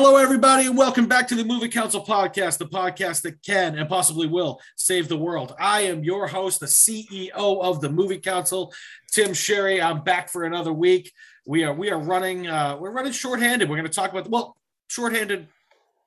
Hello, 0.00 0.14
everybody, 0.14 0.68
and 0.68 0.78
welcome 0.78 1.06
back 1.06 1.26
to 1.26 1.34
the 1.34 1.44
Movie 1.44 1.68
Council 1.68 2.04
podcast, 2.04 2.58
the 2.58 2.66
podcast 2.66 3.22
that 3.22 3.42
can 3.42 3.76
and 3.76 3.88
possibly 3.88 4.28
will 4.28 4.60
save 4.76 5.08
the 5.08 5.16
world. 5.16 5.56
I 5.58 5.80
am 5.80 6.04
your 6.04 6.28
host, 6.28 6.60
the 6.60 6.66
CEO 6.66 7.32
of 7.34 7.80
the 7.80 7.90
Movie 7.90 8.18
Council, 8.18 8.72
Tim 9.10 9.34
Sherry. 9.34 9.82
I'm 9.82 10.04
back 10.04 10.28
for 10.28 10.44
another 10.44 10.72
week. 10.72 11.12
We 11.44 11.64
are 11.64 11.74
we 11.74 11.90
are 11.90 11.98
running 11.98 12.46
uh, 12.46 12.76
we're 12.78 12.92
running 12.92 13.10
shorthanded. 13.10 13.68
We're 13.68 13.74
going 13.74 13.88
to 13.88 13.92
talk 13.92 14.12
about 14.12 14.30
well, 14.30 14.56
shorthanded 14.86 15.48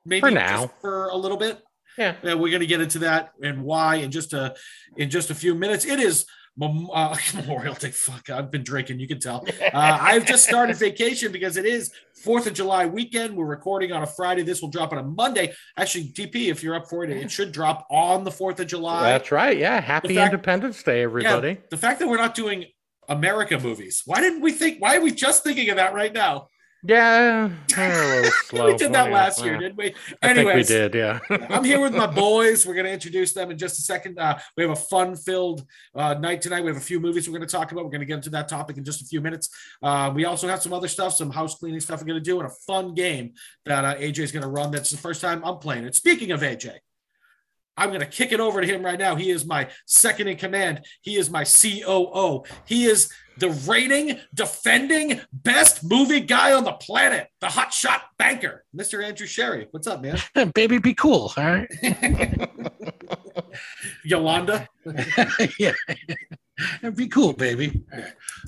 maybe 0.06 0.22
For 0.22 0.32
now. 0.32 0.72
for 0.80 1.08
a 1.08 1.18
little 1.18 1.38
bit. 1.38 1.62
Yeah. 1.98 2.16
Yeah, 2.24 2.36
we're 2.36 2.50
going 2.50 2.62
to 2.62 2.68
get 2.68 2.80
into 2.80 3.00
that 3.00 3.34
and 3.44 3.62
why 3.62 3.96
in 3.96 4.10
just 4.10 4.32
a 4.32 4.56
in 4.96 5.10
just 5.10 5.32
a 5.32 5.36
few 5.36 5.54
minutes. 5.54 5.84
It 5.84 6.00
is 6.00 6.26
Mem- 6.58 6.90
uh, 6.94 7.16
Memorial 7.36 7.74
Day. 7.76 7.92
Fuck, 7.92 8.30
I've 8.30 8.52
been 8.52 8.64
drinking. 8.64 9.00
You 9.00 9.08
can 9.08 9.20
tell. 9.20 9.46
Uh, 9.74 9.98
I've 10.02 10.26
just 10.26 10.46
started 10.46 10.76
vacation 10.76 11.32
because 11.32 11.56
it 11.56 11.66
is 11.66 11.92
Fourth 12.24 12.46
of 12.46 12.54
July 12.54 12.86
weekend. 12.88 13.36
We're 13.38 13.46
recording 13.46 13.94
on 13.94 14.04
a 14.04 14.06
Friday. 14.08 14.42
This 14.42 14.62
will 14.62 14.70
drop 14.70 14.92
on 14.92 14.98
a 14.98 15.04
Monday. 15.04 15.54
Actually, 15.78 16.10
DP, 16.10 16.50
if 16.52 16.62
you're 16.62 16.76
up 16.76 16.90
for 16.90 17.06
it, 17.06 17.10
it 17.10 17.32
should 17.32 17.52
drop 17.54 17.88
on 17.90 18.24
the 18.26 18.32
Fourth 18.32 18.60
of 18.60 18.68
July. 18.68 19.04
That's 19.12 19.32
right. 19.32 19.58
Yeah. 19.58 19.80
Happy 19.80 20.14
fact- 20.14 20.34
Independence 20.34 20.84
Day, 20.84 20.98
Yeah, 20.98 21.04
everybody. 21.04 21.58
the 21.70 21.78
fact 21.78 22.00
that 22.00 22.08
we're 22.10 22.18
not 22.18 22.36
doing 22.36 22.66
America 23.08 23.58
movies. 23.58 24.02
Why 24.06 24.20
didn't 24.20 24.42
we 24.42 24.52
think? 24.52 24.82
Why 24.82 24.98
are 24.98 25.02
we 25.02 25.12
just 25.12 25.44
thinking 25.44 25.70
of 25.70 25.78
that 25.78 25.94
right 25.94 26.12
now? 26.14 26.48
Yeah. 26.84 27.52
we're 27.78 28.04
a 28.04 28.16
little 28.16 28.32
slow. 28.46 28.66
we 28.68 28.78
did 28.78 28.94
that 28.94 29.08
Yeah, 29.08 29.14
last 29.14 29.44
year, 29.44 29.58
didn't 29.58 29.78
we? 29.78 29.94
Think 30.22 30.54
we 30.54 30.64
did. 30.64 30.96
Yeah. 30.96 31.20
I'm 31.30 31.64
here 31.64 31.80
with 31.80 31.94
my 31.94 32.08
boys. 32.26 32.66
We're 32.66 32.74
going 32.74 32.88
to 32.88 32.92
introduce 32.92 33.34
them 33.34 33.52
in 33.52 33.58
just 33.58 33.78
a 33.78 33.82
second. 33.84 34.18
Uh, 34.18 34.40
we 34.58 34.64
have 34.64 34.72
a 34.72 34.76
fun-filled 34.76 35.66
uh, 35.94 36.16
night 36.16 36.42
tonight. 36.42 36.62
We 36.62 36.70
have 36.70 36.78
a 36.78 36.82
few 36.82 37.00
movies 37.00 37.28
we're 37.30 37.38
going 37.38 37.48
to 37.48 37.56
talk 37.56 37.72
about. 37.72 37.84
We're 37.84 37.92
going 37.92 38.02
to 38.02 38.06
get 38.08 38.16
into 38.16 38.32
that 38.32 38.50
topic 38.50 38.78
in 38.78 38.84
just 38.84 39.02
a 39.02 39.06
few 39.06 39.22
minutes. 39.22 39.50
Uh, 39.82 40.12
we 40.14 40.26
also 40.26 40.48
have 40.48 40.62
some 40.62 40.74
other 40.74 40.88
stuff, 40.88 41.14
some 41.14 41.30
house 41.30 41.56
cleaning 41.56 41.80
stuff 41.80 42.02
we're 42.02 42.08
going 42.08 42.24
to 42.24 42.30
do, 42.30 42.40
and 42.40 42.50
a 42.50 42.54
fun 42.66 42.96
game 42.96 43.34
that 43.66 43.86
uh, 43.86 43.96
AJ 43.96 44.20
is 44.20 44.32
going 44.32 44.44
to 44.44 44.50
run. 44.50 44.72
That's 44.72 44.90
the 44.92 44.98
first 44.98 45.22
time 45.22 45.44
I'm 45.46 45.58
playing 45.58 45.86
it. 45.86 45.94
Speaking 45.96 46.32
of 46.32 46.42
AJ, 46.42 46.78
I'm 47.78 47.90
going 47.90 48.02
to 48.02 48.06
kick 48.08 48.32
it 48.32 48.40
over 48.40 48.60
to 48.60 48.68
him 48.68 48.84
right 48.84 49.00
now. 49.00 49.16
He 49.16 49.30
is 49.32 49.46
my 49.46 49.70
second 49.86 50.28
in 50.28 50.38
command. 50.38 50.86
He 51.02 51.16
is 51.16 51.30
my 51.30 51.44
COO. 51.44 52.44
He 52.66 52.86
is 52.86 53.12
the 53.42 53.50
reigning, 53.70 54.20
defending 54.34 55.20
best 55.34 55.84
movie 55.84 56.20
guy 56.22 56.54
on 56.54 56.64
the 56.64 56.74
planet, 56.74 57.28
the 57.42 57.48
hotshot 57.48 58.00
banker, 58.18 58.64
Mr. 58.76 59.04
Andrew 59.04 59.26
Sherry. 59.28 59.68
What's 59.72 59.88
up, 59.88 60.02
man? 60.02 60.18
baby 60.54 60.78
be 60.78 60.94
cool 60.94 61.34
all 61.36 61.44
right 61.44 61.68
Yolanda. 64.04 64.68
yeah 65.60 65.74
be 66.96 67.08
cool 67.08 67.34
baby 67.34 67.84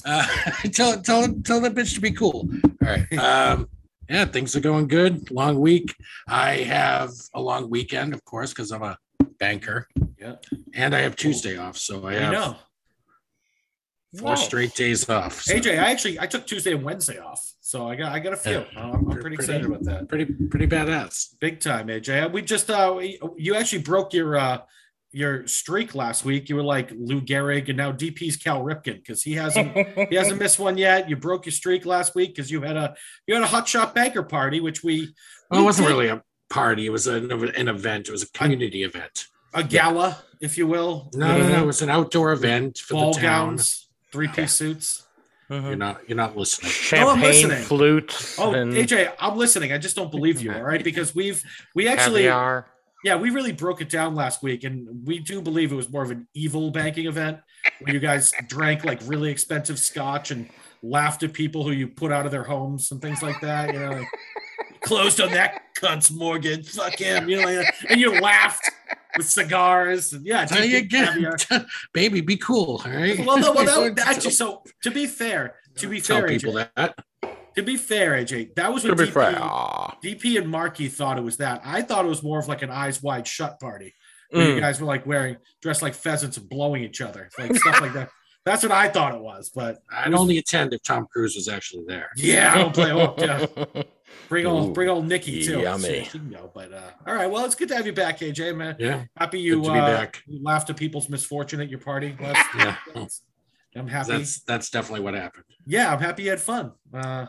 uh, 0.05 0.27
tell 0.71 1.01
tell 1.01 1.33
tell 1.41 1.59
that 1.61 1.73
bitch 1.73 1.95
to 1.95 2.01
be 2.01 2.11
cool 2.11 2.47
all 2.63 2.69
right 2.81 3.11
um 3.17 3.67
yeah 4.09 4.25
things 4.25 4.55
are 4.55 4.59
going 4.59 4.87
good 4.87 5.29
long 5.31 5.59
week 5.59 5.95
i 6.27 6.57
have 6.57 7.09
a 7.33 7.41
long 7.41 7.69
weekend 7.69 8.13
of 8.13 8.23
course 8.25 8.51
because 8.51 8.71
i'm 8.71 8.83
a 8.83 8.97
banker 9.39 9.87
Yeah. 10.19 10.35
and 10.73 10.95
i 10.95 10.99
have 10.99 11.15
tuesday 11.15 11.57
off 11.57 11.77
so 11.77 12.05
i 12.05 12.11
I 12.11 12.19
have 12.19 12.33
know. 12.33 12.55
Four 14.17 14.29
Wow. 14.29 14.35
straight 14.35 14.75
days 14.75 15.09
off 15.09 15.41
so 15.41 15.53
AJ, 15.55 15.71
I 15.79 15.91
actually 15.91 16.19
I 16.19 16.25
took 16.27 16.45
Tuesday 16.45 16.73
and 16.73 16.83
Wednesday 16.83 17.17
off, 17.19 17.41
so 17.61 17.87
I 17.89 17.95
got 17.95 18.11
I 18.11 18.19
got 18.19 18.33
a 18.33 18.37
few. 18.37 18.51
Yeah. 18.53 18.65
I'm, 18.75 19.09
I'm 19.09 19.19
pretty 19.19 19.35
excited 19.35 19.65
about 19.65 19.83
that. 19.85 20.07
pretty 20.07 20.25
pretty 20.25 20.67
badass 20.67 21.35
Big 21.39 21.59
time, 21.59 21.87
AJ. 21.87 22.31
We 22.31 22.41
just 22.41 22.69
uh 22.69 22.99
you 23.37 23.55
actually 23.55 23.81
broke 23.81 24.13
your 24.13 24.35
uh 24.37 24.59
your 25.15 25.45
streak 25.45 25.93
last 25.93 26.25
week. 26.25 26.49
You 26.49 26.55
were 26.55 26.63
like 26.63 26.91
Lou 26.95 27.21
Gehrig, 27.21 27.69
and 27.69 27.77
now 27.77 27.91
DP's 27.91 28.35
Cal 28.35 28.63
Ripken 28.63 28.95
because 28.95 29.21
he 29.21 29.33
hasn't 29.33 29.75
he 30.09 30.15
hasn't 30.15 30.39
missed 30.39 30.57
one 30.59 30.77
yet. 30.77 31.09
You 31.09 31.15
broke 31.15 31.45
your 31.45 31.53
streak 31.53 31.85
last 31.85 32.15
week 32.15 32.35
because 32.35 32.49
you 32.51 32.61
had 32.61 32.77
a 32.77 32.95
you 33.27 33.33
had 33.35 33.43
a 33.43 33.47
hot 33.47 33.67
shot 33.67 33.93
banker 33.95 34.23
party, 34.23 34.59
which 34.59 34.83
we 34.83 35.13
well 35.51 35.61
it 35.61 35.63
wasn't 35.63 35.87
did 35.87 35.93
really 35.93 36.07
a 36.09 36.23
party 36.49 36.85
it 36.85 36.91
was 36.91 37.07
an, 37.07 37.31
an 37.31 37.67
event 37.67 38.07
it 38.07 38.11
was 38.11 38.21
a 38.21 38.31
community 38.31 38.83
event 38.83 39.25
a 39.55 39.63
gala, 39.63 40.19
if 40.39 40.55
you 40.57 40.67
will. 40.67 41.09
no 41.15 41.35
no 41.37 41.47
no 41.47 41.63
it 41.63 41.65
was 41.65 41.81
an 41.81 41.89
outdoor 41.89 42.31
event 42.31 42.77
for 42.77 42.93
ball 42.93 43.13
the 43.13 43.19
town 43.21 43.49
gowns, 43.49 43.82
three 44.13 44.29
piece 44.29 44.53
suits. 44.53 45.03
Mm-hmm. 45.49 45.67
you're 45.67 45.75
not 45.75 46.01
you're 46.07 46.15
not 46.15 46.37
listening 46.37 47.03
I'm 47.03 47.19
listening. 47.19 47.63
flutes. 47.63 48.39
Oh, 48.39 48.53
and 48.53 48.71
AJ, 48.71 49.11
I'm 49.19 49.37
listening. 49.37 49.73
I 49.73 49.77
just 49.77 49.95
don't 49.95 50.09
believe 50.09 50.41
you. 50.41 50.53
All 50.53 50.61
right, 50.61 50.81
because 50.81 51.13
we've 51.13 51.43
we 51.75 51.89
actually 51.89 52.21
caviar. 52.21 52.67
yeah 53.03 53.17
we 53.17 53.29
really 53.29 53.51
broke 53.51 53.81
it 53.81 53.89
down 53.89 54.15
last 54.15 54.41
week, 54.41 54.63
and 54.63 55.05
we 55.05 55.19
do 55.19 55.41
believe 55.41 55.73
it 55.73 55.75
was 55.75 55.91
more 55.91 56.03
of 56.03 56.11
an 56.11 56.27
evil 56.33 56.71
banking 56.71 57.07
event 57.07 57.39
where 57.81 57.93
you 57.93 57.99
guys 57.99 58.31
drank 58.47 58.85
like 58.85 59.01
really 59.05 59.29
expensive 59.31 59.77
scotch 59.77 60.31
and 60.31 60.49
laughed 60.81 61.23
at 61.23 61.33
people 61.33 61.63
who 61.63 61.71
you 61.71 61.89
put 61.89 62.11
out 62.11 62.25
of 62.25 62.31
their 62.31 62.43
homes 62.43 62.91
and 62.91 63.01
things 63.01 63.21
like 63.21 63.41
that. 63.41 63.73
You 63.73 63.79
know, 63.79 63.91
like, 63.91 64.07
closed 64.81 65.19
on 65.19 65.31
that 65.31 65.61
cunt's 65.75 66.09
mortgage. 66.09 66.69
Fuck 66.69 66.99
him. 66.99 67.27
You 67.27 67.41
know, 67.41 67.45
like, 67.45 67.75
and 67.89 67.99
you 67.99 68.19
laughed 68.21 68.69
with 69.17 69.29
cigars 69.29 70.13
and 70.13 70.25
yeah. 70.25 70.45
Tell 70.45 70.63
you 70.63 70.87
drinking 70.87 71.23
caviar. 71.23 71.65
baby, 71.93 72.21
be 72.21 72.37
cool. 72.37 72.81
All 72.85 72.91
right. 72.91 73.17
Well, 73.25 73.39
no, 73.39 73.53
well, 73.53 73.93
that, 73.93 73.99
actually, 74.07 74.31
so 74.31 74.63
to 74.83 74.91
be 74.91 75.07
fair, 75.07 75.55
to 75.77 75.87
be 75.87 76.01
tell 76.01 76.19
fair, 76.19 76.27
people 76.27 76.53
AJ, 76.53 76.69
that. 76.75 77.03
to 77.55 77.63
be 77.63 77.77
fair, 77.77 78.11
AJ, 78.13 78.55
that 78.55 78.73
was 78.73 78.83
what 78.83 78.97
DP, 78.97 79.09
fair. 79.11 79.33
DP 80.03 80.37
and 80.39 80.49
Marky 80.49 80.87
thought 80.87 81.17
it 81.17 81.23
was 81.23 81.37
that. 81.37 81.61
I 81.63 81.81
thought 81.81 82.05
it 82.05 82.09
was 82.09 82.23
more 82.23 82.39
of 82.39 82.47
like 82.47 82.61
an 82.61 82.69
eyes 82.69 83.01
wide 83.03 83.27
shut 83.27 83.59
party 83.59 83.93
where 84.31 84.47
you 84.49 84.55
Mm. 84.55 84.61
guys 84.61 84.81
were 84.81 84.87
like 84.87 85.05
wearing 85.05 85.37
dressed 85.61 85.81
like 85.83 85.93
pheasants 85.93 86.37
and 86.37 86.49
blowing 86.49 86.83
each 86.83 87.01
other, 87.01 87.29
like 87.37 87.55
stuff 87.55 87.81
like 87.81 87.93
that. 87.93 88.09
That's 88.45 88.61
what 88.61 88.71
I 88.73 88.89
thought 88.89 89.15
it 89.15 89.21
was. 89.21 89.49
But 89.55 89.77
I'd 89.89 90.13
only 90.13 90.37
attend 90.37 90.73
if 90.73 90.83
Tom 90.83 91.07
Cruise 91.11 91.35
was 91.35 91.47
actually 91.47 91.85
there. 91.87 92.09
yeah, 92.17 92.53
I 92.53 92.57
don't 92.57 92.73
play. 92.73 92.91
Oh, 92.91 93.15
yeah. 93.17 93.45
Bring 94.33 94.45
old, 94.47 94.69
Ooh, 94.71 94.73
bring 94.73 94.89
old 94.89 95.07
Nikki 95.07 95.43
too. 95.43 95.59
yummy. 95.61 95.83
So 95.83 95.93
she 95.93 96.17
can 96.17 96.29
go. 96.31 96.49
But 96.55 96.73
uh, 96.73 96.89
all 97.05 97.13
right, 97.13 97.29
well, 97.29 97.45
it's 97.45 97.53
good 97.53 97.67
to 97.69 97.75
have 97.75 97.85
you 97.85 97.93
back, 97.93 98.17
AJ. 98.17 98.55
Man, 98.57 98.75
Yeah. 98.79 99.03
happy 99.15 99.39
you, 99.39 99.61
Good 99.61 99.73
be 99.73 99.79
uh, 99.79 99.85
back. 99.85 100.23
you 100.25 100.41
laughed 100.41 100.71
at 100.71 100.75
people's 100.77 101.07
misfortune 101.07 101.61
at 101.61 101.69
your 101.69 101.77
party. 101.77 102.17
Last 102.19 102.43
Yeah. 102.57 102.75
I'm 103.75 103.87
happy. 103.87 104.09
That's 104.09 104.39
that's 104.41 104.69
definitely 104.71 105.01
what 105.01 105.13
happened. 105.13 105.45
yeah, 105.67 105.93
I'm 105.93 105.99
happy 105.99 106.23
you 106.23 106.31
had 106.31 106.39
fun. 106.41 106.71
Uh, 106.91 107.27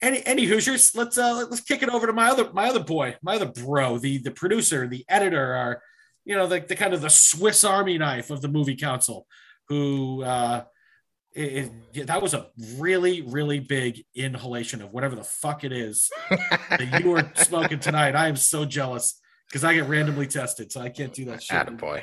any 0.00 0.24
any 0.24 0.44
Hoosiers? 0.44 0.94
Let's 0.94 1.18
uh 1.18 1.44
let's 1.50 1.60
kick 1.62 1.82
it 1.82 1.88
over 1.88 2.06
to 2.06 2.12
my 2.12 2.28
other 2.30 2.52
my 2.52 2.68
other 2.68 2.84
boy, 2.84 3.16
my 3.20 3.34
other 3.34 3.46
bro, 3.46 3.98
the 3.98 4.18
the 4.18 4.30
producer, 4.30 4.86
the 4.86 5.04
editor, 5.08 5.54
our 5.54 5.82
you 6.24 6.36
know 6.36 6.46
the, 6.46 6.60
the 6.60 6.76
kind 6.76 6.94
of 6.94 7.00
the 7.00 7.10
Swiss 7.10 7.64
Army 7.64 7.98
knife 7.98 8.30
of 8.30 8.42
the 8.42 8.48
movie 8.48 8.76
council, 8.76 9.26
who 9.68 10.22
uh 10.22 10.62
it, 11.34 11.70
it- 11.94 12.06
that 12.06 12.20
was 12.22 12.34
a 12.34 12.46
really 12.76 13.22
really 13.22 13.60
big 13.60 14.04
inhalation 14.14 14.82
of 14.82 14.92
whatever 14.92 15.14
the 15.14 15.24
fuck 15.24 15.64
it 15.64 15.72
is 15.72 16.10
that 16.30 17.00
you 17.02 17.10
were 17.10 17.30
smoking 17.34 17.78
tonight. 17.80 18.14
I 18.16 18.28
am 18.28 18.36
so 18.36 18.64
jealous 18.64 19.20
because 19.48 19.64
I 19.64 19.74
get 19.74 19.88
randomly 19.88 20.26
tested, 20.26 20.72
so 20.72 20.80
I 20.80 20.88
can't 20.88 21.12
do 21.12 21.24
that 21.26 21.42
shit. 21.42 21.56
Attaboy. 21.66 22.02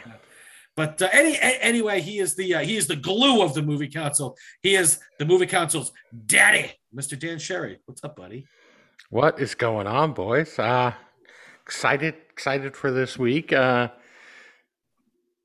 But 0.75 1.01
uh, 1.01 1.09
any 1.12 1.35
a- 1.35 1.63
anyway, 1.63 2.00
he 2.01 2.19
is 2.19 2.35
the 2.35 2.56
uh, 2.56 2.59
he 2.59 2.78
is 2.78 2.88
the 2.88 2.95
glue 2.95 3.41
of 3.44 3.53
the 3.53 3.62
movie 3.62 3.88
council. 3.90 4.38
He 4.62 4.75
is 4.75 5.00
the 5.17 5.25
movie 5.25 5.47
council's 5.47 5.91
daddy, 6.25 6.72
Mr. 6.96 7.19
Dan 7.19 7.40
Sherry. 7.40 7.79
What's 7.85 8.03
up, 8.03 8.16
buddy? 8.16 8.46
What 9.09 9.40
is 9.40 9.55
going 9.55 9.87
on, 9.87 10.14
boys? 10.14 10.58
Uh 10.59 10.93
excited, 11.66 12.16
excited 12.32 12.75
for 12.78 12.91
this 12.91 13.17
week. 13.17 13.52
Uh 13.52 13.90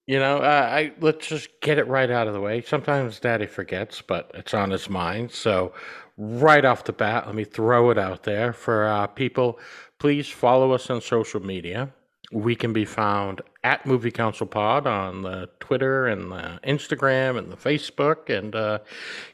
you 0.07 0.19
know, 0.19 0.39
uh, 0.39 0.69
I 0.71 0.93
let's 1.01 1.27
just 1.27 1.49
get 1.61 1.79
it 1.79 1.87
right 1.87 2.11
out 2.11 2.27
of 2.27 2.35
the 2.35 2.41
way. 2.41 2.61
Sometimes 2.61 3.21
Daddy 3.21 3.47
forgets, 3.47 4.03
but 4.03 4.31
it's 4.35 4.53
on 4.55 4.71
his 4.71 4.91
mind. 4.91 5.31
So, 5.31 5.73
right 6.17 6.65
off 6.65 6.85
the 6.85 6.93
bat, 6.93 7.27
let 7.27 7.35
me 7.35 7.45
throw 7.45 7.91
it 7.91 7.99
out 7.99 8.25
there 8.25 8.53
for 8.53 8.87
uh, 8.87 9.07
people. 9.07 9.59
Please 9.99 10.29
follow 10.29 10.73
us 10.73 10.91
on 10.91 11.01
social 11.01 11.41
media. 11.41 11.93
We 12.33 12.55
can 12.57 12.73
be 12.73 12.85
found 12.85 13.43
at 13.63 13.87
Movie 13.87 14.11
Council 14.11 14.47
Pod 14.47 14.87
on 14.87 15.23
the 15.23 15.49
Twitter 15.61 16.07
and 16.07 16.33
the 16.33 16.61
Instagram 16.67 17.39
and 17.39 17.51
the 17.51 17.57
Facebook, 17.57 18.29
and 18.29 18.55
uh, 18.55 18.81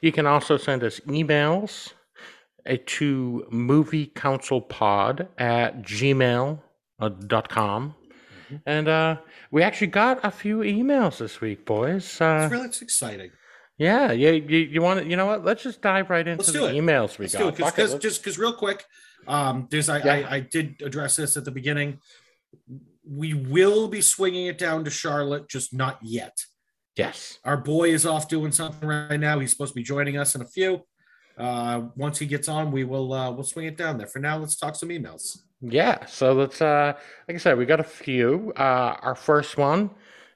you 0.01 0.13
can 0.13 0.27
also 0.27 0.57
send 0.57 0.85
us 0.85 1.01
emails 1.01 1.93
to 2.87 3.47
movie 3.51 4.07
council 4.07 4.61
pod 4.61 5.29
at 5.39 5.83
gmail.com. 5.83 6.61
And 8.67 8.89
uh, 8.89 9.17
we 9.51 9.63
actually 9.63 9.89
got 9.89 10.21
a 10.25 10.31
few 10.31 10.59
emails 10.59 11.19
this 11.19 11.41
week, 11.41 11.65
boys. 11.67 12.21
Uh, 12.21 12.41
It's 12.45 12.53
really 12.53 12.67
it's 12.67 12.83
exciting. 12.83 13.31
Yeah, 13.79 14.13
yeah. 14.13 14.31
You, 14.31 14.59
you 14.59 14.83
want 14.83 15.01
to? 15.01 15.07
You 15.07 15.17
know 15.17 15.27
what? 15.27 15.45
Let's 15.45 15.63
just 15.63 15.81
dive 15.81 16.11
right 16.11 16.27
into 16.27 16.43
Let's 16.43 16.53
the 16.53 16.67
it. 16.67 16.75
emails 16.75 17.19
we 17.19 17.25
Let's 17.25 17.35
got. 17.35 17.39
do 17.41 17.49
it 17.49 17.57
because 17.57 17.93
let's- 17.93 18.03
just 18.03 18.21
because 18.23 18.39
real 18.39 18.53
quick, 18.53 18.85
um, 19.27 19.69
there's 19.71 19.89
I, 19.89 19.99
Yeah. 19.99 20.29
I 20.31 20.35
I 20.37 20.41
did 20.41 20.83
address 20.83 21.17
this 21.17 21.37
at 21.37 21.45
the 21.45 21.51
beginning. 21.51 21.99
We 23.09 23.35
will 23.35 23.89
be 23.89 24.03
swinging 24.03 24.47
it 24.47 24.59
down 24.59 24.85
to 24.85 24.91
Charlotte, 24.91 25.49
just 25.49 25.73
not 25.73 25.99
yet. 26.03 26.37
yes. 26.97 27.39
Our 27.45 27.57
boy 27.57 27.91
is 27.91 28.05
off 28.05 28.29
doing 28.29 28.53
something 28.53 28.87
right 28.87 29.19
now. 29.19 29.39
He's 29.39 29.51
supposed 29.53 29.73
to 29.73 29.77
be 29.77 29.83
joining 29.83 30.17
us 30.19 30.35
in 30.35 30.43
a 30.43 30.47
few. 30.47 30.83
Uh, 31.39 31.89
once 31.97 32.19
he 32.19 32.27
gets 32.27 32.49
on, 32.49 32.71
we 32.71 32.85
will 32.85 33.13
uh, 33.15 33.31
we'll 33.31 33.45
swing 33.45 33.65
it 33.67 33.77
down 33.79 33.97
there. 33.97 34.07
For 34.07 34.19
now, 34.19 34.37
let's 34.37 34.57
talk 34.57 34.77
some 34.77 34.91
emails. 34.91 35.39
Yeah, 35.61 36.07
so 36.07 36.33
let's 36.33 36.63
uh 36.63 36.95
like 37.29 37.35
I 37.35 37.39
said, 37.39 37.59
we 37.59 37.67
got 37.67 37.81
a 37.81 37.85
few. 37.85 38.53
Uh 38.57 38.97
our 39.03 39.15
first 39.15 39.57
one 39.59 39.91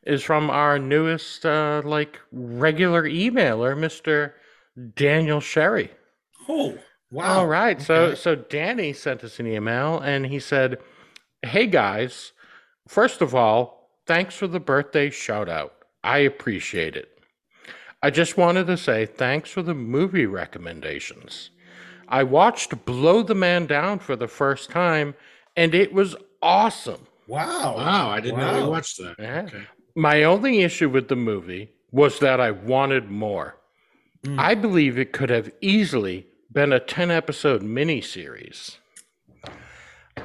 is 0.05 0.23
from 0.23 0.51
our 0.51 0.79
newest 0.79 1.47
uh 1.47 1.83
like 1.85 2.21
regular 2.33 3.05
emailer, 3.05 3.75
Mr. 3.77 4.33
Daniel 4.97 5.41
Sherry. 5.41 5.91
Oh, 6.49 6.79
wow! 7.11 7.39
All 7.41 7.47
right. 7.47 7.81
So 7.81 8.15
so 8.15 8.35
Danny 8.35 8.93
sent 8.93 9.25
us 9.25 9.41
an 9.41 9.47
email 9.47 9.99
and 9.99 10.27
he 10.27 10.39
said, 10.39 10.79
"Hey 11.43 11.67
guys, 11.67 12.33
first 12.89 13.23
of 13.23 13.35
all, 13.35 13.91
thanks 14.07 14.35
for 14.37 14.47
the 14.47 14.61
birthday 14.61 15.11
shout 15.11 15.49
out. 15.49 15.75
I 16.03 16.19
appreciate 16.19 16.97
it. 16.97 17.09
I 18.03 18.11
just 18.11 18.37
wanted 18.37 18.67
to 18.67 18.77
say 18.77 19.07
thanks 19.07 19.51
for 19.51 19.63
the 19.63 19.75
movie 19.75 20.27
recommendations. 20.27 21.51
I 22.15 22.23
watched 22.23 22.85
Blow 22.85 23.25
the 23.25 23.35
Man 23.35 23.67
Down 23.67 23.99
for 23.99 24.15
the 24.15 24.29
first 24.29 24.71
time 24.71 25.17
and 25.57 25.75
it 25.75 25.93
was 25.93 26.15
awesome. 26.41 27.09
Wow! 27.27 27.75
Wow, 27.77 28.11
I 28.11 28.21
didn't 28.21 28.39
know 28.39 28.53
Wow. 28.53 28.63
we 28.63 28.69
watched 28.69 28.99
that. 28.99 29.17
Yeah. 29.19 29.43
Okay. 29.49 29.63
My 29.97 30.23
only 30.23 30.61
issue 30.63 30.89
with 30.89 31.09
the 31.09 31.17
movie 31.17 31.73
was 31.91 32.21
that 32.21 32.41
I 32.41 32.53
wanted 32.53 33.11
more. 33.11 33.57
Mm. 34.25 34.39
I 34.39 34.55
believe 34.55 34.97
it 34.97 35.13
could 35.13 35.29
have 35.31 35.51
easily 35.61 36.29
been 36.53 36.73
a 36.73 36.79
10 36.79 37.11
episode 37.11 37.63
miniseries. 37.63 38.77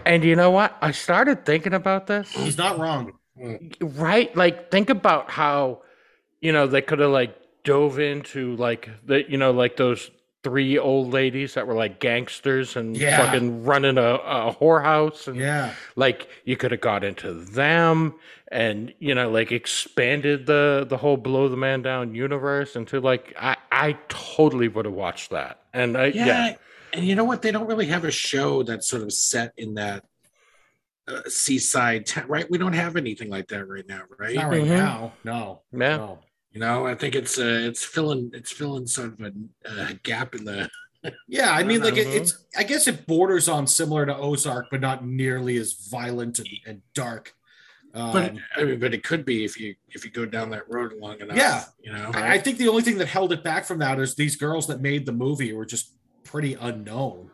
And 0.06 0.24
you 0.24 0.36
know 0.36 0.52
what? 0.52 0.78
I 0.82 0.92
started 0.92 1.44
thinking 1.44 1.74
about 1.74 2.06
this. 2.06 2.30
He's 2.30 2.58
not 2.58 2.78
wrong. 2.78 3.14
Right? 3.82 4.36
Like, 4.36 4.70
think 4.70 4.92
about 4.92 5.32
how, 5.32 5.82
you 6.40 6.52
know, 6.52 6.68
they 6.68 6.84
could 6.84 7.00
have, 7.00 7.10
like, 7.10 7.36
dove 7.64 7.98
into, 7.98 8.56
like, 8.58 8.90
the, 9.08 9.24
you 9.28 9.38
know, 9.38 9.50
like 9.50 9.76
those 9.78 10.12
three 10.44 10.78
old 10.78 11.12
ladies 11.12 11.54
that 11.56 11.68
were 11.68 11.74
like 11.74 12.00
gangsters 12.00 12.76
and 12.78 12.96
Yeah. 12.96 13.18
fucking 13.18 13.64
running 13.66 13.98
a, 13.98 14.02
a 14.16 14.56
whorehouse 14.60 15.28
and 15.28 15.38
Yeah, 15.38 15.74
like 15.96 16.30
you 16.46 16.56
could 16.56 16.72
have 16.72 16.80
got 16.82 17.04
into 17.04 17.34
them 17.34 18.16
and 18.52 18.94
you 19.00 19.14
know 19.14 19.30
like 19.30 19.52
expanded 19.52 20.46
the 20.46 20.86
the 20.90 20.98
whole 20.98 21.18
blow 21.18 21.50
the 21.50 21.58
man 21.58 21.82
down 21.82 22.16
universe 22.16 22.76
into 22.76 23.00
like 23.00 23.34
i 23.40 23.56
i 23.72 23.94
totally 24.08 24.68
would 24.68 24.86
have 24.86 24.94
watched 24.94 25.30
that 25.30 25.60
and 25.74 25.96
i 25.98 26.06
Yeah, 26.08 26.26
yeah, 26.26 26.56
and 26.94 27.06
you 27.06 27.16
know 27.16 27.26
what? 27.26 27.42
They 27.44 27.52
don't 27.52 27.68
really 27.68 27.86
have 27.88 28.06
a 28.06 28.12
show 28.12 28.64
that's 28.64 28.88
sort 28.88 29.04
of 29.04 29.12
set 29.14 29.54
in 29.58 29.76
that 29.76 30.04
uh, 31.08 31.22
seaside, 31.28 32.06
ta- 32.06 32.26
right? 32.28 32.50
We 32.50 32.58
don't 32.58 32.74
have 32.74 32.96
anything 32.96 33.30
like 33.30 33.48
that 33.50 33.68
right 33.68 33.86
now, 33.88 34.04
right? 34.18 34.36
not 34.36 34.50
right 34.50 34.62
Mhm. 34.64 34.68
now. 34.68 35.14
No, 35.24 35.62
Yeah. 35.72 35.98
no. 35.98 36.20
You 36.52 36.60
know, 36.60 36.86
I 36.88 36.96
think 36.96 37.16
it's 37.16 37.38
uh, 37.38 37.62
it's 37.64 37.84
filling 37.84 38.32
it's 38.34 38.52
filling 38.52 38.88
sort 38.88 39.20
of 39.20 39.22
a, 39.22 39.32
a 39.90 39.94
gap 40.04 40.36
in 40.36 40.46
the. 40.46 40.70
Yeah, 41.30 41.54
I 41.54 41.64
mean, 41.64 41.82
like 41.82 41.96
it, 41.96 42.08
it's. 42.08 42.44
I 42.58 42.64
guess 42.64 42.86
it 42.86 43.08
borders 43.08 43.48
on 43.48 43.68
similar 43.68 44.06
to 44.06 44.18
Ozark, 44.18 44.66
but 44.70 44.82
not 44.82 45.06
nearly 45.06 45.56
as 45.56 45.88
violent 45.90 46.40
and, 46.40 46.48
and 46.68 46.82
dark. 46.94 47.34
Um, 47.94 48.12
But 48.12 48.34
I 48.58 48.64
mean, 48.66 48.80
but 48.80 48.94
it 48.94 49.04
could 49.04 49.24
be 49.24 49.46
if 49.46 49.58
you 49.58 49.76
if 49.90 50.04
you 50.04 50.12
go 50.12 50.26
down 50.26 50.50
that 50.50 50.70
road 50.70 50.92
long 50.94 51.20
enough. 51.22 51.38
Yeah. 51.38 51.64
you 51.82 51.94
know. 51.94 52.12
I, 52.14 52.34
I 52.34 52.38
think 52.38 52.58
the 52.58 52.68
only 52.68 52.82
thing 52.82 52.98
that 52.98 53.08
held 53.08 53.32
it 53.32 53.46
back 53.46 53.64
from 53.64 53.80
that 53.80 53.98
is 53.98 54.16
these 54.16 54.36
girls 54.36 54.68
that 54.68 54.82
made 54.82 55.06
the 55.06 55.14
movie 55.14 55.54
were 55.54 55.66
just 55.66 55.94
pretty 56.26 56.56
unknown. 56.56 57.29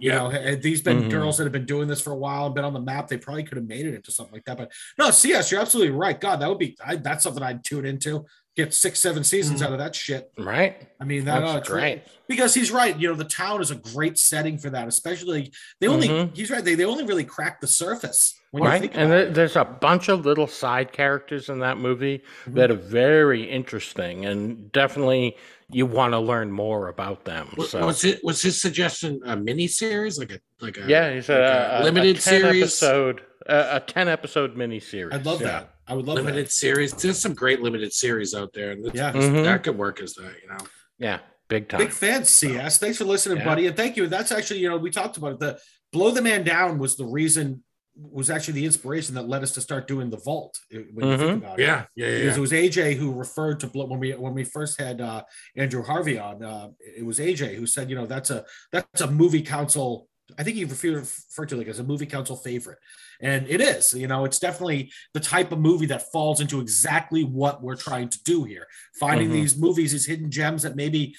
You 0.00 0.10
Yeah. 0.12 0.18
know, 0.18 0.28
had 0.30 0.62
these 0.62 0.80
been 0.80 1.04
Mhm. 1.04 1.10
girls 1.10 1.36
that 1.36 1.44
have 1.44 1.52
been 1.52 1.66
doing 1.66 1.86
this 1.86 2.00
for 2.00 2.10
a 2.12 2.16
while 2.16 2.46
and 2.46 2.54
been 2.54 2.64
on 2.64 2.72
the 2.72 2.80
map, 2.80 3.08
they 3.08 3.18
probably 3.18 3.44
could 3.44 3.58
have 3.58 3.66
made 3.66 3.86
it 3.86 3.94
into 3.94 4.10
something 4.10 4.32
like 4.32 4.44
that. 4.46 4.56
But 4.56 4.72
no, 4.98 5.10
CS, 5.10 5.52
you're 5.52 5.60
absolutely 5.60 5.92
right. 5.94 6.18
God, 6.18 6.40
that 6.40 6.48
would 6.48 6.58
be 6.58 6.76
I, 6.84 6.96
that's 6.96 7.22
something 7.22 7.42
I'd 7.42 7.62
tune 7.62 7.84
into. 7.84 8.24
Get 8.56 8.74
six, 8.74 8.98
seven 8.98 9.22
seasons 9.24 9.60
Mhm. 9.60 9.66
out 9.66 9.72
of 9.72 9.78
that 9.78 9.94
shit. 9.94 10.30
right 10.38 10.88
I 11.00 11.04
mean, 11.04 11.24
that, 11.26 11.40
That's 11.40 11.68
really- 11.70 11.80
great. 11.82 12.02
because 12.28 12.52
he's 12.54 12.70
right. 12.70 12.98
You 12.98 13.08
know, 13.08 13.14
the 13.14 13.24
town 13.24 13.60
is 13.62 13.70
a 13.70 13.74
great 13.76 14.18
setting 14.18 14.58
for 14.58 14.70
that, 14.70 14.88
especially 14.88 15.52
they 15.80 15.86
only 15.86 16.08
Mhm. 16.08 16.36
he's 16.36 16.50
right. 16.50 16.64
They, 16.64 16.74
they 16.74 16.84
only 16.84 17.04
really 17.04 17.24
crack 17.24 17.60
the 17.60 17.66
surface 17.68 18.34
right 18.52 18.82
and 18.82 18.92
about 18.92 19.08
there, 19.08 19.18
it. 19.28 19.34
there's 19.34 19.56
a 19.56 19.64
bunch 19.64 20.08
of 20.08 20.24
little 20.26 20.46
side 20.46 20.92
characters 20.92 21.48
in 21.48 21.60
that 21.60 21.78
movie 21.78 22.22
Mhm. 22.46 22.54
that 22.54 22.70
are 22.70 22.74
very 22.74 23.44
interesting 23.48 24.24
and 24.26 24.70
definitely 24.72 25.36
you 25.72 25.86
want 25.86 26.12
to 26.12 26.18
learn 26.18 26.50
more 26.50 26.88
about 26.88 27.24
them 27.24 27.48
so 27.66 27.86
Was 27.86 28.04
it 28.04 28.22
was 28.24 28.42
his 28.42 28.60
suggestion 28.60 29.20
a 29.24 29.36
mini 29.36 29.66
series 29.66 30.18
like 30.18 30.32
a 30.32 30.40
like 30.60 30.76
a 30.78 30.86
yeah 30.88 31.12
he's 31.14 31.28
a, 31.28 31.32
like 31.34 31.42
a- 31.42 31.80
a 31.80 31.84
limited 31.84 32.16
10 32.20 32.22
series 32.40 32.62
episode 32.62 33.20
a, 33.46 33.76
a 33.76 33.80
10 33.80 34.08
episode 34.08 34.56
miniseries 34.56 35.12
I'd 35.14 35.24
love 35.26 35.40
yeah. 35.40 35.46
that. 35.48 35.74
I 35.88 35.94
would 35.94 36.06
love 36.06 36.16
limited 36.18 36.50
series? 36.50 36.92
There's 36.92 37.18
some 37.18 37.34
great 37.34 37.60
limited 37.62 37.92
series 37.92 38.32
out 38.34 38.52
there, 38.52 38.70
and 38.72 38.84
that. 38.84 38.92
this- 38.92 39.00
Yeah. 39.00 39.12
Mhm. 39.12 39.42
that 39.44 39.64
could 39.64 39.76
work 39.76 40.00
as 40.00 40.14
that. 40.14 40.32
You 40.42 40.48
know. 40.50 40.58
yeah 40.98 41.18
big 41.48 41.68
time 41.68 41.80
Big 41.80 41.90
fan, 41.90 42.24
CS. 42.24 42.78
Thanks 42.78 42.98
for 42.98 43.04
listening, 43.04 43.38
Yeah. 43.38 43.44
buddy. 43.44 43.66
And 43.66 43.76
thank 43.76 43.96
you. 43.96 44.06
That's 44.06 44.30
actually, 44.30 44.60
you 44.60 44.68
know, 44.68 44.76
we 44.76 44.90
talked 44.90 45.16
about 45.16 45.32
it. 45.32 45.40
The 45.40 45.58
blow 45.92 46.12
the 46.12 46.22
man 46.22 46.44
down 46.44 46.78
was 46.78 46.96
the 46.96 47.04
reason, 47.06 47.64
was 48.00 48.30
actually 48.30 48.54
the 48.54 48.64
inspiration 48.64 49.14
that 49.14 49.28
led 49.28 49.42
us 49.42 49.52
to 49.52 49.60
start 49.60 49.86
doing 49.86 50.10
the 50.10 50.16
vault. 50.18 50.58
When 50.70 51.06
you 51.10 51.18
think 51.18 51.42
about 51.44 51.58
it. 51.58 51.62
Yeah, 51.64 51.84
yeah, 51.96 52.06
yeah. 52.06 52.34
It 52.34 52.38
was 52.38 52.52
AJ 52.52 52.94
who 52.96 53.12
referred 53.12 53.60
to 53.60 53.66
Blow- 53.66 53.86
when 53.86 54.00
we 54.00 54.12
when 54.12 54.34
we 54.34 54.44
first 54.44 54.80
had 54.80 55.00
uh, 55.00 55.22
Andrew 55.56 55.82
Harvey 55.82 56.18
on. 56.18 56.42
Uh, 56.42 56.68
it 56.80 57.04
was 57.04 57.18
AJ 57.18 57.56
who 57.56 57.66
said, 57.66 57.90
you 57.90 57.96
know, 57.96 58.06
that's 58.06 58.30
a 58.30 58.44
that's 58.72 59.00
a 59.02 59.10
movie 59.10 59.42
council. 59.42 60.08
I 60.38 60.44
think 60.44 60.56
he 60.56 60.64
referred, 60.64 60.94
referred 60.94 61.48
to 61.48 61.56
it 61.56 61.58
like 61.58 61.66
as 61.66 61.80
a 61.80 61.84
movie 61.84 62.06
council 62.06 62.36
favorite, 62.36 62.78
and 63.20 63.48
it 63.48 63.60
is. 63.60 63.92
You 63.92 64.06
know, 64.06 64.24
it's 64.24 64.38
definitely 64.38 64.92
the 65.12 65.18
type 65.20 65.50
of 65.50 65.58
movie 65.58 65.86
that 65.86 66.10
falls 66.12 66.40
into 66.40 66.60
exactly 66.60 67.24
what 67.24 67.62
we're 67.62 67.74
trying 67.76 68.08
to 68.10 68.22
do 68.22 68.44
here. 68.44 68.66
Finding 69.00 69.28
Mhm. 69.28 69.32
these 69.32 69.56
movies, 69.58 69.90
these 69.92 70.06
hidden 70.06 70.30
gems 70.30 70.62
that 70.62 70.76
maybe 70.76 71.16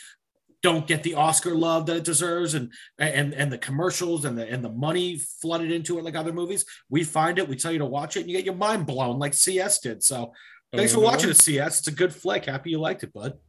don't 0.61 0.85
get 0.87 1.03
the 1.03 1.15
Oscar 1.15 1.55
love 1.55 1.85
that 1.87 1.97
it 1.97 2.03
deserves, 2.03 2.53
and 2.53 2.71
and 2.99 3.33
and 3.33 3.51
the 3.51 3.57
commercials 3.57 4.25
and 4.25 4.37
the 4.37 4.47
and 4.47 4.63
the 4.63 4.69
money 4.69 5.19
flooded 5.41 5.71
into 5.71 5.97
it 5.97 6.03
like 6.05 6.15
other 6.15 6.33
movies. 6.33 6.65
We 6.89 7.03
find 7.03 7.39
it, 7.39 7.47
we 7.47 7.55
tell 7.55 7.71
you 7.71 7.79
to 7.79 7.85
watch 7.85 8.15
it, 8.17 8.21
and 8.21 8.29
you 8.29 8.35
get 8.37 8.45
your 8.45 8.55
mind 8.55 8.85
blown 8.85 9.17
like 9.19 9.33
CS 9.33 9.79
did. 9.79 10.03
So 10.03 10.33
thanks 10.73 10.93
for 10.93 10.99
Mhm. 10.99 11.03
watching 11.03 11.29
it, 11.31 11.37
CS. 11.37 11.79
It's 11.79 11.87
a 11.87 11.91
good 11.91 12.13
flick. 12.13 12.45
Happy 12.45 12.69
you 12.71 12.79
liked 12.79 13.03
it, 13.03 13.11
bud. 13.13 13.39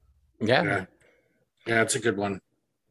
yeah 0.40 0.62
yeah, 0.64 0.84
yeah. 1.66 1.82
It's 1.82 1.94
a 1.94 2.00
good 2.00 2.16
one. 2.16 2.40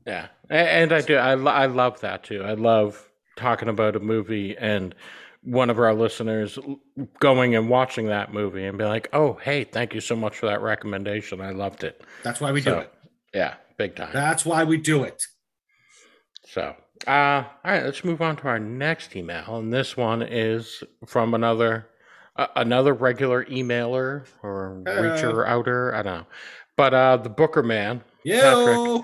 Yeah, 0.06 0.28
A- 0.50 0.54
and 0.56 0.94
I 0.94 1.02
do. 1.02 1.16
I 1.16 1.32
I 1.34 1.66
love 1.66 2.02
that 2.02 2.24
too. 2.24 2.44
I 2.44 2.54
love 2.54 3.10
talking 3.38 3.70
about 3.70 3.96
a 3.96 4.00
movie 4.00 4.56
and 4.58 4.94
one 5.44 5.70
of 5.72 5.80
our 5.80 5.94
listeners 5.96 6.60
going 7.20 7.56
and 7.56 7.68
watching 7.70 8.08
that 8.08 8.32
movie 8.32 8.66
and 8.66 8.78
be 8.78 8.84
like, 8.84 9.10
"Oh, 9.14 9.34
hey, 9.42 9.64
thank 9.64 9.94
you 9.96 10.00
so 10.02 10.16
much 10.16 10.38
for 10.38 10.46
that 10.46 10.62
recommendation. 10.62 11.42
I 11.42 11.50
loved 11.52 11.84
it." 11.84 12.04
That's 12.24 12.40
why 12.40 12.52
we 12.52 12.62
do 12.62 12.76
it. 12.76 12.94
Yeah, 13.34 13.56
big 13.82 13.96
time. 13.96 14.10
That's 14.14 14.46
why 14.46 14.64
we 14.64 14.78
do 14.78 15.04
it. 15.04 15.24
So, 16.46 16.76
uh, 17.08 17.12
all 17.12 17.46
right, 17.64 17.84
let's 17.84 18.04
move 18.04 18.22
on 18.22 18.36
to 18.38 18.48
our 18.48 18.60
next 18.60 19.16
email, 19.16 19.58
and 19.58 19.72
this 19.74 19.98
one 19.98 20.22
is 20.22 20.84
from 21.08 21.34
another 21.34 21.88
uh, 22.36 22.48
another 22.56 22.94
regular 22.94 23.46
emailer 23.46 24.26
or 24.44 24.82
reacher 24.86 25.48
outer. 25.48 25.96
I 25.96 26.02
don't 26.04 26.18
know, 26.20 26.26
but 26.78 26.94
uh, 26.94 27.18
the 27.18 27.30
Booker 27.30 27.64
man. 27.64 28.04
Yo, 28.24 29.04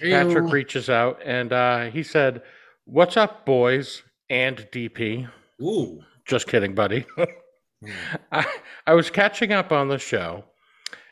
Patrick 0.00 0.44
Ew. 0.46 0.50
reaches 0.50 0.88
out 0.88 1.20
and 1.24 1.52
uh, 1.52 1.84
he 1.90 2.02
said, 2.02 2.42
"What's 2.84 3.16
up, 3.16 3.44
boys 3.44 4.02
and 4.30 4.56
DP?" 4.72 5.28
ooh, 5.62 6.00
Just 6.26 6.46
kidding, 6.48 6.74
buddy. 6.74 7.04
I, 8.32 8.46
I 8.86 8.94
was 8.94 9.10
catching 9.10 9.52
up 9.52 9.70
on 9.72 9.88
the 9.88 9.98
show, 9.98 10.44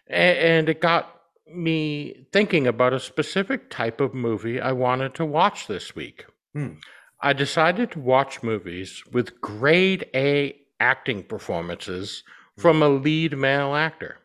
a- 0.08 0.12
and 0.12 0.68
it 0.68 0.80
got 0.80 1.21
me 1.54 2.26
thinking 2.32 2.66
about 2.66 2.92
a 2.92 3.00
specific 3.00 3.70
type 3.70 4.00
of 4.00 4.14
movie 4.14 4.60
I 4.60 4.72
wanted 4.72 5.14
to 5.14 5.24
watch 5.24 5.66
this 5.66 5.94
week. 5.94 6.26
Hmm. 6.54 6.74
I 7.20 7.32
decided 7.32 7.92
to 7.92 8.00
watch 8.00 8.42
movies 8.42 9.02
with 9.12 9.40
grade 9.40 10.06
A 10.14 10.56
acting 10.80 11.22
performances 11.22 12.24
from 12.58 12.82
a 12.82 12.88
lead 12.88 13.38
male 13.38 13.74
actor. 13.74 14.18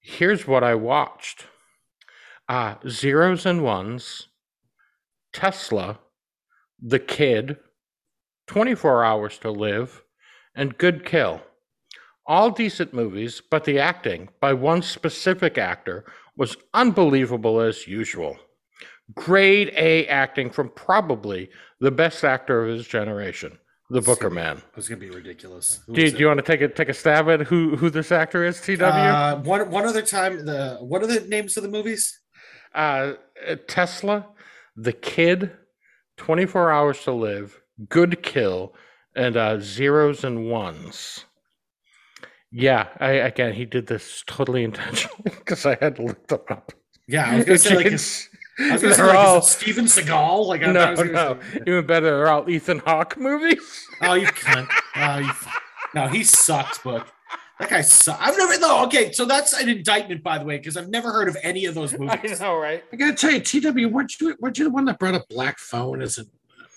Here's 0.00 0.46
what 0.46 0.62
I 0.62 0.76
watched 0.76 1.46
uh, 2.48 2.76
Zeros 2.88 3.44
and 3.44 3.64
Ones, 3.64 4.28
Tesla, 5.32 5.98
The 6.80 7.00
Kid, 7.00 7.56
24 8.46 9.04
Hours 9.04 9.38
to 9.38 9.50
Live, 9.50 10.04
and 10.54 10.78
Good 10.78 11.04
Kill. 11.04 11.42
All 12.24 12.50
decent 12.50 12.94
movies, 12.94 13.42
but 13.50 13.64
the 13.64 13.80
acting 13.80 14.28
by 14.40 14.52
one 14.52 14.82
specific 14.82 15.58
actor 15.58 16.04
was 16.36 16.56
unbelievable 16.74 17.60
as 17.60 17.86
usual. 17.86 18.36
Grade 19.14 19.72
A 19.76 20.06
acting 20.08 20.50
from 20.50 20.70
probably 20.70 21.50
the 21.80 21.90
best 21.90 22.24
actor 22.24 22.64
of 22.64 22.68
his 22.76 22.86
generation. 22.86 23.58
the 23.88 24.00
Booker 24.00 24.30
Man. 24.30 24.56
It 24.58 24.64
was 24.76 24.88
gonna 24.88 25.00
be 25.00 25.10
ridiculous. 25.10 25.80
Who 25.86 25.94
Do, 25.94 26.02
was 26.02 26.12
do 26.12 26.18
you 26.18 26.26
want 26.26 26.38
to 26.38 26.42
take 26.44 26.60
a 26.60 26.68
take 26.68 26.88
a 26.88 26.94
stab 26.94 27.28
at 27.28 27.42
who 27.42 27.76
who 27.76 27.88
this 27.88 28.10
actor 28.10 28.44
is? 28.44 28.60
TW. 28.60 28.82
Uh, 28.82 29.36
one 29.42 29.70
one 29.70 29.86
other 29.86 30.02
time. 30.02 30.44
The 30.44 30.78
what 30.80 31.02
are 31.02 31.06
the 31.06 31.20
names 31.20 31.56
of 31.56 31.62
the 31.62 31.68
movies? 31.68 32.18
uh, 32.74 33.12
Tesla, 33.68 34.26
The 34.76 34.92
Kid, 34.92 35.52
24 36.18 36.70
Hours 36.72 37.02
to 37.04 37.12
Live, 37.12 37.58
Good 37.88 38.22
Kill, 38.22 38.74
and 39.14 39.36
uh, 39.36 39.60
Zeros 39.60 40.24
and 40.24 40.50
Ones. 40.50 41.24
Yeah, 42.52 42.88
I 43.00 43.10
again 43.12 43.52
he 43.52 43.64
did 43.64 43.86
this 43.86 44.22
totally 44.26 44.64
intentionally 44.64 45.16
because 45.24 45.66
I 45.66 45.76
had 45.80 45.96
to 45.96 46.02
look 46.02 46.26
them 46.28 46.40
up. 46.50 46.72
Yeah, 47.08 47.30
I 47.30 47.36
was 47.36 47.44
gonna 47.44 47.58
say 47.58 47.76
like. 47.76 47.86
It's- 47.86 48.28
I 48.58 48.72
was 48.72 48.80
gonna 48.82 48.94
say 48.94 49.02
like, 49.02 49.14
all- 49.16 49.42
Steven 49.42 49.84
Seagal. 49.84 50.46
Like 50.46 50.62
I, 50.62 50.68
I 50.68 50.72
no, 50.72 50.90
was 50.92 50.98
no, 51.10 51.38
say- 51.52 51.58
even 51.66 51.86
better. 51.86 52.06
They're 52.06 52.28
all 52.30 52.48
Ethan 52.48 52.78
Hawke 52.78 53.18
movies. 53.18 53.86
Oh, 54.00 54.14
you 54.14 54.26
cunt. 54.28 54.68
Oh, 54.96 55.18
you. 55.18 55.30
No, 55.94 56.06
he 56.08 56.24
sucks, 56.24 56.78
but 56.78 57.06
That 57.60 57.68
guy 57.68 57.82
sucks. 57.82 58.18
I've 58.20 58.36
never. 58.38 58.58
No, 58.58 58.84
okay. 58.86 59.12
So 59.12 59.26
that's 59.26 59.52
an 59.52 59.68
indictment, 59.68 60.22
by 60.22 60.38
the 60.38 60.44
way, 60.46 60.56
because 60.56 60.76
I've 60.78 60.88
never 60.88 61.12
heard 61.12 61.28
of 61.28 61.36
any 61.42 61.66
of 61.66 61.74
those 61.74 61.92
movies. 61.98 62.40
I 62.40 62.44
know, 62.44 62.56
right? 62.56 62.82
I 62.92 62.96
gotta 62.96 63.14
tell 63.14 63.30
you, 63.30 63.40
TW, 63.40 63.92
weren't 63.92 64.18
you 64.20 64.34
weren't 64.40 64.56
you 64.56 64.64
the 64.64 64.70
one 64.70 64.86
that 64.86 64.98
brought 64.98 65.14
up 65.14 65.28
Black 65.28 65.58
Phone? 65.58 66.00
Isn't 66.00 66.28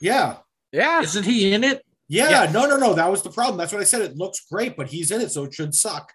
Yeah. 0.01 0.37
Yeah, 0.73 1.01
isn't 1.01 1.23
he 1.23 1.53
in 1.53 1.63
it? 1.63 1.85
Yeah, 2.09 2.29
Yes. 2.29 2.53
no, 2.53 2.65
no, 2.67 2.75
no. 2.75 2.93
That 2.93 3.09
was 3.09 3.21
the 3.21 3.29
problem. 3.29 3.57
That's 3.57 3.71
what 3.71 3.81
I 3.81 3.85
said. 3.85 4.01
It 4.01 4.17
looks 4.17 4.41
great, 4.51 4.75
but 4.75 4.87
he's 4.89 5.11
in 5.11 5.21
it, 5.21 5.31
so 5.31 5.43
it 5.45 5.53
should 5.53 5.73
suck. 5.75 6.11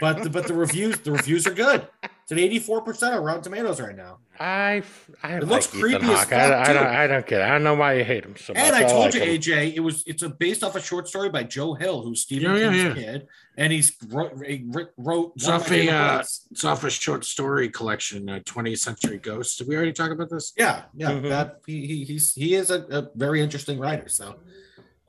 But 0.00 0.22
the, 0.22 0.30
but 0.30 0.46
the 0.46 0.54
reviews 0.54 0.98
the 1.00 1.12
reviews 1.12 1.46
are 1.46 1.54
good. 1.54 1.86
It's 2.02 2.30
an 2.32 2.38
eighty 2.38 2.58
four 2.58 2.80
percent 2.82 3.14
on 3.14 3.22
Rotten 3.24 3.42
Tomatoes 3.42 3.80
right 3.80 3.96
now. 3.96 4.18
I 4.38 4.82
I 5.22 5.34
It 5.36 5.40
like 5.42 5.50
looks 5.50 5.66
Ethan 5.68 5.80
creepy 5.80 6.06
as 6.06 6.20
fuck, 6.24 6.32
I, 6.32 6.62
I 6.62 6.66
too. 6.66 6.72
don't 6.74 6.86
I 6.86 7.06
don't 7.06 7.26
get 7.26 7.40
it. 7.40 7.44
I 7.44 7.48
don't 7.50 7.64
know 7.64 7.74
why 7.74 7.94
you 7.94 8.04
hate 8.04 8.24
him 8.24 8.36
so 8.36 8.52
much. 8.54 8.62
And 8.62 8.76
I 8.76 8.82
told 8.84 9.06
like 9.06 9.14
you, 9.14 9.20
him. 9.22 9.40
AJ, 9.40 9.74
it 9.74 9.80
was 9.80 10.02
it's 10.06 10.22
a 10.22 10.28
based 10.28 10.62
off 10.62 10.76
a 10.76 10.80
short 10.80 11.08
story 11.08 11.28
by 11.28 11.42
Joe 11.42 11.74
Hill, 11.74 12.02
who's 12.02 12.20
Stephen 12.22 12.54
Yeah, 12.54 12.70
yeah, 12.70 12.82
King's 12.84 12.94
kid, 13.04 13.26
and 13.58 13.72
he's 13.72 13.96
wrote, 14.08 14.32
he 14.46 14.64
wrote 14.68 14.90
wrote 14.96 15.32
It's 15.36 15.48
off 15.48 15.70
a 15.72 15.88
uh, 15.90 16.18
it's 16.20 16.64
off 16.64 16.84
a 16.84 16.90
short 16.90 17.24
story 17.24 17.68
collection, 17.68 18.28
uh, 18.28 18.40
20th 18.46 18.78
Century 18.78 19.18
Ghosts. 19.18 19.56
Did 19.56 19.68
we 19.68 19.76
already 19.76 19.92
talk 19.92 20.10
about 20.12 20.30
this? 20.30 20.52
Yeah, 20.56 20.82
yeah. 20.94 21.10
Mhm. 21.10 21.28
That 21.28 21.60
he, 21.66 21.86
he 21.86 22.04
he's 22.04 22.32
he 22.34 22.54
is 22.54 22.70
a, 22.70 22.82
a 22.90 23.08
very 23.16 23.42
interesting 23.42 23.78
writer. 23.78 24.08
So, 24.08 24.36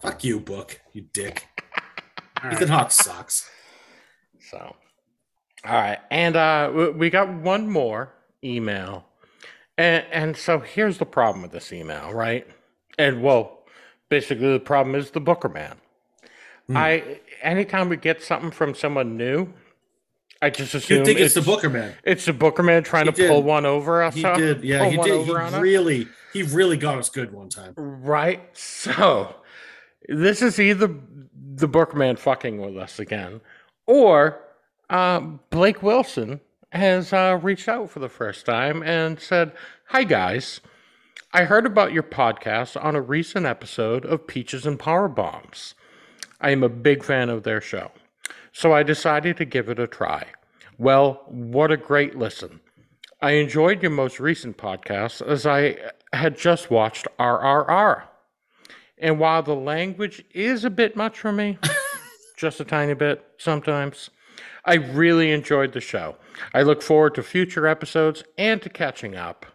fuck 0.02 0.24
you, 0.24 0.40
book, 0.40 0.82
you 0.94 1.06
dick. 1.14 1.48
All 2.44 2.52
Ethan 2.52 2.70
right. 2.70 2.80
Hawke 2.80 2.92
sucks. 2.92 3.50
So, 4.50 4.76
all 5.64 5.74
right, 5.74 6.00
and 6.10 6.36
uh, 6.36 6.92
we 6.96 7.10
got 7.10 7.32
one 7.32 7.70
more 7.70 8.12
email, 8.44 9.06
and 9.78 10.04
and 10.12 10.36
so 10.36 10.60
here's 10.60 10.98
the 10.98 11.06
problem 11.06 11.42
with 11.42 11.52
this 11.52 11.72
email, 11.72 12.12
right? 12.12 12.46
And 12.98 13.22
well, 13.22 13.60
basically 14.10 14.52
the 14.52 14.60
problem 14.60 14.96
is 14.96 15.12
the 15.12 15.22
Booker 15.22 15.48
man. 15.48 15.78
Hmm. 16.68 16.78
I 16.78 17.20
anytime 17.42 17.90
we 17.90 17.98
get 17.98 18.22
something 18.22 18.52
from 18.52 18.76
someone 18.76 19.16
new, 19.16 19.54
I 20.42 20.50
just 20.50 20.74
assume 20.74 21.00
You 21.00 21.06
think 21.06 21.20
it's, 21.20 21.36
the 21.36 21.42
Booker 21.42 21.70
man? 21.70 21.94
It's 22.04 22.26
the 22.26 22.34
Booker 22.34 22.64
man 22.64 22.84
trying 22.84 23.06
He 23.06 23.12
to 23.12 23.28
pull 23.28 23.44
one 23.44 23.66
over 23.66 24.04
us. 24.04 24.16
He 24.16 24.24
did, 24.24 24.64
yeah, 24.64 24.90
he 24.90 24.98
did. 24.98 25.26
He 25.26 25.34
us? 25.34 25.54
really, 25.54 26.08
he 26.34 26.44
really 26.44 26.78
got 26.78 26.98
us 26.98 27.10
good 27.10 27.32
one 27.32 27.50
time. 27.50 27.74
Right. 27.78 28.42
So 28.54 29.36
this 30.12 30.42
is 30.42 30.60
either 30.60 30.94
the 31.56 31.68
Bookman 31.68 32.18
fucking 32.18 32.60
with 32.60 32.78
us 32.78 33.00
again, 33.00 33.42
or 33.86 34.42
um, 34.90 35.40
Blake 35.50 35.82
Wilson 35.82 36.42
has 36.72 37.14
uh, 37.14 37.40
reached 37.42 37.68
out 37.68 37.90
for 37.90 38.00
the 38.00 38.10
first 38.10 38.46
time 38.46 38.84
and 38.84 39.20
said, 39.20 39.54
"Hi 39.88 40.04
guys, 40.04 40.60
I 41.34 41.46
heard 41.46 41.66
about 41.66 41.94
your 41.94 42.04
podcast 42.04 42.82
on 42.84 42.96
a 42.96 43.02
recent 43.02 43.46
episode 43.46 44.06
of 44.06 44.28
Peaches 44.28 44.66
and 44.66 44.78
Power 44.78 45.08
Bombs. 45.08 45.76
I 46.42 46.50
am 46.50 46.64
a 46.64 46.70
big 46.70 47.04
fan 47.04 47.30
of 47.30 47.44
their 47.44 47.62
show, 47.62 47.92
so 48.52 48.74
I 48.74 48.84
decided 48.84 49.38
to 49.38 49.46
give 49.46 49.70
it 49.70 49.80
a 49.80 49.88
try. 49.88 50.28
Well, 50.78 51.24
what 51.28 51.72
a 51.72 51.78
great 51.78 52.18
listen." 52.18 52.60
I 53.24 53.34
enjoyed 53.34 53.84
your 53.84 53.92
most 53.92 54.20
recent 54.20 54.58
podcast 54.58 55.22
as 55.22 55.46
I 55.46 55.78
had 56.12 56.36
just 56.36 56.72
watched 56.72 57.08
RRR. 57.20 58.06
And 59.02 59.20
while 59.20 59.42
the 59.42 59.56
language 59.56 60.24
is 60.32 60.64
a 60.64 60.70
bit 60.70 60.96
much 60.96 61.20
for 61.20 61.32
me, 61.32 61.58
just 62.38 62.60
a 62.60 62.66
tiny 62.66 62.94
bit 62.94 63.26
sometimes, 63.40 64.12
I 64.64 64.76
really 64.76 65.32
enjoyed 65.32 65.74
the 65.74 65.82
show. 65.82 66.16
I 66.54 66.62
look 66.62 66.84
forward 66.84 67.16
to 67.16 67.24
future 67.24 67.68
episodes 67.68 68.24
and 68.38 68.62
to 68.62 68.70
catching 68.70 69.16
up. 69.16 69.48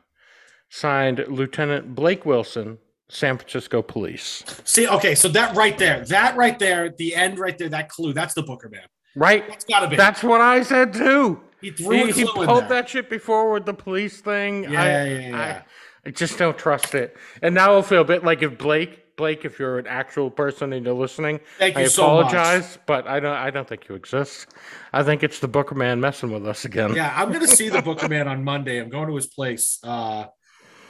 Signed, 0.69 1.25
Lieutenant 1.29 1.95
Blake 1.95 2.27
Wilson, 2.27 2.79
San 3.09 3.39
Francisco 3.39 3.83
Police. 3.83 4.43
See, 4.65 4.89
okay, 4.89 5.15
so 5.15 5.29
that 5.29 5.55
right 5.55 5.79
there, 5.79 6.05
that 6.07 6.37
right 6.37 6.59
there, 6.59 6.93
the 6.99 7.15
end 7.15 7.39
right 7.39 7.57
there, 7.57 7.69
that 7.69 7.89
clue, 7.89 8.13
that's 8.13 8.35
the 8.35 8.43
Booker 8.43 8.69
man. 8.69 8.83
Right? 9.15 9.49
That's 9.49 9.65
gotta 9.65 9.87
be. 9.87 9.97
That's 9.97 10.25
what 10.25 10.41
I 10.41 10.63
said 10.65 10.93
too. 10.93 11.41
he 11.61 11.71
threw 11.71 12.03
a 12.03 12.07
He, 12.07 12.23
he 12.23 12.25
pulled 12.27 12.69
that 12.69 12.89
shit 12.89 13.09
before 13.09 13.53
with 13.53 13.65
the 13.65 13.75
police 13.75 14.21
thing. 14.21 14.65
Yeah, 14.65 14.83
I, 14.83 14.87
yeah, 14.87 15.19
yeah. 15.19 15.63
I, 16.05 16.09
I 16.09 16.11
just 16.11 16.37
don't 16.37 16.59
trust 16.59 16.97
it. 16.97 17.17
And 17.43 17.55
now 17.55 17.79
I 17.79 17.83
feel 17.83 18.03
a 18.03 18.05
bit 18.05 18.25
like 18.25 18.43
if 18.43 18.59
Blake, 18.59 19.06
Blake, 19.17 19.45
if 19.47 19.59
you're 19.59 19.79
an 19.79 19.87
actual 19.87 20.31
person 20.31 20.73
and 20.75 20.85
you're 20.85 20.95
listening, 20.95 21.41
Thank 21.59 21.77
I 21.77 21.83
you 21.83 21.89
so 21.89 22.03
much. 22.15 22.27
apologize, 22.27 22.79
but 22.87 23.07
I 23.09 23.19
don't. 23.19 23.35
I 23.35 23.51
don't 23.51 23.67
think 23.67 23.89
you 23.89 23.95
exist. 23.95 24.49
I 24.93 25.03
think 25.03 25.23
it's 25.23 25.41
the 25.41 25.49
Booker 25.49 25.75
man 25.75 26.01
messing 26.01 26.31
with 26.31 26.47
us 26.47 26.65
again. 26.67 26.95
Yeah, 26.95 27.13
I'm 27.17 27.33
gonna 27.33 27.49
see 27.49 27.71
the 27.71 27.81
Booker 27.85 28.09
man 28.09 28.29
on 28.29 28.45
Monday. 28.45 28.79
I'm 28.79 28.91
going 28.91 29.09
to 29.09 29.17
his 29.17 29.27
place 29.27 29.79
uh, 29.83 30.27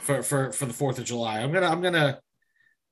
for 0.01 0.21
for 0.23 0.51
for 0.51 0.65
the 0.65 0.73
Fourth 0.73 0.99
of 0.99 1.05
July. 1.05 1.39
I'm 1.39 1.53
gonna 1.53 1.67
I'm 1.67 1.81
gonna 1.81 2.19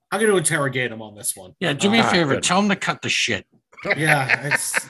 I'm 0.10 0.22
gonna 0.22 0.38
interrogate 0.38 0.92
him 0.92 1.02
on 1.02 1.16
this 1.16 1.36
one. 1.36 1.54
Yeah, 1.60 1.74
do 1.74 1.90
me 1.90 2.00
a 2.00 2.04
Ah, 2.04 2.10
favor. 2.10 2.36
good. 2.36 2.44
Tell 2.44 2.60
him 2.62 2.70
to 2.70 2.76
cut 2.78 3.02
the 3.02 3.10
shit. 3.10 3.46
Yeah, 3.98 4.48
it's 4.54 4.88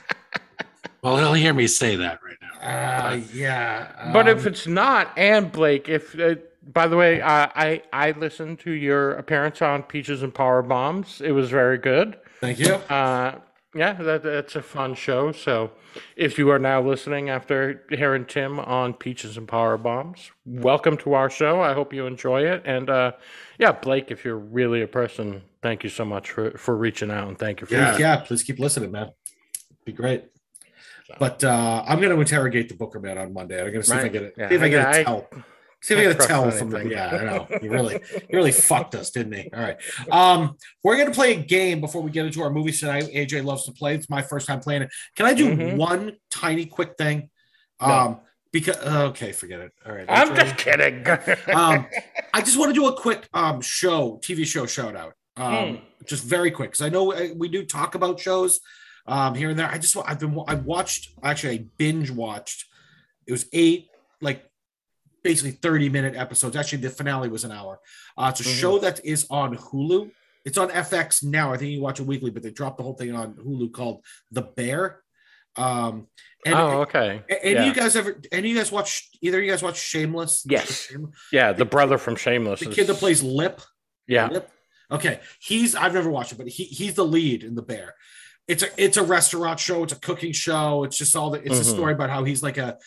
Well, 1.01 1.17
he'll 1.17 1.33
hear 1.33 1.55
me 1.55 1.65
say 1.65 1.95
that 1.95 2.19
right 2.23 2.37
now. 2.39 3.09
uh, 3.11 3.19
yeah. 3.33 4.11
But 4.13 4.27
if 4.27 4.41
um, 4.41 4.47
it's 4.47 4.67
not, 4.67 5.11
and 5.17 5.51
Blake, 5.51 5.89
if 5.89 6.17
uh, 6.19 6.35
by 6.65 6.88
the 6.88 6.98
way, 6.98 7.22
uh, 7.22 7.48
I 7.55 7.81
I 7.93 8.12
listened 8.12 8.60
to 8.60 8.72
your 8.72 9.13
appearance 9.13 9.62
on 9.62 9.84
Peaches 9.84 10.24
and 10.24 10.34
Power 10.34 10.62
Bombs. 10.62 11.22
It 11.22 11.31
was 11.31 11.50
very 11.50 11.77
good. 11.77 12.17
thank 12.39 12.60
you. 12.60 12.74
Uh, 12.74 13.39
yeah, 13.75 13.91
that, 13.93 14.24
that's 14.24 14.55
a 14.55 14.62
fun 14.62 14.95
show. 14.95 15.34
So, 15.34 15.72
if 16.15 16.38
you 16.38 16.50
are 16.50 16.60
now 16.60 16.81
listening 16.81 17.29
after 17.29 17.84
hearing 17.89 18.24
Tim 18.25 18.57
on 18.57 18.93
Peaches 18.93 19.36
and 19.36 19.48
Power 19.48 19.77
Bombs, 19.77 20.31
welcome 20.45 20.95
to 21.00 21.13
our 21.13 21.29
show. 21.29 21.60
I 21.62 21.74
hope 21.74 21.93
you 21.93 22.05
enjoy 22.07 22.45
it. 22.45 22.62
And 22.65 22.89
uh, 22.89 23.12
yeah, 23.60 23.74
Blake, 23.74 24.12
if 24.12 24.24
you're 24.24 24.38
really 24.38 24.81
a 24.81 24.88
person, 24.88 25.41
thank 25.62 25.84
you 25.84 25.89
so 25.89 26.05
much 26.05 26.31
for 26.31 26.51
for 26.57 26.75
reaching 26.77 27.12
out 27.12 27.27
and 27.27 27.38
thank 27.38 27.60
you 27.62 27.67
for 27.67 27.74
Yeah, 27.74 27.98
yeah. 27.98 28.15
Please 28.17 28.43
keep 28.43 28.60
listening, 28.60 28.91
man. 28.91 29.12
Be 29.84 29.91
great. 29.91 30.24
But 31.19 31.43
uh, 31.43 31.84
I'm 31.86 32.00
going 32.00 32.13
to 32.15 32.19
interrogate 32.19 32.69
the 32.69 32.75
Booker 32.75 33.00
man 33.00 33.17
on 33.17 33.34
Monday. 33.34 33.60
I'm 33.60 33.67
going 33.72 33.81
to 33.81 33.88
see 33.88 33.95
if 33.95 34.03
I 34.05 34.07
get 34.07 34.24
it. 34.24 34.34
Yeah, 34.38 34.50
See 34.50 34.55
if 34.55 34.62
I 34.62 34.69
get 34.69 34.88
I- 34.88 34.98
a 35.00 35.03
tell. 35.03 35.27
See 35.86 35.94
if 35.94 36.00
I 36.00 36.01
I 36.01 36.06
get 36.06 36.12
a 36.12 36.15
trust 36.15 36.30
tell 36.30 36.51
from 36.51 36.70
the. 36.72 36.89
Yeah, 36.89 37.10
I 37.10 37.24
know. 37.25 37.48
He 37.62 37.70
really, 37.70 38.01
he 38.30 38.36
really 38.36 38.51
fucked 38.51 38.96
us, 38.96 39.12
didn't 39.12 39.34
he? 39.34 39.50
All 39.54 39.60
right. 39.62 39.77
Um, 40.12 40.58
we're 40.84 40.96
going 40.96 41.08
to 41.10 41.13
play 41.13 41.34
a 41.34 41.39
game 41.39 41.80
before 41.80 42.01
we 42.01 42.10
get 42.10 42.25
into 42.25 42.42
our 42.42 42.50
movies 42.50 42.80
tonight. 42.80 43.04
AJ 43.13 43.44
loves 43.44 43.65
to 43.65 43.72
play. 43.72 43.94
It's 43.94 44.10
my 44.10 44.24
first 44.24 44.48
time 44.48 44.60
playing 44.62 44.82
it. 44.84 44.89
Can 45.15 45.27
I 45.27 45.34
do 45.36 45.56
Mhm. 45.56 45.77
one 45.77 46.13
tiny 46.32 46.65
quick 46.65 46.98
thing? 46.98 47.30
No. 47.80 47.88
Um, 47.88 48.20
because 48.51 48.77
okay, 48.77 49.32
forget 49.32 49.60
it. 49.60 49.74
All 49.86 49.94
right. 49.94 50.06
I'm 50.10 50.34
just 50.36 50.58
kidding. 50.58 51.06
um, 51.54 51.86
I 52.34 52.42
just 52.42 52.58
want 52.58 52.70
to 52.74 52.74
do 52.74 52.88
a 52.88 53.00
quick 53.00 53.27
um 53.34 53.62
show, 53.62 54.20
TV 54.24 54.44
show 54.46 54.65
shout 54.65 54.96
out. 54.96 55.13
Um, 55.38 55.82
just 56.06 56.24
very 56.24 56.50
quick 56.50 56.72
because 56.72 56.82
I 56.82 56.89
know 56.89 57.12
uh, 57.13 57.27
we 57.36 57.48
do 57.50 57.63
talk 57.65 57.94
about 57.96 58.20
shows 58.20 58.60
um 59.06 59.36
here 59.36 59.50
and 59.51 59.60
there. 59.60 59.70
I 59.70 59.77
just 59.77 59.96
wa- 59.96 60.06
I've 60.08 60.20
been 60.20 60.34
I 60.48 60.56
watched 60.56 61.10
actually 61.22 61.54
I 61.60 61.65
binge 61.77 62.10
watched. 62.10 62.65
It 63.27 63.34
was 63.34 63.46
eight 63.54 63.88
like 64.22 64.50
basically 65.25 65.51
30 65.51 65.89
minute 65.89 66.15
episodes. 66.15 66.55
Actually, 66.55 66.84
the 66.84 66.89
finale 66.91 67.27
was 67.29 67.44
an 67.44 67.51
hour. 67.51 67.79
Uh, 68.17 68.27
it's 68.32 68.41
a 68.41 68.44
Mhm. 68.44 68.60
show 68.62 68.77
that 68.79 69.03
is 69.03 69.25
on 69.32 69.58
Hulu. 69.58 70.12
It's 70.46 70.58
on 70.60 70.70
FX 70.70 71.24
now. 71.24 71.51
I 71.51 71.58
think 71.58 71.72
you 71.72 71.82
watch 71.82 72.00
it 72.00 72.03
weekly, 72.05 72.29
but 72.29 72.44
they 72.44 72.51
dropped 72.51 72.77
the 72.77 72.84
whole 72.84 72.94
thing 72.94 73.13
on 73.15 73.34
Hulu 73.34 73.74
called 73.74 74.05
The 74.32 74.44
Bear. 74.44 75.01
Um, 75.58 76.08
and 76.46 76.53
oh, 76.53 76.82
okay. 76.82 77.24
a- 77.29 77.44
any 77.46 77.55
yeah. 77.55 77.65
you 77.65 77.74
guys 77.74 77.96
ever? 77.96 78.22
Any 78.32 78.50
of 78.51 78.55
you 78.55 78.62
guys 78.62 78.72
watch? 78.72 79.10
Either 79.22 79.41
you 79.41 79.50
guys 79.50 79.63
watch 79.63 79.77
Shameless? 79.79 80.44
Yes. 80.48 80.82
Shameless? 80.89 81.15
yeah, 81.32 81.53
the 81.53 81.65
brother 81.65 81.98
from 81.98 82.15
Shameless. 82.15 82.60
The 82.60 82.70
is- 82.70 82.75
kid 82.75 82.88
that 82.88 82.98
plays 82.98 83.24
Lip. 83.24 83.62
Yeah. 84.08 84.27
Lip. 84.27 84.50
Okay, 84.91 85.20
he's 85.39 85.74
I've 85.74 85.94
never 85.96 86.12
watched 86.12 86.34
it, 86.34 86.38
but 86.38 86.48
he 86.48 86.65
he's 86.65 86.94
the 86.94 87.05
lead 87.05 87.44
in 87.44 87.55
The 87.55 87.63
Bear. 87.63 87.96
It's 88.48 88.62
a 88.62 88.67
it's 88.77 88.98
a 88.98 89.03
restaurant 89.03 89.60
show. 89.60 89.82
It's 89.84 89.94
a 89.94 90.00
cooking 90.00 90.32
show. 90.34 90.84
It's 90.84 90.98
just 90.98 91.15
all 91.15 91.32
the 91.32 91.39
it's 91.44 91.58
a 91.58 91.63
Mhm. 91.63 91.74
story 91.74 91.94
about 91.94 92.12
how 92.12 92.24
he's 92.24 92.44
like 92.44 92.58
a 92.60 92.77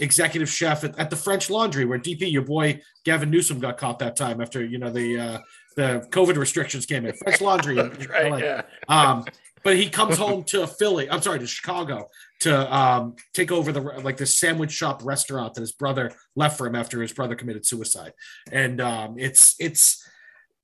executive 0.00 0.48
chef 0.48 0.84
at, 0.84 0.98
at 0.98 1.10
the 1.10 1.16
French 1.16 1.50
Laundry, 1.50 1.84
where 1.84 1.98
DP 1.98 2.30
your 2.30 2.42
boy 2.42 2.80
Gavin 3.04 3.30
Newsom 3.30 3.58
got 3.58 3.78
caught 3.78 3.98
that 3.98 4.16
time 4.16 4.40
after 4.40 4.64
you 4.64 4.78
know 4.78 4.90
the 4.90 5.18
uh, 5.18 5.38
the 5.76 6.06
COVID 6.10 6.36
restrictions 6.36 6.86
came 6.86 7.06
in. 7.06 7.14
French 7.14 7.40
Laundry. 7.40 7.76
right. 7.76 8.30
LA. 8.30 8.36
Yeah. 8.38 8.62
Um, 8.88 9.24
but 9.64 9.76
he 9.76 9.90
comes 9.90 10.16
home 10.16 10.44
to 10.44 10.66
Philly. 10.66 11.10
I'm 11.10 11.20
sorry, 11.20 11.40
to 11.40 11.46
Chicago 11.46 12.08
to 12.40 12.74
um, 12.74 13.16
take 13.34 13.50
over 13.50 13.72
the 13.72 13.80
like 13.80 14.16
the 14.16 14.26
sandwich 14.26 14.72
shop 14.72 15.00
restaurant 15.04 15.54
that 15.54 15.60
his 15.60 15.72
brother 15.72 16.12
left 16.36 16.56
for 16.56 16.66
him 16.66 16.74
after 16.74 17.02
his 17.02 17.12
brother 17.12 17.34
committed 17.34 17.66
suicide. 17.66 18.12
And 18.52 18.80
um, 18.80 19.16
it's 19.18 19.56
it's 19.58 20.07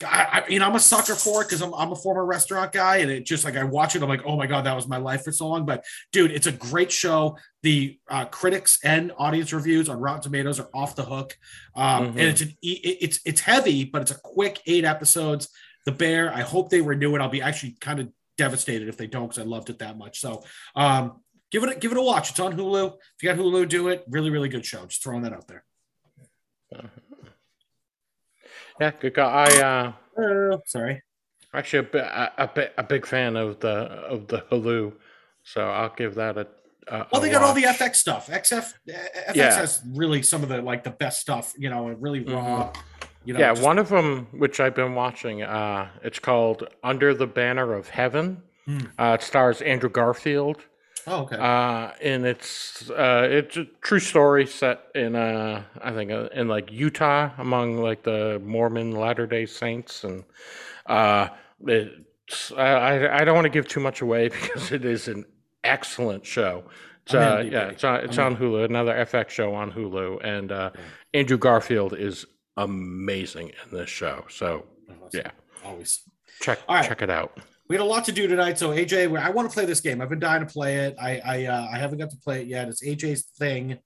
I, 0.03 0.07
I 0.45 0.49
you 0.49 0.59
know 0.59 0.67
I'm 0.67 0.75
a 0.75 0.81
sucker 0.81 1.15
for 1.15 1.43
it 1.43 1.47
because 1.47 1.63
I'm 1.63 1.73
I'm 1.75 1.93
a 1.93 1.97
former 1.97 2.25
restaurant 2.25 2.73
guy, 2.73 2.97
and 2.97 3.11
it 3.11 3.25
just 3.25 3.45
like 3.45 3.57
I 3.57 3.63
watch 3.63 3.95
it, 3.95 4.03
I'm 4.03 4.09
like, 4.09 4.25
oh 4.27 4.37
my 4.37 4.47
god, 4.47 4.65
that 4.65 4.75
was 4.75 4.89
my 4.89 4.97
life 4.97 5.23
for 5.23 5.31
so 5.33 5.47
long. 5.49 5.65
But 5.67 5.85
dude, 6.13 6.33
it's 6.33 6.49
a 6.49 6.53
great 6.53 6.91
show. 6.91 7.37
The 7.63 7.99
uh, 8.11 8.25
critics 8.27 8.79
and 8.83 9.13
audience 9.19 9.53
reviews 9.53 9.89
on 9.89 10.01
Rotten 10.01 10.23
Tomatoes 10.23 10.59
are 10.59 10.69
off 10.75 10.97
the 10.97 11.05
hook, 11.05 11.39
um, 11.77 12.07
Mhm. 12.07 12.09
and 12.11 12.21
it's 12.21 12.41
an 12.41 12.49
it- 12.61 12.99
it's 13.01 13.21
it's 13.25 13.41
heavy, 13.41 13.85
but 13.85 14.03
it's 14.03 14.11
a 14.11 14.19
quick 14.19 14.61
eight 14.67 14.85
episodes. 14.85 15.49
The 15.87 15.93
Bear, 15.93 16.33
I 16.35 16.41
hope 16.41 16.71
they 16.71 16.81
renew 16.81 17.15
it. 17.15 17.21
I'll 17.21 17.29
be 17.29 17.43
actually 17.43 17.77
kind 17.81 18.01
of 18.01 18.09
devastated 18.37 18.89
if 18.89 18.97
they 18.97 19.07
don't 19.07 19.29
because 19.29 19.39
I 19.39 19.47
loved 19.47 19.71
it 19.71 19.79
that 19.79 19.97
much. 19.97 20.19
So 20.19 20.43
um, 20.75 21.21
give 21.53 21.63
it 21.63 21.77
a, 21.77 21.79
give 21.79 21.93
it 21.93 21.99
a 21.99 22.03
watch. 22.03 22.31
It's 22.31 22.41
on 22.41 22.57
Hulu. 22.57 22.95
If 22.95 23.23
you 23.23 23.29
got 23.29 23.39
Hulu, 23.39 23.69
do 23.69 23.89
it. 23.89 24.03
Really, 24.09 24.31
really 24.31 24.49
good 24.49 24.67
show. 24.67 24.85
Just 24.87 25.03
throwing 25.05 25.23
that 25.23 25.33
out 25.33 25.47
there. 25.47 25.65
Yeah, 28.81 28.91
good 29.01 29.15
guy. 29.15 29.25
I 29.49 29.63
uh, 29.63 29.93
Uh, 30.21 30.59
sorry. 30.67 31.03
actually 31.53 31.81
a, 31.81 31.83
bit, 31.85 32.05
a, 32.05 32.33
a, 32.45 32.47
bi- 32.49 32.71
a 32.79 32.83
big 32.83 33.07
fan 33.07 33.37
of 33.37 33.61
the 33.61 33.69
of 33.69 34.27
the 34.29 34.39
Hulu, 34.51 34.93
so 35.43 35.69
I'll 35.71 35.95
give 35.97 36.15
that 36.17 36.37
a. 36.39 36.47
a 36.89 37.07
Well, 37.13 37.21
they 37.21 37.31
got 37.31 37.43
all 37.43 37.55
the. 37.55 37.63
FX 37.65 37.97
stuff. 37.97 38.29
XF 38.29 38.73
uh, 38.89 38.93
FX 39.31 39.35
Yeah. 39.35 39.55
has 39.55 39.83
really 39.95 40.23
some 40.23 40.43
of 40.43 40.49
the 40.49 40.61
like 40.63 40.83
the 40.85 40.91
best 40.91 41.21
stuff, 41.21 41.53
you 41.59 41.71
know, 41.71 41.89
and 41.89 42.01
really 42.03 42.21
raw. 42.25 42.73
You 43.25 43.33
know, 43.35 43.41
yeah, 43.41 43.51
just- 43.53 43.63
one 43.63 43.79
of 43.79 43.89
them 43.89 44.27
which 44.33 44.61
I've 44.61 44.75
been 44.75 44.95
watching. 44.95 45.43
Uh, 45.43 45.89
it's 46.03 46.19
called 46.19 46.69
Under 46.83 47.15
the 47.15 47.27
Banner 47.27 47.73
of 47.75 47.89
Heaven. 47.89 48.43
Hmm. 48.67 48.79
Uh, 48.99 49.17
it 49.19 49.23
stars 49.23 49.61
Andrew 49.63 49.91
Garfield. 49.91 50.59
Oh, 51.07 51.23
okay. 51.23 51.37
Uh, 51.37 51.91
and 52.01 52.25
it's 52.25 52.89
uh, 52.91 53.29
it's 53.31 53.57
a 53.57 53.65
true 53.83 54.01
story 54.01 54.47
set 54.47 54.85
in 54.95 55.15
uh, 55.17 55.63
I 55.83 55.93
think 55.93 56.11
uh, 56.11 56.29
in 56.35 56.49
like 56.49 56.73
Utah 56.73 57.31
among 57.39 57.79
like 57.79 58.03
the 58.03 58.41
Mormon 58.45 58.93
Latter 58.93 59.27
Day 59.27 59.47
Saints, 59.47 60.05
and 60.05 60.25
uh, 60.87 61.29
it's 61.67 62.53
I 62.53 63.19
I- 63.21 63.25
don't 63.25 63.35
want 63.35 63.45
to 63.45 63.51
give 63.51 63.69
too 63.69 63.81
much 63.81 64.01
away 64.01 64.29
because 64.41 64.73
it 64.73 64.85
is 64.85 65.09
an 65.09 65.25
excellent 65.63 66.25
show. 66.25 66.65
It's, 67.05 67.15
uh, 67.15 67.45
yeah, 67.47 67.69
it's 67.69 67.85
on 67.85 68.01
it's 68.01 68.19
I'm 68.19 68.35
on 68.35 68.37
Hulu, 68.37 68.65
another 68.65 68.95
FX 68.95 69.29
show 69.29 69.55
on 69.55 69.71
Hulu, 69.71 70.25
and 70.25 70.51
uh, 70.51 70.71
Andrew 71.13 71.37
Garfield 71.37 71.93
is 71.93 72.25
amazing 72.57 73.49
in 73.49 73.77
this 73.77 73.91
show. 73.91 74.25
So 74.31 74.65
yeah, 75.13 75.31
always. 75.63 76.01
check 76.41 76.61
right. 76.67 76.87
check 76.87 77.03
it 77.03 77.11
out. 77.11 77.39
We 77.69 77.77
had 77.77 77.83
a 77.83 77.85
lot 77.85 78.05
to 78.05 78.13
do 78.13 78.27
tonight, 78.29 78.59
so 78.59 78.71
AJ, 78.71 79.19
I 79.19 79.31
want 79.31 79.49
to 79.51 79.55
play 79.55 79.65
this 79.65 79.81
game. 79.81 80.03
I've 80.03 80.11
been 80.11 80.19
dying 80.19 80.47
to 80.47 80.53
play 80.53 80.77
it. 80.87 80.97
I 81.01 81.21
I 81.25 81.45
uh, 81.47 81.69
I 81.73 81.79
haven't 81.79 81.99
got 81.99 82.11
to 82.11 82.17
play 82.19 82.43
it 82.43 82.49
yet. 82.49 82.69
It's 82.69 82.85
AJ's 82.85 83.23
thing. 83.39 83.79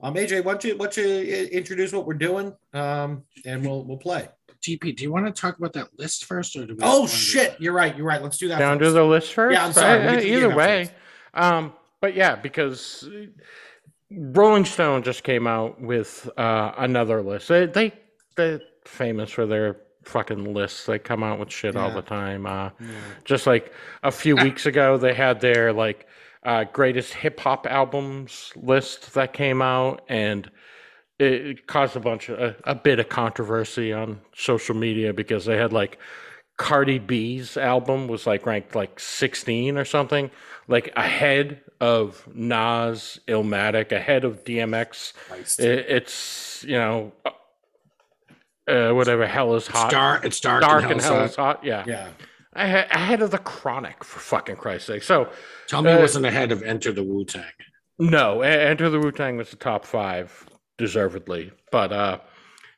Um, 0.00 0.14
AJ, 0.14 0.44
why 0.44 0.52
don't 0.52 0.64
you 0.64 0.76
why 0.76 0.86
don't 0.86 0.96
you 0.98 1.48
introduce 1.52 1.92
what 1.92 2.06
we're 2.06 2.14
doing? 2.14 2.52
Um, 2.72 3.24
and 3.44 3.66
we'll 3.66 3.84
we'll 3.84 3.96
play. 3.98 4.28
TP, 4.62 4.96
do 4.96 5.02
you 5.02 5.12
want 5.12 5.26
to 5.26 5.32
talk 5.32 5.58
about 5.58 5.72
that 5.74 5.88
list 5.98 6.24
first, 6.26 6.54
or 6.56 6.64
do 6.66 6.74
we? 6.74 6.80
Oh 6.82 7.00
wanna 7.00 7.10
do- 7.10 7.16
shit, 7.16 7.56
you're 7.60 7.72
right. 7.72 7.96
You're 7.96 8.06
right. 8.06 8.22
Let's 8.22 8.38
do 8.38 8.48
that. 8.48 8.58
down 8.58 8.78
to 8.78 8.90
the 8.92 9.04
list 9.04 9.34
first. 9.34 9.54
Yeah, 9.54 9.66
I'm 9.66 9.72
sorry, 9.72 9.98
we'll 10.00 10.08
Uh, 10.08 10.12
get 10.12 10.20
to 10.22 10.26
the 10.28 10.36
either 10.36 10.54
way, 10.54 10.90
um, 11.34 11.72
but 12.00 12.14
yeah, 12.14 12.36
because 12.36 13.08
Rolling 14.10 14.64
Stone 14.64 15.02
just 15.02 15.24
came 15.24 15.46
out 15.46 15.80
with 15.80 16.30
uh, 16.36 16.72
another 16.78 17.20
list. 17.20 17.48
They 17.48 17.66
they 17.66 17.92
they're 18.36 18.60
famous 18.84 19.30
for 19.30 19.44
their 19.46 19.76
fucking 20.06 20.54
lists. 20.54 20.86
They 20.86 20.98
come 20.98 21.22
out 21.22 21.38
with 21.38 21.50
shit 21.50 21.76
all 21.76 21.90
the 21.90 22.02
time. 22.02 22.46
Uh, 22.46 22.70
Just 23.24 23.46
like 23.46 23.72
a 24.02 24.10
few 24.10 24.36
weeks 24.36 24.66
ago, 24.66 24.96
they 24.96 25.14
had 25.14 25.40
their 25.40 25.72
like 25.72 26.06
uh, 26.44 26.64
greatest 26.64 27.14
hip 27.14 27.40
hop 27.40 27.66
albums 27.66 28.52
list 28.56 29.14
that 29.14 29.32
came 29.32 29.62
out, 29.62 30.02
and 30.08 30.50
it, 31.18 31.32
it 31.46 31.66
caused 31.66 31.96
a 31.96 32.00
bunch 32.00 32.28
of 32.28 32.38
a, 32.38 32.56
a 32.64 32.74
bit 32.74 32.98
of 32.98 33.08
controversy 33.08 33.92
on 33.92 34.20
social 34.34 34.74
media 34.74 35.12
because 35.12 35.44
they 35.46 35.56
had 35.56 35.72
like 35.72 35.98
Cardi 36.56 36.98
B's 36.98 37.56
album 37.56 38.06
was 38.08 38.26
like 38.26 38.46
ranked 38.46 38.74
like 38.74 39.00
16 39.00 39.76
or 39.76 39.84
something, 39.84 40.30
like 40.68 40.92
ahead 40.96 41.60
of 41.80 42.26
Nas, 42.32 43.18
Illmatic, 43.26 43.90
ahead 43.90 44.24
of 44.24 44.44
DMX. 44.44 45.12
It, 45.58 45.86
it's 45.88 46.64
you 46.64 46.76
know, 46.76 47.12
uh, 48.68 48.90
whatever 48.92 49.26
hell 49.26 49.54
is 49.54 49.66
It's 49.68 49.76
hot, 49.76 49.90
dark. 49.90 50.24
It's 50.24 50.40
dark, 50.40 50.62
dark 50.62 50.82
and, 50.84 50.92
and 50.92 51.00
hell 51.00 51.14
hell 51.16 51.24
is 51.24 51.36
hot. 51.36 51.64
Yeah, 51.64 51.84
Yeah. 51.86 52.08
Ahe- 52.56 52.86
ahead 52.90 53.20
of 53.20 53.30
the 53.32 53.38
Chronic 53.38 54.04
for 54.04 54.20
fucking 54.20 54.56
Christ's 54.56 54.86
sake. 54.86 55.02
So 55.02 55.28
Tell 55.66 55.82
me, 55.82 55.90
Uh, 55.90 55.98
it 55.98 56.00
wasn't 56.00 56.26
ahead 56.26 56.52
of 56.52 56.62
Enter 56.62 56.92
the 56.92 57.02
Wu 57.02 57.24
Tang. 57.24 57.42
no, 57.98 58.42
Enter 58.42 58.88
the 58.90 58.98
Wu 59.00 59.10
Tang 59.10 59.36
was 59.36 59.50
the 59.50 59.56
top 59.56 59.84
five, 59.84 60.46
deservedly. 60.78 61.50
But 61.72 61.92
uh, 61.92 62.18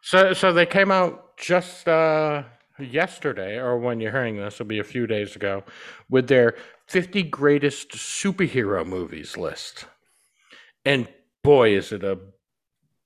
so 0.01 0.33
so 0.33 0.53
they 0.53 0.67
came 0.67 0.91
out 0.91 1.37
just 1.37 1.87
uh 1.89 2.45
yesterday, 2.79 3.57
or 3.59 3.79
when 3.79 4.01
you're 4.01 4.13
hearing 4.13 4.37
this, 4.37 4.55
it'll 4.55 4.67
be 4.67 4.79
a 4.79 4.85
few 4.85 5.07
days 5.07 5.37
ago, 5.37 5.63
with 6.11 6.29
their 6.29 6.55
50 6.89 7.23
greatest 7.25 7.91
superhero 7.91 8.87
movies 8.87 9.37
list. 9.37 9.87
And 10.85 11.09
boy, 11.43 11.75
is 11.77 11.93
it 11.93 12.03
a 12.05 12.19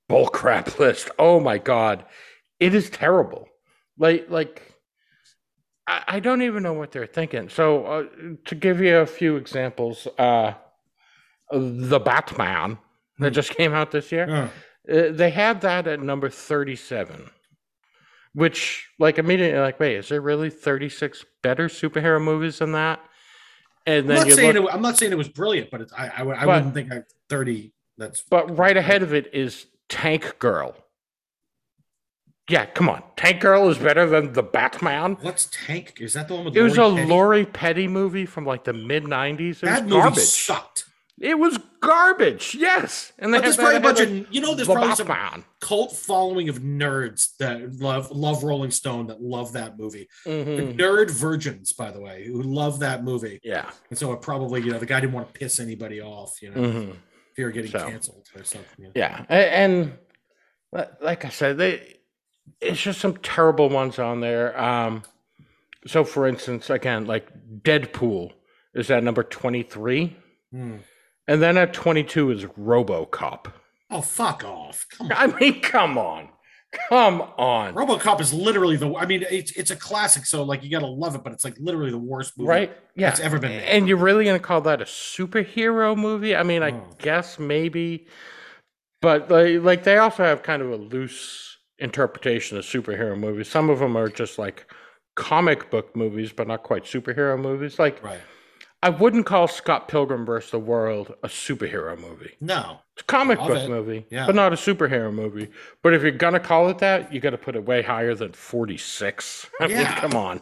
bullcrap 0.09 0.77
list! 0.79 1.09
Oh 1.19 1.39
my 1.39 1.57
god, 1.57 2.05
it 2.61 2.73
is 2.73 2.89
terrible. 2.89 3.47
Like 3.97 4.27
like. 4.29 4.61
I 5.87 6.03
I 6.07 6.19
don't 6.19 6.41
even 6.43 6.61
know 6.63 6.73
what 6.73 6.91
they're 6.91 7.07
thinking. 7.07 7.49
So, 7.49 7.85
uh, 7.85 8.03
to 8.45 8.55
give 8.55 8.79
you 8.81 8.97
a 8.99 9.05
few 9.05 9.35
examples, 9.35 10.07
uh, 10.17 10.53
the 11.51 11.99
Batman 11.99 12.77
that 13.19 13.31
just 13.31 13.49
came 13.55 13.73
out 13.73 13.91
this 13.91 14.11
year. 14.11 14.29
Uh, 14.29 14.47
Uh, 14.91 15.11
they 15.11 15.29
had 15.29 15.61
that 15.61 15.85
at 15.87 15.99
number 15.99 16.27
37, 16.27 17.29
which, 18.33 18.87
like, 18.97 19.19
immediately, 19.19 19.59
like, 19.59 19.79
wait, 19.79 19.95
is 19.97 20.09
there 20.09 20.19
really 20.21 20.49
36 20.49 21.23
better 21.43 21.67
superhero 21.67 22.19
movies 22.21 22.57
than 22.59 22.71
that? 22.71 22.99
And 23.85 24.01
I'm 24.03 24.07
then 24.07 24.17
not 24.17 24.27
you 24.27 24.33
saying 24.33 24.55
look, 24.55 24.71
it, 24.71 24.73
I'm 24.75 24.81
not 24.81 24.97
saying 24.97 25.11
it 25.11 25.17
was 25.19 25.29
brilliant, 25.29 25.69
but 25.69 25.81
it's, 25.81 25.93
I 25.93 26.07
I, 26.07 26.21
I 26.21 26.23
But- 26.23 26.47
wouldn't 26.47 26.73
think 26.73 26.91
I 26.91 27.03
30. 27.29 27.73
That's 27.97 28.21
but 28.23 28.57
right 28.57 28.75
ahead 28.75 29.03
of 29.03 29.13
it 29.13 29.29
is 29.33 29.67
Tank 29.87 30.39
Girl. 30.39 30.75
Yeah, 32.51 32.65
come 32.65 32.89
on. 32.89 33.01
Tank 33.15 33.39
Girl 33.41 33.69
is 33.69 33.77
better 33.77 34.05
than 34.07 34.33
the 34.33 34.43
Batman. 34.43 35.17
what's 35.21 35.47
Tank? 35.51 35.97
Is 36.01 36.13
that 36.13 36.27
the 36.27 36.35
one 36.35 36.45
with? 36.45 36.55
It 36.57 36.61
was 36.61 36.77
a 36.77 36.81
Petty? 36.89 37.05
Lori 37.05 37.45
Petty 37.45 37.87
movie 37.87 38.25
from 38.25 38.45
like 38.45 38.65
the 38.65 38.73
mid 38.73 39.03
90s. 39.05 39.39
It 39.39 39.47
was 39.47 39.59
That 39.61 39.83
movie 39.83 40.01
garbage. 40.01 40.23
sucked. 40.23 40.85
It 41.19 41.37
was 41.37 41.57
garbage. 41.81 42.55
Yes. 42.55 43.13
And 43.19 43.31
there's 43.33 43.55
probably 43.55 43.75
a 43.75 43.79
bunch 43.79 43.99
of 43.99 44.09
you 44.33 44.41
know 44.41 44.55
there's 44.55 44.67
the 44.67 44.73
probably 44.73 44.95
some 44.95 45.45
cult 45.59 45.95
following 45.95 46.49
of 46.49 46.59
nerds 46.59 47.37
that 47.37 47.75
love 47.79 48.09
love 48.11 48.43
Rolling 48.43 48.71
Stone 48.71 49.07
that 49.07 49.21
love 49.21 49.53
that 49.53 49.77
movie. 49.77 50.09
Mhm. 50.25 50.75
Nerd 50.77 51.11
virgins, 51.11 51.73
by 51.73 51.91
the 51.91 52.01
way, 52.01 52.25
who 52.25 52.41
love 52.41 52.79
that 52.79 53.03
movie. 53.03 53.39
Yeah. 53.43 53.69
And 53.91 53.97
so 53.99 54.11
it 54.13 54.21
probably, 54.23 54.61
you 54.61 54.71
know, 54.71 54.79
the 54.79 54.85
guy 54.87 54.99
didn't 54.99 55.13
want 55.13 55.31
to 55.31 55.39
piss 55.39 55.59
anybody 55.59 56.01
off, 56.01 56.41
you 56.41 56.49
know, 56.49 56.59
Mhm. 56.61 56.89
if 56.91 57.37
you're 57.37 57.51
getting 57.51 57.71
So. 57.71 57.87
canceled 57.87 58.27
or 58.35 58.43
something. 58.43 58.67
you 58.79 58.85
know. 58.85 58.91
Yeah, 58.95 59.23
and 59.29 59.93
like 61.01 61.23
I 61.23 61.29
said, 61.29 61.57
they 61.59 61.97
it's 62.59 62.81
just 62.81 62.99
some 62.99 63.17
terrible 63.17 63.69
ones 63.69 63.99
on 63.99 64.21
there. 64.21 64.59
Um, 64.59 65.03
so, 65.87 66.03
for 66.03 66.27
instance, 66.27 66.69
again, 66.69 67.05
like 67.05 67.27
Deadpool 67.63 68.33
is 68.75 68.89
at 68.91 69.03
number 69.03 69.23
twenty 69.23 69.63
three, 69.63 70.15
Hmm. 70.51 70.77
and 71.27 71.41
then 71.41 71.57
at 71.57 71.73
twenty 71.73 72.03
two 72.03 72.29
is 72.31 72.45
RoboCop. 72.45 73.47
Oh, 73.89 74.01
fuck 74.01 74.43
off. 74.45 74.85
Come 74.97 75.07
on. 75.07 75.13
I 75.17 75.27
mean, 75.39 75.59
come 75.61 75.97
on, 75.97 76.29
come 76.87 77.21
on, 77.37 77.73
Robocop 77.73 78.21
is 78.21 78.31
literally 78.33 78.77
the 78.77 78.93
I 78.95 79.05
mean, 79.05 79.25
it's 79.29 79.51
it's 79.53 79.71
a 79.71 79.75
classic, 79.75 80.25
so 80.25 80.43
like 80.43 80.63
you 80.63 80.69
gotta 80.69 80.87
love 80.87 81.15
it, 81.15 81.23
but 81.23 81.33
it's 81.33 81.43
like 81.43 81.55
literally 81.59 81.91
the 81.91 81.97
worst 81.97 82.37
movie 82.37 82.47
right? 82.47 82.77
Yeah, 82.95 83.09
that's 83.09 83.19
ever 83.19 83.39
been 83.39 83.51
made. 83.51 83.63
And 83.63 83.87
you're 83.87 83.97
really 83.97 84.23
gonna 84.23 84.39
call 84.39 84.61
that 84.61 84.81
a 84.81 84.85
superhero 84.85 85.97
movie? 85.97 86.35
I 86.35 86.43
mean, 86.43 86.63
I 86.63 86.71
Oh. 86.71 86.87
guess 86.99 87.39
maybe, 87.39 88.07
but 89.01 89.29
like, 89.31 89.61
like 89.61 89.83
they 89.83 89.97
also 89.97 90.23
have 90.23 90.43
kind 90.43 90.61
of 90.61 90.71
a 90.71 90.77
loose 90.77 91.50
interpretation 91.81 92.57
of 92.57 92.63
superhero 92.63 93.17
movies. 93.19 93.49
Some 93.49 93.69
of 93.69 93.79
them 93.79 93.97
are 93.97 94.07
just 94.09 94.37
like 94.37 94.71
comic 95.15 95.69
book 95.69 95.95
movies, 95.95 96.31
but 96.31 96.47
not 96.47 96.63
quite 96.63 96.83
superhero 96.85 97.39
movies. 97.39 97.79
Like 97.79 98.01
right. 98.03 98.21
I 98.83 98.89
wouldn't 98.89 99.27
call 99.27 99.47
Scott 99.47 99.87
Pilgrim 99.87 100.25
vs. 100.25 100.49
the 100.51 100.59
World 100.59 101.13
a 101.23 101.27
superhero 101.27 101.99
movie. 101.99 102.31
No. 102.41 102.79
It's 102.95 103.01
a 103.03 103.05
comic 103.05 103.37
book 103.37 103.57
it. 103.57 103.69
movie, 103.69 104.05
Yeah. 104.09 104.25
but 104.25 104.33
not 104.33 104.53
a 104.53 104.55
superhero 104.55 105.13
movie. 105.13 105.49
But 105.83 105.93
if 105.93 106.01
you're 106.01 106.11
gonna 106.11 106.39
call 106.39 106.69
it 106.69 106.79
that, 106.79 107.13
you 107.13 107.19
got 107.19 107.29
to 107.31 107.37
put 107.37 107.55
it 107.55 107.63
way 107.65 107.81
higher 107.83 108.15
than 108.15 108.31
46. 108.31 109.47
I 109.59 109.67
mean, 109.67 109.77
Yeah. 109.77 109.99
come 109.99 110.13
on. 110.15 110.41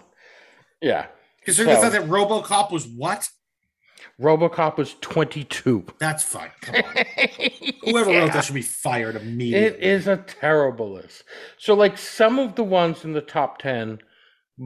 Yeah. 0.81 1.07
Because 1.39 1.57
So- 1.57 1.65
thought 1.65 1.91
that 1.91 2.03
Robocop 2.07 2.71
was 2.71 2.85
what? 2.87 3.27
RoboCop 4.19 4.77
was 4.77 4.95
22. 5.01 5.85
That's 5.99 6.23
fine. 6.23 6.51
Come 6.61 6.75
on. 6.75 7.05
Whoever 7.83 8.11
wrote 8.11 8.33
that 8.33 8.45
should 8.45 8.55
be 8.55 8.61
fired 8.61 9.15
immediately. 9.15 9.67
It 9.67 9.83
is 9.83 10.07
a 10.07 10.17
terrible 10.17 10.93
list. 10.93 11.23
So, 11.57 11.73
like, 11.73 11.97
some 11.97 12.39
of 12.39 12.55
the 12.55 12.63
ones 12.63 13.03
in 13.03 13.13
the 13.13 13.21
top 13.21 13.59
10 13.59 13.99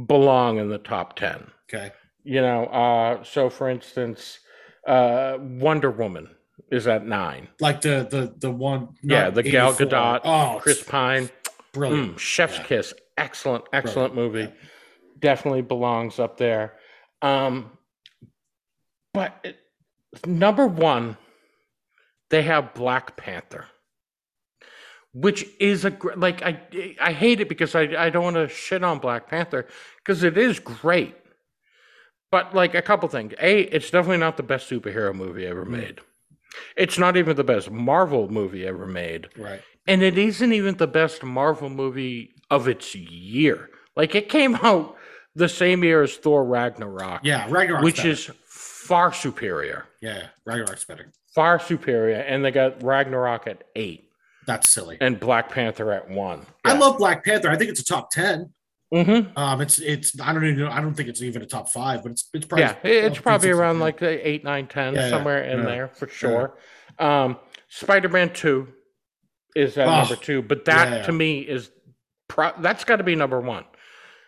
belong 0.07 0.57
in 0.57 0.69
the 0.69 0.77
top 0.77 1.15
10. 1.15 1.47
Okay. 1.73 1.91
You 2.23 2.41
know, 2.41 2.65
uh, 2.65 3.23
so 3.23 3.49
for 3.49 3.69
instance, 3.69 4.39
uh, 4.87 5.37
Wonder 5.39 5.91
Woman 5.91 6.29
is 6.71 6.87
at 6.87 7.05
nine. 7.05 7.49
Like 7.59 7.81
the 7.81 8.07
the 8.09 8.33
the 8.37 8.51
one 8.51 8.89
yeah, 9.03 9.29
the 9.29 9.43
Gal 9.43 9.73
Gadot, 9.73 10.21
Oh 10.23 10.59
Chris 10.61 10.81
Pine. 10.83 11.29
Brilliant. 11.73 12.15
Mm, 12.15 12.19
Chef's 12.19 12.57
Yeah. 12.59 12.63
Kiss, 12.63 12.93
excellent, 13.17 13.65
excellent 13.73 14.13
Brilliant, 14.13 14.35
movie. 14.35 14.53
Definitely 15.19 15.63
belongs 15.63 16.19
up 16.19 16.37
there. 16.37 16.73
Um, 17.21 17.71
but 19.13 19.35
it, 19.43 19.57
number 20.25 20.67
one, 20.67 21.17
they 22.29 22.41
have 22.43 22.73
Black 22.73 23.15
Panther, 23.15 23.67
which 25.13 25.45
is 25.59 25.85
a 25.85 25.95
like 26.15 26.41
I 26.41 26.59
I 26.99 27.13
hate 27.13 27.39
it 27.39 27.49
because 27.49 27.75
I 27.75 27.81
I 27.97 28.09
don't 28.09 28.23
want 28.23 28.35
to 28.35 28.47
shit 28.47 28.83
on 28.83 28.99
Black 28.99 29.27
Panther 29.27 29.67
because 29.97 30.23
it 30.23 30.37
is 30.37 30.59
great. 30.59 31.15
But 32.31 32.55
like 32.55 32.73
a 32.73 32.81
couple 32.81 33.07
things. 33.09 33.33
A, 33.39 33.61
it's 33.61 33.91
definitely 33.91 34.17
not 34.17 34.37
the 34.37 34.43
best 34.43 34.67
superhero 34.67 35.13
movie 35.13 35.45
ever 35.45 35.65
hmm. 35.65 35.73
made. 35.73 35.99
It's 36.75 36.97
not 36.97 37.17
even 37.17 37.35
the 37.35 37.43
best 37.43 37.69
Marvel 37.69 38.29
movie 38.29 38.65
ever 38.65 38.87
made. 38.87 39.27
Right. 39.37 39.61
And 39.87 40.01
it 40.01 40.17
isn't 40.17 40.53
even 40.53 40.77
the 40.77 40.87
best 40.87 41.23
Marvel 41.23 41.69
movie 41.69 42.33
of 42.49 42.67
its 42.67 42.95
year. 42.95 43.69
Like 43.95 44.15
it 44.15 44.29
came 44.29 44.55
out 44.63 44.95
the 45.35 45.49
same 45.49 45.83
year 45.83 46.03
as 46.03 46.15
Thor 46.15 46.43
Ragnarok, 46.43 47.21
Yeah, 47.23 47.47
Ragnarok's 47.49 47.83
which 47.83 47.97
better. 47.97 48.09
is 48.09 48.31
far 48.87 49.13
superior. 49.13 49.85
yeah, 50.01 50.27
Ragnarok's 50.45 50.85
better. 50.85 51.11
Far 51.33 51.59
superior. 51.59 52.17
And 52.17 52.43
they 52.45 52.51
got 52.51 52.83
Ragnarok 52.83 53.47
at 53.47 53.63
eight 53.75 54.09
That's 54.45 54.69
silly. 54.69 54.97
and 55.01 55.19
Black 55.19 55.49
Panther 55.49 55.91
at 55.91 56.09
one. 56.09 56.45
I 56.63 56.73
love 56.77 56.97
Black 56.97 57.23
Panther. 57.25 57.49
I 57.49 57.55
think 57.57 57.71
it's 57.71 57.79
a 57.81 57.85
top 57.85 58.11
ten. 58.11 58.51
Mm-hmm. 58.93 59.35
Um, 59.37 59.59
it's 59.61 59.79
it's 59.79 60.19
I 60.21 60.31
don't 60.33 60.45
even. 60.45 60.65
I 60.67 60.79
don't 60.79 60.93
think 60.93 61.09
it's 61.09 61.21
even 61.23 61.41
a 61.41 61.47
top 61.47 61.69
five, 61.69 62.03
but 62.03 62.11
it's 62.11 62.29
it's 62.33 62.45
probably 62.45 62.65
Yeah, 62.65 62.75
it's 62.83 63.17
probably 63.19 63.49
around 63.49 63.79
like 63.79 64.01
eight, 64.03 64.43
nine, 64.43 64.67
ten, 64.67 64.93
Yeah, 64.93 65.05
yeah, 65.05 65.09
somewhere 65.09 65.43
in 65.43 65.59
yeah, 65.59 65.65
there 65.65 65.87
for 65.87 66.07
sure. 66.07 66.57
Um, 66.99 67.37
Spider 67.69 68.09
Man 68.09 68.31
2 68.31 68.67
is 69.55 69.75
at 69.79 69.87
Oh, 69.87 69.91
number 70.01 70.15
two, 70.15 70.43
but 70.43 70.65
that 70.65 70.91
yeah. 70.91 71.01
to 71.07 71.11
me 71.11 71.39
is 71.39 71.71
pro- 72.27 72.53
that's 72.59 72.83
got 72.83 72.97
to 72.97 73.03
be 73.03 73.15
number 73.15 73.39
one. 73.41 73.65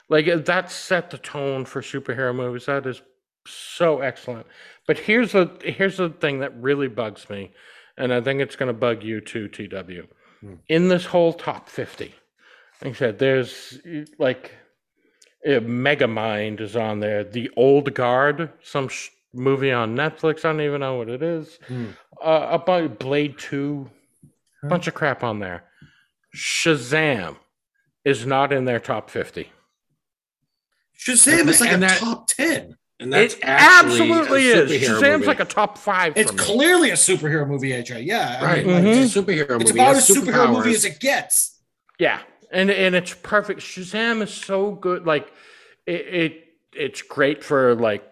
Like 0.10 0.28
uh, 0.28 0.38
that 0.38 0.72
set 0.72 1.12
the 1.12 1.20
tone 1.20 1.66
for 1.66 1.82
superhero 1.84 2.34
movies. 2.36 2.66
That 2.66 2.88
is 2.88 3.04
so 3.46 4.02
excellent. 4.02 4.48
But 4.88 5.00
here's 5.00 5.32
the 5.32 5.50
here's 5.64 5.98
the 5.98 6.10
thing 6.10 6.40
that 6.40 6.56
really 6.62 6.88
bugs 6.88 7.30
me, 7.30 7.52
and 7.98 8.14
I 8.14 8.22
think 8.22 8.42
it's 8.42 8.56
going 8.56 8.68
to 8.68 8.74
bug 8.74 9.04
you 9.04 9.22
too, 9.22 9.48
TW. 9.48 10.08
Hmm. 10.42 10.54
In 10.68 10.88
this 10.90 11.06
whole 11.06 11.34
top 11.34 11.70
fifty, 11.70 12.14
like 12.82 12.92
I 12.92 12.96
said, 12.96 13.20
there's 13.20 13.80
like 14.20 14.52
uh, 15.46 15.60
Megamind 15.62 16.60
is 16.62 16.76
on 16.76 17.00
there. 17.00 17.24
The 17.24 17.50
Old 17.56 17.94
Guard, 17.94 18.52
some 18.64 18.88
sh- 18.90 19.10
movie 19.34 19.72
on 19.72 19.96
Netflix. 19.96 20.40
I 20.46 20.50
don't 20.52 20.62
even 20.62 20.82
know 20.82 20.96
what 20.96 21.10
it 21.10 21.24
is. 21.24 21.58
Hmm. 21.68 21.88
Uh, 22.24 22.48
about 22.52 23.00
Blade 23.00 23.38
Two, 23.38 23.90
bunch 24.64 24.88
of 24.88 24.94
crap 24.94 25.24
on 25.24 25.40
there. 25.40 25.64
Shazam 26.36 27.38
is 28.04 28.26
not 28.26 28.54
in 28.54 28.66
their 28.66 28.80
top 28.80 29.10
fifty. 29.10 29.52
Shazam 30.98 31.48
is 31.48 31.62
like 31.62 31.74
a 31.74 31.78
that- 31.78 31.98
top 32.00 32.28
ten. 32.28 32.78
And 33.00 33.12
that's 33.12 33.34
it 33.34 33.40
actually 33.44 34.10
absolutely 34.12 34.52
a 34.52 34.64
is. 34.64 34.72
Shazam's 34.84 35.02
movie. 35.02 35.26
like 35.26 35.40
a 35.42 35.46
top 35.46 35.78
five. 35.78 36.14
It's 36.16 36.32
for 36.32 36.38
me. 36.38 36.44
clearly 36.44 36.90
a 36.92 36.94
superhero 36.94 37.46
movie, 37.48 37.72
AJ. 37.72 38.06
Yeah, 38.06 38.40
I 38.42 38.46
right. 38.46 38.66
mean, 38.66 38.76
like, 38.76 38.84
Mhm. 38.86 39.04
It's 39.04 39.16
a 39.16 39.22
superhero 39.22 39.60
it's 39.62 39.70
movie. 39.72 39.80
about 39.80 39.96
It 39.96 39.98
as 39.98 40.08
superhero 40.08 40.52
movie 40.54 40.74
as 40.74 40.86
it 40.86 41.00
gets. 41.02 41.60
Yeah, 42.00 42.20
and 42.52 42.72
and 42.72 42.96
it's 42.96 43.14
perfect. 43.14 43.60
Shazam 43.60 44.22
is 44.22 44.34
so 44.34 44.72
good. 44.72 45.06
Like 45.06 45.32
it, 45.86 45.92
it 46.08 46.44
it's 46.74 47.02
great 47.02 47.44
for 47.44 47.76
like 47.76 48.04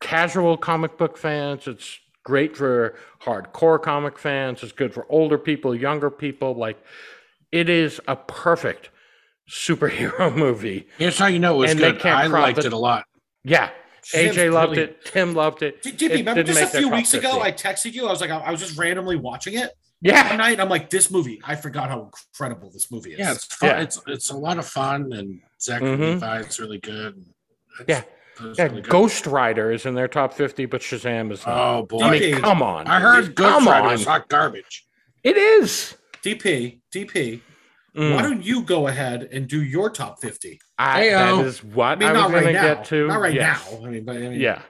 casual 0.00 0.56
comic 0.56 0.96
book 0.96 1.16
fans. 1.18 1.66
It's 1.66 1.98
great 2.24 2.56
for 2.56 2.96
hardcore 3.22 3.80
comic 3.82 4.18
fans. 4.18 4.62
It's 4.62 4.72
good 4.72 4.94
for 4.94 5.06
older 5.10 5.38
people, 5.38 5.74
younger 5.74 6.10
people. 6.10 6.54
Like 6.54 6.82
it 7.52 7.68
is 7.68 8.00
a 8.08 8.16
perfect 8.16 8.90
superhero 9.50 10.34
movie. 10.36 10.86
Here's 10.98 11.18
how 11.18 11.26
you 11.26 11.38
know 11.38 11.56
it 11.56 11.58
was 11.58 11.70
And 11.72 11.80
they 11.80 11.92
good. 11.92 12.00
can't 12.00 12.18
I 12.18 12.26
liked 12.26 12.58
it. 12.60 12.66
it 12.66 12.72
a 12.72 12.78
lot. 12.78 13.04
Yeah, 13.44 13.70
Shazam's 14.04 14.36
AJ 14.36 14.52
loved 14.52 14.74
brilliant. 14.74 14.90
it. 14.92 15.04
Tim 15.04 15.34
loved 15.34 15.62
it. 15.62 15.82
D- 15.82 15.90
It 15.90 16.00
remember 16.18 16.34
didn't 16.42 16.46
just 16.46 16.58
a 16.58 16.62
make 16.64 16.72
their 16.72 16.80
few 16.82 16.90
weeks 16.90 17.14
ago, 17.14 17.42
50. 17.42 17.42
I 17.42 17.52
texted 17.52 17.92
you. 17.94 18.06
I 18.06 18.10
was 18.10 18.20
like, 18.20 18.30
I, 18.30 18.38
I 18.38 18.50
was 18.50 18.60
just 18.60 18.78
randomly 18.78 19.16
watching 19.16 19.54
it 19.54 19.60
one 19.62 19.70
Yeah, 20.02 20.36
night, 20.36 20.52
and 20.52 20.62
I'm 20.62 20.68
like, 20.68 20.90
this 20.90 21.10
movie. 21.10 21.40
I 21.44 21.54
forgot 21.56 21.88
how 21.90 22.02
incredible 22.04 22.70
this 22.70 22.90
movie 22.90 23.12
is. 23.12 23.18
Yeah, 23.18 23.32
it's 23.32 23.44
fun. 23.46 23.68
Yeah. 23.70 23.80
It's 23.82 24.00
it's 24.06 24.30
a 24.30 24.36
lot 24.36 24.58
of 24.58 24.66
fun, 24.66 25.12
and 25.12 25.40
Zachary 25.60 25.96
Mhm. 25.96 26.20
Levi's 26.20 26.58
really 26.60 26.78
good. 26.78 27.24
It's- 27.80 28.04
Yeah. 28.40 28.52
yeah. 28.56 28.64
really 28.64 28.82
good. 28.82 28.90
Ghost 28.90 29.26
Rider 29.26 29.70
is 29.72 29.84
in 29.86 29.94
their 29.94 30.08
top 30.08 30.32
fifty, 30.34 30.64
but 30.66 30.80
Shazam 30.80 31.30
is 31.32 31.46
not. 31.46 31.56
Oh 31.78 31.82
boy, 31.84 32.00
I 32.02 32.18
mean, 32.18 32.36
come 32.40 32.62
on. 32.62 32.86
I 32.86 33.00
heard 33.00 33.34
Ghost 33.34 33.66
Rider 33.66 33.86
on. 33.86 33.92
was 33.92 34.04
hot 34.06 34.28
garbage. 34.28 34.86
It 35.22 35.36
is. 35.36 35.96
DP, 36.22 36.80
DP. 36.92 37.40
Mm. 37.96 38.14
Why 38.14 38.22
don't 38.22 38.44
you 38.44 38.62
go 38.62 38.86
ahead 38.88 39.28
and 39.32 39.48
do 39.48 39.62
your 39.62 39.90
top 39.90 40.20
fifty? 40.20 40.60
I, 40.78 41.02
Heyo. 41.06 41.38
that 41.38 41.46
is 41.46 41.64
what 41.64 41.86
I 41.86 41.96
mean, 41.96 42.08
I 42.08 42.12
was 42.12 42.20
not 42.20 42.30
going 42.30 42.44
right 42.44 42.52
to 42.52 42.58
now. 42.62 42.74
get 42.74 42.84
to. 42.86 43.06
Not 43.08 43.20
right 43.20 43.34
Yes. 43.34 43.72
now. 43.72 43.86
I 43.86 43.90
mean, 43.90 44.04
but 44.04 44.16
I 44.16 44.18
mean, 44.20 44.40
Yeah, 44.40 44.62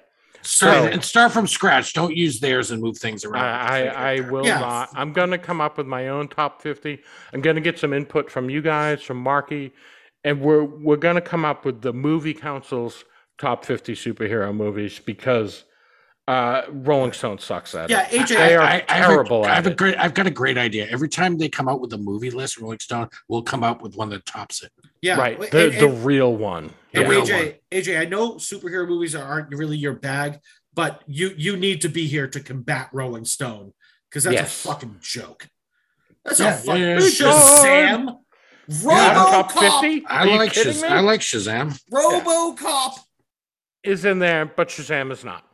Start, 0.42 0.74
So- 0.74 0.86
and 0.88 1.04
start 1.04 1.32
from 1.32 1.46
scratch. 1.46 1.92
Don't 1.92 2.16
use 2.16 2.40
theirs 2.40 2.70
and 2.70 2.80
move 2.82 2.96
things 2.96 3.24
around. 3.26 3.44
I, 3.44 3.86
I, 3.86 4.12
I 4.16 4.20
will 4.30 4.46
Yeah. 4.46 4.58
not. 4.60 4.88
I'm 4.94 5.12
going 5.12 5.30
to 5.30 5.38
come 5.38 5.60
up 5.60 5.76
with 5.76 5.86
my 5.86 6.08
own 6.08 6.28
top 6.28 6.62
50. 6.62 6.98
I'm 7.34 7.42
going 7.42 7.56
to 7.56 7.62
get 7.62 7.78
some 7.78 7.92
input 7.92 8.30
from 8.30 8.48
you 8.48 8.62
guys, 8.62 9.02
from 9.02 9.18
Marky, 9.18 9.72
and 10.24 10.40
we're 10.40 10.64
we're 10.64 10.96
going 10.96 11.16
to 11.16 11.20
come 11.20 11.44
up 11.44 11.64
with 11.66 11.82
the 11.82 11.92
movie 11.92 12.32
council's 12.34 13.04
top 13.38 13.64
50 13.66 13.94
superhero 13.94 14.54
movies 14.54 14.98
because 14.98 15.64
uh, 16.30 16.64
Rolling 16.70 17.12
Stone 17.12 17.38
sucks 17.38 17.74
at 17.74 17.90
Yeah, 17.90 18.06
it. 18.06 18.12
Yeah, 18.12 18.22
AJ, 18.22 18.28
They 18.28 18.54
are 18.56 18.62
I, 18.62 18.84
I 18.88 18.94
have 18.94 19.10
a- 19.10 19.12
terrible 19.14 19.44
I 19.44 19.48
at 19.50 19.54
have 19.56 19.66
a 19.66 19.74
great. 19.74 19.96
I've 19.98 20.14
got 20.14 20.26
a 20.26 20.30
great 20.30 20.56
idea. 20.58 20.86
Every 20.88 21.08
time 21.08 21.36
they 21.38 21.48
come 21.48 21.68
out 21.68 21.80
with 21.80 21.92
a 21.92 21.98
movie 21.98 22.30
list, 22.30 22.58
Rolling 22.58 22.78
Stone 22.78 23.08
will 23.28 23.42
come 23.42 23.64
out 23.64 23.82
with 23.82 23.96
one 23.96 24.08
that 24.10 24.24
tops 24.26 24.62
it. 24.62 24.70
yeah, 25.02 25.16
right, 25.16 25.38
And- 25.38 25.50
the, 25.52 25.88
and- 25.88 26.04
real 26.04 26.34
one. 26.36 26.72
And 26.94 27.04
Yeah. 27.04 27.08
real 27.08 27.22
AJ, 27.26 27.58
AJ, 27.72 28.00
I 28.00 28.04
know 28.04 28.34
superhero 28.34 28.86
movies 28.88 29.14
aren't 29.14 29.48
really 29.54 29.76
your 29.76 29.94
bag, 29.94 30.38
but 30.74 31.02
you 31.06 31.32
you 31.36 31.56
need 31.56 31.80
to 31.82 31.88
be 31.88 32.06
here 32.06 32.28
to 32.28 32.40
combat 32.40 32.88
Rolling 32.92 33.24
Stone 33.24 33.72
because 34.08 34.24
that's 34.24 34.34
Yes. 34.34 34.64
a 34.64 34.68
fucking 34.68 34.96
joke. 35.00 35.48
That's 36.24 36.38
Yeah, 36.40 36.54
a 36.54 36.56
fucking 36.58 36.82
yeah, 36.82 36.98
yeah, 36.98 36.98
Shazam, 36.98 38.04
Not 38.84 39.14
top 39.14 39.52
RoboCop, 39.52 39.80
50? 39.80 40.06
I 40.06 40.18
Are 40.20 40.26
you 40.26 40.36
like 40.38 40.52
kidding 40.52 40.72
Shaz- 40.74 40.82
me? 40.82 40.88
I 40.88 41.00
like 41.00 41.20
Shazam. 41.20 41.78
RoboCop. 41.92 42.92
Is 43.82 44.04
in 44.04 44.18
there, 44.18 44.44
but 44.46 44.68
Shazam 44.68 45.10
is 45.10 45.24
not. 45.24 45.44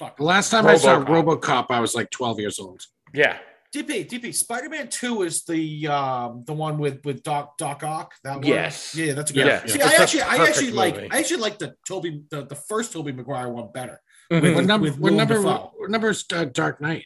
Fuck. 0.00 0.16
The 0.16 0.24
last 0.24 0.48
time 0.50 0.66
I 0.66 0.76
saw 0.76 1.04
RoboCop. 1.04 1.40
RoboCop, 1.40 1.66
I 1.68 1.78
was 1.78 1.94
like 1.94 2.10
12 2.10 2.40
years 2.40 2.58
old. 2.58 2.80
Yeah. 3.12 3.36
DP, 3.76 4.08
DP, 4.08 4.34
Spider-Man 4.34 4.88
Two 4.88 5.22
is 5.22 5.44
the 5.44 5.86
um 5.86 6.42
the 6.46 6.54
one 6.54 6.78
with 6.78 7.04
with 7.04 7.22
Doc 7.22 7.56
Doc 7.58 7.84
Ock. 7.84 8.14
That 8.24 8.36
one. 8.38 8.46
Yes. 8.46 8.96
Yeah, 8.96 9.12
that's 9.12 9.30
a 9.30 9.34
good. 9.34 9.46
Yeah. 9.46 9.64
See, 9.66 9.78
It's 9.78 9.84
I 9.86 9.92
a 9.92 10.02
actually, 10.02 10.22
I 10.22 10.36
perfect 10.38 10.48
actually 10.48 10.72
like, 10.72 10.94
movie. 10.96 11.08
I 11.12 11.18
actually 11.18 11.36
like 11.42 11.58
the 11.60 11.74
Tobey, 11.86 12.22
the, 12.30 12.46
the 12.46 12.56
first 12.56 12.92
Tobey 12.92 13.12
Maguire 13.12 13.48
one 13.50 13.68
better. 13.72 14.00
Mhm. 14.32 14.54
What 14.56 14.64
number? 14.64 14.84
with 14.86 14.94
What 14.98 15.12
Willem 15.12 15.16
number? 15.18 15.34
Dafoe. 15.36 15.72
What 15.76 15.90
number 15.90 16.08
is 16.10 16.24
uh, 16.32 16.46
Dark 16.46 16.80
Knight? 16.80 17.04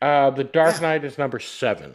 Uh, 0.00 0.30
the 0.30 0.44
Dark 0.44 0.76
Yeah. 0.76 0.80
Knight 0.80 1.04
is 1.04 1.18
number 1.18 1.38
seven. 1.40 1.92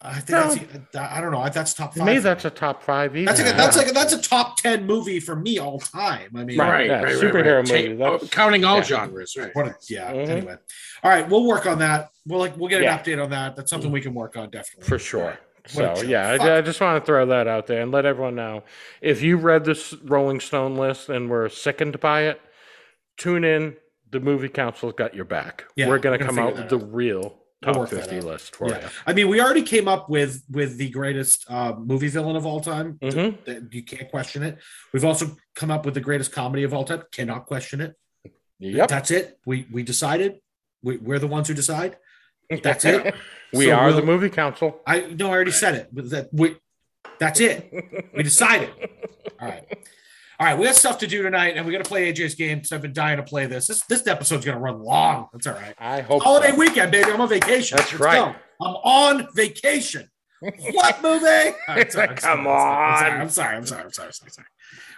I 0.00 0.20
think 0.20 0.28
No. 0.30 0.54
that's, 0.54 0.96
I 0.96 1.20
don't 1.20 1.32
know. 1.32 1.48
That's 1.48 1.74
top 1.74 1.92
To 1.94 1.98
five. 1.98 2.06
me, 2.06 2.18
that's 2.18 2.44
a 2.44 2.50
top 2.50 2.84
five. 2.84 3.16
Either. 3.16 3.26
That's 3.26 3.40
like 3.42 3.52
a, 3.52 3.56
that's 3.56 3.76
like 3.76 3.88
a, 3.88 3.92
that's 3.92 4.12
a 4.12 4.22
top 4.22 4.56
ten 4.56 4.86
movie 4.86 5.18
for 5.18 5.34
me 5.34 5.58
all 5.58 5.80
time. 5.80 6.30
I 6.36 6.44
mean, 6.44 6.56
Right, 6.56 6.86
yeah, 6.86 7.02
superhero 7.04 7.64
Ta- 7.66 7.72
movie, 7.74 7.94
that's- 7.96 8.20
oh, 8.22 8.26
counting 8.28 8.64
all 8.64 8.76
yeah. 8.76 8.82
genres, 8.84 9.36
right? 9.36 9.50
A, 9.56 9.74
yeah. 9.88 10.12
Mhm. 10.12 10.28
Anyway, 10.28 10.56
all 11.02 11.10
right, 11.10 11.28
we'll 11.28 11.44
work 11.46 11.66
on 11.66 11.80
that. 11.80 12.10
We'll 12.26 12.38
like 12.38 12.56
we'll 12.56 12.68
get 12.68 12.80
Yeah. 12.82 12.96
an 12.96 12.98
update 13.02 13.20
on 13.22 13.30
that. 13.30 13.56
That's 13.56 13.70
something 13.70 13.90
we 13.90 14.00
can 14.00 14.14
work 14.14 14.36
on 14.36 14.50
definitely 14.50 14.88
for 14.88 15.00
sure. 15.00 15.36
What 15.74 15.98
So 15.98 16.04
yeah, 16.04 16.28
I, 16.40 16.58
I 16.58 16.60
just 16.62 16.80
want 16.80 17.02
to 17.02 17.04
throw 17.06 17.26
that 17.26 17.48
out 17.48 17.66
there 17.66 17.82
and 17.82 17.90
let 17.90 18.06
everyone 18.06 18.36
know 18.36 18.62
if 19.02 19.20
you 19.20 19.36
read 19.36 19.64
this 19.64 19.92
Rolling 20.04 20.38
Stone 20.40 20.76
list 20.76 21.08
and 21.08 21.28
were 21.28 21.48
sickened 21.48 21.98
by 22.00 22.22
it, 22.22 22.40
tune 23.16 23.42
in. 23.44 23.76
The 24.10 24.20
movie 24.20 24.48
council's 24.48 24.94
got 24.96 25.12
your 25.14 25.26
back. 25.26 25.64
Yeah, 25.76 25.88
we're 25.88 25.98
gonna 25.98 26.14
we're 26.14 26.18
gonna 26.18 26.30
come 26.30 26.38
out 26.38 26.52
with 26.54 26.62
that 26.62 26.68
the 26.70 26.78
real 26.78 27.20
We'll 27.20 27.37
top 27.64 27.76
work 27.76 27.90
that 27.90 28.00
fifty 28.02 28.16
out. 28.18 28.24
list 28.24 28.54
for 28.56 28.68
Yeah. 28.68 28.88
I 29.06 29.12
mean, 29.12 29.28
we 29.28 29.40
already 29.40 29.62
came 29.62 29.88
up 29.88 30.08
with 30.08 30.42
with 30.50 30.76
the 30.78 30.90
greatest 30.90 31.44
uh, 31.50 31.74
movie 31.76 32.08
villain 32.08 32.36
of 32.36 32.46
all 32.46 32.60
time. 32.60 32.98
you. 33.02 33.10
hmm 33.10 33.52
You 33.70 33.82
can't 33.82 34.10
question 34.10 34.42
it. 34.42 34.58
We've 34.92 35.04
also 35.04 35.36
come 35.54 35.70
up 35.70 35.84
with 35.84 35.94
the 35.94 36.00
greatest 36.00 36.32
comedy 36.32 36.62
of 36.64 36.72
all 36.74 36.84
time. 36.84 37.02
Cannot 37.12 37.46
question 37.46 37.80
it. 37.80 37.94
Yep. 38.60 38.88
That's 38.88 39.10
it. 39.10 39.38
We 39.46 39.66
we 39.72 39.82
decided. 39.82 40.40
We, 40.82 40.96
we're 40.98 41.18
the 41.18 41.26
ones 41.26 41.48
who 41.48 41.54
decide. 41.54 41.96
That's 42.62 42.84
it. 42.84 43.14
we 43.52 43.66
So 43.66 43.72
are 43.72 43.90
the 43.92 43.96
we'll- 43.98 44.06
movie 44.06 44.30
council. 44.30 44.80
I 44.86 45.00
no, 45.18 45.26
I 45.28 45.30
already 45.30 45.50
said 45.50 45.74
it. 45.74 45.88
But 45.92 46.10
that 46.10 46.28
we 46.32 46.56
that's 47.18 47.40
it. 47.40 47.72
We 48.16 48.22
decided. 48.22 48.70
All 49.40 49.48
right. 49.48 49.64
All 50.40 50.46
right, 50.46 50.56
we 50.56 50.66
got 50.66 50.76
stuff 50.76 50.98
to 50.98 51.06
do 51.08 51.22
tonight, 51.22 51.54
and 51.56 51.66
we 51.66 51.72
got 51.72 51.82
to 51.82 51.88
play 51.88 52.12
AJ's 52.12 52.36
game 52.36 52.58
because 52.58 52.70
I've 52.70 52.82
been 52.82 52.92
dying 52.92 53.16
to 53.16 53.24
play 53.24 53.46
this. 53.46 53.66
This 53.66 53.82
this 53.82 54.06
episode's 54.06 54.44
gonna 54.44 54.60
run 54.60 54.80
long. 54.80 55.28
That's 55.32 55.48
all 55.48 55.54
right. 55.54 55.74
I 55.78 56.00
hope. 56.00 56.22
Holiday 56.22 56.50
so. 56.50 56.56
weekend, 56.56 56.92
baby. 56.92 57.10
I'm 57.10 57.20
on 57.20 57.28
vacation. 57.28 57.76
That's 57.76 57.90
Let's 57.92 58.00
right. 58.00 58.34
go. 58.34 58.64
I'm 58.64 58.74
on 58.76 59.28
vacation. 59.34 60.08
What 60.40 61.02
movie? 61.02 61.26
All 61.26 61.74
right, 61.74 61.92
sorry, 61.92 62.08
Come 62.08 62.44
sorry, 62.44 62.46
on. 62.46 63.20
I'm 63.20 63.28
sorry. 63.28 63.56
I'm 63.56 63.66
sorry. 63.66 63.82
I'm 63.82 63.92
sorry. 63.92 64.06
I'm 64.06 64.12
sorry. 64.12 64.26
I'm 64.26 64.30
sorry. 64.30 64.46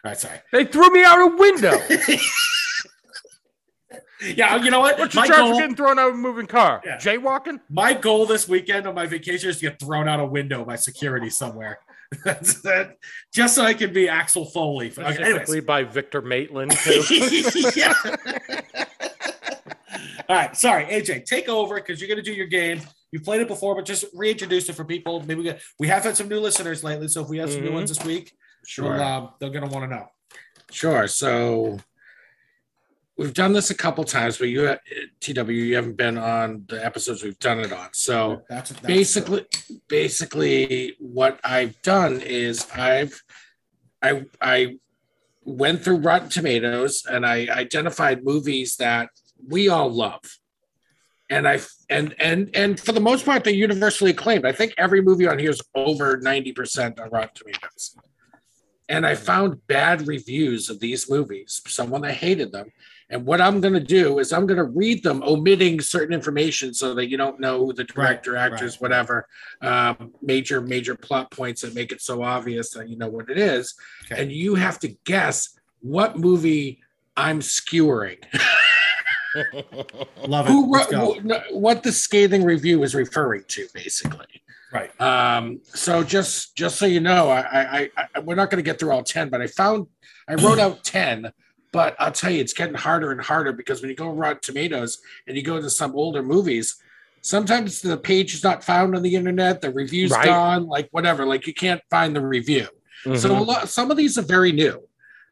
All 0.05 0.11
right, 0.11 0.19
sorry. 0.19 0.39
They 0.53 0.65
threw 0.67 0.91
me 0.91 1.05
out 1.05 1.19
a 1.21 1.37
window. 1.37 1.79
Yeah, 4.23 4.63
you 4.63 4.71
know 4.71 4.81
what? 4.81 4.99
What's 4.99 5.15
the 5.15 5.21
My 5.23 5.27
charge 5.27 5.51
for 5.51 5.59
getting 5.59 5.77
thrown 5.77 5.99
out 5.99 6.09
of 6.09 6.15
a 6.15 6.19
moving 6.19 6.47
car? 6.47 6.83
Yeah. 6.85 6.99
Jaywalking? 6.99 7.61
my 7.71 7.95
goal 7.95 8.27
this 8.27 8.47
weekend 8.47 8.87
on 8.87 8.95
my 8.95 9.07
vacation 9.07 9.49
is 9.49 9.57
to 9.61 9.63
get 9.63 9.81
thrown 9.81 10.09
out 10.09 10.21
a 10.21 10.27
window 10.27 10.65
by 10.65 10.77
security 10.77 11.31
somewhere. 11.31 11.79
That's 12.25 12.61
that, 12.63 12.97
just 13.33 13.55
so 13.55 13.63
I 13.65 13.73
can 13.75 13.93
be 13.93 14.09
Axel 14.09 14.45
Foley. 14.45 14.93
Okay, 14.99 15.61
by 15.61 15.85
Victor 15.85 16.21
Maitland, 16.23 16.73
too. 16.85 17.03
yeah. 17.77 17.95
All 20.29 20.37
right, 20.37 20.57
sorry, 20.57 20.85
AJ, 20.87 21.25
take 21.25 21.49
over 21.49 21.75
because 21.77 22.01
you're 22.01 22.09
going 22.09 22.23
to 22.23 22.23
do 22.23 22.33
your 22.33 22.47
game. 22.47 22.81
You've 23.11 23.25
played 23.25 23.41
it 23.41 23.49
before, 23.49 23.75
but 23.75 23.85
just 23.85 24.05
reintroduce 24.15 24.69
it 24.69 24.75
for 24.75 24.85
people. 24.85 25.21
Maybe 25.21 25.37
we, 25.39 25.43
get, 25.45 25.61
we 25.81 25.89
have 25.89 26.05
had 26.05 26.17
some 26.17 26.29
new 26.29 26.39
listeners 26.39 26.85
lately, 26.85 27.09
so 27.09 27.23
if 27.23 27.29
we 27.29 27.39
have 27.39 27.51
some 27.51 27.63
new 27.63 27.71
Mhm. 27.71 27.75
ones 27.75 27.91
this 27.91 28.05
week, 28.07 28.33
Sure. 28.65 28.91
we'll, 28.93 29.03
um, 29.03 29.31
they're 29.41 29.51
going 29.51 29.69
to 29.69 29.71
want 29.75 29.91
to 29.91 29.97
know. 29.97 30.07
Sure. 30.71 31.09
So 31.09 31.79
we've 33.21 33.35
done 33.35 33.53
this 33.53 33.69
a 33.69 33.75
couple 33.75 34.03
times, 34.03 34.39
but 34.39 34.49
you, 34.49 34.75
TW, 35.21 35.51
you 35.51 35.75
haven't 35.77 35.99
been 35.99 36.17
on 36.17 36.65
the 36.69 36.83
episodes 36.83 37.23
we've 37.23 37.39
done 37.39 37.61
it 37.61 37.71
on. 37.71 37.91
So 37.93 38.43
That's, 38.49 38.71
that's 38.71 38.81
basically, 38.81 39.45
basically, 39.89 40.97
what 40.99 41.39
I've 41.45 41.81
done 41.83 42.23
is 42.23 42.67
I've, 42.75 43.23
I, 44.03 44.25
I 44.41 44.79
went 45.45 45.85
through 45.85 45.99
Rotten 45.99 46.31
Tomatoes 46.31 47.05
and 47.05 47.27
I 47.27 47.47
identified 47.51 48.25
movies 48.25 48.77
that 48.77 49.11
we 49.47 49.69
all 49.69 49.91
love. 49.91 50.23
And 51.29 51.47
I 51.47 51.61
and 51.89 52.17
and 52.19 52.51
and 52.55 52.81
for 52.81 52.91
the 52.91 53.01
most 53.01 53.25
part, 53.25 53.45
they're 53.45 53.53
universally 53.53 54.11
acclaimed. 54.11 54.45
I 54.45 54.51
think 54.51 54.75
every 54.77 55.01
movie 55.01 55.29
on 55.29 55.39
here 55.39 55.51
is 55.51 55.63
over 55.77 56.19
90% 56.19 56.99
on 57.01 57.09
Rotten 57.11 57.31
Tomatoes. 57.35 57.97
And 58.89 59.07
I 59.07 59.15
found 59.15 59.65
bad 59.69 60.09
reviews 60.09 60.69
of 60.71 60.81
these 60.81 61.09
movies, 61.09 61.63
someone 61.69 62.01
that 62.01 62.15
hated 62.15 62.51
them. 62.51 62.73
And 63.11 63.27
what 63.27 63.41
I'm 63.41 63.61
going 63.61 63.75
to 63.75 63.81
do 63.81 64.21
is 64.21 64.33
I'm 64.33 64.47
going 64.47 64.57
to 64.59 64.65
read 64.65 65.03
them, 65.03 65.23
omitting 65.25 65.81
certain 65.81 66.15
information 66.15 66.73
so 66.73 66.95
that 66.95 67.09
you 67.09 67.17
don't 67.17 67.41
know 67.41 67.59
who 67.67 67.73
the 67.73 67.83
director, 67.85 68.33
Right, 68.33 68.53
actors, 68.53 68.75
right. 68.77 68.81
whatever, 68.83 69.27
um, 69.63 70.13
major, 70.23 70.61
major 70.61 70.95
plot 70.95 71.31
points 71.33 71.63
that 71.63 71.75
make 71.75 71.91
it 71.91 72.01
so 72.01 72.23
obvious 72.23 72.71
that 72.71 72.89
you 72.89 72.97
know 72.97 73.09
what 73.09 73.29
it 73.29 73.37
is. 73.37 73.75
Okay. 74.05 74.23
And 74.23 74.31
you 74.33 74.55
have 74.55 74.79
to 74.81 74.89
guess 75.05 75.59
what 75.81 76.19
movie 76.19 76.81
I'm 77.17 77.41
skewering. 77.41 78.19
love 80.27 80.47
it. 80.47 80.51
who, 80.51 80.71
Let's 80.71 80.91
go. 80.91 81.15
who- 81.15 81.21
no, 81.23 81.43
what 81.51 81.83
the 81.83 81.93
scathing 81.93 82.45
review 82.45 82.83
is 82.83 82.95
referring 82.95 83.45
to, 83.49 83.67
basically. 83.75 84.27
Right. 84.73 84.99
Um, 85.01 85.61
so 85.65 86.05
just 86.05 86.55
just 86.55 86.79
so 86.79 86.87
you 86.87 87.01
know, 87.01 87.29
I, 87.29 87.41
I, 87.81 87.91
I 88.15 88.21
we're 88.21 88.37
not 88.37 88.51
going 88.51 88.63
to 88.63 88.69
get 88.69 88.79
through 88.79 88.93
all 88.93 89.03
ten, 89.03 89.29
but 89.29 89.41
I 89.43 89.49
found 89.49 89.89
I 90.29 90.35
wrote 90.35 90.59
out 90.61 90.85
ten. 90.85 91.33
But 91.73 91.95
I'll 91.99 92.13
tell 92.13 92.31
you, 92.31 92.41
it's 92.41 92.53
getting 92.53 92.75
harder 92.75 93.13
and 93.13 93.21
harder 93.21 93.53
because 93.53 93.81
when 93.81 93.91
you 93.91 93.97
go 93.97 94.11
on 94.11 94.17
Rotten 94.17 94.41
Tomatoes 94.43 94.99
and 95.27 95.37
you 95.37 95.43
go 95.43 95.61
to 95.61 95.71
some 95.71 95.95
older 95.95 96.23
movies, 96.23 96.77
sometimes 97.21 97.81
the 97.81 97.97
page 97.97 98.35
is 98.35 98.43
not 98.43 98.65
found 98.65 98.97
on 98.97 99.03
the 99.03 99.15
internet, 99.15 99.61
the 99.61 99.71
review's 99.71 100.11
Right. 100.11 100.25
gone, 100.27 100.67
like 100.67 100.89
whatever, 100.91 101.25
like 101.25 101.47
you 101.47 101.55
can't 101.55 101.81
find 101.91 102.15
the 102.17 102.21
review. 102.21 102.67
So 103.05 103.11
a 103.11 103.41
Mhm. 103.41 103.47
lot, 103.47 103.69
some 103.69 103.91
of 103.91 103.97
these 103.97 104.19
are 104.19 104.23
very 104.23 104.53
new. 104.53 104.83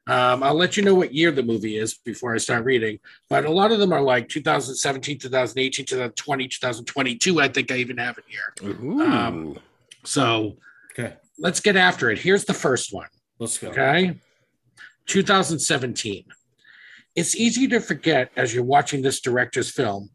Um, 0.07 0.43
I'll 0.43 0.55
let 0.55 0.77
you 0.79 0.83
know 0.83 0.95
what 0.95 1.13
year 1.13 1.31
the 1.31 1.43
movie 1.43 1.77
is 1.77 1.95
before 1.99 2.35
I 2.35 2.39
start 2.39 2.65
reading, 2.65 2.99
but 3.29 3.45
a 3.45 3.51
lot 3.51 3.73
of 3.73 3.79
them 3.79 3.93
are 3.93 4.01
like 4.01 4.29
2017, 4.31 5.19
2018, 5.19 5.85
2020, 5.85 6.49
2022. 6.49 7.41
I 7.41 7.49
think 7.49 7.71
I 7.71 7.77
even 7.77 7.99
have 7.99 8.17
it 8.17 8.25
here. 8.27 8.55
Ooh. 8.71 9.01
Um, 9.03 9.59
So 10.05 10.57
Okay, 10.93 11.15
let's 11.39 11.61
get 11.61 11.77
after 11.77 12.11
it. 12.11 12.19
Here's 12.21 12.45
the 12.47 12.55
first 12.55 12.93
one. 12.93 13.09
let's 13.39 13.59
go. 13.59 13.69
Okay. 13.69 14.19
2017. 15.09 16.25
It's 17.17 17.35
easy 17.35 17.67
to 17.69 17.81
forget 17.81 18.31
as 18.37 18.55
you're 18.55 18.63
watching 18.63 19.03
this 19.03 19.21
director's 19.21 19.71
film 19.71 20.11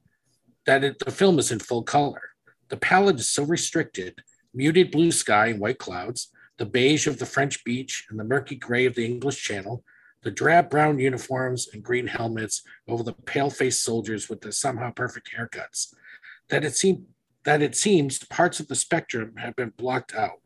that 0.65 0.83
it, 0.83 0.99
the 0.99 1.11
film 1.11 1.39
is 1.39 1.51
in 1.51 1.59
full 1.59 1.83
color. 1.83 2.21
The 2.69 2.77
palette 2.77 3.19
is 3.19 3.29
so 3.29 3.43
restricted 3.43 4.21
muted 4.53 4.91
blue 4.91 5.11
sky 5.11 5.47
and 5.47 5.59
white 5.59 5.79
clouds, 5.79 6.29
the 6.57 6.65
beige 6.65 7.07
of 7.07 7.17
the 7.17 7.25
French 7.25 7.63
beach 7.63 8.05
and 8.09 8.19
the 8.19 8.23
murky 8.23 8.55
gray 8.55 8.85
of 8.85 8.93
the 8.93 9.03
English 9.03 9.41
Channel, 9.43 9.83
the 10.21 10.29
drab 10.29 10.69
brown 10.69 10.99
uniforms 10.99 11.67
and 11.73 11.83
green 11.83 12.05
helmets 12.05 12.61
over 12.87 13.01
the 13.01 13.13
pale 13.13 13.49
faced 13.49 13.83
soldiers 13.83 14.29
with 14.29 14.41
their 14.41 14.51
somehow 14.51 14.91
perfect 14.91 15.31
haircuts. 15.35 15.93
That 16.49 16.63
it, 16.63 16.75
seem, 16.75 17.07
that 17.45 17.63
it 17.63 17.75
seems 17.75 18.19
parts 18.19 18.59
of 18.59 18.67
the 18.67 18.75
spectrum 18.75 19.33
have 19.37 19.55
been 19.55 19.73
blocked 19.75 20.13
out. 20.13 20.39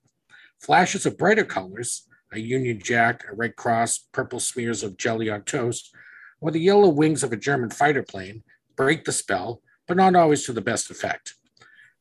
Flashes 0.57 1.05
of 1.05 1.17
brighter 1.17 1.43
colors, 1.43 2.06
a 2.31 2.39
Union 2.39 2.79
Jack, 2.79 3.25
a 3.29 3.35
Red 3.35 3.55
Cross, 3.55 4.07
purple 4.11 4.39
smears 4.39 4.83
of 4.83 4.97
jelly 4.97 5.29
on 5.29 5.43
toast, 5.43 5.93
or 6.41 6.51
the 6.51 6.59
yellow 6.59 6.89
wings 6.89 7.23
of 7.23 7.31
a 7.31 7.37
German 7.37 7.69
fighter 7.69 8.03
plane 8.03 8.43
break 8.75 9.05
the 9.05 9.11
spell, 9.11 9.61
but 9.87 9.97
not 9.97 10.15
always 10.15 10.45
to 10.45 10.53
the 10.53 10.61
best 10.61 10.91
effect. 10.91 11.33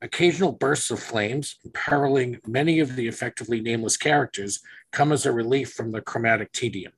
Occasional 0.03 0.53
bursts 0.53 0.91
of 0.91 1.01
flames, 1.01 1.57
imperiling 1.65 2.39
many 2.47 2.81
of 2.81 2.97
the 2.97 3.09
effectively 3.09 3.61
nameless 3.61 3.97
characters, 3.97 4.61
come 4.93 5.11
as 5.11 5.25
a 5.25 5.33
relief 5.33 5.73
from 5.73 5.91
the 5.91 6.03
chromatic 6.03 6.53
tedium. 6.53 6.93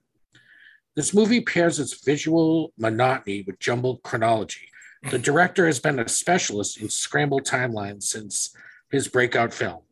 This 0.97 1.15
movie 1.15 1.41
pairs 1.41 1.79
its 1.79 2.05
visual 2.05 2.73
monotony 2.77 3.45
with 3.47 3.61
jumbled 3.61 4.03
chronology. 4.03 4.69
The 5.11 5.19
director 5.19 5.67
has 5.67 5.79
been 5.79 6.01
a 6.01 6.09
specialist 6.09 6.81
in 6.81 6.89
scrambled 6.89 7.45
timelines 7.45 8.03
since 8.03 8.51
his 8.91 9.07
breakout 9.07 9.55
film. 9.55 9.83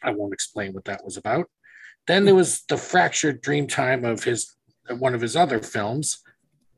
I 0.00 0.12
won't 0.12 0.32
explain 0.32 0.74
what 0.74 0.84
that 0.84 1.04
was 1.04 1.16
about. 1.16 1.50
Then 2.06 2.24
there 2.24 2.34
was 2.34 2.62
the 2.68 2.76
fractured 2.76 3.40
dream 3.40 3.66
time 3.66 4.04
of 4.04 4.24
his 4.24 4.54
one 4.98 5.14
of 5.14 5.20
his 5.20 5.36
other 5.36 5.60
films, 5.60 6.18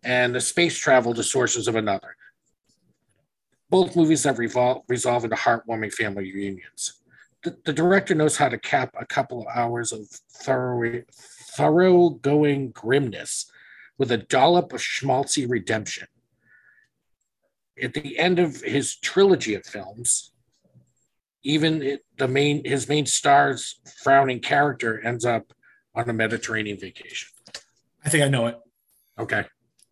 and 0.04 0.34
the 0.34 0.40
space 0.40 0.78
travel 0.78 1.14
to 1.14 1.22
sources 1.22 1.66
of 1.66 1.74
another. 1.74 2.16
Both 3.70 3.96
movies 3.96 4.24
have 4.24 4.36
revol- 4.36 4.82
resolved 4.88 5.24
into 5.24 5.36
heartwarming 5.36 5.92
family 5.92 6.32
reunions. 6.32 7.00
The, 7.42 7.56
the 7.64 7.72
director 7.72 8.14
knows 8.14 8.36
how 8.36 8.50
to 8.50 8.58
cap 8.58 8.94
a 8.98 9.06
couple 9.06 9.40
of 9.40 9.46
hours 9.54 9.92
of 9.92 10.06
thorough, 10.06 11.02
thoroughgoing 11.56 12.70
grimness 12.72 13.50
with 13.96 14.12
a 14.12 14.18
dollop 14.18 14.72
of 14.72 14.80
schmaltzy 14.80 15.48
redemption. 15.48 16.08
At 17.82 17.94
the 17.94 18.18
end 18.18 18.38
of 18.38 18.60
his 18.60 18.96
trilogy 18.96 19.54
of 19.54 19.64
films, 19.64 20.33
even 21.44 21.82
it, 21.82 22.04
the 22.18 22.26
main 22.28 22.64
his 22.64 22.88
main 22.88 23.06
star's 23.06 23.78
frowning 24.02 24.40
character 24.40 25.00
ends 25.06 25.24
up 25.24 25.52
on 25.94 26.08
a 26.08 26.12
Mediterranean 26.12 26.78
vacation. 26.78 27.28
I 28.04 28.08
think 28.08 28.24
I 28.24 28.28
know 28.28 28.46
it. 28.48 28.58
Okay, 29.18 29.44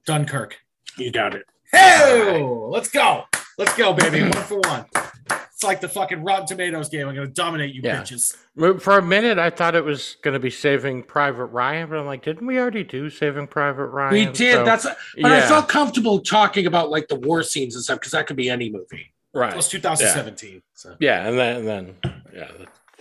Dunkirk. 0.07 0.57
you 0.99 1.11
got 1.13 1.35
it. 1.35 1.47
Hey, 1.71 2.43
let's 2.43 2.89
go. 2.91 3.25
Let's 3.59 3.75
go, 3.77 3.93
baby. 3.93 4.23
one 4.23 4.33
for 4.33 4.59
one. 4.61 4.87
It's 5.31 5.63
like 5.63 5.81
the 5.81 5.89
fucking 5.89 6.25
Rotten 6.25 6.47
Tomatoes 6.47 6.89
game. 6.89 7.07
I'm 7.09 7.15
gonna 7.15 7.29
dominate 7.29 7.75
you 7.75 7.83
Yeah. 7.85 8.03
bitches. 8.03 8.37
For 8.83 8.99
a 8.99 9.03
minute, 9.03 9.39
I 9.39 9.49
thought 9.51 9.75
it 9.75 9.85
was 9.85 10.17
going 10.23 10.35
to 10.35 10.41
be 10.41 10.51
Saving 10.51 11.03
Private 11.03 11.47
Ryan, 11.47 11.89
but 11.89 11.99
I'm 11.99 12.05
like, 12.05 12.23
didn't 12.23 12.47
we 12.47 12.59
already 12.59 12.85
do 12.85 13.09
Saving 13.09 13.47
Private 13.47 13.87
Ryan? 13.87 14.13
We 14.13 14.27
did. 14.27 14.55
So- 14.55 14.65
That's. 14.65 14.85
But 14.85 15.33
I 15.33 15.39
yeah. 15.39 15.49
felt 15.49 15.69
comfortable 15.69 16.21
talking 16.21 16.67
about 16.67 16.91
like 16.91 17.09
the 17.09 17.15
war 17.15 17.43
scenes 17.43 17.75
and 17.77 17.85
stuff 17.85 18.01
because 18.01 18.13
that 18.13 18.27
could 18.27 18.37
be 18.37 18.51
any 18.51 18.71
movie. 18.71 19.12
It 19.35 19.39
right. 19.39 19.57
was 19.57 19.69
2017. 19.69 20.63
So 20.75 20.97
Yeah, 21.01 21.27
and 21.27 21.39
then, 21.39 21.57
and 21.57 21.69
then 21.69 21.97
yeah. 22.35 22.51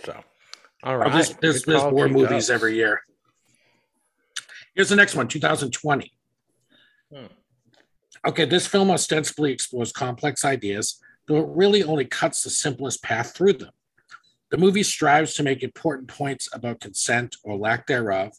So, 0.04 0.20
all 0.82 0.96
right. 0.96 1.10
Oh, 1.10 1.14
there's 1.14 1.34
there's, 1.36 1.62
there's 1.64 1.84
war 1.84 2.08
movies 2.08 2.48
Dubs. 2.48 2.50
every 2.50 2.76
year. 2.76 3.02
Here's 4.74 4.88
the 4.88 4.96
next 4.96 5.14
one, 5.14 5.28
2020. 5.28 6.12
Hmm. 7.12 7.26
Okay, 8.26 8.44
this 8.44 8.66
film 8.66 8.90
ostensibly 8.90 9.52
explores 9.52 9.92
complex 9.92 10.44
ideas, 10.44 11.00
though 11.26 11.38
it 11.38 11.48
really 11.48 11.82
only 11.82 12.04
cuts 12.04 12.42
the 12.42 12.50
simplest 12.50 13.02
path 13.02 13.34
through 13.34 13.54
them. 13.54 13.72
The 14.50 14.58
movie 14.58 14.82
strives 14.82 15.34
to 15.34 15.42
make 15.42 15.62
important 15.62 16.08
points 16.08 16.48
about 16.52 16.80
consent 16.80 17.36
or 17.42 17.56
lack 17.56 17.86
thereof, 17.86 18.32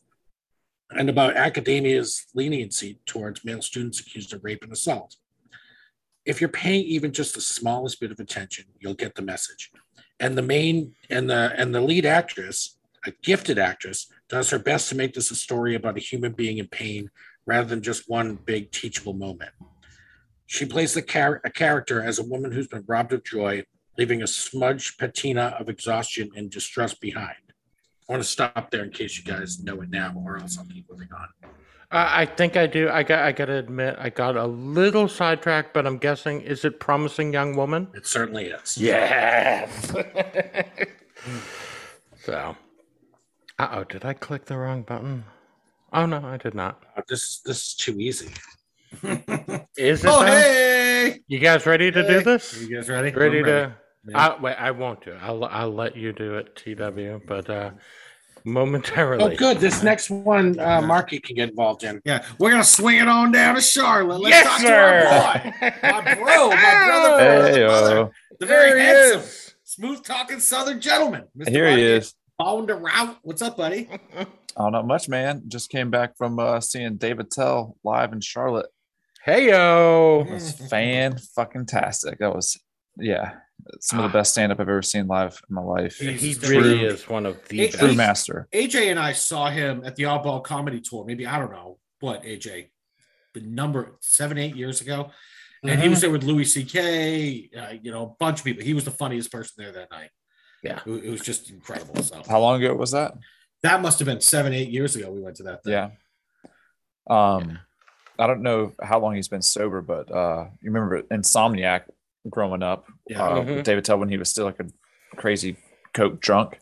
and 0.92 1.10
about 1.10 1.36
academia's 1.36 2.26
leniency 2.34 3.00
towards 3.06 3.44
male 3.44 3.62
students 3.62 4.00
accused 4.00 4.34
of 4.34 4.44
rape 4.44 4.64
and 4.64 4.72
assault. 4.72 5.16
If 6.26 6.40
you're 6.40 6.50
paying 6.50 6.86
even 6.86 7.12
just 7.12 7.36
the 7.36 7.42
smallest 7.42 8.00
bit 8.00 8.12
of 8.12 8.20
attention, 8.20 8.66
you'll 8.80 8.94
get 8.94 9.16
the 9.16 9.22
message. 9.22 9.72
And 10.20 10.38
the 10.38 10.42
main 10.42 10.96
and 11.10 11.30
the 11.30 11.54
and 11.58 11.76
the 11.76 11.82
lead 11.82 12.06
actress, 12.06 12.78
a 13.06 13.12
gifted 13.24 13.60
actress, 13.60 14.08
does 14.30 14.50
her 14.52 14.60
best 14.60 14.90
to 14.90 14.96
make 14.96 15.14
this 15.14 15.32
a 15.32 15.36
story 15.36 15.76
about 15.76 15.98
a 15.98 16.02
human 16.02 16.32
being 16.32 16.60
in 16.60 16.68
pain 16.68 17.10
rather 17.46 17.68
than 17.68 17.82
just 17.82 18.10
one 18.10 18.36
big 18.36 18.72
teachable 18.72 19.14
moment. 19.14 19.52
She 20.46 20.66
plays 20.66 20.94
the 20.94 21.02
char- 21.02 21.42
a 21.44 21.50
character 21.50 22.02
as 22.02 22.20
a 22.20 22.24
woman 22.24 22.52
who's 22.52 22.68
been 22.68 22.86
robbed 22.88 23.12
of 23.14 23.24
joy, 23.24 23.64
leaving 23.98 24.22
a 24.22 24.28
smudged 24.28 24.98
patina 24.98 25.56
of 25.60 25.68
exhaustion 25.68 26.30
and 26.36 26.50
distrust 26.50 27.02
behind. 27.02 27.36
I 28.08 28.12
want 28.12 28.24
to 28.24 28.30
stop 28.30 28.70
there 28.70 28.84
in 28.84 28.92
case 28.92 29.18
you 29.18 29.24
guys 29.24 29.64
know 29.64 29.82
it 29.82 29.90
now, 29.90 30.14
or 30.26 30.38
else 30.38 30.58
I'll 30.58 30.66
keep 30.66 30.90
moving 30.90 31.10
on. 31.18 31.28
Uh, 31.92 32.08
I 32.10 32.26
think 32.26 32.58
I 32.58 32.66
do. 32.68 32.90
I 32.90 33.04
got. 33.04 33.24
I 33.24 33.32
got 33.32 33.46
to 33.46 33.54
admit, 33.56 33.96
I 34.00 34.10
got 34.10 34.36
a 34.36 34.46
little 34.48 35.08
sidetracked, 35.08 35.74
but 35.74 35.86
I'm 35.86 35.98
guessing 36.00 36.42
is 36.42 36.66
it 36.66 36.80
Promising 36.80 37.32
Young 37.34 37.56
Woman? 37.56 37.88
It 37.94 38.08
certainly 38.08 38.46
is. 38.48 38.78
Yes. 38.78 39.92
so, 42.24 42.56
uh 43.60 43.68
oh, 43.72 43.84
did 43.84 44.06
I 44.06 44.14
click 44.14 44.46
the 44.46 44.58
wrong 44.58 44.84
button? 44.84 45.24
Oh 45.92 46.06
no, 46.06 46.26
I 46.26 46.38
did 46.38 46.56
not. 46.56 46.82
Uh, 46.98 47.02
This 47.08 47.40
this 47.46 47.58
is 47.68 47.74
too 47.76 48.00
easy. 48.00 48.30
Is 49.78 50.04
it? 50.06 50.08
oh, 50.10 50.20
though? 50.20 50.26
hey! 50.26 51.20
You 51.28 51.40
guys 51.40 51.66
ready 51.66 51.92
to 51.92 52.04
do 52.04 52.18
Hey. 52.20 52.24
this? 52.24 52.62
You 52.62 52.76
guys 52.76 52.90
ready? 52.90 53.10
Ready 53.12 53.40
I'm 53.40 53.46
to? 53.46 53.76
Yeah. 54.08 54.28
I, 54.36 54.40
wait, 54.42 54.54
I 54.56 54.70
won't 54.72 55.04
do 55.04 55.12
it. 55.12 55.18
I'll 55.22 55.44
I'll 55.46 55.74
let 55.74 55.96
you 55.96 56.12
do 56.14 56.36
it, 56.38 56.56
TW. 56.56 57.26
But 57.28 57.50
uh, 57.50 57.72
Oh, 58.46 59.36
good. 59.38 59.58
This 59.60 59.84
next 59.84 60.10
one, 60.10 60.60
uh, 60.60 60.82
Marky 60.82 61.20
can 61.20 61.36
get 61.36 61.50
involved 61.50 61.84
in. 61.84 62.02
Yeah, 62.06 62.26
we're 62.40 62.52
gonna 62.52 62.64
swing 62.64 62.98
it 63.00 63.08
on 63.08 63.32
down 63.32 63.56
to 63.56 63.62
Charlotte. 63.62 64.20
Let's 64.20 64.36
Yes, 64.36 64.48
talk 64.48 64.60
sir. 64.62 65.50
to 65.82 65.88
our 65.88 66.02
boy, 66.02 66.04
my 66.04 66.16
bro, 66.16 66.50
my 66.50 66.56
brother, 66.86 67.20
Hey, 67.48 67.52
hey, 67.54 67.60
yo. 67.62 68.12
the 68.40 68.46
very 68.46 68.70
There 68.72 68.80
he 68.80 68.86
handsome, 68.86 69.20
is. 69.22 69.56
smooth 69.64 70.04
talking 70.04 70.40
Southern 70.40 70.82
gentleman. 70.82 71.24
Mr. 71.38 71.50
Here 71.50 71.70
he 71.76 71.82
is. 71.84 72.14
On 72.40 72.66
the 72.66 72.76
route. 72.76 73.18
What's 73.22 73.42
up, 73.42 73.58
buddy? 73.58 73.90
Oh, 74.56 74.70
not 74.70 74.86
much, 74.86 75.10
man. 75.10 75.42
Just 75.48 75.72
came 75.72 75.90
back 75.90 76.16
from 76.16 76.38
uh, 76.38 76.60
seeing 76.62 76.98
Dave 76.98 77.18
Attell 77.18 77.76
live 77.84 78.14
in 78.14 78.22
Charlotte. 78.22 78.68
Hey 79.26 79.50
yo. 79.50 80.26
It 80.28 80.32
was 80.32 80.52
fan 80.70 81.18
fucking 81.18 81.66
tastic. 81.66 82.20
That 82.20 82.36
was, 82.36 82.60
yeah, 82.96 83.38
some 83.80 84.00
of 84.00 84.04
the 84.12 84.18
best 84.18 84.32
stand 84.32 84.52
up 84.52 84.60
I've 84.60 84.68
ever 84.70 84.82
seen 84.82 85.08
live 85.08 85.40
in 85.50 85.56
my 85.56 85.62
life. 85.62 85.98
He's 85.98 86.22
He 86.22 86.34
just 86.34 86.48
really 86.50 86.80
true. 86.80 86.88
is 86.88 87.08
one 87.08 87.26
of 87.26 87.38
the 87.48 87.58
Hey, 87.58 87.68
best. 87.68 87.80
True 87.80 87.94
master. 87.96 88.48
AJ 88.54 88.90
and 88.92 89.00
I 89.00 89.14
saw 89.14 89.50
him 89.50 89.84
at 89.86 89.96
the 89.96 90.04
Oddball 90.04 90.44
Comedy 90.44 90.82
Tour. 90.82 91.06
Maybe 91.06 91.26
I 91.26 91.40
don't 91.40 91.52
know 91.52 91.80
what 92.00 92.24
AJ, 92.24 92.70
the 93.34 93.42
number 93.42 93.98
seven, 94.02 94.38
eight 94.38 94.56
years 94.56 94.82
ago, 94.82 95.12
and 95.64 95.80
he 95.82 95.88
Mhm. 95.88 95.92
was 95.92 96.02
there 96.02 96.12
with 96.12 96.24
Louis 96.24 96.44
C.K. 96.46 97.50
Uh, 97.58 97.74
you 97.82 97.92
know, 97.92 98.04
a 98.04 98.16
bunch 98.20 98.40
of 98.40 98.46
people. 98.46 98.64
He 98.64 98.74
was 98.74 98.84
the 98.84 98.92
funniest 98.92 99.32
person 99.32 99.54
there 99.58 99.72
that 99.72 99.92
night. 99.92 100.10
Yeah. 100.64 100.80
it, 100.86 101.06
it 101.06 101.10
was 101.10 101.22
just 101.22 101.50
incredible. 101.50 102.02
So 102.04 102.22
How 102.30 102.40
long 102.40 102.62
ago 102.64 102.74
was 102.76 102.92
that? 102.92 103.14
that 103.64 103.82
must 103.82 104.00
have 104.00 104.06
been 104.06 104.22
seven, 104.22 104.54
eight 104.54 104.70
years 104.70 104.96
ago. 104.96 105.12
We 105.12 105.22
went 105.22 105.36
to 105.38 105.44
that. 105.44 105.64
Thing. 105.64 105.74
Yeah. 105.74 105.90
Um, 107.10 107.60
I 108.20 108.28
don't 108.28 108.42
know 108.44 108.74
how 108.82 109.00
long 109.00 109.16
he's 109.16 109.28
been 109.28 109.42
sober, 109.42 109.82
but 109.82 110.12
uh, 110.12 110.46
you 110.62 110.72
remember 110.72 111.02
Insomniac 111.04 111.84
growing 112.30 112.64
up? 112.64 112.86
Yeah. 113.08 113.24
uh, 113.24 113.44
Mhm. 113.44 113.64
Dave 113.64 113.78
Attell 113.78 114.00
when 114.00 114.10
he 114.10 114.18
was 114.18 114.30
still 114.30 114.46
like 114.46 114.60
a 114.60 114.68
crazy 115.16 115.58
coke 115.94 116.20
drunk. 116.20 116.60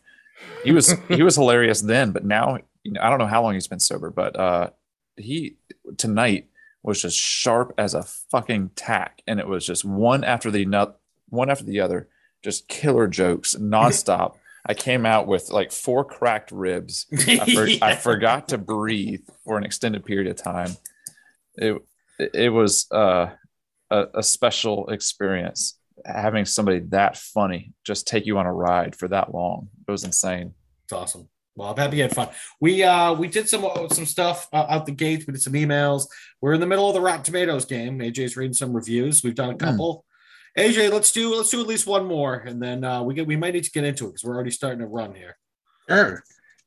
He 0.63 0.71
was 0.71 0.95
he 1.07 1.21
was 1.23 1.35
hilarious 1.35 1.81
then, 1.81 2.11
but 2.11 2.25
now 2.25 2.57
you 2.83 2.93
know 2.93 3.01
I 3.01 3.09
don't 3.09 3.19
know 3.19 3.27
how 3.27 3.43
long 3.43 3.53
he's 3.53 3.67
been 3.67 3.79
sober, 3.79 4.09
but 4.09 4.35
uh, 4.39 4.69
he 5.15 5.57
tonight 5.97 6.47
was 6.83 7.01
just 7.01 7.15
sharp 7.17 7.73
as 7.77 7.93
a 7.93 8.01
fucking 8.03 8.71
tack, 8.75 9.21
and 9.27 9.39
it 9.39 9.47
was 9.47 9.65
just 9.65 9.85
one 9.85 10.23
after 10.23 10.49
the 10.49 10.65
nut, 10.65 10.99
one 11.29 11.49
after 11.51 11.63
the 11.63 11.79
other, 11.79 12.07
just 12.43 12.67
killer 12.67 13.07
jokes 13.07 13.53
nonstop. 13.55 14.35
I 14.65 14.73
came 14.73 15.05
out 15.05 15.27
with 15.27 15.51
like 15.51 15.71
four 15.71 16.03
cracked 16.03 16.51
ribs. 16.51 17.05
I, 17.27 17.53
for- 17.53 17.85
I 17.85 17.95
forgot 17.95 18.47
to 18.49 18.57
breathe 18.57 19.21
for 19.43 19.57
an 19.59 19.63
extended 19.63 20.03
period 20.05 20.27
of 20.27 20.37
time. 20.37 20.71
It 21.55 21.79
it 22.33 22.49
was 22.49 22.87
uh, 22.91 23.29
a, 23.91 24.05
a 24.15 24.23
special 24.23 24.89
experience 24.89 25.75
having 26.05 26.45
somebody 26.45 26.79
that 26.89 27.17
funny 27.17 27.73
just 27.85 28.07
take 28.07 28.25
you 28.25 28.37
on 28.37 28.45
a 28.45 28.53
ride 28.53 28.95
for 28.95 29.07
that 29.07 29.33
long. 29.33 29.69
It 29.87 29.91
was 29.91 30.03
insane. 30.03 30.53
It's 30.85 30.93
awesome. 30.93 31.29
Well, 31.55 31.69
I'm 31.69 31.77
happy 31.77 31.97
you 31.97 32.03
had 32.03 32.15
fun. 32.15 32.29
We 32.59 32.83
uh 32.83 33.13
we 33.13 33.27
did 33.27 33.49
some 33.49 33.65
some 33.91 34.05
stuff 34.05 34.47
uh, 34.53 34.65
out 34.69 34.85
the 34.85 34.91
gates. 34.91 35.27
We 35.27 35.33
did 35.33 35.41
some 35.41 35.53
emails. 35.53 36.07
We're 36.39 36.53
in 36.53 36.61
the 36.61 36.67
middle 36.67 36.87
of 36.87 36.93
the 36.93 37.01
Rotten 37.01 37.23
Tomatoes 37.23 37.65
game. 37.65 37.99
AJ's 37.99 38.37
reading 38.37 38.53
some 38.53 38.73
reviews. 38.73 39.23
We've 39.23 39.35
done 39.35 39.49
a 39.49 39.55
couple. 39.55 40.05
AJ, 40.57 40.91
let's 40.91 41.11
do 41.11 41.35
let's 41.35 41.49
do 41.49 41.61
at 41.61 41.67
least 41.67 41.87
one 41.87 42.05
more, 42.05 42.35
and 42.35 42.61
then 42.61 42.83
uh, 42.83 43.03
we 43.03 43.13
get 43.13 43.27
we 43.27 43.35
might 43.35 43.53
need 43.53 43.63
to 43.63 43.71
get 43.71 43.83
into 43.83 44.05
it 44.05 44.09
because 44.09 44.23
we're 44.23 44.35
already 44.35 44.51
starting 44.51 44.79
to 44.79 44.87
run 44.87 45.13
here. 45.13 45.37
Sure. 45.89 46.23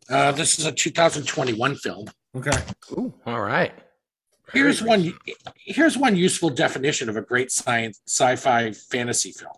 Uh, 0.09 0.33
this 0.33 0.59
is 0.59 0.67
a 0.67 0.73
2021 0.73 1.77
film. 1.77 2.07
Okay. 2.37 2.59
Ooh, 2.93 3.15
all 3.27 3.41
right. 3.41 3.73
Here's 4.53 4.83
one. 4.83 5.15
Here's 5.57 5.97
one 5.97 6.17
useful 6.17 6.51
definition 6.51 7.09
of 7.09 7.17
a 7.17 7.23
great 7.23 7.51
science 7.51 8.01
sci-fi 8.07 8.73
fantasy 8.73 9.33
film. 9.33 9.57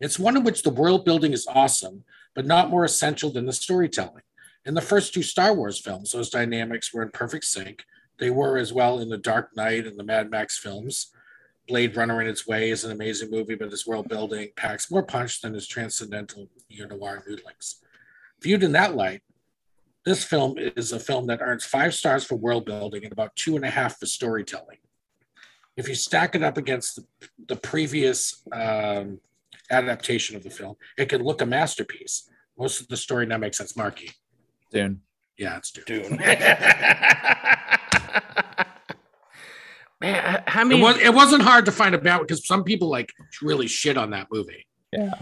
It's 0.00 0.18
one 0.18 0.36
in 0.36 0.44
which 0.44 0.62
the 0.62 0.70
world 0.70 1.04
building 1.04 1.32
is 1.32 1.46
awesome, 1.46 2.04
but 2.34 2.46
not 2.46 2.70
more 2.70 2.84
essential 2.84 3.30
than 3.30 3.46
the 3.46 3.52
storytelling. 3.52 4.22
In 4.66 4.74
the 4.74 4.80
first 4.80 5.14
two 5.14 5.22
Star 5.22 5.54
Wars 5.54 5.78
films, 5.78 6.12
those 6.12 6.30
dynamics 6.30 6.92
were 6.92 7.02
in 7.02 7.10
perfect 7.10 7.44
sync. 7.44 7.84
They 8.18 8.30
were 8.30 8.56
as 8.56 8.72
well 8.72 8.98
in 9.00 9.08
the 9.08 9.18
Dark 9.18 9.56
Knight 9.56 9.86
and 9.86 9.98
the 9.98 10.04
Mad 10.04 10.30
Max 10.30 10.58
films. 10.58 11.12
Blade 11.68 11.96
Runner 11.96 12.20
in 12.20 12.26
its 12.26 12.46
way 12.46 12.70
is 12.70 12.84
an 12.84 12.92
amazing 12.92 13.30
movie, 13.30 13.54
but 13.54 13.72
its 13.72 13.86
world 13.86 14.08
building 14.08 14.48
packs 14.56 14.90
more 14.90 15.02
punch 15.02 15.40
than 15.40 15.54
its 15.54 15.66
transcendental 15.66 16.48
neo-noir 16.70 17.24
noodlings. 17.28 17.76
Viewed 18.40 18.62
in 18.62 18.72
that 18.72 18.94
light, 18.94 19.22
this 20.04 20.24
film 20.24 20.56
is 20.58 20.92
a 20.92 21.00
film 21.00 21.26
that 21.26 21.40
earns 21.40 21.64
five 21.64 21.94
stars 21.94 22.24
for 22.24 22.36
world 22.36 22.66
building 22.66 23.04
and 23.04 23.12
about 23.12 23.34
two 23.36 23.56
and 23.56 23.64
a 23.64 23.70
half 23.70 23.98
for 23.98 24.06
storytelling. 24.06 24.78
If 25.76 25.88
you 25.88 25.94
stack 25.94 26.34
it 26.34 26.42
up 26.42 26.56
against 26.56 26.96
the, 26.96 27.04
the 27.48 27.56
previous 27.56 28.42
um, 28.52 29.20
adaptation 29.70 30.36
of 30.36 30.42
the 30.44 30.50
film, 30.50 30.76
it 30.96 31.08
could 31.08 31.22
look 31.22 31.40
a 31.40 31.46
masterpiece. 31.46 32.28
Most 32.58 32.80
of 32.80 32.88
the 32.88 32.96
story 32.96 33.26
now 33.26 33.38
makes 33.38 33.58
sense. 33.58 33.76
Marky. 33.76 34.10
Dune. 34.70 35.00
Yeah, 35.36 35.56
it's 35.56 35.72
Dune. 35.72 35.86
Dune. 35.86 36.18
Man, 40.00 40.22
I, 40.24 40.42
I 40.46 40.64
mean, 40.64 40.80
It, 40.80 40.82
was, 40.82 40.98
it 40.98 41.14
wasn't 41.14 41.42
hard 41.42 41.64
to 41.64 41.72
find 41.72 41.94
about 41.94 42.20
because 42.20 42.46
some 42.46 42.62
people 42.62 42.88
like 42.88 43.12
really 43.42 43.66
shit 43.66 43.96
on 43.96 44.10
that 44.10 44.28
movie. 44.30 44.66
Yeah. 44.92 45.14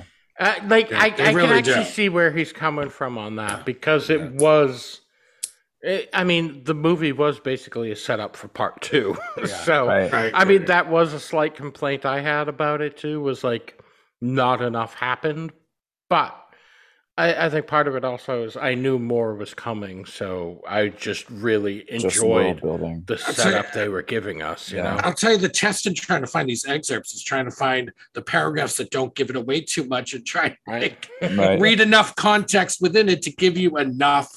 Uh, 0.43 0.55
like 0.67 0.89
They- 0.91 0.97
I, 0.97 1.11
they 1.11 1.25
I 1.29 1.33
really 1.33 1.49
can 1.49 1.57
actually 1.59 1.85
do. 1.85 1.91
see 1.91 2.09
where 2.09 2.31
he's 2.33 2.53
coming 2.53 2.89
from 2.91 3.17
on 3.19 3.37
that 3.37 3.65
because 3.65 4.11
it 4.11 4.21
Yeah. 4.21 4.29
was. 4.35 5.01
It, 5.83 6.09
I 6.15 6.23
mean, 6.25 6.63
the 6.65 6.75
movie 6.75 7.11
was 7.13 7.41
basically 7.41 7.91
a 7.91 7.97
setup 7.97 8.37
for 8.37 8.47
part 8.49 8.81
two. 8.83 9.17
so, 9.65 9.87
Right. 9.89 10.13
Right. 10.13 10.33
I 10.35 10.45
mean, 10.45 10.67
that 10.67 10.89
was 10.89 11.13
a 11.13 11.19
slight 11.21 11.57
complaint 11.57 12.05
I 12.07 12.21
had 12.21 12.49
about 12.49 12.81
it 12.81 12.97
too. 12.97 13.21
Was 13.21 13.43
like 13.43 13.81
not 14.21 14.63
enough 14.63 14.95
happened, 14.95 15.53
but 16.09 16.37
I, 17.23 17.47
I 17.47 17.51
think 17.51 17.67
part 17.69 17.87
of 17.87 17.95
it 17.95 18.05
also 18.05 18.43
is 18.45 18.57
I 18.57 18.75
knew 18.75 18.99
more 18.99 19.35
was 19.35 19.55
coming, 19.55 20.05
so 20.05 20.61
I 20.69 20.89
just 20.89 21.29
really 21.31 21.85
enjoyed 21.89 22.61
building. 22.61 23.05
the 23.07 23.17
say- 23.17 23.33
setup 23.33 23.73
they 23.73 23.89
were 23.89 24.03
giving 24.03 24.43
us. 24.43 24.71
You 24.73 24.79
Yeah. 24.79 24.95
know, 24.95 25.01
I'll 25.05 25.15
tell 25.15 25.31
you 25.33 25.39
the 25.39 25.49
test 25.49 25.87
in 25.87 25.95
trying 25.95 26.23
to 26.23 26.27
find 26.27 26.49
these 26.49 26.65
excerpts 26.67 27.15
is 27.15 27.23
trying 27.23 27.45
to 27.45 27.53
find 27.53 27.93
the 28.15 28.23
paragraphs 28.23 28.77
that 28.79 28.91
don't 28.91 29.15
give 29.15 29.31
it 29.31 29.37
away 29.37 29.61
too 29.61 29.85
much 29.85 30.15
and 30.15 30.27
try 30.27 30.57
right? 30.67 30.97
to 31.21 31.37
Right. 31.37 31.61
read 31.61 31.81
enough 31.81 32.17
context 32.17 32.81
within 32.83 33.09
it 33.09 33.23
to 33.23 33.31
give 33.31 33.57
you 33.57 33.79
enough, 33.79 34.29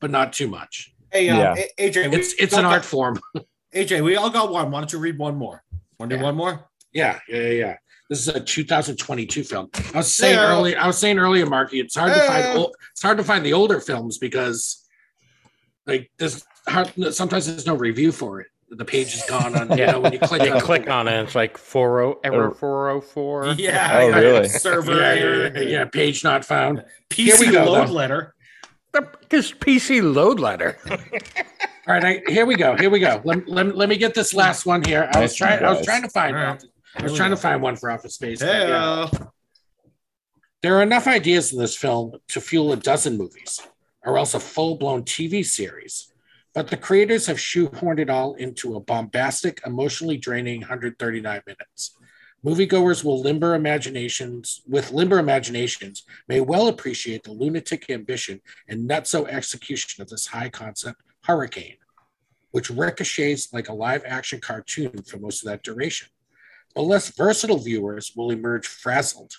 but 0.00 0.10
not 0.10 0.34
too 0.34 0.48
much. 0.48 0.92
Hey, 1.10 1.30
uh, 1.30 1.38
Yeah. 1.38 1.54
AJ, 1.78 2.12
It's 2.12 2.34
it's 2.34 2.52
an 2.54 2.62
got- 2.62 2.72
art 2.72 2.84
form. 2.84 3.18
AJ, 3.74 4.02
we 4.04 4.16
all 4.16 4.30
got 4.30 4.52
one. 4.52 4.70
Why 4.70 4.80
don't 4.80 4.92
you 4.92 4.98
read 4.98 5.16
one 5.18 5.36
more? 5.36 5.62
Want 5.98 6.10
to 6.10 6.18
do 6.18 6.22
one 6.22 6.34
more? 6.36 6.68
Yeah, 6.92 7.18
yeah, 7.28 7.36
yeah, 7.40 7.48
yeah. 7.50 7.76
This 8.08 8.20
is 8.20 8.28
a 8.28 8.40
2022 8.40 9.42
film. 9.42 9.68
I 9.92 9.98
was 9.98 10.14
saying 10.14 10.34
Yeah. 10.36 10.52
earlier. 10.52 10.78
I 10.78 10.86
was 10.86 10.96
saying 10.98 11.18
earlier, 11.18 11.46
Marky. 11.46 11.80
It's 11.80 11.96
hard 11.96 12.12
to 12.14 12.20
find. 12.20 12.58
Old, 12.58 12.74
it's 12.92 13.02
hard 13.02 13.18
to 13.18 13.24
find 13.24 13.44
the 13.44 13.52
older 13.52 13.80
films 13.80 14.18
because, 14.18 14.86
like, 15.86 16.10
there's 16.18 16.44
hard, 16.68 16.92
sometimes 17.12 17.46
there's 17.46 17.66
no 17.66 17.74
review 17.74 18.12
for 18.12 18.40
it. 18.40 18.46
The 18.70 18.84
page 18.84 19.14
is 19.14 19.22
gone 19.28 19.56
on. 19.56 19.76
You 19.78 19.86
know, 19.86 20.00
when 20.00 20.12
you 20.12 20.18
click 20.18 20.42
You 20.42 20.52
on 20.54 20.60
click 20.60 20.88
on 20.88 21.06
it, 21.08 21.20
it's 21.22 21.34
like 21.36 21.56
four 21.58 22.00
oh 22.00 22.20
error 22.24 22.50
Oh. 22.50 22.54
four 22.54 22.90
oh 22.90 23.00
four. 23.00 23.46
Yeah. 23.58 23.90
Oh, 23.94 24.10
I 24.12 24.18
really? 24.18 24.48
Server 24.48 24.96
Yeah, 25.00 25.14
yeah, 25.14 25.50
yeah, 25.54 25.60
yeah, 25.60 25.84
page 25.84 26.22
not 26.24 26.44
found. 26.44 26.84
PC 27.10 27.24
Here 27.24 27.36
we 27.40 27.50
go, 27.52 27.64
load 27.64 27.88
though. 27.88 27.92
letter. 27.92 28.34
This 29.28 29.52
PC 29.52 30.00
load 30.14 30.40
letter. 30.40 30.78
All 30.88 31.94
right, 31.94 32.04
I, 32.04 32.22
here 32.32 32.46
we 32.46 32.56
go. 32.56 32.76
Here 32.76 32.90
we 32.90 32.98
go. 32.98 33.20
Let, 33.24 33.48
let, 33.48 33.76
let 33.76 33.88
me 33.88 33.96
get 33.96 34.14
this 34.14 34.34
last 34.34 34.66
one 34.66 34.82
here. 34.82 35.08
I 35.12 35.20
was 35.20 35.34
trying. 35.36 35.62
I 35.62 35.70
was 35.72 35.84
trying 35.84 36.02
to 36.02 36.08
find. 36.08 36.36
All 36.36 36.42
right. 36.42 36.64
I 36.98 37.02
was 37.02 37.14
trying 37.14 37.30
to 37.30 37.36
find 37.36 37.62
one 37.62 37.76
for 37.76 37.90
Office 37.90 38.14
Space. 38.14 38.42
yeah. 38.42 39.08
There 40.62 40.76
are 40.76 40.82
enough 40.82 41.06
ideas 41.06 41.52
in 41.52 41.58
this 41.58 41.76
film 41.76 42.12
to 42.28 42.40
fuel 42.40 42.72
a 42.72 42.76
dozen 42.76 43.16
movies, 43.16 43.60
or 44.04 44.18
else 44.18 44.34
a 44.34 44.40
full 44.40 44.76
blown 44.76 45.04
TV 45.04 45.44
series. 45.44 46.12
But 46.54 46.68
the 46.68 46.76
creators 46.76 47.26
have 47.26 47.36
shoehorned 47.36 48.00
it 48.00 48.08
all 48.08 48.34
into 48.34 48.76
a 48.76 48.80
bombastic, 48.80 49.60
emotionally 49.66 50.16
draining 50.16 50.60
139 50.60 51.42
minutes. 51.46 51.96
Moviegoers 52.44 53.04
will 53.04 53.20
limber 53.20 53.54
imaginations 53.54 54.62
with 54.66 54.92
limber 54.92 55.18
imaginations 55.18 56.04
may 56.28 56.40
well 56.40 56.68
appreciate 56.68 57.24
the 57.24 57.32
lunatic 57.32 57.90
ambition 57.90 58.40
and 58.68 58.88
nutso 58.88 59.28
execution 59.28 60.02
of 60.02 60.08
this 60.08 60.26
high 60.28 60.48
concept 60.48 61.02
hurricane, 61.24 61.76
which 62.52 62.70
ricochets 62.70 63.52
like 63.52 63.68
a 63.68 63.74
live 63.74 64.02
action 64.06 64.40
cartoon 64.40 65.02
for 65.02 65.18
most 65.18 65.42
of 65.42 65.50
that 65.50 65.62
duration. 65.62 66.08
But 66.76 66.82
less 66.82 67.08
versatile 67.08 67.58
viewers 67.58 68.12
will 68.14 68.30
emerge 68.30 68.66
frazzled 68.66 69.32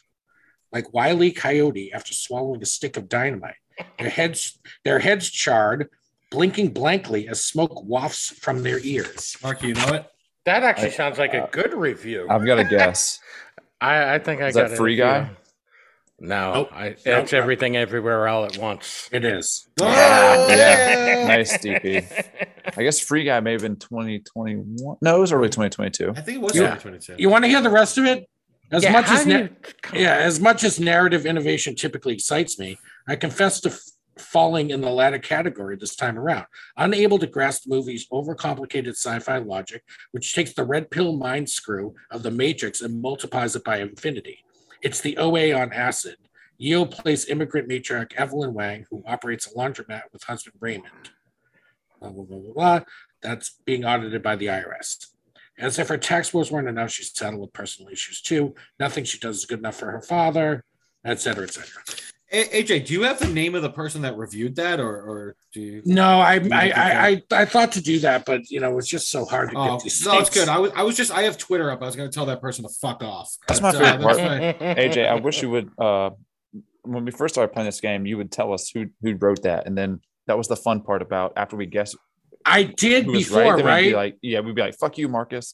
like 0.74 0.92
Wile 0.92 1.24
E. 1.24 1.32
Coyote 1.32 1.94
after 1.94 2.12
swallowing 2.14 2.62
a 2.64 2.66
stick 2.66 2.98
of 2.98 3.08
dynamite. 3.08 3.56
Their 4.00 4.10
heads, 4.10 4.58
their 4.84 4.98
heads 5.00 5.30
charred, 5.30 5.88
blinking 6.32 6.70
blankly 6.70 7.30
as 7.30 7.46
smoke 7.46 7.84
wafts 7.86 8.32
from 8.32 8.64
their 8.64 8.80
ears. 8.80 9.38
Mark, 9.44 9.62
you 9.62 9.76
know 9.76 9.94
it? 9.94 10.08
That 10.46 10.64
actually 10.64 10.88
I- 10.88 10.92
sounds 10.92 11.20
like 11.20 11.36
a 11.36 11.44
uh, 11.44 11.48
good 11.52 11.74
review. 11.76 12.26
I've 12.28 12.44
got 12.46 12.58
a 12.58 12.64
guess. 12.66 13.20
I, 13.82 14.16
I 14.16 14.20
think 14.20 14.42
I 14.42 14.48
Is 14.48 14.56
got 14.56 14.70
that 14.70 14.78
Free 14.78 14.94
if 14.94 14.98
you- 14.98 15.04
Guy? 15.04 15.30
No, 16.20 16.54
Nope. 16.54 16.70
I, 16.74 16.90
Nope. 16.90 16.98
it's 17.06 17.34
everything 17.34 17.78
everywhere 17.78 18.28
all 18.28 18.46
at 18.46 18.58
once. 18.58 19.08
It 19.12 19.24
is. 19.24 19.68
Ah, 19.82 20.48
yeah, 20.50 21.06
yeah. 21.20 21.28
nice 21.28 21.58
DP. 21.60 22.06
I 22.78 22.84
guess 22.84 23.00
Free 23.00 23.24
Guy 23.24 23.40
may 23.40 23.52
have 23.52 23.62
been 23.62 23.76
2021. 23.76 24.98
No, 25.02 25.18
it 25.18 25.20
was 25.20 25.32
early 25.32 25.50
2022. 25.50 26.14
I 26.16 26.22
think 26.22 26.38
it 26.38 26.42
was 26.42 26.56
Yeah. 26.56 26.76
2022. 26.76 27.16
You 27.22 27.30
want 27.30 27.44
to 27.46 27.50
hear 27.50 27.62
the 27.62 27.70
rest 27.70 27.98
of 28.00 28.06
it? 28.06 28.28
As 28.72 28.84
Yeah, 28.84 28.92
much 28.92 29.10
as 29.10 29.26
na- 29.26 29.38
you- 29.38 29.50
yeah, 29.94 30.16
as 30.16 30.40
much 30.40 30.64
as 30.64 30.80
narrative 30.80 31.26
innovation 31.26 31.76
typically 31.76 32.16
excites 32.16 32.58
me, 32.60 32.78
I 33.08 33.16
confess 33.16 33.62
to 33.62 33.70
f- 33.70 33.80
falling 34.18 34.72
in 34.72 34.82
the 34.82 34.90
latter 34.90 35.20
category 35.20 35.78
this 35.80 35.96
time 35.96 36.18
around. 36.18 36.46
Unable 36.76 37.20
to 37.20 37.28
grasp 37.28 37.64
the 37.66 37.70
movie's 37.76 38.08
overcomplicated 38.10 38.90
sci-fi 38.90 39.38
logic, 39.38 39.84
which 40.12 40.34
takes 40.34 40.54
the 40.54 40.64
red 40.66 40.90
pill 40.90 41.16
mind 41.16 41.48
screw 41.50 41.94
of 42.12 42.24
the 42.24 42.32
Matrix 42.32 42.82
and 42.82 43.02
multiplies 43.02 43.56
it 43.56 43.64
by 43.64 43.78
infinity. 43.78 44.44
It's 44.82 45.02
the 45.02 45.18
OA 45.18 45.54
on 45.54 45.74
acid. 45.74 46.18
Yeoh 46.60 46.90
plays 46.90 47.26
immigrant 47.26 47.70
matriarch 47.70 48.14
Evelyn 48.16 48.54
Wang, 48.54 48.86
who 48.90 49.04
operates 49.06 49.48
a 49.48 49.52
laundromat 49.52 50.04
with 50.12 50.24
husband 50.24 50.56
Raymond. 50.60 51.12
Blah, 52.00 52.10
blah, 52.10 52.24
blah, 52.24 52.40
blah, 52.40 52.54
blah. 52.54 52.80
That's 53.22 53.60
being 53.66 53.86
audited 53.86 54.24
by 54.24 54.36
the 54.36 54.48
IRS. 54.48 55.08
As 55.60 55.80
if 55.80 55.88
her 55.88 55.98
tax 55.98 56.34
woes 56.34 56.52
weren't 56.52 56.68
enough, 56.68 56.92
she's 56.92 57.16
saddled 57.16 57.42
with 57.42 57.54
personal 57.54 57.92
issues 57.92 58.22
too. 58.22 58.54
Nothing 58.80 59.04
she 59.04 59.18
does 59.20 59.38
is 59.38 59.46
good 59.46 59.60
enough 59.60 59.78
for 59.78 59.92
her 59.92 60.02
father, 60.02 60.64
et 61.04 61.20
cetera, 61.20 61.44
et 61.44 61.54
cetera. 61.54 61.82
A- 62.32 62.64
AJ, 62.64 62.86
do 62.88 62.94
you 62.94 63.04
have 63.04 63.20
the 63.20 63.28
name 63.28 63.56
of 63.56 63.62
the 63.62 63.70
person 63.70 64.02
that 64.02 64.18
reviewed 64.18 64.56
that, 64.58 64.80
or 64.82 64.90
or 64.90 65.36
do 65.54 65.62
you? 65.62 65.82
No, 65.86 66.20
I 66.20 66.36
You 66.36 66.50
I, 66.52 66.72
I 66.76 67.08
I 67.08 67.24
I 67.42 67.46
thought 67.46 67.72
to 67.74 67.82
do 67.82 68.00
that, 68.00 68.26
but 68.26 68.50
you 68.50 68.60
know, 68.60 68.78
it's 68.78 68.88
just 68.88 69.10
so 69.10 69.24
hard 69.24 69.52
to 69.52 69.58
Oh, 69.58 69.76
get 69.78 69.84
these 69.84 70.06
no, 70.06 70.20
it's 70.20 70.30
good. 70.30 70.50
I 70.50 70.60
was, 70.60 70.72
I 70.76 70.84
was 70.84 70.98
just, 70.98 71.12
I 71.12 71.22
have 71.24 71.38
Twitter 71.38 71.72
up. 71.72 71.82
I 71.82 71.86
was 71.86 71.96
going 71.96 72.10
to 72.10 72.14
tell 72.14 72.26
that 72.26 72.42
person 72.42 72.64
to 72.66 72.70
fuck 72.82 73.02
off. 73.02 73.34
That's 73.48 73.62
But, 73.62 73.76
my 73.76 73.80
favorite 73.80 74.02
part. 74.04 74.18
my- 74.18 74.76
AJ, 74.76 75.08
I 75.08 75.16
wish 75.16 75.42
you 75.42 75.50
would. 75.52 75.72
Uh, 75.80 76.10
when 76.84 77.06
we 77.06 77.12
first 77.12 77.34
started 77.36 77.54
playing 77.54 77.68
this 77.68 77.80
game, 77.82 78.06
you 78.06 78.18
would 78.18 78.32
tell 78.32 78.54
us 78.54 78.70
who 78.74 78.88
who 79.02 79.16
wrote 79.16 79.44
that, 79.44 79.66
and 79.66 79.78
then 79.78 80.02
that 80.28 80.38
was 80.38 80.48
the 80.50 80.56
fun 80.58 80.82
part 80.82 81.02
about 81.02 81.34
after 81.38 81.56
we 81.56 81.66
guessed 81.66 81.96
I 82.46 82.64
did 82.64 83.08
before, 83.08 83.42
right. 83.42 83.58
then 83.58 83.66
right? 83.66 83.84
be 83.90 83.96
like, 83.96 84.18
yeah, 84.22 84.40
we'd 84.42 84.56
be 84.56 84.62
like, 84.62 84.76
"Fuck 84.78 84.98
you, 84.98 85.08
Marcus." 85.08 85.54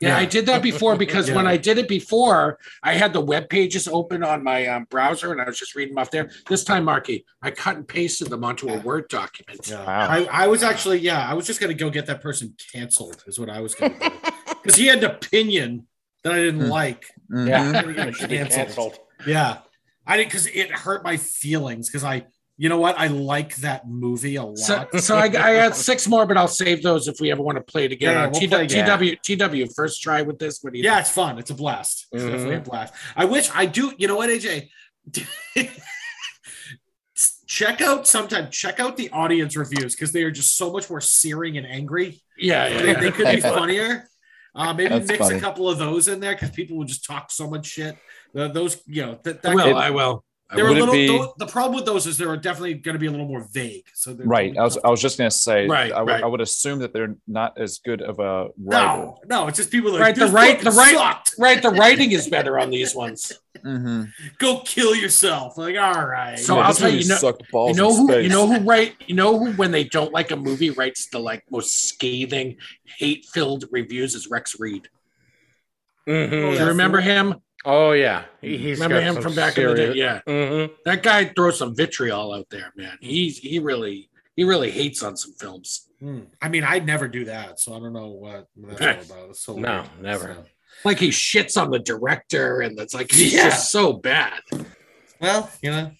Yeah, 0.00 0.16
I 0.18 0.24
did 0.26 0.44
that 0.46 0.62
before 0.62 0.96
because 0.96 1.30
when 1.30 1.46
I 1.46 1.56
did 1.56 1.78
it 1.78 1.88
before, 1.88 2.58
I 2.82 2.94
had 2.94 3.12
the 3.12 3.20
web 3.20 3.48
pages 3.48 3.88
open 3.88 4.22
on 4.22 4.44
my 4.44 4.66
um, 4.66 4.84
browser 4.90 5.32
and 5.32 5.40
I 5.40 5.44
was 5.46 5.58
just 5.58 5.74
reading 5.74 5.94
them 5.94 6.02
off 6.02 6.10
there. 6.10 6.30
This 6.48 6.62
time, 6.64 6.84
Marky, 6.84 7.24
I 7.40 7.50
cut 7.52 7.76
and 7.76 7.86
pasted 7.88 8.28
them 8.28 8.44
onto 8.44 8.68
a 8.68 8.78
Word 8.80 9.08
document. 9.08 9.66
Yeah. 9.68 9.84
Wow. 9.84 10.08
I, 10.10 10.44
I 10.44 10.46
was 10.48 10.62
actually, 10.62 10.98
yeah, 10.98 11.26
I 11.26 11.32
was 11.34 11.46
just 11.46 11.58
going 11.60 11.70
to 11.70 11.78
go 11.78 11.88
get 11.90 12.06
that 12.06 12.20
person 12.20 12.54
canceled, 12.72 13.22
is 13.26 13.38
what 13.38 13.48
I 13.48 13.60
was 13.60 13.74
going 13.74 13.98
to 13.98 14.08
do. 14.10 14.14
Because 14.62 14.76
he 14.78 14.86
had 14.86 15.04
an 15.04 15.10
opinion 15.10 15.86
that 16.22 16.32
I 16.32 16.36
didn't 16.36 16.62
Hmm. 16.62 16.70
like. 16.70 17.04
Mhm. 17.30 17.48
Yeah, 17.48 17.62
I'm 17.62 17.72
gonna 17.72 17.92
get 17.92 18.08
it 18.08 18.14
should 18.16 18.30
be 18.30 18.38
canceled. 18.38 18.66
canceled. 18.66 18.98
Yeah. 19.26 19.58
I 20.06 20.16
didn't, 20.16 20.28
because 20.30 20.46
it 20.46 20.70
hurt 20.70 21.04
my 21.04 21.18
feelings. 21.18 21.88
Because 21.90 22.02
I, 22.02 22.24
you 22.56 22.68
know 22.68 22.78
what? 22.78 22.98
I 22.98 23.08
like 23.08 23.56
that 23.56 23.88
movie 23.88 24.36
a 24.36 24.44
lot. 24.44 24.58
So, 24.58 24.86
so 24.98 25.16
I, 25.16 25.24
I 25.24 25.50
had 25.50 25.74
six 25.74 26.06
more, 26.06 26.24
but 26.26 26.36
I'll 26.36 26.46
save 26.48 26.82
those 26.82 27.08
if 27.08 27.20
we 27.20 27.30
ever 27.32 27.42
want 27.42 27.56
to 27.58 27.62
play 27.64 27.84
it 27.86 27.92
again. 27.92 28.12
Yeah, 28.14 28.22
Uh, 28.24 28.30
we'll 28.30 28.40
T- 28.40 28.46
play 28.48 28.64
again. 28.64 28.86
TW, 28.98 29.20
TW, 29.66 29.72
first 29.74 30.00
try 30.00 30.22
with 30.22 30.38
this. 30.38 30.60
What 30.62 30.72
do 30.72 30.78
you 30.78 30.84
Yeah, 30.84 31.00
it's 31.00 31.10
fun. 31.10 31.38
It's 31.38 31.50
a 31.50 31.54
blast. 31.54 32.06
It's 32.12 32.22
Mhm. 32.22 32.30
definitely 32.30 32.56
a 32.56 32.60
blast. 32.60 32.94
I 33.16 33.24
wish 33.24 33.50
I 33.54 33.66
do. 33.66 33.92
You 33.98 34.06
know 34.08 34.16
what, 34.16 34.30
AJ? 34.30 34.68
check 37.46 37.80
out 37.80 38.06
sometime. 38.06 38.50
Check 38.50 38.80
out 38.80 38.96
the 38.96 39.10
audience 39.10 39.56
reviews 39.56 39.94
because 39.94 40.12
they 40.12 40.22
are 40.22 40.30
just 40.30 40.56
so 40.56 40.72
much 40.72 40.88
more 40.90 41.00
searing 41.00 41.56
and 41.58 41.66
angry. 41.66 42.20
Yeah, 42.38 42.66
yeah, 42.68 42.82
They, 42.82 42.86
yeah. 42.92 43.00
they 43.00 43.10
could 43.12 43.34
be 43.36 43.40
funnier. 43.58 44.08
Uh, 44.54 44.72
maybe 44.72 44.88
That's 44.90 45.08
mix 45.08 45.18
funny. 45.18 45.36
a 45.38 45.40
couple 45.40 45.68
of 45.68 45.78
those 45.78 46.06
in 46.08 46.20
there 46.20 46.34
because 46.34 46.50
people 46.50 46.76
will 46.76 46.84
just 46.84 47.04
talk 47.04 47.30
so 47.32 47.48
much 47.50 47.66
shit. 47.66 47.96
The, 48.32 48.48
those, 48.48 48.80
you 48.86 49.04
know, 49.04 49.18
that, 49.24 49.44
I 49.44 49.54
will. 49.54 49.66
It- 49.66 49.74
I 49.74 49.90
will. 49.90 50.24
I 50.50 50.56
they're 50.56 50.66
a 50.66 50.68
Would 50.70 50.78
little. 50.78 50.94
be- 50.94 51.06
tho- 51.08 51.34
the 51.38 51.46
problem 51.46 51.74
with 51.74 51.86
those 51.86 52.06
is 52.06 52.18
they're 52.18 52.36
definitely 52.36 52.74
going 52.74 52.92
to 52.94 52.98
be 52.98 53.06
a 53.06 53.10
little 53.10 53.26
more 53.26 53.48
vague. 53.50 53.86
So 53.94 54.14
Right. 54.24 54.54
I 54.58 54.62
was 54.62 54.76
I 54.84 54.90
was 54.90 55.00
just 55.00 55.16
gonna 55.16 55.30
say. 55.30 55.66
Right, 55.66 55.90
I 55.90 56.02
would- 56.02 56.10
right. 56.12 56.22
I 56.22 56.26
would 56.26 56.42
assume 56.42 56.80
that 56.80 56.92
they're 56.92 57.16
not 57.26 57.58
as 57.58 57.78
good 57.78 58.02
of 58.02 58.18
a 58.18 58.48
writer. 58.62 58.86
no, 58.86 59.18
no. 59.26 59.48
It's 59.48 59.56
just 59.56 59.70
people 59.70 59.92
that 59.92 60.00
Right, 60.00 60.14
the 60.14 60.26
right- 60.26 60.60
the 60.60 60.70
right- 60.72 60.94
sucked. 60.94 61.34
Right, 61.38 61.62
the 61.62 61.70
writing 61.70 62.12
is 62.12 62.28
better 62.28 62.58
on 62.58 62.68
these 62.70 62.94
ones. 62.94 63.32
Mhm. 63.64 64.10
Go 64.38 64.60
kill 64.60 64.94
yourself. 64.94 65.56
Like, 65.56 65.78
all 65.78 66.04
right. 66.06 66.38
So 66.38 66.56
Yeah, 66.56 66.66
I'll 66.66 66.74
tell 66.74 66.90
you, 66.90 66.98
you 66.98 67.08
know- 67.08 67.16
sucked 67.16 67.50
balls 67.50 67.70
You 67.70 67.82
know 67.82 67.94
who? 67.94 68.08
space. 68.08 68.24
You 68.24 68.28
know 68.28 68.46
who 68.46 68.58
write? 68.60 68.96
You 69.06 69.14
know 69.14 69.38
who? 69.38 69.52
When 69.52 69.70
they 69.70 69.84
don't 69.84 70.12
like 70.12 70.30
a 70.30 70.36
movie, 70.36 70.68
writes 70.70 71.06
the 71.06 71.18
like 71.20 71.44
most 71.50 71.88
scathing, 71.88 72.58
hate-filled 72.98 73.64
reviews 73.70 74.14
is 74.14 74.28
Rex 74.28 74.60
Reed. 74.60 74.88
Mhm. 76.06 76.30
Do 76.30 76.58
you 76.62 76.66
remember 76.66 77.00
him? 77.00 77.36
Oh 77.64 77.92
yeah, 77.92 78.24
He- 78.40 78.58
he's 78.58 78.78
remember 78.78 79.00
got 79.00 79.16
him 79.16 79.22
from 79.22 79.34
back 79.34 79.56
in 79.58 79.66
the 79.66 79.74
day? 79.74 79.92
serious- 79.92 79.96
Yeah, 79.96 80.20
Mhm. 80.26 80.70
that 80.84 81.02
guy 81.02 81.24
throws 81.26 81.58
some 81.58 81.74
vitriol 81.74 82.32
out 82.32 82.46
there, 82.50 82.72
man. 82.76 82.98
He's 83.00 83.38
he 83.38 83.58
really 83.58 84.10
he 84.36 84.44
really 84.44 84.70
hates 84.70 85.02
on 85.02 85.16
some 85.16 85.32
films. 85.34 85.88
Hmm. 86.00 86.22
I 86.42 86.48
mean, 86.48 86.64
I'd 86.64 86.84
never 86.86 87.06
do 87.08 87.24
that, 87.26 87.60
so 87.60 87.74
I 87.74 87.78
don't 87.78 87.92
know 87.92 88.08
what 88.08 88.48
that's 88.56 89.10
all 89.10 89.16
about. 89.18 89.30
It's 89.30 89.40
so 89.40 89.56
No, 89.56 89.76
weird. 89.82 90.02
never. 90.02 90.34
So- 90.34 90.44
Like 90.84 90.98
he 90.98 91.08
shits 91.10 91.60
on 91.60 91.70
the 91.70 91.78
director, 91.78 92.60
and 92.60 92.78
it's 92.80 92.92
like 92.94 93.10
he's 93.12 93.32
Yeah. 93.32 93.44
just 93.50 93.70
so 93.70 93.92
bad. 93.92 94.40
well, 95.20 95.50
you 95.62 95.70
know, 95.70 95.92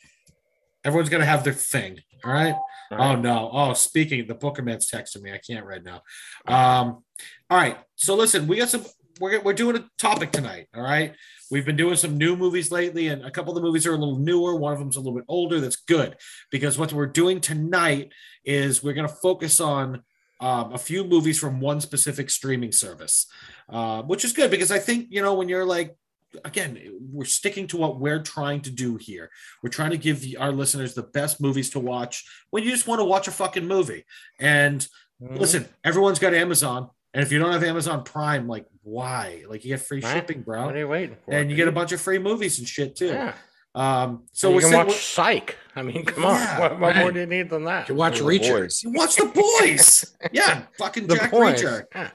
everyone's 0.85 1.09
gonna 1.09 1.25
have 1.25 1.45
their 1.45 1.53
thing. 1.55 2.01
All 2.25 2.33
right. 2.33 2.57
Oh 2.91 3.15
no. 3.17 3.51
Oh, 3.53 3.73
speaking, 3.73 4.27
the 4.27 4.35
Bookerman's 4.35 4.91
texting 4.91 5.23
me. 5.23 5.33
I 5.33 5.39
can't 5.39 5.65
right 5.65 5.83
now. 5.83 6.03
Um. 6.47 7.05
All 7.49 7.57
right. 7.59 7.79
So 7.95 8.15
listen, 8.17 8.47
we 8.47 8.57
got 8.59 8.69
some. 8.69 8.85
We're 9.21 9.41
we're 9.41 9.53
doing 9.53 9.77
a 9.77 9.89
topic 9.99 10.33
tonight. 10.33 10.67
All 10.75 10.83
right. 10.83 11.15
We've 11.51 11.65
been 11.65 11.77
doing 11.77 11.97
some 11.97 12.19
new 12.19 12.37
movies 12.37 12.73
lately, 12.73 13.09
and 13.09 13.25
a 13.25 13.31
couple 13.31 13.53
of 13.53 13.57
the 13.57 13.63
movies 13.67 13.87
are 13.87 13.93
a 13.95 13.97
little 13.97 14.19
newer. 14.19 14.57
One 14.57 14.73
of 14.73 14.79
them's 14.79 14.97
a 14.97 15.01
little 15.01 15.15
bit 15.15 15.25
older. 15.29 15.61
That's 15.61 15.77
good 15.77 16.17
because 16.51 16.79
what 16.79 16.93
we're 16.93 17.07
doing 17.07 17.41
tonight 17.41 18.13
is 18.45 18.83
we're 18.83 18.95
going 18.95 19.09
to 19.09 19.15
focus 19.15 19.61
on 19.61 20.03
um, 20.41 20.73
a 20.73 20.79
few 20.79 21.05
movies 21.05 21.39
from 21.39 21.61
one 21.61 21.81
specific 21.81 22.29
streaming 22.31 22.73
service, 22.73 23.27
uh, 23.69 24.03
which 24.03 24.25
is 24.25 24.33
good 24.33 24.51
because 24.51 24.71
I 24.73 24.79
think 24.79 25.09
you 25.11 25.23
know 25.23 25.35
when 25.35 25.49
you're 25.49 25.65
like 25.67 25.97
again, 26.45 26.77
we're 27.13 27.25
sticking 27.25 27.69
to 27.69 27.77
what 27.77 28.01
we're 28.01 28.21
trying 28.21 28.61
to 28.63 28.71
do 28.71 28.97
here. 28.97 29.31
We're 29.63 29.71
trying 29.71 29.93
to 29.93 29.99
give 29.99 30.25
our 30.41 30.51
listeners 30.51 30.95
the 30.95 31.05
best 31.05 31.41
movies 31.41 31.71
to 31.71 31.79
watch 31.79 32.25
when 32.51 32.65
you 32.65 32.71
just 32.71 32.89
want 32.89 32.99
to 33.01 33.05
watch 33.05 33.29
a 33.29 33.31
fucking 33.31 33.67
movie. 33.67 34.05
And 34.41 34.85
Mhm. 35.23 35.39
listen, 35.39 35.69
everyone's 35.85 36.19
got 36.19 36.35
Amazon. 36.35 36.91
And 37.15 37.23
if 37.23 37.31
you 37.33 37.39
don't 37.39 37.53
have 37.53 37.63
Amazon 37.63 38.03
Prime, 38.03 38.49
like, 38.49 38.67
why? 38.83 39.45
Like, 39.49 39.65
you 39.65 39.69
get 39.71 39.81
free 39.81 40.01
Right. 40.01 40.13
shipping, 40.15 40.39
What 40.39 40.45
bro. 40.47 40.69
are 40.69 40.77
you 40.77 40.89
waiting 40.89 41.17
for? 41.25 41.33
And 41.33 41.49
you 41.49 41.57
get 41.57 41.69
a 41.69 41.73
bunch 41.73 41.93
of 41.93 42.01
free 42.01 42.19
movies 42.19 42.59
and 42.59 42.67
shit, 42.69 42.97
too. 42.97 43.07
Yeah. 43.07 43.35
Um, 43.77 44.25
so 44.33 44.49
So 44.49 44.49
you 44.51 44.55
we're 44.57 44.61
can 44.63 44.71
saying, 44.71 44.87
watch 44.89 44.97
Psych. 44.97 45.57
I 45.77 45.83
mean, 45.83 46.05
come 46.07 46.25
on. 46.27 46.35
Yeah, 46.35 46.61
what 46.61 46.81
what 46.81 46.97
more 46.97 47.11
do 47.13 47.21
you 47.21 47.27
need 47.27 47.51
than 47.51 47.65
that? 47.65 47.89
You 47.89 47.95
watch 47.95 48.19
The 48.19 48.25
Reacher. 48.25 48.83
You 48.85 48.91
watch 48.93 49.17
The 49.17 49.27
Boys. 49.27 50.15
yeah, 50.33 50.63
fucking 50.79 51.07
The 51.07 51.17
Jack 51.17 51.31
Boys. 51.33 51.61
Reacher. 51.63 51.85
Yeah. 51.95 52.11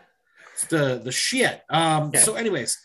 It's 0.54 0.66
the 0.66 1.02
the 1.04 1.12
shit. 1.12 1.62
Um, 1.70 2.12
Yeah. 2.14 2.22
so, 2.22 2.36
anyways, 2.36 2.78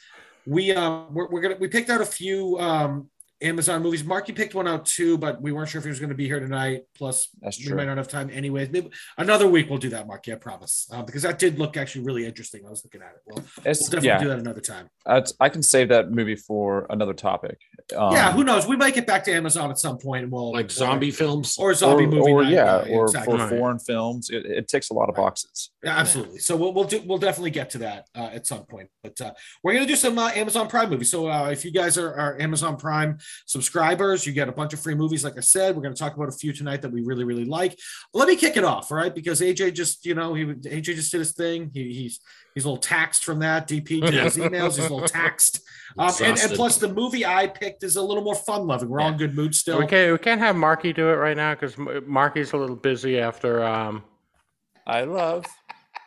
we 0.47 0.73
um 0.73 1.15
we're, 1.15 1.29
we're 1.29 1.41
gonna 1.41 1.57
we 1.61 1.69
picked 1.69 1.89
out 1.91 2.01
a 2.01 2.05
few 2.07 2.59
um 2.59 3.09
Amazon 3.43 3.83
movies. 3.83 4.05
Marky 4.05 4.33
picked 4.33 4.55
one 4.55 4.67
out 4.69 4.87
too, 4.87 5.19
but 5.19 5.41
we 5.41 5.53
weren't 5.53 5.69
sure 5.69 5.79
if 5.79 5.85
he 5.85 5.91
was 5.91 5.99
going 5.99 6.11
to 6.11 6.15
be 6.15 6.27
here 6.27 6.41
tonight. 6.41 6.83
Plus, 6.97 7.29
That's 7.41 7.65
we 7.65 7.75
might 7.75 7.87
not 7.87 7.97
have 7.97 8.09
time 8.09 8.31
anyways. 8.31 8.71
Maybe 8.71 8.91
another 9.19 9.47
week 9.49 9.69
we'll 9.69 9.79
do 9.79 9.91
that, 9.91 10.07
Marky. 10.07 10.33
I 10.33 10.37
promise, 10.37 10.89
uh, 10.93 11.03
because 11.03 11.23
that 11.23 11.39
did 11.39 11.59
look 11.59 11.77
actually 11.77 12.05
really 12.05 12.25
interesting. 12.27 12.63
I 12.67 12.71
was 12.71 12.85
looking 12.85 13.03
at 13.03 13.09
it. 13.09 13.23
Well, 13.27 13.45
we'll 13.57 13.71
It's, 13.71 13.85
definitely 13.89 14.09
yeah, 14.09 14.19
do 14.19 14.29
that 14.29 14.39
another 14.39 14.61
time. 14.61 14.89
That's- 15.05 15.35
I 15.41 15.49
can 15.49 15.63
save 15.63 15.89
that 15.89 16.11
movie 16.11 16.37
for 16.37 16.87
another 16.91 17.13
topic. 17.13 17.59
Um, 17.97 18.13
yeah, 18.13 18.33
who 18.33 18.45
knows? 18.45 18.67
We 18.67 18.77
might 18.77 18.95
get 18.95 19.07
back 19.07 19.25
to 19.25 19.33
Amazon 19.33 19.71
at 19.71 19.79
some 19.79 19.99
point, 19.99 20.25
and 20.25 20.33
we'll 20.33 20.53
like 20.53 20.71
zombie 20.71 21.11
films. 21.11 21.57
or 21.59 21.75
zombie 21.75 22.05
or, 22.05 22.09
movie. 22.09 22.33
or 22.33 22.43
night. 22.45 22.53
yeah, 22.53 22.85
or 22.89 23.05
exactly. 23.05 23.37
for 23.37 23.49
foreign 23.49 23.79
films. 23.79 24.31
It, 24.31 24.47
it 24.47 24.69
ticks 24.69 24.91
a 24.91 24.95
lot 24.95 25.09
of 25.09 25.17
boxes. 25.17 25.71
Yeah, 25.83 25.99
absolutely. 25.99 26.39
So 26.39 26.57
we'll 26.57 26.73
we'll 26.73 26.85
do 26.85 27.03
we'll 27.05 27.19
definitely 27.19 27.51
get 27.51 27.71
to 27.71 27.79
that 27.79 28.09
uh, 28.15 28.31
at 28.33 28.47
some 28.47 28.65
point. 28.65 28.89
But 29.03 29.21
uh, 29.21 29.33
we're 29.63 29.75
gonna 29.75 29.87
do 29.87 29.97
some 29.97 30.19
uh, 30.19 30.31
Amazon 30.35 30.69
Prime 30.69 30.89
movies. 30.89 31.11
So 31.11 31.29
uh, 31.31 31.51
if 31.51 31.65
you 31.65 31.73
guys 31.73 31.99
are, 31.99 32.15
are 32.15 32.41
Amazon 32.41 32.77
Prime 32.77 33.19
subscribers, 33.47 34.27
you 34.27 34.33
get 34.33 34.49
a 34.49 34.53
bunch 34.53 34.73
of 34.73 34.81
free 34.81 34.95
movies. 34.95 35.25
Like 35.25 35.37
I 35.37 35.41
said, 35.41 35.77
we're 35.77 35.83
gonna 35.83 35.95
talk 35.95 36.17
about 36.17 36.29
a 36.29 36.33
few 36.33 36.53
tonight 36.53 36.83
that 36.83 36.93
we 36.93 37.03
really 37.03 37.25
really 37.25 37.45
like. 37.45 37.79
Let 38.13 38.29
me 38.29 38.37
kick 38.37 38.57
it 38.57 38.65
off, 38.65 38.91
all 38.91 38.99
right? 38.99 39.15
Because 39.15 39.41
AJ 39.41 39.75
just 39.75 40.05
you 40.07 40.15
know 40.15 40.35
he 40.35 40.45
AJ 40.45 40.83
just 40.83 41.13
did 41.13 41.19
his 41.19 41.33
thing. 41.33 41.71
He, 41.73 41.93
he's 41.93 42.21
he's 42.55 42.65
a 42.65 42.69
little 42.69 42.81
taxed 42.81 43.25
from 43.25 43.41
that. 43.41 43.69
DP 43.69 44.01
did 44.11 44.15
his 44.15 44.37
emails. 44.37 44.77
He's 44.77 44.79
a 44.87 44.95
little 44.95 45.09
taxed. 45.09 45.61
Um, 45.99 46.13
and, 46.23 46.39
and 46.39 46.53
plus 46.53 46.79
the 46.79 46.89
movie 46.93 47.25
I 47.25 47.47
picked 47.47 47.85
is 47.85 47.97
a 47.97 48.03
little 48.03 48.25
more 48.25 48.35
fun 48.35 48.67
loving. 48.67 48.89
We're 48.89 49.01
all 49.01 49.11
in 49.11 49.17
good 49.17 49.35
mood 49.35 49.55
still. 49.55 49.79
We 49.79 49.87
can't 49.87 50.13
we 50.13 50.19
can't 50.19 50.41
have 50.41 50.57
Marky 50.57 50.93
do 50.93 51.09
it 51.09 51.15
right 51.15 51.37
now 51.37 51.55
because 51.55 51.77
Marky's 52.07 52.53
a 52.53 52.57
little 52.57 52.77
busy 52.77 53.19
after 53.21 53.63
um 53.65 54.03
I 54.87 55.05
love 55.05 55.47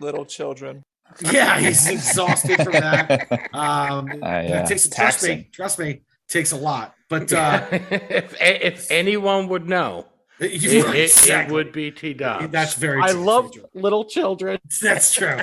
little 0.01 0.25
children. 0.25 0.83
Yeah, 1.21 1.59
he's 1.59 1.87
exhausted 1.87 2.57
from 2.57 2.73
that. 2.73 3.49
Um, 3.53 4.09
Uh, 4.11 4.17
yeah, 4.21 4.63
it 4.63 4.67
takes, 4.67 4.87
trust 4.89 5.23
me, 5.23 5.49
trust 5.51 5.79
me, 5.79 6.01
takes 6.27 6.51
a 6.51 6.57
lot. 6.57 6.93
But 7.09 7.31
uh, 7.33 7.65
if 7.71 8.35
if 8.39 8.91
anyone 8.91 9.47
would 9.49 9.67
know, 9.67 10.07
it, 10.39 10.63
it, 10.63 10.95
it, 10.95 11.29
it 11.29 11.51
would 11.51 11.71
be 11.71 11.91
T 11.91 12.13
Dubs. 12.13 12.49
That's 12.49 12.73
very. 12.75 13.01
I 13.01 13.11
love 13.11 13.51
little 13.73 14.05
children. 14.05 14.59
That's 14.81 15.13
true. 15.13 15.39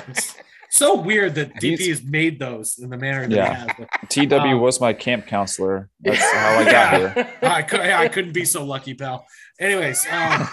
so 0.69 0.95
weird 0.95 1.35
that 1.35 1.53
DP 1.55 1.87
has 1.89 2.03
made 2.03 2.39
those 2.39 2.77
in 2.79 2.89
the 2.89 2.97
manner 2.97 3.27
that 3.27 3.35
Yeah. 3.35 3.67
he 4.09 4.19
has. 4.19 4.27
TW 4.27 4.33
Um, 4.33 4.59
was 4.61 4.79
my 4.81 4.93
camp 4.93 5.25
counselor. 5.27 5.89
That's 6.01 6.21
how 6.33 6.59
I 6.59 6.63
got 6.71 7.15
here. 7.15 7.33
I, 7.41 7.61
could, 7.61 7.79
I 7.79 8.07
couldn't 8.09 8.33
be 8.33 8.45
so 8.45 8.63
lucky, 8.65 8.93
pal. 8.93 9.25
Anyways, 9.59 10.05
um, 10.11 10.47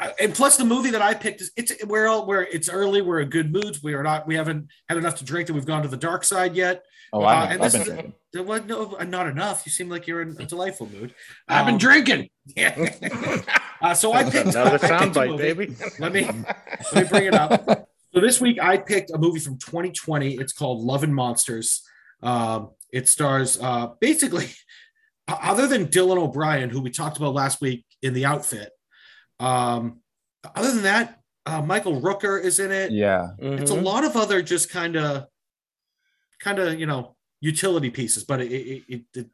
uh, 0.00 0.10
and 0.18 0.34
plus 0.34 0.56
the 0.56 0.64
movie 0.64 0.90
that 0.90 1.02
I 1.02 1.14
picked 1.14 1.40
is 1.42 1.50
it's 1.56 1.72
we're 1.86 2.06
all 2.06 2.26
we're 2.26 2.42
it's 2.42 2.68
early. 2.68 3.02
We're 3.02 3.20
in 3.20 3.28
good 3.28 3.52
moods. 3.52 3.82
We 3.82 3.94
are 3.94 4.02
not. 4.02 4.26
We 4.26 4.34
haven't 4.36 4.68
had 4.88 4.96
enough 4.98 5.16
to 5.16 5.24
drink. 5.24 5.46
That 5.48 5.54
we've 5.54 5.66
gone 5.66 5.82
to 5.82 5.88
the 5.88 5.96
dark 5.96 6.24
side 6.24 6.54
yet. 6.54 6.84
Oh, 7.12 7.22
Uh, 7.22 7.26
I've, 7.26 7.50
and 7.52 7.62
I've 7.62 7.72
this 7.72 7.72
been 7.72 7.80
is- 7.82 7.86
drinking. 7.88 8.14
There 8.32 8.42
was 8.44 8.62
no, 8.66 8.96
not 9.08 9.26
enough. 9.26 9.62
You 9.66 9.72
seem 9.72 9.88
like 9.88 10.06
you're 10.06 10.22
in 10.22 10.36
a 10.38 10.44
delightful 10.46 10.88
mood. 10.88 11.12
I've 11.48 11.66
been 11.66 11.74
Um, 11.74 11.78
drinking. 11.78 12.28
Yeah. 12.56 13.42
uh, 13.82 13.94
so 13.94 14.12
I 14.12 14.24
picked 14.24 14.48
Another 14.54 14.74
I 14.74 14.78
picked 14.78 14.84
a 14.84 14.86
soundbite, 14.88 15.36
baby. 15.38 15.76
Let 15.98 16.12
me 16.12 16.22
let 16.92 17.04
me 17.04 17.08
bring 17.08 17.24
it 17.26 17.34
up. 17.34 17.64
So 18.12 18.20
this 18.20 18.40
week 18.40 18.58
I 18.60 18.76
picked 18.76 19.10
a 19.10 19.18
movie 19.18 19.38
from 19.40 19.56
2020. 19.58 20.34
It's 20.34 20.52
called 20.52 20.80
Love 20.84 21.02
and 21.04 21.14
Monsters. 21.14 21.82
Um, 22.22 22.70
it 22.92 23.08
stars 23.08 23.58
uh, 23.60 23.88
basically, 24.00 24.48
other 25.28 25.66
than 25.68 25.86
Dylan 25.86 26.18
O'Brien, 26.18 26.70
who 26.70 26.80
we 26.80 26.90
talked 26.90 27.16
about 27.18 27.34
last 27.34 27.60
week 27.60 27.84
in 28.02 28.14
the 28.14 28.26
outfit. 28.26 28.70
Um, 29.38 30.00
other 30.54 30.72
than 30.72 30.82
that, 30.82 31.20
uh, 31.46 31.62
Michael 31.62 32.00
Rooker 32.00 32.42
is 32.42 32.58
in 32.60 32.70
it. 32.72 32.90
Yeah. 32.92 33.28
It's 33.38 33.70
a 33.70 33.74
Mhm. 33.74 33.84
lot 33.84 34.04
of 34.04 34.16
other 34.16 34.42
just 34.42 34.70
kind 34.70 34.96
of, 34.96 35.26
kind 36.40 36.58
of 36.58 36.78
you 36.80 36.86
know 36.86 37.16
utility 37.40 37.90
pieces, 37.90 38.24
but 38.24 38.40
it, 38.40 38.52
it, 38.52 38.82
it, 38.88 39.02
it 39.14 39.26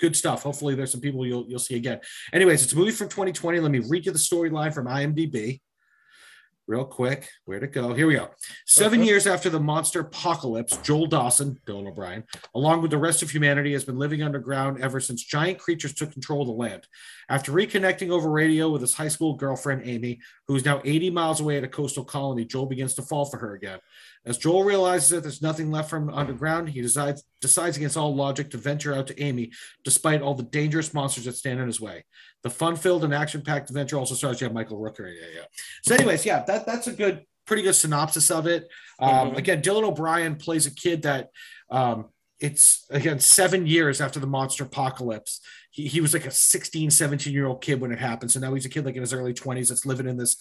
good 0.00 0.16
stuff. 0.16 0.42
Hopefully, 0.42 0.74
there's 0.74 0.90
some 0.92 1.00
people 1.00 1.26
you'll 1.26 1.46
you'll 1.48 1.58
see 1.58 1.76
again. 1.76 2.00
Anyways, 2.32 2.62
it's 2.64 2.72
a 2.72 2.76
movie 2.76 2.90
from 2.92 3.08
2020. 3.08 3.60
Let 3.60 3.70
me 3.70 3.80
read 3.80 4.06
you 4.06 4.12
the 4.12 4.18
storyline 4.18 4.72
from 4.74 4.86
IMDb. 4.86 5.60
Real 6.66 6.86
quick, 6.86 7.28
where 7.44 7.60
to 7.60 7.66
go? 7.66 7.92
Here 7.92 8.06
we 8.06 8.14
go. 8.14 8.30
7 8.64 8.98
Okay. 8.98 9.06
years 9.06 9.26
after 9.26 9.50
the 9.50 9.60
monster 9.60 10.00
apocalypse, 10.00 10.78
Joel 10.78 11.04
Dawson, 11.04 11.60
Dylan 11.66 11.86
O'Brien, 11.86 12.24
along 12.54 12.80
with 12.80 12.90
the 12.90 12.96
rest 12.96 13.22
of 13.22 13.28
humanity, 13.30 13.74
has 13.74 13.84
been 13.84 13.98
living 13.98 14.22
underground 14.22 14.80
ever 14.82 14.98
since 14.98 15.22
giant 15.22 15.58
creatures 15.58 15.92
took 15.92 16.10
control 16.10 16.40
of 16.40 16.46
the 16.46 16.54
land. 16.54 16.86
After 17.28 17.52
reconnecting 17.52 18.08
over 18.08 18.30
radio 18.30 18.70
with 18.70 18.80
his 18.80 18.94
high 18.94 19.08
school 19.08 19.36
girlfriend, 19.36 19.82
Amy, 19.84 20.20
who 20.48 20.56
is 20.56 20.64
now 20.64 20.80
80 20.86 21.10
miles 21.10 21.38
away 21.42 21.58
at 21.58 21.64
a 21.64 21.68
coastal 21.68 22.02
colony, 22.02 22.46
Joel 22.46 22.64
begins 22.64 22.94
to 22.94 23.02
fall 23.02 23.26
for 23.26 23.36
her 23.36 23.52
again. 23.52 23.78
As 24.26 24.38
Joel 24.38 24.64
realizes 24.64 25.10
that 25.10 25.22
there's 25.22 25.42
nothing 25.42 25.70
left 25.70 25.90
from 25.90 26.08
underground, 26.08 26.70
he 26.70 26.80
decides 26.80 27.22
decides 27.40 27.76
against 27.76 27.96
all 27.96 28.14
logic 28.14 28.50
to 28.50 28.58
venture 28.58 28.94
out 28.94 29.06
to 29.08 29.22
Amy, 29.22 29.52
despite 29.84 30.22
all 30.22 30.34
the 30.34 30.42
dangerous 30.44 30.94
monsters 30.94 31.24
that 31.26 31.36
stand 31.36 31.60
in 31.60 31.66
his 31.66 31.80
way. 31.80 32.04
The 32.42 32.50
fun-filled 32.50 33.04
and 33.04 33.14
action-packed 33.14 33.68
adventure 33.70 33.98
also 33.98 34.14
stars 34.14 34.40
yeah, 34.40 34.48
Michael 34.48 34.78
Rooker. 34.78 35.12
Yeah, 35.14 35.26
yeah. 35.34 35.44
So, 35.82 35.94
anyways, 35.94 36.24
yeah, 36.24 36.42
that 36.44 36.64
that's 36.64 36.86
a 36.86 36.92
good, 36.92 37.24
pretty 37.46 37.62
good 37.62 37.74
synopsis 37.74 38.30
of 38.30 38.46
it. 38.46 38.68
Um, 38.98 39.32
Mhm. 39.32 39.36
Again, 39.36 39.62
Dylan 39.62 39.84
O'Brien 39.84 40.36
plays 40.36 40.66
a 40.66 40.74
kid 40.74 41.02
that 41.02 41.30
um, 41.70 42.06
it's 42.40 42.86
again 42.90 43.20
seven 43.20 43.66
years 43.66 44.00
after 44.00 44.20
the 44.20 44.26
monster 44.26 44.64
apocalypse. 44.64 45.40
He, 45.70 45.86
he 45.86 46.00
was 46.00 46.14
like 46.14 46.26
a 46.26 46.30
16, 46.30 46.90
17 46.90 47.32
year 47.32 47.46
old 47.46 47.60
kid 47.62 47.80
when 47.80 47.92
it 47.92 47.98
happened. 47.98 48.30
So 48.30 48.40
now 48.40 48.54
he's 48.54 48.64
a 48.64 48.68
kid 48.68 48.84
like 48.84 48.94
in 48.94 49.00
his 49.00 49.12
early 49.12 49.34
20s 49.34 49.68
that's 49.68 49.84
living 49.86 50.06
in 50.06 50.16
this 50.16 50.36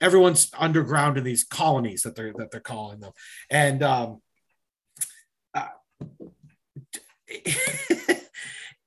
everyone's 0.00 0.50
underground 0.58 1.18
in 1.18 1.24
these 1.24 1.44
colonies 1.44 2.02
that 2.02 2.14
they're 2.14 2.32
that 2.34 2.50
they're 2.50 2.60
calling 2.60 3.00
them. 3.00 3.12
And 3.50 3.82
um 3.82 4.22
uh, 5.54 5.68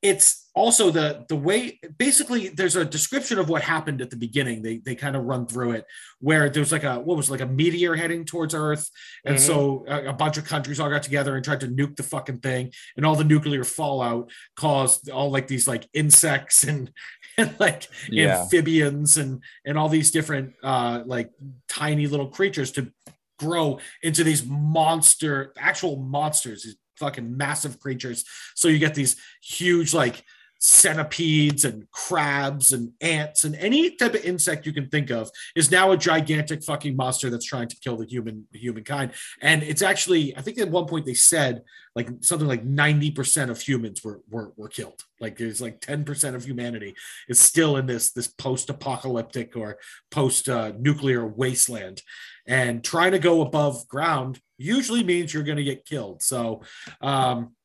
it's 0.02 0.50
also 0.56 0.92
the 0.92 1.26
the 1.30 1.36
way 1.36 1.80
basically 1.98 2.48
there's 2.50 2.76
a 2.76 2.84
description 2.86 3.38
of 3.40 3.50
what 3.50 3.62
happened 3.62 4.02
at 4.02 4.10
the 4.10 4.16
beginning 4.16 4.62
they 4.62 4.78
they 4.78 4.96
kind 4.96 5.16
of 5.16 5.24
run 5.26 5.46
through 5.46 5.72
it 5.72 5.86
where 6.20 6.50
there's 6.50 6.72
like 6.72 6.84
a 6.84 7.00
what 7.00 7.16
was 7.18 7.28
it, 7.30 7.32
like 7.32 7.42
a 7.42 7.46
meteor 7.46 7.96
heading 7.96 8.26
towards 8.26 8.54
earth 8.54 8.90
and 9.26 9.36
Mhm. 9.36 9.40
so 9.40 9.86
a, 9.88 10.08
a 10.10 10.14
bunch 10.14 10.38
of 10.38 10.46
countries 10.46 10.80
all 10.80 10.90
got 10.90 11.04
together 11.04 11.36
and 11.36 11.44
tried 11.46 11.60
to 11.62 11.68
nuke 11.68 11.96
the 11.98 12.04
fucking 12.04 12.40
thing 12.40 12.72
and 12.98 13.06
all 13.06 13.16
the 13.16 13.24
nuclear 13.24 13.64
fallout 13.64 14.30
caused 14.56 15.10
all 15.10 15.30
like 15.32 15.48
these 15.48 15.68
like 15.68 15.88
insects 15.94 16.64
and 16.64 16.92
and 17.38 17.54
like 17.60 17.88
Yeah. 18.10 18.42
amphibians 18.42 19.18
and 19.18 19.44
and 19.66 19.78
all 19.78 19.90
these 19.90 20.12
different 20.12 20.54
uh 20.64 21.04
like 21.06 21.30
tiny 21.68 22.08
little 22.08 22.28
creatures 22.30 22.72
to 22.74 22.92
grow 23.38 23.80
into 24.04 24.24
these 24.24 24.46
monster 24.46 25.54
actual 25.58 25.96
monsters 25.98 26.64
these 26.64 26.76
fucking 27.00 27.36
massive 27.38 27.80
creatures. 27.80 28.26
So 28.56 28.68
you 28.68 28.80
get 28.80 28.96
these 28.96 29.16
huge 29.42 29.94
like 29.94 30.24
centipedes 30.62 31.64
and 31.64 31.90
crabs 31.92 32.74
and 32.74 32.92
ants 33.00 33.46
and 33.46 33.56
any 33.56 33.96
type 33.96 34.14
of 34.14 34.26
insect 34.26 34.66
you 34.66 34.74
can 34.74 34.90
think 34.90 35.10
of 35.10 35.32
is 35.56 35.72
now 35.72 35.92
a 35.92 35.98
gigantic 35.98 36.62
fucking 36.64 36.98
monster 36.98 37.30
that's 37.30 37.46
trying 37.46 37.70
to 37.70 37.78
kill 37.78 37.96
the 37.96 38.06
human 38.06 38.46
humankind. 38.52 39.12
And 39.42 39.64
it's 39.64 39.82
actually 39.82 40.36
i 40.36 40.42
think 40.42 40.60
at 40.60 40.70
one 40.70 40.86
point 40.86 41.06
they 41.06 41.14
said 41.14 41.64
like 41.96 42.10
something 42.22 42.48
like 42.48 42.66
90% 42.66 43.50
of 43.50 43.62
humans 43.62 44.04
were 44.04 44.22
were, 44.30 44.54
were 44.56 44.68
killed. 44.70 45.04
Like 45.20 45.38
there's 45.38 45.62
like 45.62 45.82
10% 45.82 46.36
of 46.36 46.46
humanity 46.46 46.96
is 47.28 47.40
still 47.40 47.78
in 47.78 47.86
this 47.88 48.12
this 48.12 48.28
post-apocalyptic 48.28 49.56
or 49.56 49.80
post 50.12 50.50
uh, 50.50 50.72
nuclear 50.78 51.26
wasteland 51.26 52.02
and 52.50 52.84
trying 52.84 53.12
to 53.12 53.20
go 53.20 53.42
above 53.42 53.88
ground 53.88 54.42
usually 54.58 55.04
means 55.04 55.34
you're 55.34 55.44
going 55.44 55.58
to 55.58 55.64
get 55.64 55.86
killed. 55.86 56.22
So 56.22 56.62
um 57.00 57.56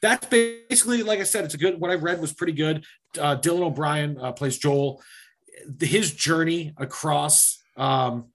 that's 0.00 0.26
basically 0.26 1.04
like 1.04 1.20
i 1.20 1.22
said 1.22 1.44
it's 1.44 1.54
a 1.54 1.58
good 1.58 1.78
what 1.78 1.90
i 1.90 1.94
read 1.94 2.20
was 2.20 2.32
pretty 2.32 2.54
good. 2.54 2.84
Uh, 3.18 3.36
dylan 3.36 3.62
o'brien 3.62 4.18
uh, 4.18 4.32
plays 4.32 4.56
joel. 4.56 5.02
His 5.80 6.12
journey 6.12 6.72
across 6.78 7.62
um 7.76 8.26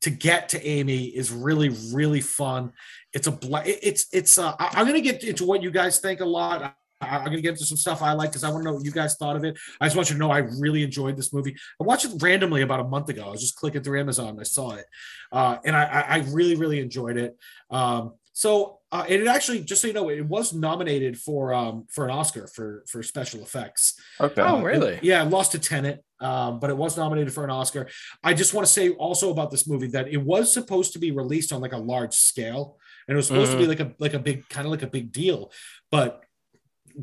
to 0.00 0.10
get 0.10 0.50
to 0.50 0.64
amy 0.64 1.06
is 1.06 1.30
really 1.32 1.70
really 1.92 2.20
fun. 2.20 2.72
It's 3.12 3.26
a 3.26 3.32
bla- 3.32 3.64
it's 3.66 4.06
it's 4.12 4.38
uh 4.38 4.54
i'm 4.58 4.86
gonna 4.86 5.00
get 5.00 5.24
into 5.24 5.44
what 5.44 5.62
you 5.62 5.70
guys 5.70 5.98
think 5.98 6.20
a 6.20 6.24
lot 6.24 6.74
i'm 7.00 7.24
gonna 7.24 7.40
get 7.40 7.50
into 7.50 7.64
some 7.64 7.76
stuff 7.76 8.02
i 8.02 8.12
like 8.12 8.30
because 8.30 8.44
i 8.44 8.48
want 8.50 8.60
to 8.62 8.64
know 8.70 8.74
what 8.74 8.84
you 8.84 8.90
guys 8.90 9.14
thought 9.16 9.36
of 9.36 9.44
it 9.44 9.56
i 9.80 9.86
just 9.86 9.96
want 9.96 10.08
you 10.10 10.14
to 10.14 10.18
know 10.20 10.30
i 10.30 10.38
really 10.38 10.82
enjoyed 10.82 11.16
this 11.16 11.32
movie 11.32 11.54
i 11.80 11.84
watched 11.84 12.04
it 12.04 12.12
randomly 12.20 12.62
about 12.62 12.80
a 12.80 12.84
month 12.84 13.08
ago 13.08 13.24
i 13.26 13.30
was 13.30 13.40
just 13.40 13.56
clicking 13.56 13.82
through 13.82 13.98
amazon 14.00 14.28
and 14.30 14.40
i 14.40 14.44
saw 14.44 14.70
it 14.72 14.84
uh 15.32 15.56
and 15.64 15.76
i 15.76 15.84
i 15.84 16.00
I 16.00 16.18
really 16.30 16.56
really 16.56 16.80
enjoyed 16.80 17.16
it 17.16 17.36
um 17.70 18.14
so 18.32 18.78
uh, 18.90 19.04
and 19.06 19.20
it 19.20 19.26
actually 19.28 19.60
just 19.60 19.82
so 19.82 19.86
you 19.88 19.92
know 19.92 20.08
it 20.08 20.24
was 20.26 20.54
nominated 20.54 21.18
for 21.18 21.52
um 21.52 21.86
for 21.90 22.04
an 22.04 22.10
oscar 22.10 22.46
for 22.46 22.84
for 22.88 23.02
special 23.02 23.42
effects 23.42 24.00
Okay. 24.20 24.42
Oh, 24.42 24.62
really? 24.62 24.94
it- 24.94 25.04
yeah, 25.04 25.22
it 25.24 25.30
lost 25.30 25.52
to 25.52 25.58
Tenet, 25.58 26.02
um, 26.20 26.58
but 26.58 26.70
it 26.70 26.76
was 26.76 26.96
nominated 26.96 27.32
for 27.32 27.44
an 27.44 27.50
Oscar. 27.50 27.86
I 28.24 28.34
just 28.34 28.52
want 28.54 28.66
to 28.66 28.72
say 28.72 28.90
also 28.90 29.30
about 29.30 29.50
this 29.52 29.68
movie 29.68 29.86
that 29.88 30.08
it 30.08 30.16
was 30.16 30.52
supposed 30.52 30.92
to 30.94 30.98
be 30.98 31.10
released 31.12 31.52
on 31.52 31.60
like 31.60 31.72
a 31.72 31.78
large 31.78 32.14
scale, 32.14 32.78
and 33.06 33.14
it 33.14 33.16
was 33.16 33.28
supposed 33.28 33.52
to 33.52 33.58
be 33.58 33.66
like 33.68 33.78
a 33.80 33.92
like 34.00 34.14
a 34.14 34.18
big 34.18 34.48
kind 34.48 34.66
of 34.66 34.70
like 34.72 34.82
a 34.82 34.88
big 34.88 35.12
deal. 35.12 35.52
But 35.92 36.24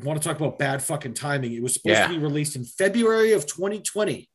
want 0.04 0.20
to 0.20 0.28
talk 0.28 0.36
about 0.38 0.58
bad 0.58 0.82
fucking 0.82 1.14
timing? 1.14 1.52
It 1.52 1.62
was 1.62 1.74
supposed 1.74 1.96
Yeah. 1.98 2.06
to 2.08 2.12
be 2.14 2.18
released 2.18 2.56
in 2.56 2.64
February 2.64 3.32
of 3.32 3.46
2020, 3.46 4.28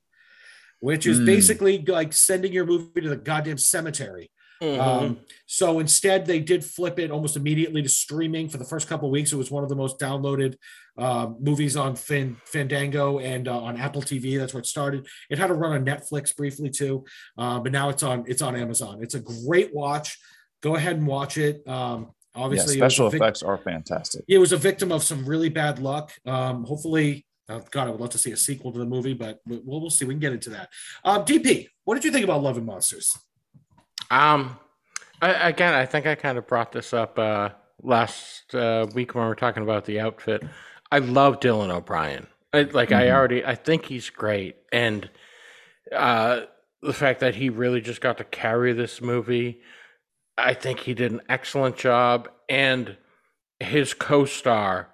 which 0.79 1.05
is 1.05 1.19
Hmm. 1.19 1.25
basically 1.25 1.83
like 1.85 2.13
sending 2.13 2.51
your 2.53 2.65
movie 2.65 3.01
to 3.01 3.09
the 3.09 3.15
goddamn 3.17 3.57
cemetery. 3.57 4.31
Mhm. 4.61 4.79
Um, 4.79 5.19
so 5.47 5.79
instead, 5.79 6.27
they 6.27 6.39
did 6.39 6.63
flip 6.63 6.99
it 6.99 7.09
almost 7.09 7.35
immediately 7.35 7.81
to 7.81 7.89
streaming 7.89 8.47
for 8.47 8.59
the 8.59 8.63
first 8.65 8.87
couple 8.87 9.07
of 9.07 9.11
weeks. 9.11 9.31
It 9.31 9.35
was 9.35 9.49
one 9.49 9.63
of 9.63 9.69
the 9.69 9.75
most 9.75 9.99
downloaded 9.99 10.55
uh, 10.97 11.31
movies 11.39 11.75
on 11.77 11.95
Fan, 11.95 12.35
Fandango 12.45 13.17
and 13.19 13.47
uh, 13.47 13.57
on 13.59 13.77
Apple 13.77 14.01
TV. 14.03 14.37
That's 14.37 14.53
where 14.53 14.59
it 14.59 14.67
started. 14.67 15.07
It 15.31 15.39
had 15.39 15.47
to 15.47 15.53
run 15.55 15.71
on 15.71 15.85
Netflix 15.85 16.35
briefly 16.35 16.69
too, 16.69 17.05
uh, 17.37 17.59
but 17.59 17.71
now 17.71 17.89
it's 17.89 18.03
on 18.03 18.25
it's 18.27 18.41
on 18.41 18.55
Amazon. 18.55 18.99
It's 19.01 19.15
a 19.15 19.19
great 19.21 19.73
watch. 19.73 20.19
Go 20.61 20.75
ahead 20.75 20.97
and 20.97 21.07
watch 21.07 21.37
it. 21.37 21.65
Um, 21.67 22.11
obviously, 22.35 22.77
it 22.79 22.81
was 22.83 22.93
a 22.93 22.95
special 22.95 23.09
vic- 23.09 23.21
effects 23.21 23.43
are 23.43 23.57
fantastic. 23.57 24.23
it 24.27 24.37
was 24.37 24.51
a 24.51 24.57
victim 24.57 24.91
of 24.91 25.03
some 25.03 25.25
really 25.25 25.49
bad 25.49 25.79
luck. 25.79 26.11
Um, 26.25 26.63
hopefully, 26.63 27.25
oh 27.49 27.61
God, 27.71 27.87
I 27.87 27.91
would 27.91 27.99
love 27.99 28.09
to 28.11 28.17
see 28.17 28.31
a 28.31 28.37
sequel 28.37 28.71
to 28.71 28.79
the 28.79 28.85
movie, 28.85 29.13
but 29.13 29.39
we'll, 29.45 29.81
we'll 29.81 29.89
see. 29.89 30.05
We 30.05 30.13
can 30.13 30.19
get 30.19 30.33
into 30.33 30.49
that. 30.51 30.69
Um, 31.03 31.25
DP, 31.25 31.67
what 31.83 31.95
did 31.95 32.05
you 32.05 32.11
think 32.11 32.23
about 32.23 32.41
Love 32.43 32.57
and 32.57 32.65
Monsters? 32.65 33.17
Um, 34.09 34.57
I, 35.21 35.49
again, 35.49 35.73
I 35.73 35.85
think 35.85 36.07
I 36.07 36.15
kind 36.15 36.37
of 36.37 36.47
brought 36.47 36.71
this 36.71 36.93
up 36.93 37.17
uh, 37.19 37.49
last 37.81 38.53
uh, 38.55 38.87
week 38.93 39.15
when 39.15 39.23
we 39.23 39.29
were 39.29 39.35
talking 39.35 39.63
about 39.63 39.85
the 39.85 39.99
outfit. 39.99 40.43
I 40.91 40.99
love 40.99 41.39
Dylan 41.39 41.69
O'Brien. 41.69 42.27
I, 42.53 42.63
like 42.63 42.91
I 42.91 43.05
Mhm. 43.05 43.13
already, 43.13 43.45
I 43.45 43.55
think 43.55 43.85
he's 43.85 44.09
great, 44.09 44.57
and 44.73 45.09
uh, 45.95 46.41
the 46.81 46.91
fact 46.93 47.21
that 47.21 47.35
he 47.35 47.49
really 47.49 47.79
just 47.79 48.01
got 48.01 48.17
to 48.17 48.23
carry 48.25 48.73
this 48.73 48.99
movie, 49.01 49.61
I 50.37 50.53
think 50.53 50.81
he 50.81 50.93
did 50.93 51.11
an 51.11 51.21
excellent 51.29 51.77
job. 51.77 52.29
And 52.49 52.97
his 53.59 53.93
co-star, 53.93 54.89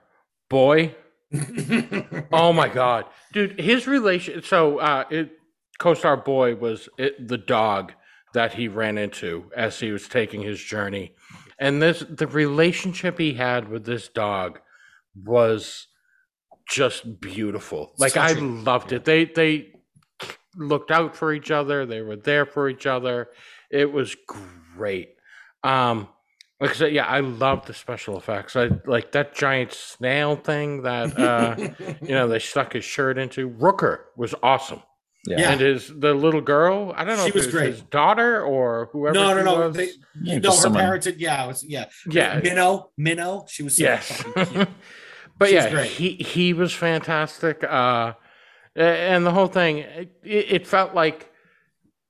boy, 0.50 0.96
oh 2.32 2.54
my 2.54 2.70
god, 2.70 3.06
dude, 3.34 3.60
his 3.60 3.88
relation. 3.88 4.42
So, 4.44 4.80
uh, 4.80 5.04
it, 5.10 5.32
co-star 5.80 6.18
boy 6.18 6.56
was 6.56 6.88
it, 6.98 7.28
the 7.28 7.38
dog 7.38 7.94
that 8.34 8.54
he 8.54 8.68
ran 8.68 8.98
into 8.98 9.52
as 9.56 9.80
he 9.80 9.92
was 9.92 10.08
taking 10.08 10.42
his 10.42 10.62
journey, 10.62 11.14
and 11.60 11.82
this 11.82 12.04
the 12.10 12.28
relationship 12.28 13.20
he 13.20 13.34
had 13.34 13.68
with 13.68 13.86
this 13.86 14.08
dog 14.08 14.60
was 15.16 15.88
just 16.70 17.20
beautiful. 17.20 17.94
Like 17.98 18.16
I 18.16 18.30
Touching. 18.30 18.64
loved 18.64 18.92
it. 18.94 19.06
They 19.06 19.26
they 19.26 19.74
looked 20.56 20.92
out 20.92 21.16
for 21.16 21.34
each 21.34 21.52
other. 21.52 21.86
They 21.86 22.02
were 22.02 22.16
there 22.16 22.46
for 22.46 22.70
each 22.70 22.86
other. 22.86 23.30
It 23.70 23.92
was 23.92 24.16
great. 24.76 25.17
Um, 25.64 26.08
like 26.60 26.72
I 26.72 26.74
said, 26.74 26.94
yeah, 26.94 27.06
I 27.06 27.20
love 27.20 27.66
the 27.68 27.74
special 27.74 28.18
effects. 28.18 28.56
I 28.56 28.70
like 28.86 29.12
that 29.12 29.36
giant 29.36 29.74
snail 29.74 30.36
thing 30.36 30.82
that 30.84 31.18
uh, 31.20 31.56
you 32.02 32.10
know 32.10 32.28
they 32.28 32.40
stuck 32.40 32.74
his 32.74 32.84
shirt 32.86 33.18
into. 33.18 33.50
Rooker 33.50 34.00
was 34.16 34.34
awesome, 34.42 34.82
Yeah. 35.28 35.52
and 35.52 35.62
his 35.62 35.88
the 35.96 36.14
little 36.16 36.42
girl. 36.42 36.94
I 36.98 37.04
don't 37.04 37.18
know 37.18 37.24
She 37.26 37.30
if 37.30 37.36
was 37.36 37.44
it 37.44 37.48
was 37.48 37.54
great. 37.56 37.70
his 37.74 37.82
daughter 37.84 38.42
or 38.44 38.90
whoever. 38.92 39.14
no, 39.14 39.34
no, 39.34 39.40
she 39.40 39.44
no. 39.46 39.68
was. 39.68 39.76
They, 39.76 39.90
Yeah, 40.24 40.38
no, 40.40 40.50
her 40.50 40.56
someone- 40.56 40.82
parents. 40.82 41.06
Had, 41.06 41.18
yeah, 41.20 41.44
it 41.44 41.48
was 41.48 41.64
yeah. 41.64 41.86
yeah, 42.10 42.40
Minnow, 42.44 42.90
Minnow. 42.98 43.46
She 43.48 43.62
was 43.62 43.78
so 43.78 43.84
yes. 43.84 44.24
cute. 44.24 44.34
but 45.38 45.50
She 45.50 45.56
was 45.56 45.64
yeah, 45.66 45.70
great. 45.70 45.92
he 45.92 46.14
he 46.16 46.54
was 46.54 46.74
fantastic. 46.74 47.64
Uh, 47.64 48.14
and 48.76 49.26
the 49.26 49.32
whole 49.32 49.48
thing, 49.48 49.78
it, 49.80 50.12
it 50.24 50.68
felt 50.68 50.94
like 50.96 51.32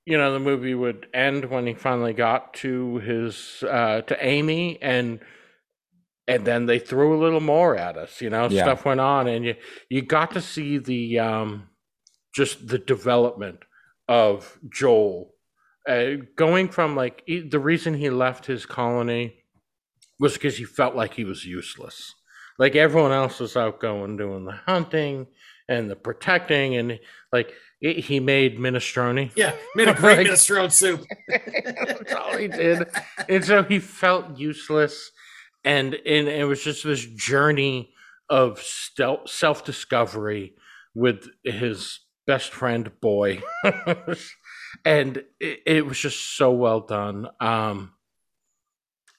you 0.08 0.18
know 0.18 0.34
the 0.34 0.40
movie 0.40 0.74
would 0.74 1.08
end 1.14 1.46
when 1.46 1.68
he 1.68 1.74
finally 1.74 2.14
got 2.14 2.54
to 2.56 2.98
his 2.98 3.64
uh, 3.64 4.02
to 4.02 4.26
Amy 4.26 4.82
and. 4.82 5.20
And 6.30 6.44
then 6.44 6.66
they 6.66 6.78
threw 6.78 7.18
a 7.18 7.24
little 7.24 7.40
more 7.40 7.78
at 7.78 7.96
us, 7.96 8.20
you 8.20 8.30
know. 8.30 8.50
Yeah. 8.50 8.64
Stuff 8.64 8.84
went 8.84 9.00
on, 9.00 9.30
and 9.30 9.46
you 9.46 9.56
you 9.88 10.02
got 10.02 10.32
to 10.32 10.42
see 10.42 10.78
the 10.78 11.20
um, 11.20 11.70
just 12.36 12.68
the 12.68 12.78
development 12.78 13.60
of 14.10 14.60
Joel, 14.70 15.34
uh, 15.88 16.16
going 16.36 16.68
from 16.68 16.98
like 16.98 17.24
he, 17.26 17.40
the 17.40 17.62
reason 17.62 17.94
he 17.94 18.10
left 18.10 18.46
his 18.46 18.66
colony 18.66 19.36
was 20.20 20.34
because 20.34 20.58
he 20.58 20.66
felt 20.66 20.98
like 20.98 21.14
he 21.14 21.24
was 21.24 21.46
useless. 21.46 22.14
Like 22.60 22.76
everyone 22.76 23.14
else 23.14 23.40
was 23.40 23.56
out 23.56 23.80
going 23.80 24.18
doing 24.18 24.44
the 24.44 24.60
hunting 24.66 25.28
and 25.70 25.90
the 25.90 25.96
protecting, 25.96 26.76
and 26.76 27.00
like 27.32 27.54
it, 27.82 28.00
he 28.06 28.20
made 28.20 28.58
minestrone. 28.58 29.32
Yeah, 29.36 29.54
made 29.76 29.88
a 29.88 29.94
great 29.96 30.18
Like- 30.20 30.28
minestrone 30.28 30.72
soup. 30.72 31.06
That's 31.28 32.14
all 32.14 32.38
he 32.38 32.48
did, 32.48 32.88
and 33.30 33.44
so 33.46 33.64
he 33.64 33.80
felt 33.80 34.38
useless, 34.38 35.12
and 35.64 35.94
and 35.94 36.28
it 36.28 36.46
was 36.46 36.64
just 36.64 36.84
this 36.84 37.06
journey 37.06 37.94
of 38.30 38.62
self 38.62 39.64
discovery 39.64 40.54
with 40.96 41.28
his 41.44 42.00
best 42.26 42.52
friend 42.52 42.92
boy, 43.00 43.42
and 44.86 45.24
it, 45.40 45.60
it 45.66 45.86
was 45.86 46.00
just 46.00 46.36
so 46.38 46.52
well 46.52 46.82
done. 46.82 47.28
Um, 47.40 47.94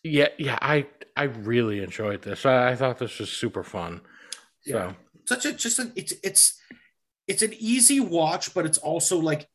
yeah, 0.03 0.29
yeah, 0.39 0.59
I 0.61 0.87
I 1.17 1.25
really 1.25 1.83
enjoyed 1.83 2.23
this. 2.23 2.45
I, 2.47 2.71
I 2.71 2.77
thought 2.77 2.99
this 2.99 3.19
was 3.19 3.31
super 3.31 3.63
fun. 3.63 4.01
So 4.63 4.95
Such 5.25 5.47
a 5.47 5.53
just 5.53 5.79
an 5.79 5.93
it's 5.97 6.13
it's 6.23 6.61
it's 7.29 7.43
an 7.43 7.53
easy 7.59 8.01
watch, 8.01 8.55
but 8.55 8.67
it's 8.67 8.79
also 8.79 9.19
like 9.19 9.49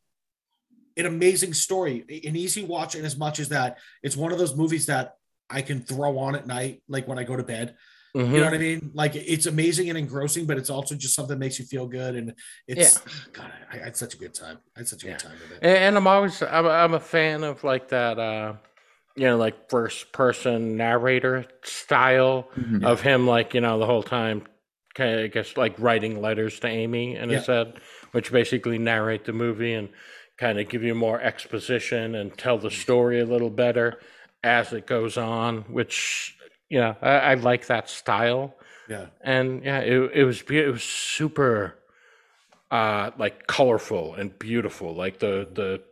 an 0.96 1.06
amazing 1.06 1.54
story. 1.54 2.04
An 2.24 2.36
easy 2.36 2.64
watch, 2.64 2.94
in 2.94 3.04
as 3.04 3.16
much 3.16 3.40
as 3.40 3.48
that 3.50 3.78
it's 4.02 4.16
one 4.16 4.32
of 4.32 4.38
those 4.38 4.56
movies 4.56 4.86
that 4.86 5.14
I 5.50 5.60
can 5.62 5.80
throw 5.80 6.18
on 6.18 6.34
at 6.36 6.46
night, 6.46 6.82
like 6.88 7.06
when 7.08 7.18
I 7.18 7.24
go 7.24 7.36
to 7.36 7.42
bed. 7.42 7.76
mhm. 8.16 8.32
You 8.32 8.38
know 8.40 8.44
what 8.46 8.54
I 8.54 8.58
mean? 8.58 8.90
Like 8.94 9.16
it's 9.16 9.46
amazing 9.46 9.88
and 9.88 9.98
engrossing, 9.98 10.46
but 10.46 10.56
it's 10.56 10.70
also 10.70 10.94
just 10.94 11.14
something 11.14 11.34
that 11.34 11.38
makes 11.40 11.58
you 11.58 11.64
feel 11.64 11.86
good. 11.86 12.14
And 12.14 12.34
it's 12.68 13.00
God, 13.32 13.50
I, 13.72 13.76
I 13.76 13.84
had 13.84 13.96
such 13.96 14.14
a 14.14 14.16
good 14.18 14.34
time. 14.34 14.58
I 14.76 14.80
had 14.80 14.88
such 14.88 15.02
a 15.02 15.06
Yeah. 15.06 15.12
good 15.14 15.20
time 15.20 15.32
with 15.42 15.50
it. 15.50 15.58
And, 15.62 15.76
and 15.78 15.96
I'm 15.96 16.06
always 16.06 16.40
I'm, 16.42 16.66
I'm 16.66 16.94
a 16.94 17.00
fan 17.00 17.42
of 17.44 17.62
like 17.64 17.88
that 17.88 18.18
uh 18.18 18.54
you 19.16 19.24
know 19.24 19.36
like 19.36 19.68
first 19.70 20.12
person 20.12 20.76
narrator 20.76 21.44
style 21.64 22.48
Mhm. 22.56 22.84
of 22.84 23.00
him 23.00 23.26
like 23.26 23.54
you 23.54 23.60
know 23.60 23.78
the 23.78 23.86
whole 23.86 24.02
time 24.02 24.42
kind 24.94 25.14
of 25.18 25.24
I 25.24 25.26
guess 25.28 25.56
like 25.56 25.74
writing 25.78 26.20
letters 26.20 26.60
to 26.60 26.68
Amy 26.68 27.16
in 27.16 27.28
his 27.30 27.46
head 27.46 27.74
which 28.12 28.30
basically 28.32 28.78
narrate 28.78 29.24
the 29.24 29.32
movie 29.32 29.74
and 29.74 29.88
kind 30.38 30.58
of 30.60 30.68
give 30.68 30.82
you 30.82 30.94
more 30.94 31.20
exposition 31.20 32.14
and 32.14 32.36
tell 32.36 32.58
the 32.58 32.70
story 32.70 33.20
a 33.20 33.24
little 33.26 33.50
better 33.50 34.00
as 34.42 34.72
it 34.72 34.86
goes 34.86 35.16
on 35.16 35.62
which 35.62 36.36
you 36.68 36.78
know 36.78 36.96
I, 37.02 37.10
I 37.10 37.34
like 37.34 37.66
that 37.66 37.88
style 37.88 38.54
Yeah. 38.88 39.06
and 39.22 39.64
yeah, 39.64 39.80
it 39.80 40.10
it 40.14 40.24
was 40.24 40.42
it 40.50 40.70
was 40.72 40.82
super, 40.82 41.78
uh, 42.70 43.10
like 43.18 43.46
colorful 43.46 44.14
and 44.14 44.38
beautiful, 44.38 44.94
like 44.94 45.18
the 45.18 45.48
the, 45.52 45.82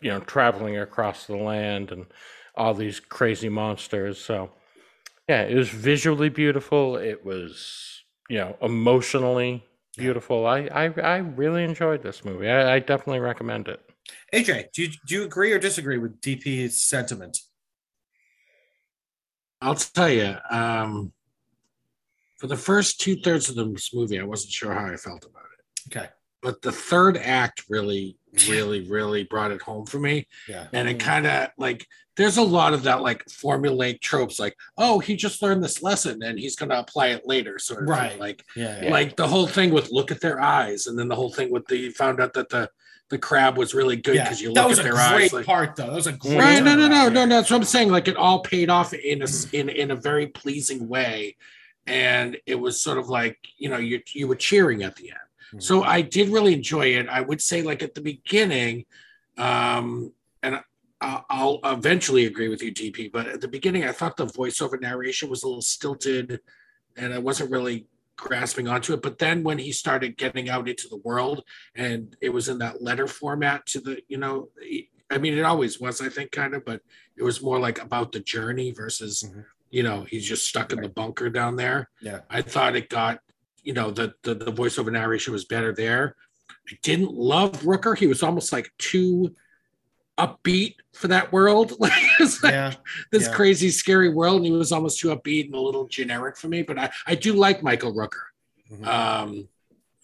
you 0.00 0.10
know, 0.10 0.20
traveling 0.20 0.78
across 0.78 1.26
the 1.26 1.36
land 1.36 1.90
and 1.90 2.06
all 2.54 2.74
these 2.74 3.00
crazy 3.00 3.48
monsters. 3.48 4.20
So, 4.20 4.50
yeah, 5.28 5.42
it 5.42 5.54
was 5.56 5.68
visually 5.70 6.28
beautiful. 6.28 6.96
It 6.96 7.24
was 7.24 7.97
you 8.28 8.38
know 8.38 8.56
emotionally 8.62 9.64
beautiful. 9.96 10.46
I 10.46 10.68
I, 10.72 10.84
I 11.00 11.16
really 11.18 11.64
enjoyed 11.64 12.02
this 12.02 12.24
movie. 12.24 12.48
I, 12.48 12.76
I 12.76 12.78
definitely 12.78 13.20
recommend 13.20 13.68
it. 13.68 13.80
AJ, 14.32 14.72
do 14.72 14.82
you 14.82 14.88
do 15.06 15.14
you 15.14 15.24
agree 15.24 15.52
or 15.52 15.58
disagree 15.58 15.98
with 15.98 16.20
DP's 16.20 16.80
sentiment? 16.80 17.38
I'll 19.60 19.74
tell 19.74 20.08
you, 20.08 20.36
um, 20.50 21.12
for 22.38 22.46
the 22.46 22.56
first 22.56 23.00
two 23.00 23.16
thirds 23.16 23.48
of 23.48 23.56
this 23.56 23.92
movie, 23.92 24.20
I 24.20 24.24
wasn't 24.24 24.52
sure 24.52 24.72
how 24.72 24.86
I 24.86 24.96
felt 24.96 25.24
about 25.24 25.44
it. 25.58 25.96
Okay. 25.96 26.08
But 26.40 26.62
the 26.62 26.70
third 26.70 27.16
act 27.16 27.64
really, 27.68 28.16
really, 28.48 28.88
really 28.88 29.24
brought 29.24 29.50
it 29.50 29.60
home 29.60 29.86
for 29.86 29.98
me. 29.98 30.28
Yeah. 30.48 30.68
And 30.72 30.88
it 30.88 31.00
kind 31.00 31.26
of 31.26 31.50
like, 31.58 31.86
there's 32.18 32.36
a 32.36 32.42
lot 32.42 32.74
of 32.74 32.82
that 32.82 33.00
like 33.00 33.24
formulaic 33.26 34.00
tropes, 34.00 34.38
like, 34.40 34.56
oh, 34.76 34.98
he 34.98 35.14
just 35.16 35.40
learned 35.40 35.62
this 35.64 35.82
lesson 35.82 36.22
and 36.22 36.38
he's 36.38 36.56
going 36.56 36.68
to 36.68 36.78
apply 36.78 37.06
it 37.08 37.26
later, 37.26 37.58
sort 37.60 37.84
of 37.84 37.88
thing. 37.88 37.96
Right. 37.96 38.18
Like, 38.18 38.44
Yeah. 38.56 38.88
like 38.90 39.16
the 39.16 39.26
whole 39.28 39.46
thing 39.46 39.70
with 39.72 39.90
look 39.92 40.10
at 40.10 40.20
their 40.20 40.40
eyes, 40.40 40.88
and 40.88 40.98
then 40.98 41.06
the 41.08 41.14
whole 41.14 41.32
thing 41.32 41.50
with 41.50 41.66
the 41.68 41.76
you 41.78 41.92
found 41.92 42.20
out 42.20 42.34
that 42.34 42.48
the 42.50 42.68
the 43.10 43.16
crab 43.18 43.56
was 43.56 43.72
really 43.72 43.96
good 43.96 44.16
Yeah. 44.16 44.24
because 44.24 44.42
you 44.42 44.52
that 44.52 44.60
look 44.62 44.68
was 44.70 44.78
at 44.80 44.84
a 44.84 44.88
their 44.88 44.92
great 44.94 45.22
eyes. 45.24 45.32
Like, 45.32 45.46
part, 45.46 45.76
though. 45.76 45.86
That 45.86 45.94
was 45.94 46.06
a 46.08 46.12
great. 46.12 46.38
right 46.38 46.62
no 46.62 46.74
no 46.76 46.88
no 46.88 47.08
no 47.08 47.24
no 47.24 47.36
that's 47.36 47.50
what 47.50 47.56
i'm 47.56 47.64
saying 47.64 47.88
like 47.90 48.06
it 48.08 48.16
all 48.16 48.40
paid 48.40 48.68
off 48.68 48.92
in 48.92 49.22
a 49.22 49.24
s- 49.24 49.46
in, 49.52 49.68
in 49.70 49.90
a 49.92 49.96
very 49.96 50.26
pleasing 50.26 50.88
way 50.88 51.36
and 51.86 52.36
it 52.46 52.56
was 52.56 52.78
sort 52.82 52.98
of 52.98 53.08
like 53.08 53.38
you 53.56 53.70
know 53.70 53.78
you 53.78 54.02
you 54.12 54.26
were 54.28 54.36
cheering 54.36 54.82
at 54.82 54.94
the 54.96 55.10
end 55.10 55.62
so 55.62 55.82
i 55.84 56.02
did 56.02 56.28
really 56.28 56.52
enjoy 56.52 56.86
it 56.98 57.08
i 57.08 57.20
would 57.22 57.40
say 57.40 57.62
like 57.62 57.82
at 57.82 57.94
the 57.94 58.02
beginning 58.02 58.84
um 59.38 60.12
and 60.42 60.60
I- 61.00 61.22
I'll 61.30 61.60
eventually 61.64 62.26
agree 62.26 62.48
with 62.48 62.62
you, 62.62 62.72
DP. 62.72 63.08
But 63.12 63.26
at 63.28 63.40
the 63.40 63.48
beginning, 63.48 63.84
I 63.84 63.92
thought 63.92 64.16
the 64.16 64.26
voiceover 64.26 64.80
narration 64.80 65.28
was 65.28 65.42
a 65.42 65.46
little 65.46 65.62
stilted, 65.62 66.40
and 66.96 67.14
I 67.14 67.18
wasn't 67.18 67.50
really 67.50 67.86
grasping 68.16 68.66
onto 68.66 68.92
it. 68.94 69.02
But 69.02 69.18
then 69.18 69.44
when 69.44 69.58
he 69.58 69.70
started 69.70 70.16
getting 70.16 70.48
out 70.48 70.68
into 70.68 70.88
the 70.88 70.96
world, 70.96 71.44
and 71.76 72.16
it 72.20 72.30
was 72.30 72.48
in 72.48 72.58
that 72.58 72.82
letter 72.82 73.06
format 73.06 73.64
to 73.66 73.80
the, 73.80 74.02
you 74.08 74.18
know, 74.18 74.48
I 75.10 75.18
mean, 75.18 75.38
it 75.38 75.42
always 75.42 75.80
was, 75.80 76.00
I 76.02 76.08
think, 76.08 76.32
kind 76.32 76.54
of, 76.54 76.64
but 76.64 76.82
it 77.16 77.22
was 77.22 77.40
more 77.40 77.58
like 77.60 77.80
about 77.80 78.10
the 78.12 78.20
journey 78.20 78.72
versus, 78.72 79.22
Mhm. 79.22 79.44
you 79.70 79.82
know, 79.84 80.02
he's 80.02 80.26
just 80.26 80.46
stuck 80.48 80.72
in 80.72 80.80
the 80.82 80.88
bunker 80.88 81.30
down 81.30 81.54
there. 81.56 81.90
Yeah. 82.02 82.20
I 82.28 82.42
thought 82.42 82.74
it 82.76 82.88
got, 82.88 83.20
you 83.62 83.72
know, 83.72 83.90
the 83.92 84.14
the, 84.22 84.34
the 84.34 84.52
voiceover 84.52 84.90
narration 84.92 85.32
was 85.32 85.44
better 85.44 85.72
there. 85.72 86.16
I 86.70 86.76
didn't 86.82 87.12
love 87.12 87.52
Rooker. 87.62 87.96
He 87.96 88.06
was 88.08 88.22
almost 88.22 88.52
like 88.52 88.72
too 88.78 89.34
upbeat 90.18 90.74
for 90.92 91.08
that 91.08 91.32
world. 91.32 91.72
Like 91.80 91.92
Yeah. 92.42 92.74
this 93.12 93.26
yeah. 93.28 93.32
crazy, 93.34 93.70
scary 93.70 94.08
world, 94.08 94.36
and 94.38 94.46
he 94.46 94.52
was 94.52 94.72
almost 94.72 94.98
too 94.98 95.08
upbeat 95.14 95.46
and 95.46 95.54
a 95.54 95.60
little 95.60 95.86
generic 95.86 96.36
for 96.36 96.48
me. 96.48 96.62
But 96.62 96.78
I, 96.78 96.90
I 97.06 97.14
do 97.14 97.32
like 97.32 97.62
Michael 97.62 97.94
Rooker, 97.94 98.26
Mhm. 98.70 98.86
um, 98.86 99.48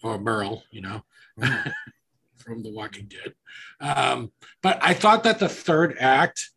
or 0.01 0.17
Merle, 0.19 0.63
you 0.71 0.81
know, 0.81 1.03
Mhm. 1.39 1.73
from 2.37 2.63
The 2.63 2.71
Walking 2.71 3.07
Dead. 3.07 3.33
Um, 3.79 4.31
but 4.61 4.79
I 4.81 4.93
thought 4.93 5.23
that 5.23 5.39
the 5.39 5.49
third 5.49 5.97
act 5.99 6.49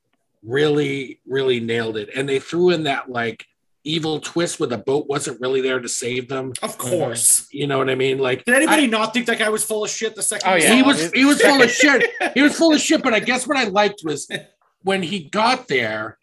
really, 0.43 1.21
really 1.27 1.59
nailed 1.61 1.97
it, 1.97 2.09
and 2.15 2.29
they 2.29 2.39
threw 2.39 2.71
in 2.71 2.85
that 2.85 3.11
like 3.11 3.47
evil 3.89 4.21
twist 4.21 4.61
where 4.61 4.69
the 4.69 4.79
boat 4.79 5.07
wasn't 5.09 5.41
really 5.41 5.61
there 5.61 5.81
to 5.81 5.89
save 5.89 6.29
them. 6.29 6.53
Of 6.63 6.77
course. 6.79 7.49
You 7.51 7.67
know 7.67 7.79
what 7.79 7.89
I 7.89 7.95
mean? 7.95 8.19
Like, 8.19 8.45
Did 8.45 8.55
anybody 8.55 8.87
not 8.87 9.15
think 9.15 9.27
that 9.27 9.39
guy 9.39 9.49
was 9.49 9.65
full 9.65 9.85
of 9.85 9.91
shit 9.91 10.15
the 10.15 10.23
second? 10.23 10.51
Oh, 10.51 10.57
he 10.57 10.63
yeah. 10.63 10.75
he 10.75 10.83
was 10.83 11.11
he 11.13 11.25
was 11.25 11.41
full 11.41 11.63
of 11.63 11.71
shit. 11.83 12.11
He 12.35 12.43
was 12.43 12.57
full 12.57 12.75
of 12.75 12.81
shit. 12.81 13.03
But 13.03 13.15
I 13.15 13.21
guess 13.21 13.47
what 13.47 13.57
I 13.57 13.65
liked 13.65 14.03
was 14.05 14.31
when 14.83 15.03
he 15.03 15.25
got 15.25 15.69
there, 15.69 16.19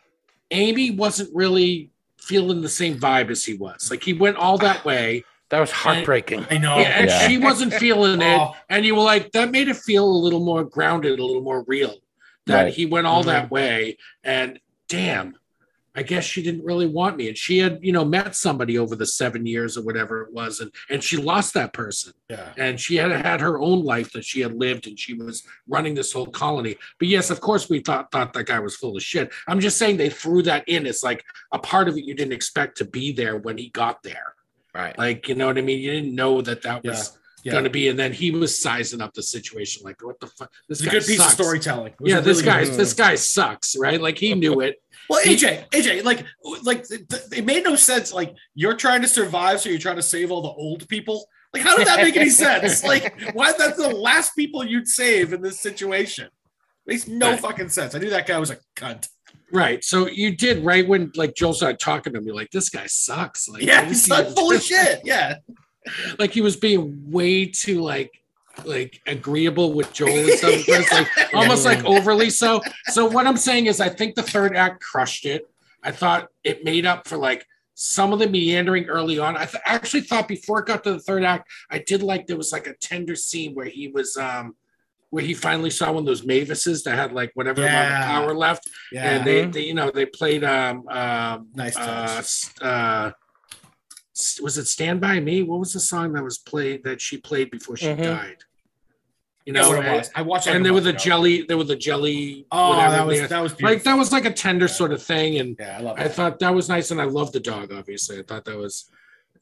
Amy 0.51 0.91
wasn't 0.91 1.29
really 1.33 1.91
feeling 2.19 2.61
the 2.61 2.69
same 2.69 2.99
vibe 2.99 3.29
as 3.29 3.45
he 3.45 3.55
was. 3.55 3.89
Like 3.91 4.03
he 4.03 4.13
went 4.13 4.37
all 4.37 4.57
that 4.59 4.83
way, 4.83 5.23
That 5.49 5.59
was 5.59 5.71
heartbreaking. 5.71 6.45
I 6.49 6.57
know. 6.57 6.75
and 6.77 7.07
Yeah. 7.09 7.27
she 7.27 7.37
wasn't 7.37 7.73
feeling 7.73 8.21
it. 8.21 8.39
Oh, 8.39 8.55
And 8.69 8.85
you 8.85 8.95
were 8.95 9.03
like, 9.03 9.31
that 9.33 9.51
made 9.51 9.67
it 9.67 9.77
feel 9.77 10.05
a 10.05 10.21
little 10.25 10.43
more 10.43 10.63
grounded, 10.63 11.19
a 11.19 11.23
little 11.23 11.43
more 11.43 11.63
real. 11.67 11.95
That 12.47 12.63
Right. 12.63 12.73
he 12.73 12.85
went 12.85 13.07
all 13.07 13.23
that 13.23 13.45
mm-hmm. 13.45 13.53
way, 13.55 13.97
and 14.23 14.59
damn. 14.87 15.35
I 15.95 16.03
guess 16.03 16.23
she 16.25 16.43
didn't 16.43 16.65
really 16.65 16.87
want 16.87 17.17
me. 17.17 17.27
And 17.29 17.37
she 17.37 17.59
had, 17.59 17.79
you 17.81 17.91
know, 17.91 18.03
met 18.03 18.35
somebody 18.35 18.77
over 18.77 18.95
the 18.95 19.05
seven 19.05 19.45
years 19.45 19.77
or 19.77 19.83
whatever 19.83 20.21
it 20.23 20.33
was, 20.33 20.59
and 20.59 20.71
and 20.89 21.03
she 21.03 21.17
lost 21.17 21.53
that 21.53 21.73
person 21.73 22.13
yeah. 22.29 22.49
and 22.57 22.79
she 22.79 22.95
had 22.95 23.11
had 23.11 23.41
her 23.41 23.59
own 23.59 23.83
life 23.83 24.11
that 24.13 24.25
she 24.25 24.41
had 24.41 24.53
lived 24.53 24.87
and 24.87 24.99
she 24.99 25.13
was 25.13 25.43
running 25.67 25.93
this 25.93 26.11
whole 26.11 26.25
colony 26.27 26.75
but 26.99 27.07
yes 27.07 27.29
of 27.29 27.39
course 27.41 27.69
we 27.69 27.79
thought 27.79 28.11
thought 28.11 28.33
that 28.33 28.45
guy 28.45 28.59
was 28.59 28.75
full 28.75 28.95
of 28.95 29.03
shit 29.03 29.31
i'm 29.47 29.59
just 29.59 29.77
saying 29.77 29.97
they 29.97 30.09
threw 30.09 30.41
that 30.41 30.67
in 30.67 30.85
it's 30.85 31.03
like 31.03 31.23
a 31.51 31.59
part 31.59 31.87
of 31.87 31.97
it 31.97 32.03
you 32.03 32.15
didn't 32.15 32.33
expect 32.33 32.77
to 32.77 32.85
be 32.85 33.11
there 33.11 33.37
when 33.37 33.57
he 33.57 33.69
got 33.69 34.01
there 34.03 34.33
Right. 34.73 34.97
like 34.97 35.29
you 35.29 35.35
know 35.35 35.47
what 35.47 35.57
i 35.57 35.61
mean 35.61 35.79
you 35.79 35.91
didn't 35.91 36.15
know 36.15 36.41
that 36.41 36.63
that 36.63 36.83
was 36.83 37.17
Yeah. 37.43 37.51
going 37.51 37.63
to 37.65 37.69
be, 37.69 37.89
and 37.89 37.99
then 37.99 38.11
he 38.11 38.31
was 38.31 38.59
sizing 38.59 39.01
up 39.01 39.13
the 39.13 39.21
situation, 39.21 39.83
like, 39.85 40.03
what 40.03 40.19
the 40.19 40.25
fuck? 40.25 40.51
This 40.67 40.81
is 40.81 40.87
a 40.87 40.89
good 40.89 41.05
piece 41.05 41.17
sucks. 41.17 41.33
of 41.33 41.45
storytelling. 41.45 41.93
Yeah, 42.01 42.17
a 42.17 42.21
this 42.21 42.41
guy, 42.41 42.65
this 42.65 42.93
guy 42.93 43.13
sucks, 43.13 43.77
right? 43.77 44.01
Like 44.01 44.17
he 44.17 44.33
knew 44.33 44.61
it. 44.61 44.81
Well, 45.09 45.23
AJ, 45.23 45.69
AJ, 45.69 46.03
like, 46.03 46.25
like 46.63 46.85
it 46.89 47.45
made 47.45 47.63
no 47.63 47.75
sense. 47.75 48.13
Like, 48.13 48.33
you're 48.55 48.75
trying 48.75 49.01
to 49.01 49.07
survive, 49.07 49.61
so 49.61 49.69
you're 49.69 49.79
trying 49.79 49.97
to 49.97 50.01
save 50.03 50.31
all 50.31 50.41
the 50.41 50.49
old 50.49 50.87
people. 50.89 51.27
Like, 51.53 51.63
how 51.63 51.77
did 51.77 51.87
that 51.87 52.01
make 52.01 52.17
any 52.17 52.29
sense? 52.29 52.83
Like, 52.93 53.13
why? 53.33 53.53
That's 53.57 53.77
the 53.77 53.89
last 53.89 54.35
people 54.35 54.63
you'd 54.65 54.87
save 54.87 55.31
in 55.33 55.41
this 55.41 55.59
situation. 55.61 56.29
Makes 56.87 57.07
no 57.07 57.31
Right. 57.31 57.39
fucking 57.39 57.69
sense. 57.69 57.95
I 57.95 57.99
knew 57.99 58.09
that 58.09 58.27
guy 58.27 58.37
was 58.39 58.51
a 58.51 58.57
cunt. 58.75 59.07
Right. 59.51 59.83
So 59.83 60.07
you 60.07 60.35
did 60.35 60.63
right 60.65 60.87
when 60.87 61.11
like 61.15 61.35
Joel 61.35 61.53
started 61.53 61.79
talking 61.79 62.13
to 62.13 62.21
me, 62.21 62.31
like 62.31 62.51
this 62.51 62.69
guy 62.69 62.85
sucks. 62.87 63.47
Like 63.47 63.61
Yeah, 63.63 63.85
he's 63.85 64.05
he 64.05 64.23
full 64.33 64.51
of 64.51 64.61
shit. 64.61 65.01
Yeah, 65.05 65.37
Like 66.19 66.31
he 66.31 66.41
was 66.41 66.55
being 66.57 67.09
way 67.11 67.45
too 67.45 67.81
like 67.81 68.11
like 68.63 69.01
agreeable 69.07 69.73
with 69.73 69.91
Joel 69.93 70.09
and 70.09 70.29
stuff. 70.31 70.51
It's 70.67 70.91
like 70.91 71.07
almost 71.33 71.65
like 71.65 71.83
overly 71.85 72.29
so. 72.29 72.61
So 72.87 73.05
what 73.05 73.27
I'm 73.27 73.37
saying 73.37 73.65
is 73.65 73.81
I 73.81 73.89
think 73.89 74.15
the 74.15 74.23
third 74.23 74.55
act 74.55 74.81
crushed 74.81 75.25
it. 75.25 75.49
I 75.83 75.91
thought 75.91 76.29
it 76.43 76.63
made 76.63 76.85
up 76.85 77.07
for 77.07 77.17
like 77.17 77.45
some 77.75 78.13
of 78.13 78.19
the 78.19 78.27
meandering 78.27 78.85
early 78.85 79.19
on. 79.19 79.35
I 79.35 79.45
th- 79.45 79.61
actually 79.65 80.01
thought 80.01 80.27
before 80.27 80.59
it 80.59 80.65
got 80.65 80.83
to 80.85 80.93
the 80.93 80.99
third 80.99 81.23
act, 81.23 81.49
I 81.69 81.79
did 81.79 82.01
like 82.01 82.25
there 82.27 82.37
was 82.37 82.51
like 82.51 82.67
a 82.67 82.75
tender 82.75 83.15
scene 83.15 83.53
where 83.53 83.65
he 83.65 83.89
was 83.89 84.17
um 84.17 84.55
where 85.09 85.23
he 85.23 85.33
finally 85.33 85.69
saw 85.69 85.91
one 85.91 86.01
of 86.01 86.05
those 86.05 86.25
Mavises 86.25 86.83
that 86.83 86.97
had 86.97 87.13
like 87.13 87.31
whatever 87.35 87.61
amount 87.61 87.93
of 87.93 88.01
power 88.01 88.33
left. 88.33 88.69
yeah. 88.91 89.11
and 89.11 89.25
they, 89.25 89.45
they 89.45 89.65
you 89.65 89.73
know 89.73 89.91
they 89.91 90.05
played 90.05 90.43
um 90.43 90.87
um 90.89 91.47
nice 91.53 91.77
uh, 91.77 92.07
touch. 92.07 92.61
uh 92.61 93.11
was 94.41 94.57
it 94.57 94.65
Stand 94.67 95.01
By 95.01 95.19
Me? 95.19 95.43
What 95.43 95.59
was 95.59 95.73
the 95.73 95.79
song 95.79 96.13
that 96.13 96.23
was 96.23 96.37
played 96.37 96.83
that 96.83 97.01
she 97.01 97.17
played 97.17 97.51
before 97.51 97.75
she 97.77 97.87
Mhm. 97.87 98.03
died? 98.03 98.37
You 99.45 99.53
know, 99.53 99.67
what 99.69 99.79
it 99.79 99.85
and, 99.85 99.97
was. 99.97 100.09
I 100.15 100.21
watched. 100.23 100.47
like, 100.47 100.55
and 100.55 100.65
there 100.65 100.73
was 100.73 100.87
a 100.87 100.89
ago. 100.89 100.97
jelly, 100.97 101.41
there 101.43 101.57
was 101.57 101.69
a 101.69 101.75
jelly, 101.75 102.47
Oh, 102.51 102.69
whatever. 102.69 102.91
that 102.95 103.05
was 103.05 103.29
that 103.29 103.39
was 103.41 103.51
beautiful. 103.53 103.69
like 103.75 103.83
that 103.83 103.93
was 103.97 104.11
like 104.11 104.25
a 104.25 104.31
tender 104.33 104.65
Yeah. 104.65 104.71
sort 104.71 104.91
of 104.91 105.03
thing, 105.03 105.37
and 105.37 105.55
yeah, 105.59 105.77
I 105.77 105.81
love 105.81 105.99
I 105.99 106.07
thought 106.07 106.39
that 106.39 106.55
was 106.55 106.67
nice, 106.69 106.89
and 106.91 106.99
I 106.99 107.03
loved 107.05 107.33
the 107.33 107.39
dog. 107.39 107.71
Obviously, 107.71 108.17
I 108.17 108.23
thought 108.23 108.45
that 108.45 108.57
was 108.57 108.89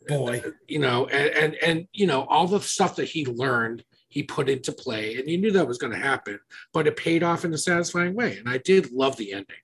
Boy, 0.10 0.44
you 0.68 0.80
know, 0.80 1.06
and 1.08 1.30
and 1.34 1.56
and 1.64 1.88
you 1.94 2.06
know 2.06 2.24
all 2.26 2.46
the 2.48 2.60
stuff 2.60 2.98
that 2.98 3.06
he 3.06 3.26
learned, 3.26 3.86
he 4.10 4.22
put 4.24 4.50
into 4.50 4.74
play, 4.74 5.16
and 5.16 5.30
you 5.30 5.38
knew 5.38 5.52
that 5.52 5.66
was 5.66 5.78
going 5.78 5.94
to 5.94 5.98
happen, 6.00 6.38
but 6.74 6.86
it 6.88 6.98
paid 6.98 7.24
off 7.24 7.46
in 7.46 7.54
a 7.54 7.58
satisfying 7.58 8.14
way, 8.14 8.36
and 8.38 8.50
I 8.50 8.58
did 8.58 8.92
love 8.92 9.16
the 9.16 9.32
ending. 9.32 9.56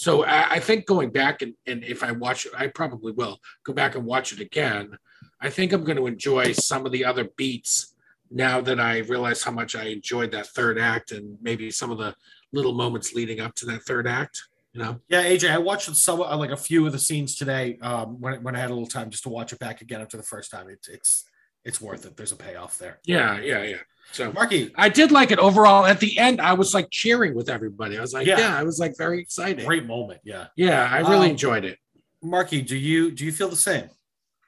So 0.00 0.24
I, 0.24 0.52
I 0.52 0.60
think 0.60 0.86
going 0.86 1.10
back 1.10 1.42
and, 1.42 1.52
and 1.66 1.84
if 1.84 2.02
I 2.02 2.10
watch 2.12 2.46
it, 2.46 2.52
I 2.56 2.68
probably 2.68 3.12
will 3.12 3.38
go 3.64 3.74
back 3.74 3.96
and 3.96 4.06
watch 4.06 4.32
it 4.32 4.40
again. 4.40 4.96
I 5.42 5.50
think 5.50 5.74
I'm 5.74 5.84
going 5.84 5.98
to 5.98 6.06
enjoy 6.06 6.52
some 6.52 6.86
of 6.86 6.92
the 6.92 7.04
other 7.04 7.28
beats 7.36 7.94
now 8.30 8.62
that 8.62 8.80
I 8.80 9.00
realize 9.00 9.42
how 9.42 9.50
much 9.50 9.76
I 9.76 9.88
enjoyed 9.88 10.32
that 10.32 10.46
third 10.46 10.78
act 10.78 11.12
and 11.12 11.36
maybe 11.42 11.70
some 11.70 11.90
of 11.90 11.98
the 11.98 12.14
little 12.50 12.72
moments 12.72 13.12
leading 13.12 13.40
up 13.40 13.54
to 13.56 13.66
that 13.66 13.82
third 13.82 14.06
act. 14.06 14.42
You 14.72 14.82
know, 14.82 15.00
yeah, 15.08 15.22
AJ. 15.22 15.50
I 15.50 15.58
watched 15.58 15.94
some 15.94 16.22
uh, 16.22 16.34
like 16.34 16.50
a 16.50 16.56
few 16.56 16.86
of 16.86 16.92
the 16.92 16.98
scenes 16.98 17.34
today 17.34 17.76
um, 17.82 18.18
when 18.22 18.42
when 18.42 18.56
I 18.56 18.60
had 18.60 18.70
a 18.70 18.72
little 18.72 18.88
time 18.88 19.10
just 19.10 19.24
to 19.24 19.28
watch 19.28 19.52
it 19.52 19.58
back 19.58 19.82
again 19.82 20.00
after 20.00 20.16
the 20.16 20.22
first 20.22 20.50
time. 20.50 20.70
It's 20.70 20.88
it's 20.88 21.24
it's 21.64 21.80
worth 21.80 22.06
it. 22.06 22.16
There's 22.16 22.32
a 22.32 22.36
payoff 22.36 22.78
there. 22.78 23.00
yeah, 23.04 23.38
yeah, 23.40 23.64
yeah. 23.64 23.76
So 24.12 24.32
Marky, 24.32 24.72
I 24.76 24.88
did 24.88 25.12
like 25.12 25.30
it 25.30 25.38
overall. 25.38 25.86
At 25.86 26.00
the 26.00 26.18
end, 26.18 26.40
I 26.40 26.52
was 26.54 26.74
like 26.74 26.88
cheering 26.90 27.34
with 27.34 27.48
everybody. 27.48 27.96
I 27.96 28.00
was 28.00 28.12
like, 28.12 28.26
Yeah. 28.26 28.38
yeah, 28.40 28.58
I 28.58 28.64
was 28.64 28.78
like 28.78 28.96
very 28.96 29.20
excited. 29.20 29.64
great 29.64 29.86
moment. 29.86 30.20
Yeah, 30.24 30.46
Yeah, 30.56 30.88
I 30.90 30.98
really 31.00 31.26
Um, 31.26 31.30
enjoyed 31.32 31.64
it. 31.64 31.78
Marky, 32.22 32.60
do 32.62 32.76
you 32.76 33.10
do 33.12 33.24
you 33.24 33.32
feel 33.32 33.48
the 33.48 33.56
same? 33.56 33.88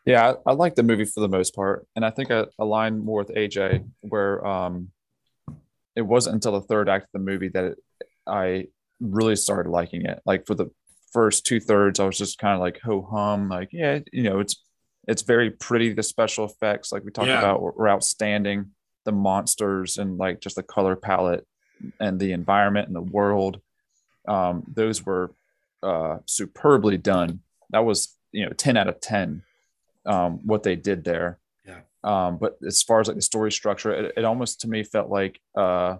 Yeah, 0.04 0.32
I, 0.46 0.50
I 0.50 0.52
like 0.54 0.74
the 0.74 0.82
movie 0.82 1.04
for 1.04 1.20
the 1.20 1.28
most 1.28 1.54
part, 1.54 1.86
and 1.94 2.04
I 2.04 2.10
think 2.10 2.30
I 2.32 2.46
align 2.58 2.98
more 3.04 3.18
with 3.18 3.28
AJ, 3.28 3.88
where 4.00 4.44
um, 4.44 4.90
it 5.94 6.02
wasn't 6.02 6.34
until 6.34 6.52
the 6.52 6.66
third 6.66 6.88
act 6.88 7.04
of 7.04 7.10
the 7.12 7.18
movie 7.20 7.48
that 7.50 7.64
it, 7.64 7.78
I 8.26 8.66
really 9.00 9.36
started 9.36 9.70
liking 9.70 10.04
it. 10.06 10.20
Like 10.26 10.44
for 10.46 10.54
the 10.54 10.70
first 11.12 11.46
two 11.46 11.60
thirds, 11.60 12.00
I 12.00 12.04
was 12.04 12.18
just 12.18 12.38
kind 12.38 12.54
of 12.54 12.60
like 12.60 12.80
ho 12.82 13.00
hum, 13.08 13.48
like 13.48 13.68
yeah, 13.72 14.00
you 14.12 14.24
know, 14.24 14.40
it's 14.40 14.56
it's 15.06 15.22
very 15.22 15.50
pretty. 15.52 15.92
The 15.94 16.02
special 16.02 16.44
effects, 16.46 16.90
like 16.92 17.04
we 17.04 17.12
talked 17.12 17.28
Yeah. 17.28 17.38
about, 17.38 17.62
were, 17.62 17.72
were 17.72 17.88
outstanding. 17.88 18.72
The 19.04 19.12
monsters 19.12 19.98
and 19.98 20.18
like 20.18 20.40
just 20.40 20.56
the 20.56 20.62
color 20.62 20.96
palette 20.96 21.46
and 21.98 22.20
the 22.20 22.32
environment 22.32 22.86
and 22.86 22.96
the 22.96 23.00
world, 23.00 23.60
um, 24.28 24.64
those 24.72 25.04
were 25.04 25.32
uh, 25.82 26.18
superbly 26.26 26.96
done. 26.96 27.40
That 27.70 27.84
was 27.84 28.16
you 28.32 28.46
know 28.46 28.52
ten 28.52 28.76
out 28.76 28.88
of 28.88 29.00
ten 29.00 29.42
um, 30.06 30.40
what 30.44 30.62
they 30.62 30.76
did 30.76 31.04
there. 31.04 31.38
Yeah. 31.66 31.80
Um, 32.04 32.38
but 32.38 32.58
as 32.66 32.82
far 32.82 33.00
as 33.00 33.08
like 33.08 33.16
the 33.16 33.22
story 33.22 33.52
structure, 33.52 33.92
it, 33.92 34.12
it 34.16 34.24
almost 34.24 34.60
to 34.60 34.68
me 34.68 34.82
felt 34.84 35.10
like 35.10 35.40
uh, 35.56 35.96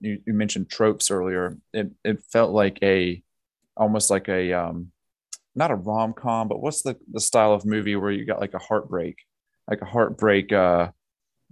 you, 0.00 0.20
you 0.26 0.34
mentioned 0.34 0.68
tropes 0.68 1.10
earlier. 1.10 1.56
It 1.72 1.90
it 2.04 2.22
felt 2.24 2.52
like 2.52 2.78
a 2.82 3.22
almost 3.76 4.10
like 4.10 4.28
a 4.28 4.52
um, 4.52 4.92
not 5.54 5.70
a 5.70 5.76
rom 5.76 6.12
com, 6.12 6.48
but 6.48 6.60
what's 6.60 6.82
the 6.82 6.96
the 7.12 7.20
style 7.20 7.52
of 7.52 7.64
movie 7.64 7.96
where 7.96 8.10
you 8.10 8.24
got 8.24 8.40
like 8.40 8.54
a 8.54 8.58
heartbreak, 8.58 9.16
like 9.68 9.82
a 9.82 9.86
heartbreak. 9.86 10.52
Uh, 10.52 10.90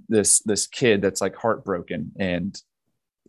this 0.09 0.41
this 0.41 0.67
kid 0.67 1.03
that's 1.03 1.21
like 1.21 1.35
heartbroken 1.35 2.13
and 2.19 2.61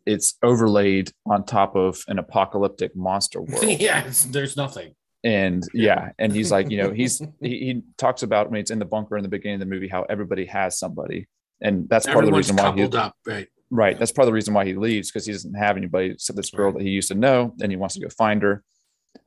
it's 0.05 0.35
overlaid 0.41 1.11
on 1.25 1.43
top 1.43 1.75
of 1.75 2.01
an 2.07 2.19
apocalyptic 2.19 2.95
monster 2.95 3.41
world 3.41 3.63
yeah, 3.63 4.09
there's 4.29 4.55
nothing. 4.55 4.93
and 5.23 5.63
yeah 5.73 6.11
and 6.19 6.31
he's 6.31 6.51
like 6.51 6.69
you 6.69 6.77
know 6.77 6.91
he's 6.91 7.19
he, 7.41 7.49
he 7.49 7.81
talks 7.97 8.23
about 8.23 8.49
when 8.49 8.59
it's 8.59 8.71
in 8.71 8.79
the 8.79 8.85
bunker 8.85 9.17
in 9.17 9.23
the 9.23 9.29
beginning 9.29 9.55
of 9.55 9.59
the 9.59 9.65
movie 9.65 9.87
how 9.87 10.03
everybody 10.03 10.45
has 10.45 10.77
somebody 10.77 11.27
and 11.61 11.89
that's 11.89 12.05
part 12.05 12.23
of 12.23 12.29
the 12.29 12.37
reason 12.37 12.55
why 12.55 12.71
he 12.71 12.83
up, 12.83 13.15
right? 13.25 13.47
right 13.69 13.99
that's 13.99 14.11
part 14.11 14.23
of 14.23 14.27
the 14.27 14.33
reason 14.33 14.53
why 14.53 14.65
he 14.65 14.75
leaves 14.75 15.09
because 15.09 15.25
he 15.25 15.31
doesn't 15.31 15.55
have 15.55 15.77
anybody 15.77 16.11
except 16.11 16.37
this 16.37 16.51
girl 16.51 16.71
that 16.71 16.81
he 16.81 16.89
used 16.89 17.07
to 17.07 17.15
know 17.15 17.53
and 17.61 17.71
he 17.71 17.75
wants 17.75 17.95
to 17.95 18.01
go 18.01 18.09
find 18.09 18.43
her 18.43 18.63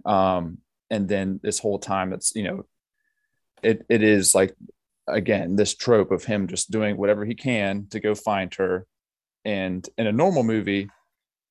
um 0.05 0.59
and 0.91 1.09
then 1.09 1.41
this 1.43 1.59
whole 1.59 1.79
time 1.79 2.13
it's 2.13 2.35
you 2.35 2.45
know 2.45 2.65
it 3.63 3.85
it 3.89 4.03
is 4.03 4.35
like 4.35 4.55
again 5.13 5.57
this 5.57 5.75
trope 5.75 6.11
of 6.11 6.25
him 6.25 6.47
just 6.47 6.71
doing 6.71 6.97
whatever 6.97 7.25
he 7.25 7.35
can 7.35 7.87
to 7.91 8.01
go 8.01 8.15
find 8.15 8.53
her. 8.55 8.87
And 9.45 9.89
in 9.97 10.07
a 10.07 10.13
normal 10.13 10.43
movie 10.43 10.91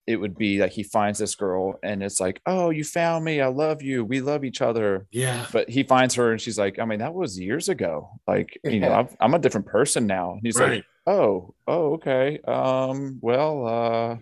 it 0.10 0.20
would 0.20 0.36
be 0.36 0.58
like 0.58 0.72
he 0.72 0.82
finds 0.82 1.20
this 1.20 1.36
girl 1.36 1.78
and 1.84 2.02
it's 2.02 2.20
like 2.20 2.42
oh 2.48 2.72
you 2.72 2.84
found 2.84 3.24
me. 3.24 3.42
I 3.42 3.48
love 3.48 3.84
you. 3.84 4.04
We 4.04 4.22
love 4.22 4.44
each 4.44 4.60
other. 4.60 5.06
Yeah, 5.12 5.46
but 5.54 5.70
he 5.70 5.84
finds 5.84 6.16
her 6.16 6.32
and 6.32 6.42
she's 6.42 6.58
like 6.58 6.80
i 6.80 6.86
mean 6.86 6.98
that 6.98 7.14
was 7.14 7.40
years 7.40 7.70
ago. 7.70 8.10
Like 8.28 8.60
you 8.64 8.80
know 8.80 8.92
I've, 8.92 9.16
i'm 9.20 9.36
a 9.36 9.40
different 9.40 9.68
person 9.68 10.08
now. 10.08 10.32
And 10.32 10.42
he's 10.42 10.60
like 10.60 10.84
oh 11.06 11.54
oh 11.68 11.94
okay. 11.94 12.40
Um 12.48 13.20
well 13.22 13.68
uh 13.68 14.18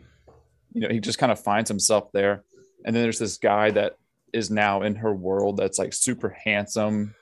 you 0.73 0.81
know 0.81 0.89
he 0.89 0.99
just 0.99 1.19
kind 1.19 1.31
of 1.31 1.39
finds 1.39 1.69
himself 1.69 2.11
there. 2.11 2.43
And 2.83 2.93
then 2.93 3.03
there's 3.03 3.19
this 3.19 3.37
guy 3.37 3.71
that 3.71 3.97
is 4.33 4.51
now 4.51 4.81
in 4.81 4.95
her 4.95 5.13
world 5.13 5.55
that's 5.55 5.79
like 5.79 5.93
super 5.93 6.35
handsome 6.43 7.15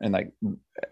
and 0.00 0.12
like 0.12 0.30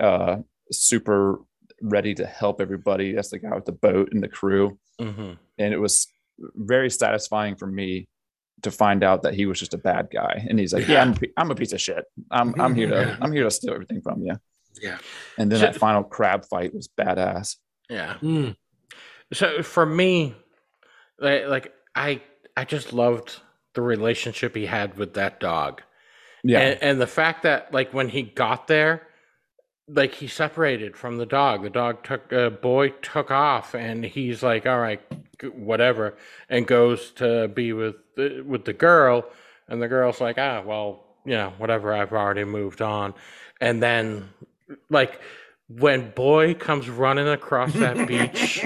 uh 0.00 0.38
super 0.72 1.38
ready 1.80 2.14
to 2.14 2.24
help 2.26 2.60
everybody 2.60 3.12
that's 3.14 3.30
the 3.30 3.38
guy 3.38 3.54
with 3.54 3.64
the 3.64 3.72
boat 3.72 4.10
and 4.12 4.22
the 4.22 4.28
crew 4.28 4.78
Mm-hmm. 5.00 5.32
and 5.58 5.74
it 5.74 5.78
was 5.78 6.06
very 6.54 6.90
satisfying 6.90 7.56
for 7.56 7.66
me 7.66 8.08
to 8.62 8.70
find 8.70 9.02
out 9.02 9.22
that 9.22 9.34
he 9.34 9.46
was 9.46 9.58
just 9.58 9.74
a 9.74 9.78
bad 9.78 10.08
guy 10.12 10.46
and 10.48 10.58
he's 10.60 10.72
like 10.72 10.86
yeah, 10.86 10.94
Yeah. 10.94 11.02
I'm, 11.02 11.12
a 11.14 11.40
I'm 11.40 11.50
a 11.50 11.54
piece 11.54 11.72
of 11.72 11.80
shit 11.80 12.04
i'm 12.30 12.54
i'm 12.60 12.74
here 12.74 12.88
to 12.88 13.18
i'm 13.22 13.32
here 13.32 13.44
to 13.44 13.50
steal 13.50 13.72
everything 13.74 14.00
from 14.02 14.22
you 14.22 14.34
Yeah. 14.80 14.98
and 15.38 15.50
then 15.50 15.58
So- 15.60 15.66
that 15.66 15.76
final 15.76 16.04
crab 16.04 16.44
fight 16.44 16.72
was 16.74 16.88
badass 16.88 17.56
Yeah. 17.90 18.14
Mm. 18.22 18.54
So 19.32 19.62
for 19.62 19.86
me, 19.86 20.34
like, 21.18 21.46
like 21.46 21.72
I 21.94 22.20
I 22.56 22.64
just 22.64 22.92
loved 22.92 23.40
the 23.74 23.80
relationship 23.82 24.54
he 24.54 24.66
had 24.66 24.96
with 24.98 25.14
that 25.14 25.40
dog. 25.40 25.82
yeah 26.44 26.58
And, 26.60 26.82
and 26.82 27.00
the 27.00 27.06
fact 27.06 27.42
that 27.44 27.72
like 27.72 27.92
when 27.94 28.08
he 28.08 28.22
got 28.22 28.66
there, 28.68 29.08
like 29.94 30.14
he 30.14 30.26
separated 30.26 30.96
from 30.96 31.18
the 31.18 31.26
dog. 31.26 31.62
The 31.62 31.70
dog 31.70 32.04
took 32.04 32.32
uh, 32.32 32.50
boy 32.50 32.90
took 33.02 33.30
off, 33.30 33.74
and 33.74 34.04
he's 34.04 34.42
like, 34.42 34.66
"All 34.66 34.78
right, 34.78 35.00
whatever," 35.52 36.14
and 36.48 36.66
goes 36.66 37.10
to 37.12 37.48
be 37.48 37.72
with 37.72 37.96
the, 38.16 38.42
with 38.46 38.64
the 38.64 38.72
girl, 38.72 39.24
and 39.68 39.80
the 39.82 39.88
girl's 39.88 40.20
like, 40.20 40.38
"Ah, 40.38 40.62
well, 40.64 41.04
you 41.24 41.32
know, 41.32 41.52
whatever. 41.58 41.92
I've 41.92 42.12
already 42.12 42.44
moved 42.44 42.80
on." 42.82 43.14
And 43.60 43.82
then, 43.82 44.30
like, 44.90 45.20
when 45.68 46.10
boy 46.10 46.54
comes 46.54 46.88
running 46.88 47.28
across 47.28 47.72
that 47.74 48.06
beach, 48.08 48.64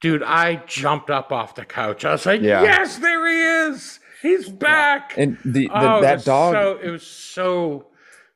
dude, 0.00 0.22
I 0.22 0.56
jumped 0.66 1.10
up 1.10 1.32
off 1.32 1.54
the 1.54 1.64
couch. 1.64 2.04
I 2.04 2.12
was 2.12 2.26
like, 2.26 2.40
Yeah. 2.40 2.62
"Yes, 2.62 2.98
there 2.98 3.26
he 3.26 3.72
is! 3.72 4.00
He's 4.22 4.48
back!" 4.48 5.14
and 5.16 5.38
the, 5.44 5.68
the 5.68 5.70
Oh, 5.72 6.00
that 6.02 6.24
dog 6.24 6.54
So, 6.54 6.78
it 6.82 6.90
was 6.90 7.06
so 7.06 7.86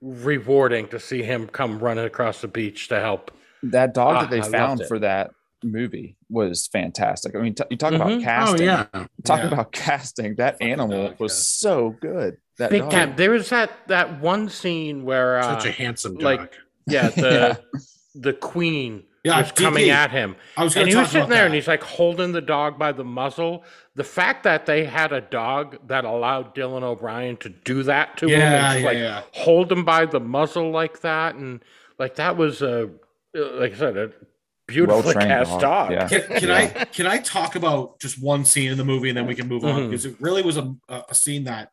rewarding 0.03 0.89
to 0.89 0.99
see 1.01 1.23
him 1.23 1.47
come 1.47 1.79
running 1.79 2.05
across 2.05 2.41
the 2.41 2.49
beach 2.49 2.89
to 2.89 3.01
help. 3.01 3.31
that 3.63 3.95
dog 3.95 4.17
Ah, 4.17 4.21
that 4.23 4.31
they 4.31 4.41
I 4.41 4.49
found 4.51 4.83
for 4.89 4.99
that 4.99 5.31
movie 5.65 6.17
was 6.29 6.67
fantastic 6.67 7.37
i 7.37 7.39
mean 7.39 7.55
t- 7.55 7.63
you 7.71 7.77
talk 7.77 7.93
Mhm. 7.93 7.97
about 7.97 8.11
Oh 8.11 8.21
casting 8.21 8.67
yeah. 8.67 8.87
talk 9.23 9.39
Yeah. 9.39 9.47
about 9.47 9.71
casting 9.71 10.35
that 10.35 10.55
Fucking 10.55 10.73
animal 10.73 11.07
dog, 11.11 11.21
was 11.21 11.31
yeah. 11.33 11.69
so 11.71 11.91
good 12.01 12.39
that 12.59 12.71
Big 12.71 12.83
dog. 12.83 12.91
time. 12.91 13.15
There 13.17 13.31
was 13.31 13.49
that 13.51 13.71
that 13.87 14.21
one 14.21 14.49
scene 14.49 15.05
where 15.05 15.39
uh, 15.39 15.55
Such 15.61 15.67
a 15.67 15.71
handsome 15.71 16.15
dog. 16.15 16.23
like- 16.25 16.55
yeah 16.89 17.09
the 17.11 17.61
the 18.17 18.33
queen 18.33 19.05
Yeah, 19.25 19.41
was 19.41 19.53
coming 19.53 19.89
at 19.91 20.11
him. 20.11 20.35
I 20.57 20.65
was 20.65 20.75
and 20.75 20.87
going 20.87 20.89
he 20.89 21.01
was 21.01 21.11
sitting 21.11 21.29
there 21.29 21.39
that. 21.41 21.47
and 21.47 21.55
he's 21.55 21.69
like 21.69 21.83
holding 21.83 22.33
the 22.33 22.41
dog 22.41 22.79
by 22.79 22.91
the 22.93 23.05
muzzle. 23.05 23.63
The 23.95 24.03
fact 24.05 24.43
that 24.45 24.67
they 24.67 24.85
had 24.85 25.13
a 25.13 25.21
dog 25.21 25.79
that 25.87 26.05
allowed 26.05 26.55
Dylan 26.57 26.83
O'Brien 26.83 27.37
to 27.39 27.49
do 27.49 27.85
that 27.85 28.17
to 28.19 28.27
him 28.27 28.41
Yeah, 28.41 28.73
and 28.73 28.81
yeah, 28.81 28.87
like 28.89 28.99
yeah. 28.99 29.23
hold 29.33 29.71
him 29.71 29.85
by 29.85 30.07
the 30.07 30.19
muzzle 30.19 30.71
like 30.71 31.03
that, 31.03 31.37
and 31.37 31.63
like 31.99 32.17
that 32.17 32.37
was 32.37 32.63
a 32.63 32.91
like 33.35 33.73
I 33.75 33.77
said, 33.77 33.97
a 33.97 34.11
beautifully 34.67 35.03
Well-trained 35.15 35.29
cast 35.29 35.51
dog, 35.61 35.61
dog. 35.61 35.91
yeah. 35.93 36.09
Can, 36.09 36.41
can 36.41 36.51
I 36.51 36.67
can 36.67 37.07
I 37.07 37.19
talk 37.19 37.55
about 37.55 38.01
just 38.01 38.21
one 38.23 38.45
scene 38.45 38.73
in 38.73 38.77
the 38.79 38.85
movie 38.85 39.09
and 39.09 39.17
then 39.17 39.27
we 39.27 39.35
can 39.35 39.47
move 39.49 39.65
on 39.65 39.83
Mhm. 39.83 39.91
because 39.91 40.05
it 40.07 40.17
really 40.21 40.43
was 40.43 40.57
a, 40.57 40.75
a 40.89 41.15
scene 41.15 41.45
that 41.45 41.71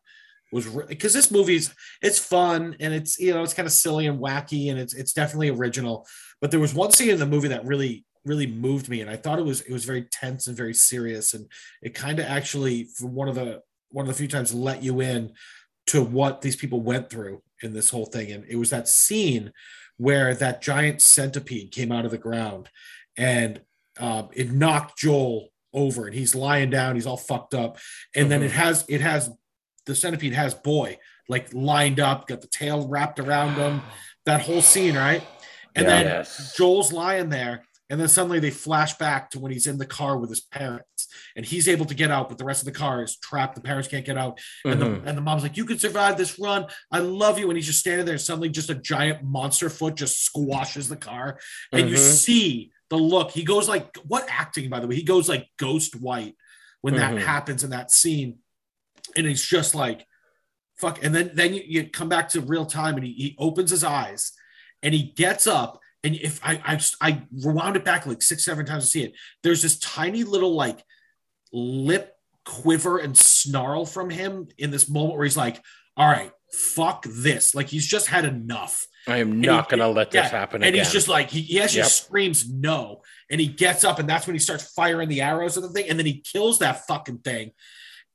was 0.52 0.66
because 0.66 1.12
this 1.12 1.30
movie's 1.30 1.72
it's 2.02 2.18
fun 2.18 2.76
and 2.80 2.92
it's 2.94 3.18
you 3.18 3.32
know 3.32 3.42
it's 3.42 3.54
kind 3.54 3.66
of 3.66 3.72
silly 3.72 4.06
and 4.06 4.18
wacky 4.20 4.70
and 4.70 4.78
it's 4.80 4.94
it's 4.94 5.12
definitely 5.12 5.48
original 5.50 6.06
but 6.40 6.50
there 6.50 6.60
was 6.60 6.74
one 6.74 6.92
scene 6.92 7.10
in 7.10 7.18
the 7.18 7.26
movie 7.26 7.48
that 7.48 7.64
really 7.64 8.04
really 8.24 8.46
moved 8.46 8.88
me 8.88 9.00
and 9.00 9.08
I 9.08 9.16
thought 9.16 9.38
it 9.38 9.44
was 9.44 9.62
it 9.62 9.72
was 9.72 9.84
very 9.84 10.02
tense 10.02 10.46
and 10.46 10.56
very 10.56 10.74
serious 10.74 11.32
and 11.34 11.46
it 11.82 11.94
kind 11.94 12.18
of 12.18 12.26
actually 12.26 12.84
for 12.84 13.06
one 13.06 13.28
of 13.28 13.34
the 13.34 13.62
one 13.90 14.04
of 14.04 14.08
the 14.08 14.18
few 14.18 14.28
times 14.28 14.52
let 14.52 14.82
you 14.82 15.00
in 15.00 15.32
to 15.86 16.02
what 16.02 16.42
these 16.42 16.56
people 16.56 16.82
went 16.82 17.08
through 17.08 17.42
in 17.62 17.72
this 17.72 17.90
whole 17.90 18.06
thing 18.06 18.30
and 18.30 18.44
it 18.46 18.56
was 18.56 18.70
that 18.70 18.88
scene 18.88 19.52
where 19.96 20.34
that 20.34 20.62
giant 20.62 21.00
centipede 21.00 21.72
came 21.72 21.90
out 21.90 22.04
of 22.04 22.10
the 22.10 22.18
ground 22.18 22.68
and 23.16 23.60
um, 23.98 24.28
it 24.32 24.50
knocked 24.50 24.98
Joel 24.98 25.50
over 25.72 26.06
and 26.06 26.14
he's 26.14 26.34
lying 26.34 26.70
down, 26.70 26.94
he's 26.94 27.06
all 27.06 27.16
fucked 27.16 27.54
up. 27.54 27.78
And 28.14 28.30
then 28.30 28.42
it 28.42 28.50
has 28.50 28.84
it 28.88 29.00
has 29.00 29.30
the 29.86 29.94
centipede 29.94 30.32
has 30.32 30.54
boy 30.54 30.98
like 31.28 31.52
lined 31.52 32.00
up, 32.00 32.26
got 32.26 32.40
the 32.40 32.48
tail 32.48 32.88
wrapped 32.88 33.18
around 33.18 33.54
him, 33.54 33.82
that 34.26 34.42
whole 34.42 34.62
scene, 34.62 34.96
right? 34.96 35.22
And 35.74 35.86
Yeah. 35.86 35.90
then 35.90 36.06
Yes. 36.06 36.54
Joel's 36.56 36.92
lying 36.92 37.28
there, 37.28 37.64
and 37.88 38.00
then 38.00 38.08
suddenly 38.08 38.38
they 38.40 38.50
flash 38.50 38.94
back 38.98 39.30
to 39.30 39.38
when 39.40 39.52
he's 39.52 39.66
in 39.66 39.78
the 39.78 39.86
car 39.86 40.16
with 40.18 40.30
his 40.30 40.40
parents, 40.40 41.08
and 41.36 41.44
he's 41.44 41.68
able 41.68 41.86
to 41.86 41.94
get 41.94 42.10
out, 42.10 42.28
but 42.28 42.38
the 42.38 42.44
rest 42.44 42.60
of 42.62 42.66
the 42.66 42.78
car 42.78 43.02
is 43.02 43.16
trapped. 43.16 43.54
The 43.56 43.60
parents 43.60 43.88
can't 43.88 44.04
get 44.06 44.16
out, 44.18 44.40
and 44.64 44.80
Mhm. 44.80 45.02
the 45.02 45.08
and 45.08 45.18
the 45.18 45.22
mom's 45.22 45.42
like, 45.42 45.56
"You 45.56 45.64
can 45.64 45.78
survive 45.78 46.16
this 46.16 46.38
run. 46.38 46.66
I 46.90 46.98
love 47.00 47.38
you." 47.38 47.48
And 47.50 47.56
he's 47.56 47.66
just 47.66 47.80
standing 47.80 48.06
there. 48.06 48.18
Suddenly, 48.18 48.48
just 48.50 48.70
a 48.70 48.74
giant 48.74 49.22
monster 49.24 49.68
foot 49.68 49.96
just 49.96 50.24
squashes 50.24 50.88
the 50.88 50.96
car, 50.96 51.40
and 51.72 51.88
you 51.90 51.96
Mhm. 51.96 51.98
see 52.14 52.72
the 52.90 52.96
look. 52.98 53.30
He 53.32 53.44
goes 53.44 53.68
like, 53.68 53.96
"What 53.98 54.26
acting?" 54.28 54.68
By 54.70 54.80
the 54.80 54.86
way, 54.86 54.96
he 54.96 55.02
goes 55.02 55.28
like 55.28 55.48
ghost 55.56 55.94
white 55.96 56.36
when 56.80 56.94
that 56.96 57.14
Mhm. 57.14 57.22
happens 57.22 57.62
in 57.64 57.70
that 57.70 57.90
scene, 57.90 58.38
and 59.16 59.26
he's 59.26 59.42
just 59.44 59.74
like, 59.74 60.06
"Fuck!" 60.78 61.02
And 61.02 61.14
then 61.14 61.30
then 61.34 61.54
you, 61.54 61.62
you 61.66 61.88
come 61.90 62.08
back 62.08 62.28
to 62.30 62.40
real 62.40 62.66
time, 62.66 62.94
and 62.96 63.04
he, 63.04 63.12
he 63.14 63.36
opens 63.38 63.70
his 63.70 63.82
eyes, 63.84 64.32
and 64.82 64.94
he 64.94 65.02
gets 65.16 65.46
up. 65.46 65.80
And 66.02 66.14
if 66.16 66.40
I, 66.42 66.60
I 66.64 66.80
I 67.00 67.22
rewound 67.44 67.76
it 67.76 67.84
back 67.84 68.06
like 68.06 68.22
six 68.22 68.44
seven 68.44 68.64
times 68.64 68.84
to 68.84 68.90
see 68.90 69.02
it, 69.02 69.12
there's 69.42 69.60
this 69.62 69.78
tiny 69.78 70.24
little 70.24 70.54
like 70.54 70.82
lip 71.52 72.14
quiver 72.44 72.98
and 72.98 73.16
snarl 73.16 73.84
from 73.84 74.10
him 74.10 74.48
in 74.58 74.70
this 74.70 74.88
moment 74.88 75.16
where 75.16 75.24
he's 75.24 75.36
like, 75.36 75.62
"All 75.96 76.08
right, 76.08 76.32
fuck 76.52 77.04
this!" 77.06 77.54
Like 77.54 77.68
he's 77.68 77.86
just 77.86 78.06
had 78.06 78.24
enough. 78.24 78.86
I 79.06 79.18
am 79.18 79.40
not 79.40 79.68
going 79.70 79.80
to 79.80 79.88
let 79.88 80.10
this 80.10 80.24
yeah, 80.24 80.28
happen 80.38 80.62
And 80.62 80.74
again. 80.74 80.84
he's 80.84 80.92
just 80.92 81.08
like 81.08 81.30
he, 81.30 81.40
he 81.40 81.60
actually 81.60 81.78
Yep. 81.80 81.88
screams 81.88 82.48
no, 82.50 83.02
and 83.30 83.40
he 83.40 83.46
gets 83.46 83.82
up, 83.84 83.98
and 83.98 84.08
that's 84.08 84.26
when 84.26 84.34
he 84.34 84.40
starts 84.40 84.72
firing 84.72 85.08
the 85.08 85.22
arrows 85.22 85.56
at 85.56 85.62
the 85.62 85.70
thing, 85.70 85.88
and 85.88 85.98
then 85.98 86.06
he 86.06 86.20
kills 86.20 86.58
that 86.60 86.86
fucking 86.86 87.18
thing. 87.18 87.52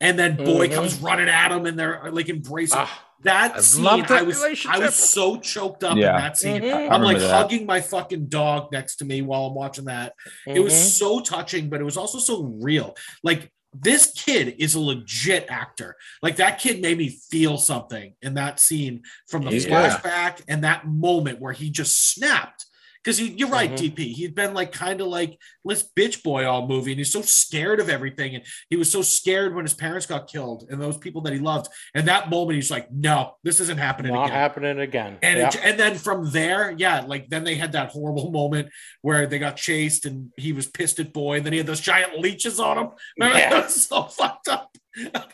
And 0.02 0.18
then 0.20 0.36
boy 0.38 0.68
Mhm. 0.68 0.74
comes 0.74 0.96
running 0.98 1.30
at 1.30 1.52
him, 1.52 1.66
and 1.66 1.78
they're 1.78 2.10
like 2.12 2.30
embracing. 2.30 2.78
Ah, 2.80 3.06
that 3.26 3.56
I 3.58 3.60
scene, 3.62 3.84
love 3.84 4.08
that 4.08 4.12
I 4.12 4.22
was 4.24 4.42
I 4.68 4.80
was 4.80 4.96
so 4.96 5.38
choked 5.38 5.84
up 5.84 5.98
Yeah. 5.98 6.16
in 6.16 6.22
that 6.22 6.38
scene. 6.38 6.62
Mhm. 6.62 6.74
I 6.74 6.88
I'm 6.96 7.02
like 7.02 7.20
that. 7.20 7.30
hugging 7.30 7.66
my 7.66 7.82
fucking 7.82 8.28
dog 8.28 8.72
next 8.72 8.96
to 8.98 9.06
me 9.06 9.22
while 9.22 9.46
I'm 9.48 9.54
watching 9.56 9.86
that. 9.86 10.14
It 10.48 10.60
was 10.62 10.74
mhm. 10.74 10.86
so 10.98 11.20
touching, 11.20 11.70
but 11.70 11.82
it 11.82 11.84
was 11.84 11.98
also 11.98 12.20
so 12.20 12.44
real. 12.44 12.96
Like 13.24 13.52
this 13.78 14.14
kid 14.16 14.56
is 14.58 14.76
a 14.76 14.80
legit 14.80 15.46
actor. 15.50 15.98
Like 16.22 16.38
that 16.38 16.60
kid 16.60 16.82
made 16.82 16.98
me 16.98 17.10
feel 17.30 17.58
something 17.58 18.14
in 18.22 18.36
that 18.36 18.60
scene 18.60 19.02
from 19.28 19.44
the 19.44 19.52
He's 19.52 19.66
good. 19.66 19.74
flashback 19.74 20.42
and 20.48 20.64
that 20.64 20.88
moment 20.88 21.42
where 21.42 21.52
he 21.54 21.70
just 21.70 22.14
snapped. 22.14 22.66
Because 23.06 23.22
you're 23.22 23.50
right, 23.50 23.70
Mhm. 23.72 23.78
DP. 23.96 24.14
He'd 24.14 24.34
been 24.34 24.56
like 24.56 24.72
kind 24.72 25.00
of 25.00 25.06
like 25.06 25.40
this 25.64 25.88
bitch 25.96 26.24
boy 26.24 26.46
all 26.48 26.68
movie, 26.68 26.92
and 26.92 26.98
he's 27.00 27.12
so 27.14 27.22
scared 27.22 27.80
of 27.80 27.88
everything. 27.88 28.34
And 28.34 28.44
he 28.72 28.78
was 28.78 28.92
so 28.92 29.04
scared 29.04 29.54
when 29.54 29.64
his 29.64 29.76
parents 29.76 30.08
got 30.08 30.28
killed 30.28 30.66
and 30.72 30.82
those 30.82 30.98
people 30.98 31.22
that 31.22 31.34
he 31.34 31.38
loved. 31.38 31.68
And 31.94 32.08
that 32.08 32.32
moment, 32.32 32.56
he's 32.56 32.72
like, 32.72 32.92
"No, 32.92 33.36
this 33.44 33.60
isn't 33.60 33.78
happening 33.78 34.14
not 34.14 34.26
again." 34.26 34.36
happening 34.36 34.80
again. 34.80 35.20
And 35.22 35.38
it, 35.38 35.56
and 35.64 35.80
then 35.80 35.96
from 36.00 36.32
there, 36.32 36.74
yeah, 36.76 37.02
like 37.02 37.30
then 37.30 37.44
they 37.44 37.54
had 37.56 37.74
that 37.74 37.92
horrible 37.92 38.32
moment 38.42 38.70
where 39.04 39.28
they 39.28 39.38
got 39.38 39.56
chased 39.56 40.08
and 40.08 40.32
he 40.36 40.52
was 40.52 40.66
pissed 40.66 41.00
at 41.00 41.14
boy, 41.14 41.38
and 41.38 41.46
then 41.46 41.54
he 41.54 41.58
had 41.60 41.68
those 41.68 41.82
giant 41.82 42.20
leeches 42.20 42.60
on 42.60 42.78
him. 42.80 42.90
Remember 43.20 43.38
Yeah. 43.38 43.50
that 43.52 43.66
was 43.66 43.86
so 43.88 44.04
fucked 44.06 44.48
up. 44.48 44.76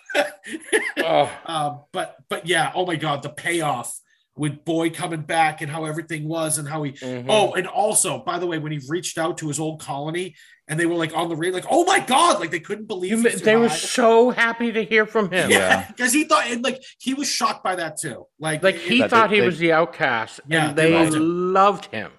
Oh, 0.97 1.29
um, 1.45 1.81
but 1.93 2.15
but 2.29 2.45
yeah, 2.47 2.71
oh 2.75 2.85
my 2.85 2.95
god, 2.95 3.23
the 3.23 3.29
payoff 3.29 3.97
with 4.41 4.65
boy 4.65 4.89
coming 4.89 5.21
back 5.21 5.61
and 5.61 5.69
how 5.71 5.85
everything 5.85 6.27
was 6.27 6.57
and 6.57 6.67
how 6.67 6.81
he 6.81 6.91
mhm. 6.93 7.25
oh 7.29 7.53
and 7.53 7.67
also 7.67 8.11
by 8.29 8.39
the 8.39 8.47
way 8.47 8.57
when 8.57 8.71
he 8.71 8.79
reached 8.89 9.17
out 9.19 9.37
to 9.37 9.47
his 9.47 9.59
old 9.59 9.79
colony 9.79 10.33
and 10.67 10.79
they 10.79 10.87
were 10.87 10.95
like 10.95 11.15
on 11.15 11.29
the 11.29 11.35
radio 11.35 11.53
like 11.59 11.67
oh 11.69 11.83
my 11.85 11.99
god 11.99 12.39
like 12.39 12.49
they 12.49 12.59
couldn't 12.59 12.87
believe 12.87 13.11
You 13.11 13.29
they 13.29 13.55
were 13.55 13.69
so 13.69 14.31
happy 14.31 14.71
to 14.71 14.83
hear 14.83 15.05
from 15.05 15.29
him. 15.31 15.51
yeah 15.51 15.85
because 15.87 16.11
he 16.11 16.23
thought 16.23 16.47
and 16.47 16.63
like 16.63 16.81
he 16.97 17.13
was 17.13 17.29
shocked 17.29 17.63
by 17.63 17.75
that 17.75 17.97
too 18.03 18.25
like 18.39 18.63
Like 18.63 18.75
he 18.77 19.07
thought 19.07 19.29
they- 19.29 19.35
he 19.35 19.41
they- 19.41 19.45
was 19.45 19.59
the 19.59 19.71
outcast, 19.73 20.39
Yeah, 20.47 20.69
and 20.69 20.75
they 20.77 20.89
they 20.91 20.97
loved 20.97 21.13
him. 21.15 21.53
loved 21.53 21.85
him. 21.87 22.11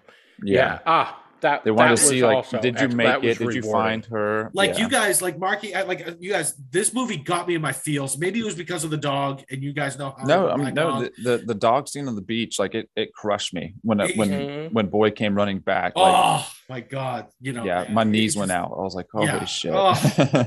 Yeah. 0.45 0.79
Ah, 0.87 1.22
that 1.43 1.65
They 1.65 1.71
wanted 1.71 1.99
that 1.99 2.03
to 2.03 2.09
see 2.09 2.25
like, 2.25 2.49
did 2.63 2.81
you 2.81 2.89
make 2.89 3.23
it? 3.23 3.39
Did 3.39 3.55
you 3.55 3.63
find 3.63 4.05
her? 4.07 4.51
like 4.55 4.71
Yeah. 4.71 4.79
you 4.85 4.89
guys 4.89 5.21
like 5.23 5.39
marky 5.39 5.73
like 5.75 6.17
you 6.21 6.31
guys 6.31 6.55
this 6.71 6.93
movie 6.95 7.17
got 7.19 7.47
me 7.47 7.55
in 7.55 7.63
my 7.63 7.73
feels 7.73 8.17
maybe 8.19 8.41
it 8.41 8.45
was 8.45 8.55
because 8.55 8.85
of 8.85 8.91
the 8.91 8.97
dog 8.97 9.43
and 9.51 9.63
you 9.63 9.73
guys 9.73 9.99
know 9.99 10.15
how 10.17 10.25
No, 10.25 10.49
I 10.49 10.57
my 10.57 10.65
mean 10.67 10.75
no. 10.75 11.03
The, 11.03 11.13
the 11.23 11.37
the 11.47 11.55
dog 11.55 11.89
scene 11.89 12.09
on 12.09 12.15
the 12.15 12.23
beach, 12.23 12.59
like 12.59 12.75
it, 12.75 12.89
it 12.97 13.13
crushed 13.15 13.53
me 13.55 13.75
when 13.83 14.01
it, 14.01 14.17
when 14.17 14.31
Mhm. 14.31 14.73
when 14.73 14.87
boy 14.89 15.11
came 15.11 15.35
running 15.35 15.59
back. 15.59 15.97
Like, 15.97 16.15
oh 16.17 16.49
my 16.69 16.81
god 16.81 17.27
you 17.41 17.53
know 17.53 17.65
yeah, 17.65 17.85
man, 17.85 17.95
my 17.95 18.05
knees 18.05 18.33
just- 18.35 18.39
went 18.41 18.51
out. 18.53 18.73
I 18.77 18.81
was 18.83 18.95
like, 18.95 19.07
holy 19.13 19.27
Yeah. 19.27 19.45
shit. 19.45 19.73
Oh, 19.75 19.93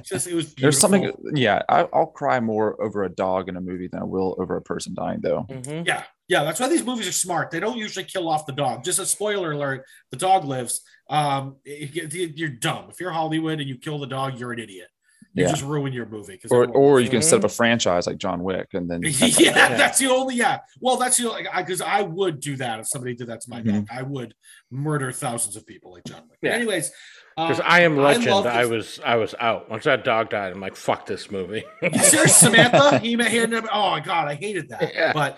just 0.05 0.27
it 0.27 0.33
was 0.33 0.53
There's 0.55 0.79
something. 0.79 1.11
Yeah, 1.33 1.61
I, 1.69 1.87
I'll 1.93 2.07
cry 2.07 2.39
more 2.39 2.81
over 2.81 3.03
a 3.03 3.09
dog 3.09 3.49
in 3.49 3.55
a 3.57 3.61
movie 3.61 3.87
than 3.87 4.01
I 4.01 4.05
will 4.05 4.35
over 4.39 4.55
a 4.57 4.61
person 4.61 4.93
dying, 4.95 5.19
though. 5.21 5.45
Mhm. 5.49 5.85
Yeah, 5.87 6.03
yeah, 6.27 6.43
that's 6.43 6.59
why 6.59 6.67
these 6.69 6.83
movies 6.83 7.07
are 7.07 7.11
smart. 7.11 7.51
They 7.51 7.59
don't 7.59 7.77
usually 7.77 8.05
kill 8.05 8.27
off 8.29 8.45
the 8.45 8.53
dog. 8.53 8.83
Just 8.83 8.99
a 8.99 9.05
spoiler 9.05 9.51
alert: 9.51 9.85
the 10.11 10.17
dog 10.17 10.45
lives. 10.45 10.81
Um, 11.09 11.57
it- 11.65 12.13
it- 12.15 12.37
you're 12.37 12.49
dumb 12.49 12.87
if 12.89 12.99
you're 12.99 13.11
Hollywood 13.11 13.59
and 13.59 13.69
you 13.69 13.77
kill 13.77 13.99
the 13.99 14.07
dog. 14.07 14.39
You're 14.39 14.51
an 14.53 14.59
idiot. 14.59 14.87
You 15.35 15.43
Yeah. 15.43 15.49
just 15.51 15.63
ruin 15.63 15.91
your 15.91 16.05
movie. 16.05 16.39
Or 16.49 16.65
or 16.67 17.01
you 17.01 17.09
can 17.09 17.21
set 17.21 17.39
up 17.39 17.43
a 17.43 17.49
franchise 17.49 18.07
like 18.07 18.17
John 18.17 18.41
Wick, 18.41 18.69
and 18.73 18.89
then 18.89 19.01
yeah, 19.03 19.75
that's 19.77 19.99
the 19.99 20.07
only 20.07 20.35
yeah. 20.35 20.59
Well, 20.79 20.95
that's 20.97 21.17
the 21.17 21.29
only 21.29 21.43
because 21.57 21.81
I 21.81 22.01
would 22.01 22.39
do 22.39 22.55
that 22.55 22.79
if 22.79 22.87
somebody 22.87 23.13
did 23.15 23.27
that 23.27 23.41
to 23.41 23.49
my 23.49 23.61
Mhm. 23.61 23.73
dog. 23.73 23.87
I 23.91 24.01
would 24.01 24.33
murder 24.71 25.11
thousands 25.11 25.57
of 25.57 25.67
people 25.67 25.91
like 25.91 26.05
John 26.05 26.21
Wick. 26.29 26.39
Yeah. 26.41 26.51
Anyways, 26.51 26.89
Because 27.35 27.59
um, 27.59 27.65
I 27.67 27.81
am 27.81 27.97
legend. 27.97 28.27
love 28.27 28.45
I, 28.47 28.65
was 28.65 28.99
I 29.05 29.17
was 29.17 29.35
out 29.39 29.69
once 29.69 29.83
that 29.83 30.05
dog 30.05 30.29
died. 30.29 30.53
I'm 30.53 30.61
like, 30.61 30.77
fuck 30.77 31.05
this 31.05 31.29
movie. 31.29 31.65
Serious 32.01 32.37
Samantha. 32.37 32.99
He 33.03 33.17
met 33.17 33.29
here. 33.29 33.45
Oh 33.73 33.91
my 33.91 33.99
god, 33.99 34.29
I 34.29 34.35
hated 34.35 34.69
that. 34.69 34.93
Yeah. 34.93 35.11
But 35.11 35.37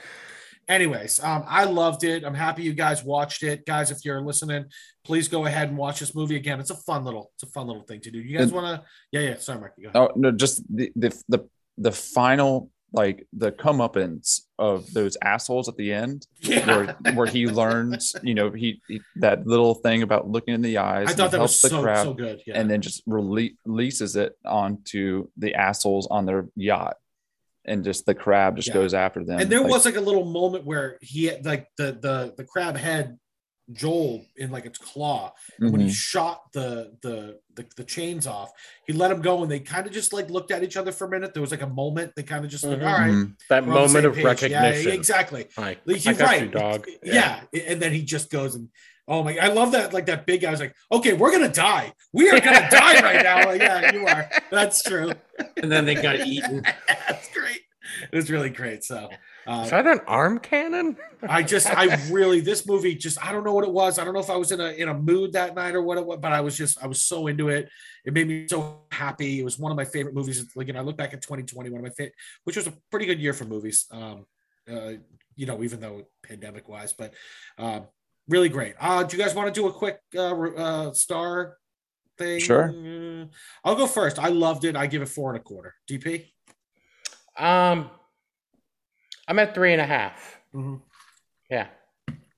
anyways, 0.68 1.24
um, 1.24 1.43
I 1.47 1.65
loved 1.65 2.03
it. 2.03 2.24
I'm 2.24 2.34
happy 2.34 2.63
you 2.63 2.74
guys 2.74 3.03
watched 3.03 3.43
it, 3.43 3.65
guys. 3.65 3.91
If 3.91 4.03
you're 4.03 4.22
listening, 4.22 4.65
please 5.03 5.28
go 5.28 5.45
ahead 5.45 5.70
and 5.70 5.78
watch 5.78 5.99
this 5.99 6.15
movie 6.15 6.36
again. 6.36 6.59
It's 6.59 6.70
a 6.72 6.76
fun 6.76 7.03
little, 7.03 7.32
it's 7.36 7.43
a 7.43 7.51
fun 7.51 7.68
little 7.68 7.84
thing 7.84 8.01
to 8.01 8.11
do. 8.11 8.20
You 8.20 8.38
guys 8.38 8.51
want 8.51 8.68
to? 8.68 8.86
Yeah, 9.11 9.30
yeah. 9.30 9.38
Sorry, 9.38 9.59
ahead. 9.59 9.91
Oh 9.95 10.11
no, 10.15 10.32
just 10.32 10.63
the 10.76 10.91
the 10.95 11.24
the, 11.30 11.47
the 11.78 11.91
final 11.91 12.72
like 12.93 13.28
the 13.34 13.51
comeuppance 13.51 14.41
of 14.57 14.91
those 14.93 15.18
assholes 15.22 15.68
at 15.68 15.76
the 15.78 15.91
end, 15.91 16.26
yeah. 16.39 16.65
where 16.65 17.13
where 17.13 17.28
he 17.28 17.47
learns, 17.47 18.15
you 18.24 18.34
know, 18.34 18.49
he, 18.49 18.82
he 18.88 19.01
that 19.18 19.45
little 19.45 19.76
thing 19.76 20.03
about 20.03 20.30
looking 20.30 20.53
in 20.53 20.61
the 20.61 20.78
eyes. 20.78 21.09
I 21.09 21.13
thought 21.13 21.32
that 21.32 21.41
was 21.41 21.59
so 21.59 21.70
so 21.70 22.13
good. 22.13 22.41
Yeah. 22.47 22.59
and 22.59 22.70
then 22.70 22.82
just 22.82 23.07
rele- 23.07 23.55
releases 23.65 24.15
it 24.15 24.38
onto 24.45 25.28
the 25.38 25.53
assholes 25.53 26.07
on 26.07 26.26
their 26.26 26.47
yacht, 26.55 26.95
and 27.68 27.84
just 27.84 28.05
the 28.05 28.15
crab 28.15 28.55
just 28.55 28.70
Yeah. 28.70 28.74
goes 28.76 28.93
after 28.93 29.24
them. 29.24 29.39
and 29.39 29.49
there 29.49 29.61
Like, 29.61 29.72
was 29.72 29.86
like 29.86 29.95
a 29.97 30.01
little 30.01 30.26
moment 30.26 30.65
where 30.65 30.97
he 31.01 31.26
had 31.26 31.45
like 31.45 31.68
the 31.78 31.97
the 32.01 32.34
the 32.38 32.43
crab 32.43 32.78
had 32.78 33.18
Joel 33.74 34.24
in 34.38 34.49
like 34.49 34.65
its 34.65 34.78
claw. 34.78 35.34
When 35.59 35.82
he 35.82 35.88
mhm. 35.88 35.93
shot 35.93 36.53
the, 36.53 36.93
the 37.01 37.38
the 37.55 37.65
the 37.76 37.84
chains 37.84 38.26
off, 38.26 38.49
he 38.86 38.93
let 38.93 39.11
him 39.11 39.22
go, 39.22 39.41
and 39.43 39.51
they 39.51 39.59
kind 39.59 39.86
of 39.86 39.91
just 39.91 40.13
like 40.13 40.30
looked 40.30 40.51
at 40.51 40.63
each 40.63 40.78
other 40.78 40.93
for 40.93 41.05
a 41.05 41.09
minute. 41.09 41.34
There 41.34 41.41
was 41.41 41.51
like 41.51 41.61
a 41.63 41.68
moment. 41.68 42.13
They 42.15 42.24
kind 42.24 42.45
of 42.45 42.49
just 42.51 42.63
like, 42.63 42.80
Mhm. 42.80 42.88
all 42.88 42.97
right, 42.97 43.11
Mhm. 43.11 43.34
that 43.49 43.65
we're 43.65 43.74
on 43.74 43.82
the 43.82 43.88
moment 43.88 44.05
of 44.05 44.15
page. 44.15 44.24
recognition. 44.24 44.88
Yeah, 44.88 44.93
exactly. 44.93 45.47
Like, 45.57 45.80
Like, 45.86 45.97
I 45.97 45.99
You're 45.99 46.13
got 46.13 46.26
right, 46.28 46.41
you, 46.43 46.47
dog. 46.49 46.88
Yeah. 47.03 47.41
and 47.68 47.82
then 47.82 47.91
he 47.91 48.03
just 48.03 48.30
goes 48.32 48.55
and 48.55 48.70
oh 49.09 49.22
my! 49.24 49.38
I 49.38 49.47
love 49.47 49.74
that. 49.74 49.91
Like 49.93 50.05
that 50.05 50.26
big 50.26 50.41
guy 50.41 50.51
was 50.51 50.59
like, 50.61 50.74
"Okay, 50.91 51.11
we're 51.13 51.32
gonna 51.32 51.47
die. 51.51 51.91
We 52.13 52.30
are 52.30 52.39
gonna 52.39 52.70
die 52.72 53.01
right 53.01 53.22
now." 53.24 53.45
Like, 53.47 53.61
yeah, 53.61 53.93
you 53.93 54.07
are. 54.07 54.30
That's 54.49 54.82
true. 54.82 55.11
And 55.61 55.70
then 55.70 55.84
they 55.86 55.95
got 55.95 56.22
eaten. 56.26 56.63
That's 58.12 58.12
great. 58.12 58.14
It 58.14 58.16
was 58.16 58.32
really 58.32 58.49
great. 58.49 58.84
So, 58.84 59.10
Uh, 59.45 59.62
Is 59.64 59.72
that 59.72 59.88
an 59.88 60.01
arm 60.08 60.39
cannon? 60.39 60.97
I 61.28 61.41
just, 61.43 61.68
I 61.68 61.95
really, 62.12 62.41
this 62.41 62.68
movie 62.68 62.95
just, 62.95 63.24
I 63.24 63.32
don't 63.32 63.43
know 63.43 63.53
what 63.53 63.64
it 63.64 63.72
was. 63.72 63.97
I 63.97 64.03
don't 64.03 64.14
know 64.14 64.20
if 64.20 64.30
I 64.30 64.36
was 64.36 64.51
in 64.51 64.60
a 64.60 64.70
in 64.72 64.89
a 64.89 64.93
mood 64.93 65.34
that 65.34 65.55
night 65.55 65.74
or 65.76 65.82
what 65.82 65.97
it 65.97 66.05
was, 66.05 66.20
but 66.22 66.34
I 66.34 66.41
was 66.41 66.58
just, 66.58 66.82
I 66.84 66.88
was 66.88 67.01
so 67.03 67.28
into 67.28 67.49
it. 67.49 67.70
It 68.05 68.14
made 68.14 68.28
me 68.28 68.47
so 68.47 68.82
happy. 68.91 69.39
It 69.39 69.43
was 69.43 69.58
one 69.58 69.72
of 69.72 69.76
my 69.78 69.86
favorite 69.86 70.16
movies. 70.16 70.45
Like, 70.55 70.70
and 70.70 70.78
I 70.78 70.82
look 70.82 70.97
back 70.97 71.14
at 71.14 71.22
2020, 71.22 71.70
one 71.70 71.80
of 71.80 71.84
my 71.84 71.89
favorite, 71.91 72.16
which 72.43 72.58
was 72.58 72.68
a 72.68 72.74
pretty 72.91 73.05
good 73.05 73.20
year 73.20 73.34
for 73.34 73.45
movies. 73.45 73.86
Um, 73.91 74.26
uh, 74.70 74.93
you 75.36 75.45
know, 75.45 75.64
even 75.64 75.80
though 75.80 76.03
pandemic 76.24 76.68
wise, 76.68 76.93
but 76.93 77.14
um, 77.58 77.88
really 78.28 78.49
great. 78.49 78.76
Uh, 78.80 79.03
do 79.03 79.16
you 79.16 79.24
guys 79.24 79.34
want 79.34 79.53
to 79.53 79.62
do 79.62 79.68
a 79.68 79.72
quick 79.72 79.99
uh, 80.16 80.34
uh, 80.36 80.93
star 80.93 81.58
thing? 82.18 82.39
Sure. 82.39 82.70
Uh, 82.70 83.26
I'll 83.64 83.76
go 83.76 83.88
first. 83.88 84.20
I 84.20 84.30
loved 84.30 84.66
it. 84.66 84.76
I 84.76 84.88
give 84.88 85.01
it 85.01 85.10
four 85.10 85.32
and 85.32 85.39
a 85.39 85.43
quarter. 85.43 85.74
DP. 85.89 86.26
Um, 87.38 87.89
I'm 89.28 89.39
at 89.39 89.53
three 89.53 89.73
and 89.73 89.82
a 89.82 89.86
half. 89.86 90.39
Mhm. 90.53 90.82
Yeah, 91.49 91.67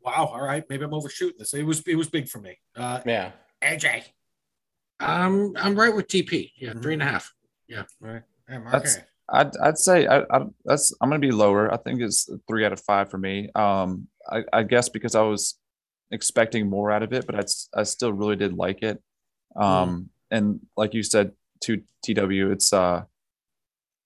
Wow. 0.01 0.27
All 0.33 0.41
right. 0.41 0.63
Maybe 0.69 0.83
I'm 0.85 0.93
overshooting 0.93 1.37
this. 1.39 1.53
It 1.53 1.63
was 1.63 1.81
it 1.85 1.95
was 1.95 2.09
big 2.09 2.27
for 2.29 2.39
me. 2.39 2.57
Uh, 2.75 3.01
yeah. 3.05 3.31
AJ. 3.61 4.03
Um, 4.99 5.53
I'm 5.57 5.75
right 5.75 5.93
with 5.95 6.07
TP. 6.07 6.51
Yeah, 6.57 6.73
Mhm. 6.73 6.81
three 6.81 6.93
and 6.93 7.01
a 7.01 7.05
half. 7.05 7.33
All 7.75 7.85
right. 8.01 8.23
Yeah, 8.49 8.57
Mark, 8.59 8.71
That's- 8.71 8.97
okay. 8.97 9.05
I'd 9.31 9.55
I'd 9.57 9.77
say 9.77 10.07
I, 10.07 10.21
I 10.31 10.45
that's 10.65 10.91
I'm 11.01 11.09
gonna 11.09 11.19
be 11.19 11.31
lower. 11.31 11.71
I 11.71 11.77
think 11.77 12.01
it's 12.01 12.27
three 12.47 12.65
out 12.65 12.73
of 12.73 12.79
five 12.81 13.11
for 13.11 13.19
me. 13.19 13.49
Um, 13.53 14.07
I, 14.27 14.43
I 14.51 14.63
guess 14.63 14.89
because 14.89 15.13
I 15.13 15.21
was 15.21 15.59
expecting 16.11 16.67
more 16.67 16.89
out 16.91 17.03
of 17.03 17.13
it, 17.13 17.27
but 17.27 17.35
I, 17.35 17.79
I 17.79 17.83
still 17.83 18.11
really 18.11 18.35
did 18.35 18.53
like 18.53 18.81
it. 18.81 18.99
Um, 19.55 20.09
and 20.31 20.65
like 20.75 20.95
you 20.95 21.03
said 21.03 21.33
to 21.61 21.83
TW, 22.03 22.51
it's 22.51 22.73
uh 22.73 23.03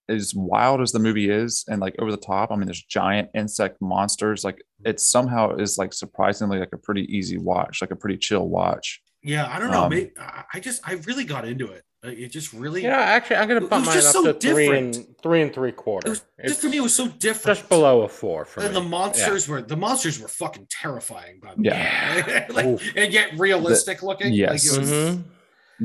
as 0.10 0.34
wild 0.36 0.82
as 0.82 0.92
the 0.92 1.00
movie 1.00 1.30
is 1.30 1.64
and 1.70 1.80
like 1.82 1.96
over 2.00 2.12
the 2.12 2.18
top. 2.18 2.52
I 2.52 2.56
mean, 2.56 2.66
there's 2.66 2.84
giant 2.84 3.30
insect 3.34 3.82
monsters. 3.82 4.44
Like 4.44 4.62
it 4.86 5.00
somehow 5.00 5.56
is 5.56 5.78
like 5.78 5.94
surprisingly 5.94 6.60
like 6.60 6.74
a 6.74 6.78
pretty 6.78 7.04
easy 7.16 7.38
watch, 7.38 7.82
like 7.82 7.92
a 7.92 7.96
pretty 7.96 8.18
chill 8.18 8.48
watch. 8.48 9.02
Yeah, 9.24 9.48
I 9.50 9.58
don't 9.60 9.72
know. 9.72 9.84
Um, 9.84 9.90
Maybe, 9.90 10.12
I 10.20 10.44
I 10.56 10.60
just 10.60 10.82
I 10.88 10.94
really 11.06 11.24
got 11.24 11.48
into 11.48 11.68
it. 11.72 11.84
Uh, 12.06 12.10
It 12.10 12.28
just 12.34 12.52
really. 12.52 12.82
You 12.84 12.90
know, 12.90 12.96
actually, 12.96 13.38
I'm 13.38 13.48
gonna 13.48 13.62
bump 13.62 13.86
was 13.86 13.96
mine 13.96 13.98
up 14.00 14.04
so 14.04 14.24
to 14.26 14.34
three 14.34 14.78
and 14.78 15.06
three 15.24 15.42
and 15.42 15.54
three 15.54 15.70
It 15.70 15.78
quarter. 15.78 16.12
It's 16.12 16.26
just 16.46 16.60
for 16.62 16.68
me, 16.68 16.76
it 16.78 16.82
was 16.82 16.94
so 16.94 17.08
different. 17.08 17.58
just 17.60 17.70
below 17.70 18.02
a 18.02 18.10
four 18.10 18.44
for 18.44 18.60
and 18.60 18.74
me. 18.74 18.82
the 18.82 18.86
monsters 18.86 19.48
were 19.48 19.62
the 19.62 19.78
monsters 19.78 20.20
were 20.20 20.28
fucking 20.28 20.68
terrifying. 20.70 21.40
By 21.42 21.56
the 21.56 21.64
Yeah. 21.64 22.28
way, 22.28 22.46
like, 22.54 22.66
Ooh. 22.66 22.80
and 22.98 23.14
yet 23.14 23.40
realistic 23.40 24.04
looking. 24.04 24.34
yes. 24.34 24.68
Like, 24.70 24.76
it 24.76 24.80
was- 24.82 24.92
Mhm. 24.92 25.24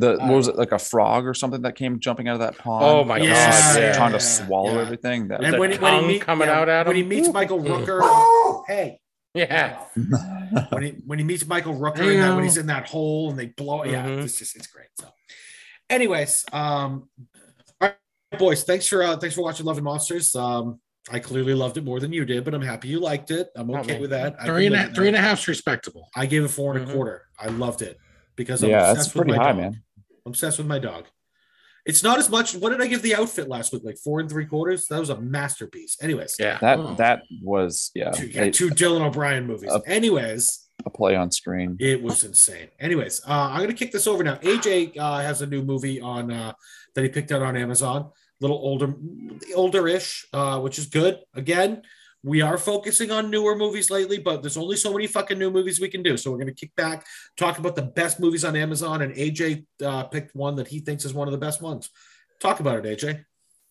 The 0.01 0.17
what 0.19 0.31
was 0.35 0.49
it 0.49 0.57
like 0.57 0.73
a 0.73 0.79
frog 0.79 1.27
or 1.27 1.35
something 1.35 1.63
that 1.63 1.75
came 1.77 1.99
jumping 2.01 2.29
out 2.29 2.35
of 2.35 2.41
that 2.41 2.57
pond? 2.59 2.85
Oh 2.85 3.05
my 3.05 3.17
It 3.19 3.27
God, 3.29 3.35
just 3.35 3.79
yeah, 3.79 3.93
trying 3.95 4.13
to 4.13 4.21
swallow 4.21 4.75
yeah. 4.75 4.81
everything. 4.81 5.29
That 5.29 5.43
And 5.45 5.59
when 5.59 5.73
he, 5.73 5.79
when 5.79 6.03
he 6.03 6.07
meet, 6.09 6.23
coming 6.23 6.49
yeah, 6.49 6.61
out 6.61 6.69
at 6.69 6.87
when 6.87 6.97
he 6.97 7.03
meets 7.03 7.33
Michael. 7.33 7.61
Rooker, 7.63 8.63
hey, 8.67 9.01
Yeah. 9.35 9.79
when 10.71 10.83
he 10.83 10.91
when 11.07 11.19
he 11.19 11.25
meets 11.25 11.47
Michael 11.47 11.75
Rooker 11.75 12.01
and 12.13 12.23
that, 12.23 12.35
when 12.35 12.45
he's 12.45 12.57
in 12.59 12.67
that 12.67 12.87
hole 12.89 13.31
and 13.31 13.39
they 13.39 13.47
blow, 13.47 13.85
yeah, 13.85 14.07
Mhm. 14.07 14.25
it's 14.25 14.39
just 14.39 14.57
it's 14.57 14.67
great. 14.67 14.89
So, 15.01 15.07
anyways, 15.91 16.45
um, 16.53 17.09
all 17.81 17.89
right, 17.89 17.95
boys, 18.39 18.65
thanks 18.65 18.87
for 18.87 19.03
uh, 19.03 19.17
thanks 19.17 19.35
for 19.35 19.43
watching 19.43 19.67
Love 19.67 19.79
and 19.79 19.85
Monsters. 19.85 20.35
Um, 20.37 20.81
I 21.11 21.19
clearly 21.21 21.55
loved 21.55 21.79
it 21.79 21.85
more 21.85 22.01
than 22.01 22.13
you 22.13 22.25
did, 22.27 22.45
but 22.45 22.53
I'm 22.55 22.61
happy 22.63 22.89
you 22.89 23.01
liked 23.01 23.31
it. 23.31 23.49
I'm 23.57 23.71
okay 23.71 23.95
me. 23.95 24.01
with 24.01 24.11
that. 24.11 24.37
I 24.41 24.45
Three 24.47 24.67
and 24.67 24.75
a, 24.75 24.79
live 24.79 24.87
with 24.89 24.97
three 24.97 25.07
and 25.09 25.17
that. 25.17 25.25
a 25.25 25.29
half's 25.29 25.49
respectable. 25.49 26.09
I 26.15 26.27
gave 26.27 26.45
it 26.45 26.49
four 26.49 26.77
and 26.77 26.85
a 26.85 26.87
Mhm. 26.87 26.95
quarter. 26.95 27.23
I 27.41 27.47
loved 27.49 27.81
it 27.83 27.97
because 28.37 28.63
I'm 28.63 28.69
yeah, 28.71 28.91
obsessed 28.91 28.97
that's 28.97 29.15
with 29.15 29.25
pretty 29.27 29.39
my 29.39 29.45
high, 29.45 29.53
dog. 29.53 29.61
man. 29.61 29.83
I'm 30.29 30.33
obsessed 30.33 30.59
with 30.59 30.67
my 30.67 30.79
dog. 30.79 31.07
It's 31.87 32.03
not 32.03 32.19
as 32.19 32.29
much. 32.29 32.55
What 32.55 32.69
did 32.69 32.83
I 32.83 32.87
give 32.87 33.01
the 33.01 33.15
outfit 33.15 33.49
last 33.49 33.73
week? 33.73 33.83
Like 33.83 33.97
four 33.97 34.21
and 34.21 34.29
three 34.29 34.45
quarters. 34.45 34.87
That 34.89 35.01
was 35.01 35.09
a 35.09 35.19
masterpiece. 35.19 35.97
Anyways, 36.03 36.37
Yeah. 36.39 36.59
That 36.61 36.79
Oh. 36.79 36.95
that 36.97 37.23
was 37.43 37.91
yeah, 37.95 38.11
two, 38.11 38.27
yeah, 38.27 38.43
a, 38.43 38.51
two 38.51 38.69
Dylan 38.69 39.01
O'Brien 39.01 39.47
movies. 39.47 39.71
Uh, 39.71 39.81
Anyways, 39.87 40.69
a 40.85 40.91
play 40.91 41.17
on 41.17 41.31
screen. 41.31 41.79
it 41.81 42.03
was 42.03 42.25
insane. 42.25 42.69
Anyways, 42.79 43.23
uh, 43.27 43.49
I'm 43.53 43.63
gonna 43.63 43.73
kick 43.73 43.91
this 43.91 44.07
over 44.07 44.23
now. 44.23 44.35
AJ 44.43 44.99
uh, 44.99 45.21
has 45.21 45.41
a 45.41 45.47
new 45.47 45.63
movie 45.63 45.99
on 45.99 46.31
uh, 46.31 46.53
that 46.95 47.03
he 47.05 47.09
picked 47.09 47.33
out 47.33 47.41
on 47.41 47.57
Amazon. 47.57 48.03
A 48.03 48.11
Little 48.43 48.59
older, 48.59 48.95
older-ish, 49.55 50.27
uh, 50.35 50.61
which 50.61 50.79
is 50.79 50.87
good. 50.87 51.21
Again, 51.35 51.81
we 52.25 52.43
are 52.43 52.59
focusing 52.59 53.11
on 53.11 53.31
newer 53.31 53.55
movies 53.55 53.91
lately, 53.91 54.19
but 54.19 54.43
there's 54.43 54.57
only 54.57 54.77
so 54.77 54.93
many 54.93 55.07
fucking 55.07 55.39
new 55.39 55.51
movies 55.51 55.81
we 55.81 55.89
can 55.89 56.03
do. 56.03 56.17
So 56.17 56.31
we're 56.31 56.39
gonna 56.39 56.53
kick 56.53 56.75
back, 56.77 57.07
talk 57.37 57.59
about 57.59 57.77
the 57.77 57.83
best 57.83 58.19
movies 58.19 58.45
on 58.45 58.57
Amazon, 58.57 59.03
and 59.03 59.15
AJ 59.15 59.65
uh, 59.85 60.05
picked 60.05 60.35
one 60.35 60.57
that 60.57 60.69
he 60.69 60.81
thinks 60.81 61.05
is 61.05 61.15
one 61.15 61.29
of 61.29 61.33
the 61.33 61.39
best 61.39 61.63
ones. 61.63 61.91
Talk 62.41 62.61
about 62.61 62.85
it, 62.85 62.99
AJ. 62.99 63.25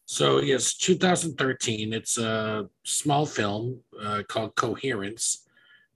So 0.05 0.39
yes, 0.39 0.75
2013. 0.75 1.91
It's 1.91 2.17
a 2.17 2.69
small 2.83 3.25
film 3.25 3.81
uh, 4.01 4.23
called 4.27 4.55
Coherence. 4.55 5.45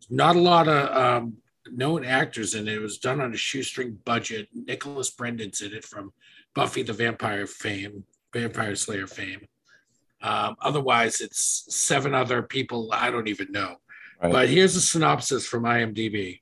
Not 0.10 0.36
a 0.36 0.40
lot 0.40 0.68
of 0.68 0.98
um, 0.98 1.38
known 1.72 2.04
actors 2.04 2.54
in 2.54 2.68
it. 2.68 2.74
It 2.74 2.80
was 2.80 2.98
done 2.98 3.22
on 3.22 3.34
a 3.34 3.38
shoestring 3.38 3.98
budget. 4.04 4.50
Nicholas 4.54 5.10
Brendon's 5.10 5.62
in 5.62 5.74
it 5.74 5.86
from 5.86 6.12
Buffy 6.54 6.84
the 6.84 6.92
Vampire 6.92 7.48
fame, 7.48 8.04
Vampire 8.34 8.76
Slayer 8.76 9.08
fame. 9.08 9.48
Um, 10.22 10.56
otherwise, 10.62 11.20
it's 11.20 11.66
seven 11.70 12.14
other 12.14 12.44
people 12.44 12.90
I 12.92 13.10
don't 13.10 13.28
even 13.28 13.52
know. 13.52 13.78
Right. 14.22 14.32
But 14.32 14.50
here's 14.50 14.76
a 14.76 14.82
synopsis 14.82 15.48
from 15.48 15.64
IMDb. 15.64 16.42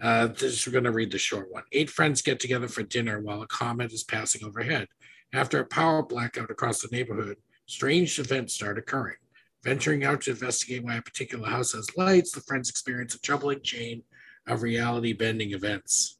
Uh, 0.00 0.28
this 0.28 0.66
we're 0.66 0.72
going 0.72 0.84
to 0.84 0.92
read 0.92 1.10
the 1.10 1.18
short 1.18 1.50
one. 1.50 1.64
Eight 1.72 1.90
friends 1.90 2.22
get 2.22 2.38
together 2.38 2.68
for 2.68 2.82
dinner 2.82 3.20
while 3.20 3.42
a 3.42 3.46
comet 3.46 3.92
is 3.92 4.04
passing 4.04 4.44
overhead. 4.44 4.86
After 5.32 5.60
a 5.60 5.66
power 5.66 6.02
blackout 6.02 6.50
across 6.50 6.80
the 6.80 6.88
neighborhood, 6.92 7.36
strange 7.66 8.18
events 8.18 8.54
start 8.54 8.78
occurring. 8.78 9.16
Venturing 9.64 10.04
out 10.04 10.20
to 10.22 10.30
investigate 10.30 10.84
why 10.84 10.96
a 10.96 11.02
particular 11.02 11.48
house 11.48 11.72
has 11.72 11.96
lights, 11.96 12.30
the 12.30 12.40
friends 12.42 12.70
experience 12.70 13.14
a 13.14 13.20
troubling 13.20 13.60
chain 13.62 14.02
of 14.46 14.62
reality 14.62 15.12
bending 15.12 15.52
events. 15.52 16.17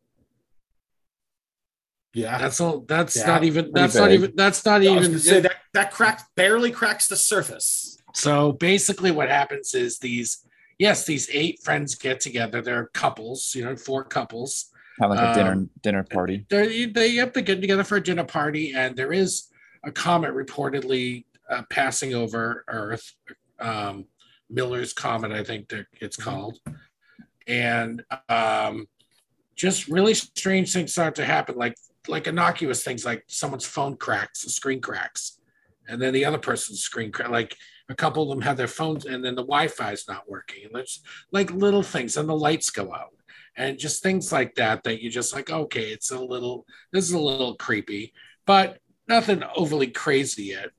Yeah, 2.15 2.39
That's 2.39 2.61
all. 2.61 2.81
That's 2.81 3.17
Yeah, 3.17 3.27
not 3.27 3.45
even. 3.45 3.65
pretty 3.67 3.81
That's 3.81 3.95
not 3.95 4.13
even. 4.13 4.33
That's 4.35 4.65
not 4.65 4.81
I 4.81 4.85
even. 4.85 5.19
say 5.19 5.41
that 5.41 5.57
that 5.75 5.93
cracks 5.93 6.25
barely 6.37 6.71
cracks 6.71 7.07
the 7.07 7.17
surface. 7.17 7.99
So 8.15 8.53
basically, 8.53 9.11
what 9.11 9.29
happens 9.29 9.75
is 9.75 9.99
these. 9.99 10.45
Yes, 10.79 11.05
these 11.07 11.29
eight 11.33 11.61
friends 11.65 11.97
get 11.97 12.21
together. 12.21 12.63
They're 12.63 12.87
couples. 12.95 13.53
You 13.55 13.65
know, 13.65 13.77
four 13.77 14.05
couples. 14.05 14.71
Have 15.01 15.11
like 15.11 15.21
a 15.21 15.35
dinner 15.35 15.53
Um, 15.53 15.71
dinner 15.83 16.03
party. 16.03 16.47
They 16.49 16.87
they 16.87 17.15
have 17.17 17.33
to 17.35 17.43
get 17.43 17.61
together 17.61 17.85
for 17.85 17.97
a 17.97 18.03
dinner 18.03 18.25
party, 18.25 18.73
and 18.75 18.97
there 18.97 19.13
is 19.13 19.49
a 19.85 19.93
comet 19.93 20.35
reportedly 20.35 21.25
uh, 21.51 21.63
passing 21.71 22.15
over 22.15 22.65
Earth. 22.69 23.13
Um, 23.61 24.07
Miller's 24.51 24.93
comet, 24.95 25.31
I 25.31 25.45
think 25.45 25.73
it's 26.01 26.17
called, 26.17 26.59
and 27.47 28.03
um, 28.29 28.87
just 29.57 29.89
really 29.89 30.15
strange 30.15 30.73
things 30.73 30.93
start 30.93 31.15
to 31.17 31.25
happen, 31.25 31.57
like 31.57 31.75
like 32.09 32.27
innocuous 32.27 32.83
things, 32.83 33.05
like 33.05 33.25
someone's 33.27 33.67
phone 33.67 33.97
cracks, 33.97 34.43
the 34.43 34.51
screen 34.51 34.81
cracks, 34.81 35.39
and 35.89 36.01
then 36.01 36.13
the 36.13 36.25
other 36.25 36.39
person's 36.39 36.81
screen 36.81 37.13
crack. 37.13 37.31
Like 37.31 37.57
a 37.89 37.95
couple 37.95 38.23
of 38.23 38.29
them 38.29 38.43
have 38.43 38.57
their 38.57 38.69
phones, 38.69 39.07
and 39.07 39.25
then 39.25 39.35
the 39.35 39.43
Wi-Fi 39.43 39.93
is 39.93 40.07
not 40.09 40.29
working, 40.29 40.65
and 40.65 40.75
there's 40.75 41.03
like 41.33 41.51
little 41.53 41.83
things, 41.83 42.17
and 42.17 42.29
the 42.29 42.37
lights 42.37 42.71
go 42.71 42.93
out 42.93 43.13
and 43.59 43.77
just 43.77 44.03
things 44.03 44.33
like 44.33 44.55
that 44.55 44.85
that 44.85 45.03
you 45.03 45.11
just 45.11 45.35
like 45.35 45.51
okay 45.51 45.91
it's 45.91 46.11
a 46.11 46.19
little 46.19 46.65
this 46.93 47.05
is 47.05 47.13
a 47.13 47.19
little 47.19 47.57
creepy 47.57 48.15
but 48.47 48.79
nothing 49.09 49.43
overly 49.57 49.89
crazy 49.89 50.45
yet 50.45 50.71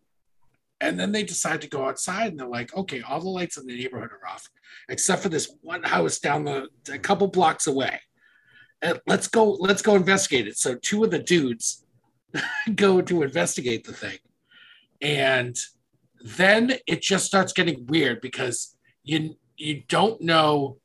and 0.81 0.97
then 0.97 1.11
they 1.11 1.23
decide 1.23 1.61
to 1.61 1.67
go 1.67 1.85
outside 1.85 2.27
and 2.27 2.39
they're 2.39 2.47
like 2.47 2.75
okay 2.75 3.01
all 3.01 3.19
the 3.19 3.27
lights 3.27 3.57
in 3.57 3.67
the 3.67 3.77
neighborhood 3.77 4.09
are 4.11 4.27
off 4.27 4.49
except 4.87 5.21
for 5.21 5.29
this 5.29 5.53
one 5.61 5.83
house 5.83 6.19
down 6.19 6.45
the 6.45 6.67
a 6.91 6.97
couple 6.97 7.27
blocks 7.27 7.67
away 7.67 7.99
let's 9.07 9.27
go 9.27 9.51
let's 9.51 9.81
go 9.81 9.95
investigate 9.95 10.47
it. 10.47 10.57
So 10.57 10.75
two 10.75 11.03
of 11.03 11.11
the 11.11 11.19
dudes 11.19 11.85
go 12.75 13.01
to 13.01 13.23
investigate 13.23 13.85
the 13.85 13.93
thing. 13.93 14.19
And 15.01 15.57
then 16.21 16.73
it 16.85 17.01
just 17.01 17.25
starts 17.25 17.53
getting 17.53 17.85
weird 17.85 18.21
because 18.21 18.75
you 19.03 19.35
you 19.57 19.83
don't 19.87 20.21
know 20.21 20.77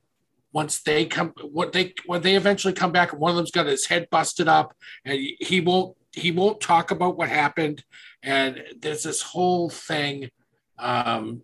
once 0.53 0.83
they 0.83 1.05
come 1.05 1.33
what 1.43 1.73
they 1.73 1.95
when 2.07 2.23
they 2.23 2.37
eventually 2.37 2.73
come 2.73 2.93
back 2.93 3.13
and 3.13 3.21
one 3.21 3.31
of 3.31 3.37
them's 3.37 3.51
got 3.51 3.67
his 3.67 3.87
head 3.87 4.09
busted 4.11 4.49
up 4.49 4.75
and 5.05 5.19
he 5.41 5.61
won't 5.61 5.97
he 6.15 6.31
won't 6.31 6.61
talk 6.61 6.91
about 6.91 7.17
what 7.17 7.29
happened. 7.29 7.85
And 8.23 8.63
there's 8.81 9.03
this 9.03 9.21
whole 9.21 9.69
thing 9.69 10.31
um, 10.79 11.43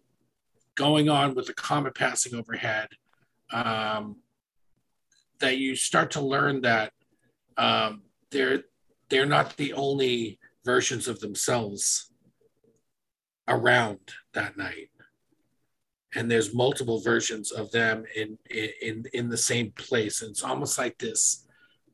going 0.77 1.09
on 1.09 1.35
with 1.35 1.47
the 1.47 1.55
comet 1.55 1.95
passing 1.95 2.35
overhead. 2.35 2.89
Um, 3.53 4.17
that 5.41 5.59
you 5.59 5.75
start 5.75 6.11
to 6.13 6.21
learn 6.21 6.61
that 6.63 6.93
um, 7.57 8.03
they're 8.31 8.65
they're 9.09 9.27
not 9.27 9.57
the 9.57 9.73
only 9.73 10.39
versions 10.65 11.09
of 11.09 11.21
themselves 11.21 12.13
around 13.49 13.99
that 14.35 14.57
night 14.57 14.91
and 16.15 16.31
there's 16.31 16.55
multiple 16.55 17.01
versions 17.01 17.51
of 17.51 17.71
them 17.73 18.05
in 18.15 18.39
in 18.51 19.05
in 19.13 19.29
the 19.29 19.37
same 19.37 19.73
place 19.73 20.23
and 20.23 20.31
it's 20.31 20.45
almost 20.45 20.79
like 20.79 20.97
this 20.99 21.47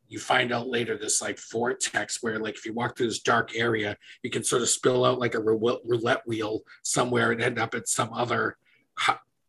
you 0.09 0.19
find 0.19 0.53
out 0.53 0.69
later 0.69 0.97
this 0.97 1.23
like 1.23 1.39
vortex 1.51 2.23
where 2.23 2.39
like 2.39 2.55
if 2.55 2.67
you 2.67 2.75
walk 2.75 2.97
through 2.97 3.07
this 3.07 3.21
dark 3.21 3.57
area 3.57 3.97
you 4.23 4.31
can 4.31 4.45
sort 4.45 4.63
of 4.63 4.69
spill 4.69 5.05
out 5.05 5.19
like 5.19 5.35
a 5.35 5.41
roulette 5.41 6.27
wheel 6.27 6.61
somewhere 6.83 7.33
and 7.33 7.43
end 7.43 7.59
up 7.59 7.75
at 7.75 7.89
some 7.89 8.13
other 8.13 8.57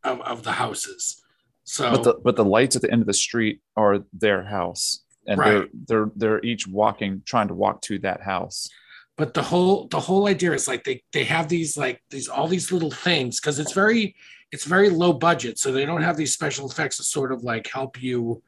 of, 0.04 0.22
of 0.22 0.44
the 0.44 0.54
houses. 0.54 1.24
So 1.70 1.92
But 1.92 2.04
the 2.04 2.14
but 2.24 2.36
the 2.38 2.46
lights 2.46 2.76
at 2.78 2.82
the 2.82 2.90
end 2.92 3.02
of 3.02 3.08
the 3.08 3.14
street 3.14 3.60
are 3.76 4.00
their 4.14 4.42
house, 4.46 5.04
and 5.28 5.38
Right. 5.38 5.50
they're 5.50 5.68
they're 5.88 6.12
they're 6.16 6.46
each 6.46 6.66
walking, 6.66 7.22
trying 7.26 7.50
to 7.50 7.54
walk 7.54 7.82
to 7.84 8.00
that 8.00 8.22
house. 8.22 8.70
but 9.18 9.34
the 9.34 9.42
whole 9.44 9.88
the 9.88 10.00
whole 10.00 10.28
idea 10.28 10.54
is 10.54 10.68
like 10.68 10.84
they 10.86 11.04
they 11.12 11.26
have 11.26 11.50
these 11.50 11.76
like 11.76 12.02
these 12.10 12.28
all 12.30 12.48
these 12.48 12.72
little 12.72 12.92
things 12.92 13.40
because 13.40 13.58
it's 13.60 13.74
very 13.74 14.16
it's 14.54 14.64
very 14.64 14.90
low 14.90 15.12
budget 15.12 15.58
so 15.60 15.72
they 15.72 15.86
don't 15.90 16.04
have 16.04 16.16
these 16.18 16.34
special 16.34 16.70
effects 16.70 16.98
to 16.98 17.04
sort 17.04 17.32
of 17.34 17.44
like 17.44 17.66
help 17.68 18.02
you 18.02 18.42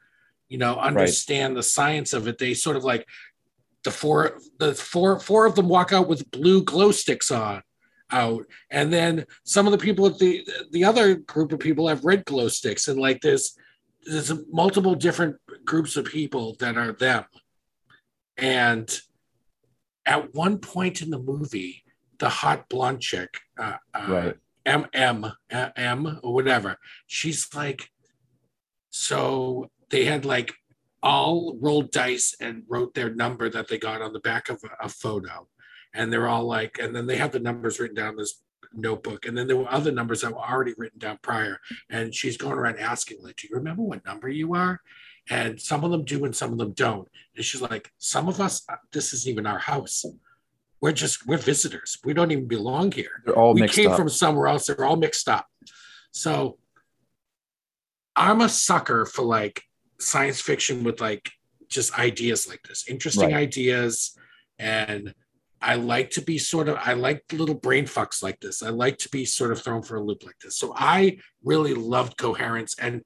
you 0.48 0.56
know 0.62 0.74
understand 0.90 1.54
the 1.56 1.62
science 1.76 2.12
of 2.14 2.26
it 2.28 2.38
they 2.38 2.54
sort 2.54 2.76
of 2.76 2.84
like 2.84 3.04
the 3.84 3.90
four 3.90 4.38
the 4.62 4.72
four 4.74 5.18
four 5.20 5.44
of 5.44 5.54
them 5.56 5.68
walk 5.68 5.92
out 5.92 6.08
with 6.08 6.30
blue 6.30 6.62
glow 6.62 6.90
sticks 6.92 7.30
on 7.30 7.62
out 8.12 8.44
and 8.70 8.92
then 8.92 9.24
some 9.44 9.66
of 9.66 9.72
the 9.72 9.78
people 9.78 10.06
at 10.06 10.18
the 10.18 10.46
the 10.72 10.84
other 10.84 11.14
group 11.14 11.52
of 11.52 11.58
people 11.58 11.88
have 11.88 12.04
red 12.04 12.24
glow 12.24 12.48
sticks 12.48 12.88
and 12.88 13.00
like 13.00 13.20
there's 13.20 13.56
there's 14.04 14.32
multiple 14.50 14.94
different 14.94 15.36
groups 15.64 15.96
of 15.96 16.04
people 16.04 16.56
that 16.58 16.76
are 16.76 16.92
them 16.92 17.24
and 18.36 19.00
at 20.06 20.34
one 20.34 20.58
point 20.58 21.02
in 21.02 21.10
the 21.10 21.18
movie, 21.18 21.84
the 22.18 22.28
hot 22.28 22.68
blonde 22.68 23.00
chick, 23.00 23.38
uh, 23.58 23.76
uh, 23.94 24.06
Right. 24.08 24.36
MM, 24.66 25.32
uh, 25.50 25.68
M, 25.76 26.18
or 26.22 26.34
whatever, 26.34 26.76
she's 27.06 27.48
like, 27.54 27.88
so 28.90 29.70
they 29.90 30.04
had 30.04 30.24
like 30.24 30.52
all 31.02 31.56
rolled 31.60 31.90
dice 31.90 32.34
and 32.40 32.64
wrote 32.68 32.94
their 32.94 33.14
number 33.14 33.48
that 33.48 33.68
they 33.68 33.78
got 33.78 34.02
on 34.02 34.12
the 34.12 34.20
back 34.20 34.48
of 34.48 34.60
a, 34.64 34.84
a 34.84 34.88
photo. 34.88 35.48
And 35.94 36.12
they're 36.12 36.28
all 36.28 36.44
like, 36.44 36.78
and 36.78 36.94
then 36.94 37.06
they 37.06 37.16
have 37.16 37.32
the 37.32 37.40
numbers 37.40 37.80
written 37.80 37.96
down 37.96 38.10
in 38.10 38.16
this 38.16 38.42
notebook. 38.72 39.26
And 39.26 39.36
then 39.36 39.46
there 39.46 39.56
were 39.56 39.70
other 39.70 39.90
numbers 39.90 40.20
that 40.20 40.32
were 40.32 40.38
already 40.38 40.74
written 40.76 40.98
down 40.98 41.18
prior. 41.22 41.58
And 41.90 42.14
she's 42.14 42.36
going 42.36 42.58
around 42.58 42.78
asking, 42.78 43.18
like, 43.22 43.36
do 43.36 43.48
you 43.48 43.56
remember 43.56 43.82
what 43.82 44.04
number 44.04 44.28
you 44.28 44.54
are? 44.54 44.80
And 45.28 45.60
some 45.60 45.84
of 45.84 45.90
them 45.90 46.04
do 46.04 46.24
and 46.24 46.34
some 46.34 46.52
of 46.52 46.58
them 46.58 46.72
don't. 46.72 47.08
And 47.36 47.44
she's 47.44 47.60
like, 47.60 47.92
some 47.98 48.28
of 48.28 48.40
us, 48.40 48.62
uh, 48.68 48.76
this 48.92 49.12
isn't 49.12 49.30
even 49.30 49.46
our 49.46 49.58
house. 49.58 50.04
We're 50.80 50.92
just, 50.92 51.26
we're 51.26 51.36
visitors. 51.38 51.98
We 52.04 52.14
don't 52.14 52.30
even 52.30 52.46
belong 52.48 52.92
here. 52.92 53.22
They're 53.24 53.36
all 53.36 53.54
we 53.54 53.68
came 53.68 53.90
up. 53.90 53.96
from 53.96 54.08
somewhere 54.08 54.46
else. 54.46 54.66
They're 54.66 54.84
all 54.84 54.96
mixed 54.96 55.28
up. 55.28 55.46
So 56.12 56.58
I'm 58.16 58.40
a 58.40 58.48
sucker 58.48 59.04
for 59.06 59.22
like 59.22 59.62
science 59.98 60.40
fiction 60.40 60.82
with 60.84 61.00
like 61.00 61.30
just 61.68 61.96
ideas 61.98 62.48
like 62.48 62.62
this, 62.62 62.88
interesting 62.88 63.30
Right. 63.30 63.42
ideas. 63.42 64.16
And 64.58 65.14
I 65.62 65.74
like 65.74 66.10
to 66.12 66.22
be 66.22 66.38
sort 66.38 66.68
of, 66.68 66.76
I 66.80 66.94
like 66.94 67.24
little 67.32 67.54
brain 67.54 67.84
fucks 67.84 68.22
like 68.22 68.40
this. 68.40 68.62
I 68.62 68.70
like 68.70 68.96
to 68.98 69.08
be 69.10 69.24
sort 69.24 69.52
of 69.52 69.60
thrown 69.60 69.82
for 69.82 69.96
a 69.96 70.02
loop 70.02 70.24
like 70.24 70.38
this. 70.38 70.56
So 70.56 70.72
I 70.74 71.18
really 71.44 71.74
loved 71.74 72.16
Coherence. 72.16 72.74
And 72.78 73.04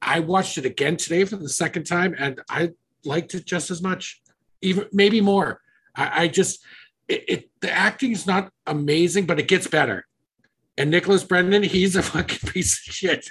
I 0.00 0.20
watched 0.20 0.58
it 0.58 0.66
again 0.66 0.96
today 0.96 1.24
for 1.24 1.36
the 1.36 1.48
second 1.48 1.84
time 1.84 2.14
and 2.18 2.40
I 2.50 2.70
liked 3.04 3.34
it 3.34 3.46
just 3.46 3.70
as 3.70 3.82
much, 3.82 4.20
even 4.62 4.86
maybe 4.92 5.20
more. 5.20 5.60
I, 5.94 6.24
I 6.24 6.28
just, 6.28 6.64
it, 7.06 7.24
it 7.28 7.50
the 7.60 7.70
acting 7.70 8.12
is 8.12 8.26
not 8.26 8.50
amazing, 8.66 9.26
but 9.26 9.38
it 9.38 9.46
gets 9.46 9.68
better. 9.68 10.06
And 10.76 10.90
Nicholas 10.90 11.22
Brendon, 11.22 11.62
he's 11.62 11.94
a 11.94 12.02
fucking 12.02 12.50
piece 12.50 12.86
of 12.86 12.94
shit. 12.94 13.30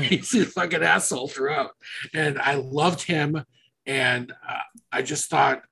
he's 0.00 0.34
a 0.34 0.44
fucking 0.44 0.82
asshole 0.82 1.28
throughout. 1.28 1.70
And 2.12 2.38
I 2.38 2.54
loved 2.54 3.02
him. 3.02 3.44
And 3.86 4.32
uh, 4.46 4.58
I 4.92 5.00
just 5.02 5.30
thought 5.30 5.62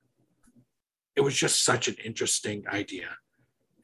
it 1.19 1.23
was 1.23 1.35
just 1.35 1.65
such 1.65 1.89
an 1.89 1.97
interesting 2.05 2.63
idea. 2.71 3.09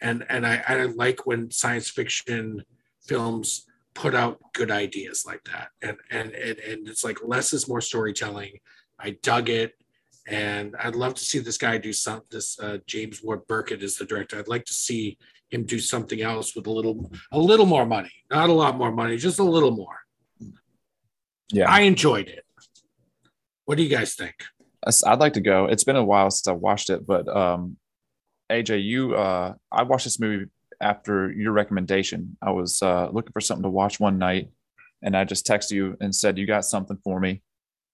And 0.01 0.25
and 0.29 0.47
I, 0.47 0.63
I 0.65 0.85
like 0.85 1.25
when 1.25 1.51
science 1.51 1.89
fiction 1.89 2.63
films 3.05 3.65
put 3.93 4.15
out 4.15 4.39
good 4.53 4.71
ideas 4.71 5.25
like 5.27 5.43
that. 5.51 5.67
And 5.81 5.97
and 6.09 6.31
and, 6.31 6.57
and 6.59 6.87
it's 6.87 7.03
like 7.03 7.19
less 7.21 7.51
is 7.51 7.67
more 7.67 7.81
storytelling. 7.81 8.53
I 8.97 9.17
dug 9.21 9.49
it. 9.49 9.73
And 10.27 10.75
I'd 10.81 10.95
love 10.95 11.15
to 11.15 11.25
see 11.25 11.39
this 11.39 11.57
guy 11.57 11.77
do 11.77 11.91
some 11.91 12.21
this 12.31 12.57
uh, 12.57 12.77
James 12.87 13.21
Ward 13.21 13.41
Byrkit 13.47 13.83
is 13.83 13.97
the 13.97 14.05
director. 14.05 14.39
I'd 14.39 14.47
like 14.47 14.65
to 14.65 14.73
see 14.73 15.17
him 15.49 15.65
do 15.65 15.79
something 15.79 16.21
else 16.21 16.55
with 16.55 16.67
a 16.67 16.71
little 16.71 17.11
a 17.33 17.39
little 17.39 17.65
more 17.65 17.85
money. 17.85 18.13
Not 18.31 18.49
a 18.49 18.53
lot 18.53 18.77
more 18.77 18.93
money, 18.93 19.17
just 19.17 19.39
a 19.39 19.43
little 19.43 19.71
more. 19.71 19.97
Yeah, 21.51 21.69
I 21.69 21.81
enjoyed 21.81 22.29
it. 22.29 22.45
What 23.65 23.75
do 23.77 23.83
you 23.83 23.89
guys 23.89 24.15
think? 24.15 24.35
I'd- 24.85 25.03
I'd 25.05 25.19
like 25.19 25.33
to 25.33 25.41
go. 25.41 25.65
It's 25.65 25.83
been 25.83 25.95
a 25.95 26.03
while 26.03 26.29
since 26.31 26.47
I 26.47 26.51
watched 26.53 26.89
it, 26.89 27.05
but 27.07 27.27
um, 27.27 27.77
AJ, 28.51 28.83
you, 28.83 29.15
uh, 29.15 29.53
I 29.71 29.83
watched 29.83 30.03
this 30.05 30.19
movie 30.19 30.45
after 30.79 31.31
your 31.31 31.51
recommendation. 31.53 32.37
I 32.41 32.51
was 32.51 32.81
uh, 32.81 33.09
looking 33.11 33.31
for 33.31 33.41
something 33.41 33.63
to 33.63 33.69
watch 33.69 33.99
one 33.99 34.17
night, 34.19 34.49
and 35.01 35.15
I 35.17 35.23
just 35.23 35.47
texted 35.47 35.71
you 35.71 35.97
and 35.99 36.13
said 36.13 36.37
you 36.37 36.45
got 36.45 36.65
something 36.65 36.97
for 37.03 37.19
me, 37.19 37.41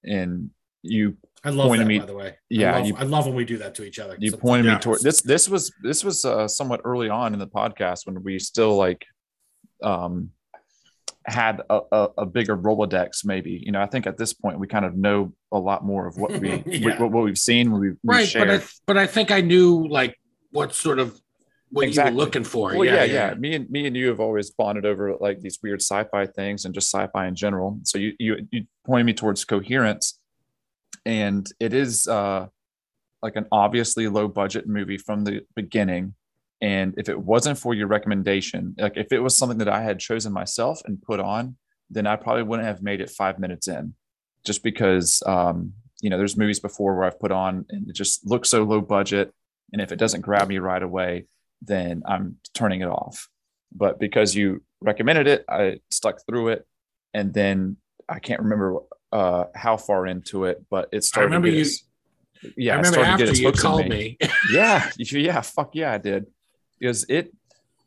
and 0.03 0.49
you 0.83 1.17
I 1.43 1.49
love 1.49 1.67
Pointed 1.69 1.85
that, 1.85 1.89
me- 1.89 1.99
by 1.99 2.05
the 2.05 2.13
way. 2.13 2.35
yeah, 2.49 2.73
I 2.73 2.77
love, 2.79 2.87
you- 2.87 2.95
I 2.97 3.03
love 3.03 3.25
when 3.25 3.35
we 3.35 3.45
do 3.45 3.57
that 3.59 3.73
to 3.75 3.83
each 3.83 3.97
other. 3.97 4.15
you 4.19 4.29
Sometimes- 4.31 4.47
pointed 4.49 4.65
yeah. 4.65 4.73
me 4.75 4.79
toward 4.79 5.01
this. 5.01 5.21
This 5.21 5.49
was 5.49 5.71
this 5.81 6.03
was 6.03 6.23
uh, 6.25 6.47
somewhat 6.47 6.81
early 6.83 7.09
on 7.09 7.33
in 7.33 7.39
the 7.39 7.47
podcast 7.47 8.05
when 8.05 8.21
we 8.23 8.37
still 8.39 8.75
like 8.75 9.03
um, 9.81 10.31
had 11.25 11.61
a, 11.69 11.79
a, 11.91 12.07
a 12.19 12.25
bigger 12.25 12.57
Rolodex. 12.57 13.25
Maybe 13.25 13.61
you 13.65 13.71
know, 13.71 13.81
I 13.81 13.85
think 13.85 14.07
at 14.07 14.17
this 14.17 14.33
point 14.33 14.59
we 14.59 14.67
kind 14.67 14.85
of 14.85 14.95
know 14.95 15.33
a 15.51 15.59
lot 15.59 15.83
more 15.85 16.07
of 16.07 16.17
what 16.17 16.31
we 16.39 16.63
Yeah. 16.65 16.99
what, 16.99 17.11
what 17.11 17.23
we've 17.23 17.37
seen. 17.37 17.71
We, 17.71 17.89
we 17.91 17.95
right, 18.03 18.27
shared. 18.27 18.47
but 18.47 18.61
I 18.61 18.63
but 18.87 18.97
I 18.97 19.07
think 19.07 19.31
I 19.31 19.41
knew 19.41 19.87
like 19.87 20.17
what 20.51 20.73
sort 20.73 20.99
of 20.99 21.19
what 21.69 21.87
Exactly. 21.87 22.11
you 22.11 22.17
were 22.17 22.23
looking 22.25 22.43
for. 22.43 22.75
Well, 22.75 22.83
yeah, 22.83 23.03
yeah, 23.05 23.33
Me 23.35 23.55
and 23.55 23.69
me 23.69 23.87
and 23.87 23.95
you 23.95 24.07
have 24.09 24.19
always 24.19 24.49
bonded 24.49 24.85
over 24.85 25.15
like 25.21 25.39
these 25.39 25.59
weird 25.63 25.81
sci-fi 25.81 26.25
things 26.25 26.65
and 26.65 26.73
just 26.73 26.89
sci-fi 26.93 27.27
in 27.27 27.35
general. 27.35 27.79
So 27.83 27.97
you 27.97 28.13
you 28.19 28.47
you 28.51 28.65
pointed 28.85 29.05
me 29.05 29.13
towards 29.13 29.45
coherence, 29.45 30.19
and 31.05 31.47
it 31.59 31.73
is 31.73 32.07
uh 32.07 32.47
like 33.23 33.35
an 33.35 33.45
obviously 33.51 34.07
low 34.07 34.27
budget 34.27 34.67
movie 34.67 34.97
from 34.97 35.23
the 35.23 35.41
beginning. 35.55 36.15
And 36.61 36.93
if 36.97 37.09
it 37.09 37.19
wasn't 37.19 37.57
for 37.57 37.73
your 37.73 37.87
recommendation, 37.87 38.75
like 38.77 38.95
if 38.95 39.11
it 39.11 39.19
was 39.19 39.35
something 39.35 39.57
that 39.59 39.69
I 39.69 39.81
had 39.81 39.99
chosen 39.99 40.31
myself 40.31 40.79
and 40.85 41.01
put 41.01 41.19
on, 41.19 41.55
then 41.89 42.05
I 42.07 42.15
probably 42.15 42.43
wouldn't 42.43 42.67
have 42.67 42.81
made 42.83 43.01
it 43.01 43.09
five 43.09 43.39
minutes 43.39 43.67
in, 43.67 43.95
just 44.45 44.63
because 44.63 45.23
um, 45.25 45.73
you 46.01 46.09
know 46.09 46.17
there's 46.17 46.37
movies 46.37 46.59
before 46.59 46.95
where 46.95 47.05
I've 47.05 47.19
put 47.19 47.31
on 47.31 47.65
and 47.69 47.89
it 47.89 47.95
just 47.95 48.25
looks 48.25 48.49
so 48.49 48.63
low 48.63 48.79
budget, 48.81 49.33
and 49.73 49.81
if 49.81 49.91
it 49.91 49.97
doesn't 49.97 50.21
grab 50.21 50.47
me 50.49 50.59
right 50.59 50.83
away, 50.83 51.25
then 51.63 52.03
I'm 52.05 52.37
turning 52.53 52.81
it 52.81 52.87
off. 52.87 53.27
But 53.73 53.99
because 53.99 54.35
you 54.35 54.63
recommended 54.81 55.27
it, 55.27 55.45
I 55.49 55.79
stuck 55.89 56.19
through 56.27 56.49
it, 56.49 56.67
and 57.13 57.33
then 57.33 57.77
I 58.07 58.19
can't 58.19 58.41
remember 58.41 58.77
uh, 59.11 59.45
how 59.55 59.77
far 59.77 60.05
into 60.05 60.45
it, 60.45 60.63
but 60.69 60.89
it 60.91 61.03
started. 61.03 61.23
I 61.23 61.35
remember 61.35 61.47
you- 61.49 61.61
its- 61.61 61.85
Yeah, 62.55 62.73
I 62.73 62.77
remember 62.77 62.99
after 63.01 63.25
you 63.33 63.51
called 63.51 63.87
me. 63.87 64.17
yeah, 64.53 64.89
yeah, 64.97 65.41
fuck 65.41 65.71
yeah, 65.75 65.93
I 65.93 65.97
did, 65.97 66.25
because 66.81 67.05
it 67.07 67.31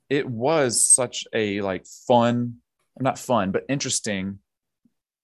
it 0.09 0.29
was 0.29 0.85
such 0.85 1.27
a 1.35 1.61
like 1.61 1.85
fun, 2.07 2.59
not 2.99 3.19
fun, 3.19 3.51
but 3.51 3.65
interesting 3.69 4.39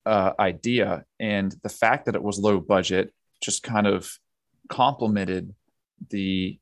uh, 0.04 0.32
idea, 0.38 1.04
and 1.20 1.54
the 1.62 1.68
fact 1.68 2.06
that 2.06 2.16
it 2.16 2.22
was 2.22 2.38
low 2.38 2.58
budget 2.58 3.14
just 3.40 3.62
kind 3.62 3.86
of 3.86 4.18
complemented 4.68 5.54
the 6.10 6.58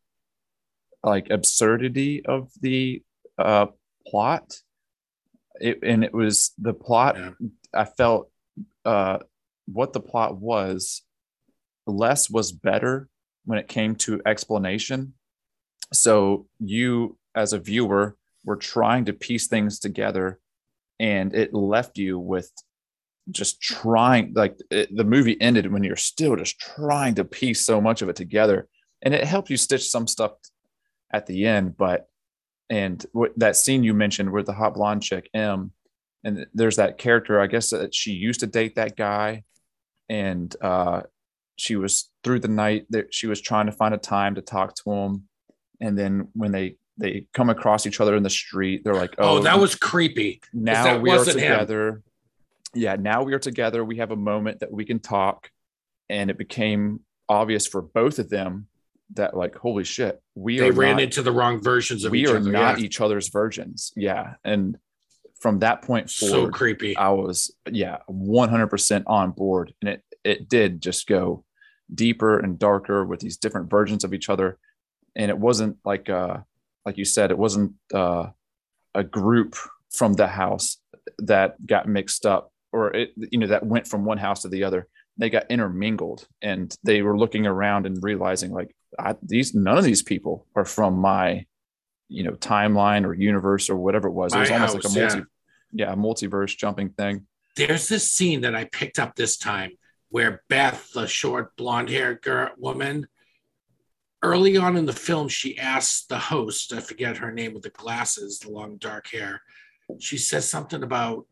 like 1.02 1.30
absurdity 1.30 2.24
of 2.26 2.50
the 2.60 3.02
uh, 3.38 3.66
plot. 4.06 4.60
It, 5.60 5.80
and 5.82 6.04
it 6.04 6.12
was 6.14 6.52
the 6.58 6.74
plot. 6.74 7.16
Yeah. 7.16 7.30
I 7.74 7.84
felt 7.84 8.30
uh, 8.84 9.18
what 9.66 9.92
the 9.92 10.00
plot 10.00 10.36
was. 10.36 11.02
Less 11.86 12.28
was 12.28 12.52
better 12.52 13.08
when 13.46 13.58
it 13.58 13.66
came 13.66 13.96
to 13.96 14.20
explanation. 14.26 15.14
So 15.92 16.46
you, 16.58 17.18
as 17.34 17.52
a 17.52 17.58
viewer, 17.58 18.16
were 18.44 18.56
trying 18.56 19.06
to 19.06 19.12
piece 19.12 19.46
things 19.46 19.78
together, 19.78 20.38
and 20.98 21.34
it 21.34 21.54
left 21.54 21.98
you 21.98 22.18
with 22.18 22.50
just 23.30 23.60
trying. 23.60 24.32
Like 24.34 24.58
it, 24.70 24.94
the 24.94 25.04
movie 25.04 25.40
ended 25.40 25.70
when 25.72 25.84
you're 25.84 25.96
still 25.96 26.36
just 26.36 26.58
trying 26.58 27.14
to 27.16 27.24
piece 27.24 27.64
so 27.64 27.80
much 27.80 28.02
of 28.02 28.08
it 28.08 28.16
together, 28.16 28.68
and 29.02 29.14
it 29.14 29.24
helped 29.24 29.50
you 29.50 29.56
stitch 29.56 29.88
some 29.88 30.06
stuff 30.06 30.32
at 31.12 31.26
the 31.26 31.46
end. 31.46 31.76
But 31.76 32.08
and 32.70 33.04
that 33.36 33.56
scene 33.56 33.82
you 33.82 33.94
mentioned 33.94 34.30
with 34.30 34.46
the 34.46 34.52
hot 34.52 34.74
blonde 34.74 35.02
chick 35.02 35.30
Em, 35.34 35.72
and 36.24 36.46
there's 36.54 36.76
that 36.76 36.98
character. 36.98 37.40
I 37.40 37.46
guess 37.46 37.70
that 37.70 37.94
she 37.94 38.12
used 38.12 38.40
to 38.40 38.46
date 38.46 38.74
that 38.76 38.96
guy, 38.96 39.44
and 40.08 40.54
uh, 40.60 41.02
she 41.56 41.76
was 41.76 42.10
through 42.24 42.40
the 42.40 42.48
night 42.48 42.86
that 42.90 43.12
she 43.12 43.26
was 43.26 43.40
trying 43.40 43.66
to 43.66 43.72
find 43.72 43.94
a 43.94 43.98
time 43.98 44.34
to 44.36 44.42
talk 44.42 44.74
to 44.76 44.90
him, 44.90 45.28
and 45.80 45.98
then 45.98 46.28
when 46.34 46.52
they 46.52 46.76
they 47.00 47.26
come 47.32 47.48
across 47.48 47.86
each 47.86 48.00
other 48.00 48.16
in 48.16 48.22
the 48.24 48.30
street, 48.30 48.82
they're 48.84 48.94
like, 48.94 49.14
Oh, 49.18 49.38
"Oh, 49.38 49.42
that 49.42 49.58
was 49.58 49.74
creepy. 49.74 50.40
now 50.52 50.98
we 50.98 51.10
are 51.10 51.16
wasn't 51.18 51.38
him. 51.40 51.52
together." 51.52 52.02
Yeah, 52.74 52.96
now 52.96 53.22
we 53.22 53.32
are 53.34 53.38
together. 53.38 53.84
We 53.84 53.96
have 53.96 54.10
a 54.10 54.16
moment 54.16 54.60
that 54.60 54.70
we 54.72 54.84
can 54.84 54.98
talk, 54.98 55.50
and 56.10 56.30
it 56.30 56.36
became 56.38 57.00
obvious 57.28 57.66
for 57.66 57.82
both 57.82 58.18
of 58.18 58.28
them 58.30 58.66
that 59.14 59.34
like, 59.36 59.54
holy 59.56 59.84
shit, 59.84 60.20
we 60.34 60.58
They 60.58 60.68
are 60.68 60.72
ran 60.72 60.96
not, 60.96 61.02
into 61.02 61.22
the 61.22 61.32
wrong 61.32 61.62
versions 61.62 62.04
of 62.04 62.12
we 62.12 62.22
each 62.22 62.28
are 62.28 62.36
other. 62.38 62.50
not 62.52 62.78
yeah. 62.78 62.84
each 62.84 63.00
other's 63.00 63.28
virgins. 63.28 63.90
Yeah. 63.96 64.34
And 64.44 64.76
from 65.40 65.60
that 65.60 65.80
point 65.82 66.10
forward, 66.10 66.32
So 66.32 66.50
creepy. 66.50 66.94
I 66.96 67.08
was 67.10 67.50
yeah 67.70 67.98
100% 68.10 69.04
on 69.06 69.30
board, 69.30 69.72
and 69.80 69.88
it 69.90 70.02
it 70.24 70.48
did 70.48 70.82
just 70.82 71.06
go 71.06 71.44
deeper 71.94 72.38
and 72.38 72.58
darker 72.58 73.04
with 73.04 73.20
these 73.20 73.36
different 73.38 73.70
versions 73.70 74.04
of 74.04 74.12
each 74.12 74.28
other, 74.28 74.58
and 75.18 75.30
it 75.30 75.38
wasn't 75.38 75.76
like 75.84 76.08
uh 76.08 76.38
like 76.86 76.96
you 76.96 77.04
said, 77.04 77.30
it 77.30 77.38
wasn't 77.38 77.72
uh 77.92 78.28
a 78.94 79.04
group 79.04 79.56
from 79.90 80.14
the 80.14 80.26
house 80.26 80.78
that 81.18 81.66
got 81.66 81.88
mixed 81.88 82.24
up 82.24 82.52
or 82.72 82.94
it 82.94 83.12
you 83.30 83.38
know 83.38 83.48
that 83.48 83.66
went 83.66 83.86
from 83.86 84.04
one 84.04 84.18
house 84.18 84.42
to 84.42 84.48
the 84.48 84.64
other. 84.64 84.86
They 85.18 85.30
got 85.30 85.50
intermingled 85.50 86.26
and 86.40 86.74
they 86.84 87.02
were 87.02 87.18
looking 87.18 87.46
around 87.46 87.86
and 87.86 88.02
realizing 88.02 88.52
like 88.52 88.74
I, 88.98 89.16
these 89.20 89.54
none 89.54 89.76
of 89.76 89.84
these 89.84 90.02
people 90.02 90.46
are 90.54 90.64
from 90.64 90.98
my 90.98 91.44
you 92.08 92.22
know 92.22 92.32
timeline 92.32 93.04
or 93.04 93.14
universe 93.14 93.68
or 93.68 93.76
whatever 93.76 94.08
it 94.08 94.12
was. 94.12 94.34
It 94.34 94.38
was 94.38 94.50
almost 94.50 94.74
house, 94.74 94.84
like 94.84 94.96
a 94.96 95.00
multi 95.00 95.28
yeah. 95.72 95.92
a 95.92 95.96
multiverse 95.96 96.56
jumping 96.56 96.90
thing. 96.90 97.26
There's 97.56 97.88
this 97.88 98.10
scene 98.10 98.42
that 98.42 98.54
I 98.54 98.64
picked 98.64 98.98
up 98.98 99.16
this 99.16 99.36
time 99.36 99.72
where 100.10 100.42
Beth, 100.48 100.90
the 100.94 101.06
short 101.06 101.56
blonde 101.56 101.90
haired 101.90 102.22
girl 102.22 102.50
woman, 102.56 103.06
early 104.22 104.56
on 104.56 104.76
in 104.76 104.86
the 104.86 104.92
film, 104.92 105.28
she 105.28 105.58
asks 105.58 106.04
the 106.06 106.18
host, 106.18 106.72
I 106.72 106.80
forget 106.80 107.16
her 107.18 107.32
name 107.32 107.54
with 107.54 107.62
the 107.62 107.70
glasses, 107.70 108.38
the 108.38 108.50
long 108.50 108.76
dark 108.76 109.08
hair. 109.08 109.42
She 109.98 110.18
says 110.18 110.48
something 110.48 110.82
about, 110.82 111.26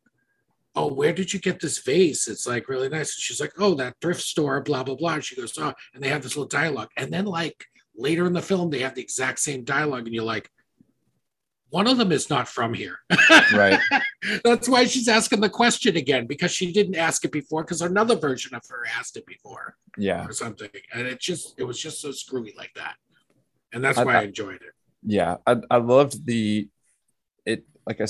Oh, 0.79 0.93
where 0.93 1.15
did 1.15 1.33
you 1.33 1.41
get 1.41 1.59
this 1.59 1.79
vase? 1.79 2.29
It's 2.29 2.47
like 2.47 2.69
really 2.69 2.91
nice. 2.91 3.17
And 3.17 3.23
she's 3.23 3.41
like, 3.41 3.55
Oh, 3.59 3.75
that 3.75 3.97
thrift 4.01 4.21
store, 4.21 4.61
blah, 4.61 4.83
blah, 4.83 4.95
blah. 4.95 5.15
And 5.15 5.25
she 5.25 5.37
goes, 5.37 5.57
Oh, 5.59 5.73
and 5.95 6.03
they 6.03 6.09
have 6.09 6.23
this 6.23 6.37
little 6.37 6.49
dialogue. 6.49 6.91
And 6.97 7.13
then, 7.13 7.25
like, 7.25 7.65
later 7.97 8.27
in 8.27 8.35
the 8.35 8.43
film, 8.43 8.71
they 8.71 8.81
have 8.81 8.95
the 8.95 9.03
exact 9.03 9.39
same 9.39 9.65
dialogue. 9.65 10.07
And 10.07 10.15
you're 10.15 10.25
like, 10.25 10.51
one 11.77 11.87
of 11.87 11.97
them 11.99 12.11
is 12.13 12.31
not 12.31 12.49
from 12.49 12.73
here. 12.83 12.97
right 13.55 13.79
That's 14.45 14.69
why 14.69 14.87
she's 14.87 15.09
asking 15.09 15.41
the 15.41 15.51
question 15.63 15.97
again 15.97 16.27
because 16.27 16.51
she 16.51 16.73
didn't 16.73 16.97
ask 16.97 17.25
it 17.25 17.33
before 17.33 17.63
because 17.65 17.83
another 17.83 18.17
version 18.17 18.55
of 18.55 18.63
her 18.71 18.83
asked 18.99 19.17
it 19.17 19.27
before 19.27 19.77
yeah 19.99 20.25
or 20.27 20.33
something, 20.33 20.71
and 20.95 21.07
it 21.07 21.21
just 21.21 21.45
it 21.61 21.65
was 21.65 21.79
just 21.87 22.01
so 22.01 22.11
screwy 22.13 22.55
like 22.57 22.73
that, 22.75 22.95
and 23.73 23.85
that's 23.85 23.99
I- 23.99 24.05
why 24.05 24.15
I, 24.15 24.21
I- 24.21 24.25
enjoyed 24.33 24.63
it. 24.69 24.73
yeah 25.03 25.37
I, 25.47 25.57
I 25.71 25.77
loved 25.77 26.15
the 26.33 26.69
it 27.45 27.61
like 27.87 28.01
I 28.01 28.07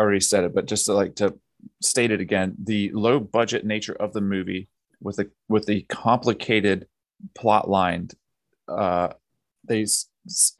already 0.00 0.20
said 0.20 0.44
it 0.44 0.54
but 0.54 0.66
just 0.72 0.84
to 0.86 0.92
like 0.94 1.14
to 1.16 1.26
state 1.82 2.10
it 2.10 2.20
again 2.20 2.54
the 2.62 2.90
low 2.92 3.18
budget 3.20 3.64
nature 3.74 3.96
of 4.04 4.12
the 4.12 4.20
movie 4.34 4.68
with 5.06 5.16
the 5.16 5.30
with 5.48 5.64
the 5.66 5.82
complicated 5.88 6.86
plot 7.34 7.64
line 7.78 8.08
uh 8.68 9.08
they 9.68 9.82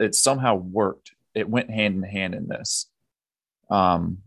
it 0.05 0.13
somehow 0.15 0.53
worked 0.55 1.11
it 1.35 1.49
went 1.49 1.69
hand 1.69 1.95
in 1.95 2.03
hand 2.03 2.35
in 2.35 2.47
this 2.47 2.87
um 3.69 4.17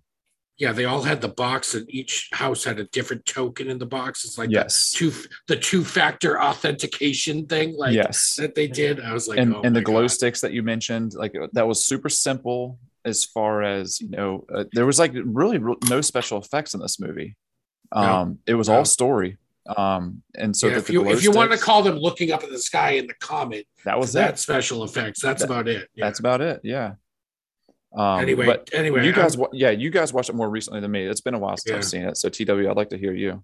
Yeah, 0.57 0.73
they 0.73 0.85
all 0.85 1.03
had 1.03 1.21
the 1.21 1.29
box, 1.29 1.75
and 1.75 1.85
each 1.93 2.29
house 2.33 2.63
had 2.65 2.79
a 2.79 2.85
different 2.85 3.27
token 3.27 3.69
in 3.69 3.79
the 3.79 3.87
box. 3.87 4.25
It's 4.25 4.39
like 4.39 4.51
yes 4.51 4.91
the 4.93 4.99
two 4.99 5.13
the 5.49 5.57
two 5.57 5.85
factor 5.85 6.41
authentication 6.41 7.47
thing, 7.47 7.77
like 7.77 7.93
yes 7.95 8.37
that 8.37 8.55
they 8.55 8.69
did. 8.69 9.01
I 9.01 9.13
was 9.13 9.27
like, 9.29 9.39
and 9.39 9.55
oh 9.55 9.63
and 9.65 9.75
the 9.75 9.83
glow 9.83 10.03
God. 10.03 10.11
sticks 10.13 10.41
that 10.43 10.53
you 10.53 10.63
mentioned 10.63 11.15
like 11.15 11.35
that 11.53 11.67
was 11.67 11.85
super 11.85 12.09
simple 12.09 12.79
as 13.05 13.25
far 13.25 13.63
as 13.63 14.01
you 14.01 14.09
know 14.09 14.47
uh, 14.55 14.65
there 14.73 14.87
was 14.87 14.99
like 14.99 15.13
really 15.25 15.59
re- 15.59 15.77
no 15.91 16.01
special 16.01 16.39
effects 16.39 16.73
in 16.75 16.81
this 16.81 16.99
movie 16.99 17.37
No. 17.95 18.01
um 18.01 18.39
it 18.47 18.55
was 18.55 18.69
No. 18.69 18.77
all 18.77 18.85
story 18.87 19.37
um 19.77 20.23
and 20.35 20.55
so 20.57 20.69
Yeah, 20.69 20.77
if 20.79 20.91
you 20.91 21.09
if 21.09 21.23
you 21.23 21.31
want 21.33 21.51
to 21.53 21.59
call 21.59 21.83
them 21.83 21.97
looking 21.97 22.33
up 22.33 22.43
at 22.43 22.51
the 22.51 22.59
sky 22.59 22.91
in 22.93 23.07
the 23.07 23.15
comet, 23.15 23.67
that 23.85 23.99
was 23.99 24.13
that 24.13 24.33
that 24.33 24.39
special 24.39 24.85
effects. 24.85 25.21
That's 25.23 25.41
That- 25.43 25.51
about 25.51 25.69
it. 25.69 25.89
Yeah. 25.95 26.05
that's 26.07 26.19
about 26.21 26.41
it 26.43 26.61
yeah 26.65 26.95
um 27.97 28.21
anyway. 28.21 28.45
but 28.47 28.69
anyway, 28.73 29.07
you 29.07 29.13
guys 29.13 29.37
I'm- 29.39 29.47
yeah 29.53 29.71
you 29.71 29.89
guys 29.91 30.13
watched 30.13 30.29
it 30.29 30.35
more 30.35 30.51
recently 30.51 30.81
than 30.81 30.91
me 30.91 31.05
it's 31.05 31.21
been 31.23 31.35
a 31.35 31.39
while 31.39 31.57
since 31.57 31.71
Yeah. 31.71 31.77
i've 31.77 31.85
seen 31.85 32.03
it 32.03 32.17
so 32.17 32.29
tw 32.29 32.51
i'd 32.51 32.77
like 32.77 32.91
to 32.91 32.99
hear 32.99 33.15
you 33.15 33.43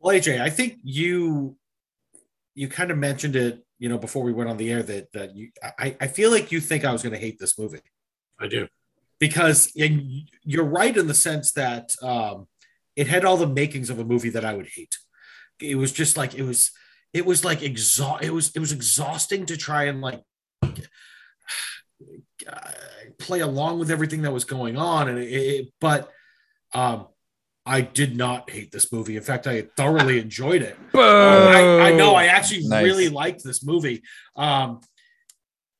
Well, 0.00 0.14
AJ, 0.16 0.40
I 0.40 0.50
think 0.50 0.78
you 0.82 1.56
you 2.54 2.68
kind 2.68 2.90
of 2.90 2.96
mentioned 2.98 3.36
it, 3.36 3.62
you 3.78 3.88
know, 3.88 3.98
before 3.98 4.22
we 4.22 4.32
went 4.32 4.48
on 4.48 4.56
the 4.56 4.70
air 4.70 4.82
that 4.82 5.12
that 5.12 5.36
you 5.36 5.50
I, 5.78 5.96
I 6.00 6.06
feel 6.06 6.30
like 6.30 6.50
you 6.52 6.60
think 6.60 6.84
I 6.84 6.92
was 6.92 7.02
going 7.02 7.12
to 7.12 7.18
hate 7.18 7.38
this 7.38 7.58
movie 7.58 7.80
I 8.40 8.48
do. 8.48 8.68
because 9.18 9.72
and 9.76 10.28
you're 10.42 10.64
right 10.64 10.96
in 10.96 11.06
the 11.06 11.14
sense 11.14 11.52
that 11.52 11.90
um, 12.02 12.46
it 12.96 13.06
had 13.06 13.24
all 13.24 13.36
the 13.36 13.46
makings 13.46 13.90
of 13.90 13.98
a 13.98 14.04
movie 14.04 14.30
that 14.30 14.44
I 14.44 14.54
would 14.54 14.68
hate. 14.74 14.96
It 15.60 15.76
was 15.76 15.92
just 15.92 16.16
like 16.16 16.34
it 16.34 16.42
was 16.42 16.70
it 17.12 17.24
was 17.24 17.44
like 17.44 17.62
exhaust 17.62 18.24
it 18.24 18.32
was 18.32 18.50
it 18.54 18.58
was 18.58 18.72
exhausting 18.72 19.46
to 19.46 19.56
try 19.56 19.84
and 19.84 20.00
like 20.00 20.22
uh, 20.62 20.66
play 23.18 23.40
along 23.40 23.78
with 23.78 23.90
everything 23.90 24.22
that 24.22 24.32
was 24.32 24.44
going 24.44 24.76
on 24.76 25.08
and 25.08 25.18
it, 25.18 25.28
it 25.30 25.68
but 25.80 26.10
um 26.74 27.06
I 27.68 27.80
did 27.80 28.16
not 28.16 28.48
hate 28.48 28.70
this 28.70 28.92
movie. 28.92 29.16
In 29.16 29.24
fact, 29.24 29.48
I 29.48 29.62
thoroughly 29.76 30.20
enjoyed 30.20 30.62
it. 30.62 30.76
Um, 30.94 31.00
I, 31.00 31.88
I 31.88 31.96
know 31.96 32.14
I 32.14 32.26
actually 32.26 32.68
Nice. 32.68 32.84
really 32.84 33.08
liked 33.08 33.42
this 33.42 33.64
movie. 33.64 34.04
Um, 34.36 34.82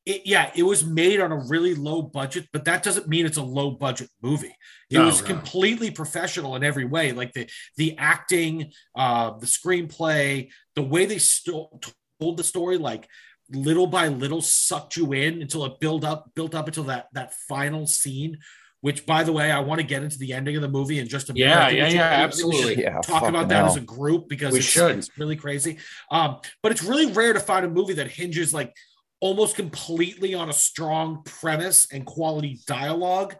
it, 0.06 0.22
yeah, 0.24 0.50
it 0.54 0.62
was 0.62 0.84
made 0.84 1.20
on 1.20 1.32
a 1.32 1.36
really 1.48 1.74
low 1.74 2.00
budget, 2.00 2.46
but 2.52 2.64
that 2.64 2.82
doesn't 2.84 3.08
mean 3.08 3.26
it's 3.26 3.36
a 3.36 3.42
low 3.42 3.72
budget 3.72 4.08
movie. 4.22 4.54
It 4.88 4.98
No, 4.98 5.06
was 5.06 5.20
no. 5.20 5.26
completely 5.26 5.90
professional 5.90 6.54
in 6.56 6.62
every 6.62 6.84
way, 6.84 7.12
like 7.12 7.32
the 7.32 7.48
the 7.76 7.96
acting, 7.98 8.72
uh, 8.94 9.36
the 9.38 9.46
screenplay, 9.46 10.50
the 10.76 10.82
way 10.82 11.06
they 11.06 11.18
sto- 11.18 11.80
told 12.20 12.36
the 12.36 12.44
story, 12.44 12.78
like 12.78 13.08
little 13.50 13.86
by 13.86 14.08
little 14.08 14.40
sucked 14.42 14.96
you 14.96 15.12
in 15.12 15.42
until 15.42 15.64
it 15.64 15.78
built 15.80 16.04
up, 16.04 16.30
built 16.34 16.54
up 16.54 16.68
until 16.68 16.84
that 16.84 17.08
that 17.12 17.34
final 17.48 17.86
scene. 17.86 18.38
Which, 18.82 19.04
by 19.04 19.24
the 19.24 19.32
way, 19.32 19.50
I 19.50 19.58
want 19.60 19.80
to 19.80 19.86
get 19.86 20.04
into 20.04 20.18
the 20.18 20.32
ending 20.32 20.54
of 20.54 20.62
the 20.62 20.68
movie 20.68 21.00
in 21.00 21.08
just 21.08 21.28
a 21.28 21.32
minute. 21.32 21.46
Yeah, 21.48 21.68
yeah, 21.70 21.88
yeah, 21.88 22.24
I 22.24 22.30
think 22.30 22.46
we 22.46 22.52
should 22.52 22.60
absolutely. 22.60 22.82
Yeah, 22.84 23.00
talk 23.00 23.22
about 23.28 23.48
that 23.48 23.64
as 23.64 23.74
a 23.74 23.80
group 23.80 24.28
because 24.28 24.52
We 24.52 24.58
it's, 24.60 24.68
should. 24.68 24.96
it's 24.98 25.10
really 25.18 25.34
crazy. 25.34 25.78
Um, 26.10 26.38
but 26.62 26.70
it's 26.70 26.84
really 26.84 27.10
rare 27.10 27.32
to 27.32 27.40
find 27.40 27.66
a 27.66 27.68
movie 27.70 27.94
that 27.94 28.08
hinges 28.08 28.54
like 28.54 28.72
almost 29.20 29.56
completely 29.56 30.34
on 30.34 30.48
a 30.48 30.52
strong 30.52 31.22
premise 31.24 31.88
and 31.93 32.05
quality 32.05 32.60
dialogue 32.66 33.34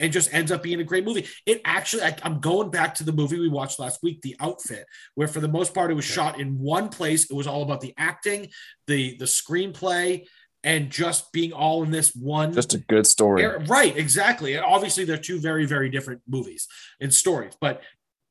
and 0.00 0.12
just 0.12 0.34
ends 0.34 0.50
up 0.50 0.62
being 0.62 0.80
a 0.80 0.84
great 0.84 1.04
movie. 1.04 1.26
It 1.46 1.60
actually, 1.64 2.02
I, 2.02 2.16
I'm 2.24 2.40
going 2.40 2.70
back 2.70 2.96
to 2.96 3.04
the 3.04 3.12
movie 3.12 3.38
we 3.38 3.48
watched 3.48 3.78
last 3.78 4.00
week, 4.02 4.20
The 4.20 4.36
Outfit, 4.40 4.84
where 5.14 5.28
for 5.28 5.40
the 5.40 5.48
most 5.48 5.74
part 5.74 5.90
it 5.90 5.94
was 5.94 6.04
shot 6.04 6.40
in 6.40 6.58
one 6.58 6.88
place. 6.88 7.30
It 7.30 7.34
was 7.34 7.46
all 7.46 7.62
about 7.62 7.80
the 7.80 7.94
acting, 7.96 8.48
the 8.88 9.16
the 9.18 9.26
screenplay, 9.26 10.26
and 10.64 10.90
just 10.90 11.32
being 11.32 11.52
all 11.52 11.82
in 11.84 11.90
this 11.90 12.14
one 12.14 12.52
just 12.52 12.74
a 12.74 12.78
good 12.78 13.06
story 13.06 13.42
yeah, 13.42 13.58
right, 13.66 13.96
exactly. 13.96 14.54
And 14.54 14.64
obviously, 14.64 15.04
they're 15.04 15.16
two 15.16 15.38
very, 15.38 15.66
very 15.66 15.88
different 15.88 16.20
movies 16.28 16.66
and 17.00 17.14
stories, 17.14 17.54
but 17.60 17.82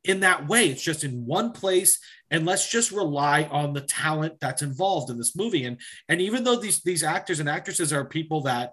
in 0.03 0.21
that 0.21 0.47
way, 0.47 0.67
it's 0.69 0.81
just 0.81 1.03
in 1.03 1.25
one 1.25 1.51
place, 1.51 1.99
and 2.31 2.45
let's 2.45 2.69
just 2.69 2.91
rely 2.91 3.43
on 3.43 3.73
the 3.73 3.81
talent 3.81 4.39
that's 4.39 4.61
involved 4.61 5.09
in 5.11 5.17
this 5.17 5.35
movie. 5.35 5.65
And 5.65 5.79
and 6.09 6.19
even 6.21 6.43
though 6.43 6.55
these 6.55 6.81
these 6.81 7.03
actors 7.03 7.39
and 7.39 7.47
actresses 7.49 7.93
are 7.93 8.05
people 8.05 8.41
that 8.41 8.71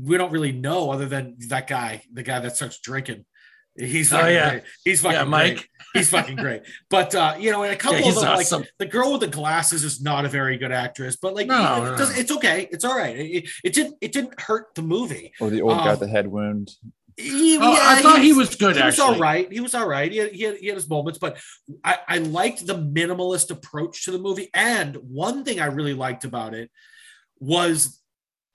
we 0.00 0.16
don't 0.18 0.32
really 0.32 0.52
know, 0.52 0.90
other 0.90 1.06
than 1.06 1.36
that 1.48 1.66
guy, 1.66 2.02
the 2.12 2.22
guy 2.22 2.40
that 2.40 2.56
starts 2.56 2.80
drinking. 2.80 3.24
He's 3.76 4.12
Oh, 4.12 4.24
yeah. 4.28 4.50
great. 4.50 4.62
He's 4.84 5.00
fucking 5.02 5.18
Yeah, 5.18 5.24
Mike. 5.24 5.54
great. 5.56 5.66
He's 5.94 6.10
fucking 6.10 6.36
great. 6.36 6.62
But 6.90 7.12
uh, 7.14 7.34
you 7.40 7.50
know, 7.50 7.64
and 7.64 7.72
a 7.72 7.76
couple 7.76 7.98
Yeah, 8.00 8.08
of 8.10 8.14
them, 8.14 8.24
awesome. 8.24 8.60
like 8.62 8.70
the 8.78 8.86
girl 8.86 9.10
with 9.12 9.20
the 9.22 9.26
glasses 9.28 9.82
is 9.82 10.00
not 10.00 10.24
a 10.24 10.28
very 10.28 10.58
good 10.58 10.70
actress, 10.70 11.16
but 11.16 11.34
like 11.34 11.48
No, 11.48 11.84
it 11.84 11.90
no. 11.90 11.96
does- 11.96 12.16
it's 12.16 12.30
okay. 12.30 12.68
It's 12.70 12.84
all 12.84 12.96
right. 12.96 13.16
It, 13.18 13.48
it 13.64 13.72
didn't 13.72 13.96
it 14.00 14.12
didn't 14.12 14.40
hurt 14.40 14.74
the 14.76 14.82
movie. 14.82 15.32
or 15.40 15.50
the 15.50 15.60
old 15.62 15.78
guy 15.78 15.84
um, 15.86 15.90
with 15.90 16.00
the 16.00 16.08
head 16.08 16.28
wound 16.28 16.70
He- 17.16 17.56
Oh, 17.60 17.72
I 17.80 18.02
thought 18.02 18.22
he 18.22 18.32
was 18.32 18.54
good, 18.56 18.76
He 18.76 18.82
was 18.86 18.98
all 19.00 19.12
right. 19.20 19.52
He 19.52 19.60
was 19.60 19.74
all 19.74 19.86
right. 19.88 20.10
He 20.10 20.18
had, 20.18 20.32
he 20.32 20.42
had, 20.42 20.56
he 20.56 20.66
had 20.66 20.74
his 20.76 20.88
moments, 20.88 21.18
but 21.18 21.38
I, 21.84 21.98
I 22.08 22.18
liked 22.18 22.66
the 22.66 22.74
minimalist 22.76 23.50
approach 23.50 24.04
to 24.04 24.10
the 24.10 24.18
movie. 24.18 24.50
And 24.52 24.96
one 24.96 25.44
thing 25.44 25.60
I 25.60 25.66
really 25.66 25.94
liked 25.94 26.24
about 26.24 26.54
it 26.54 26.70
was 27.38 28.00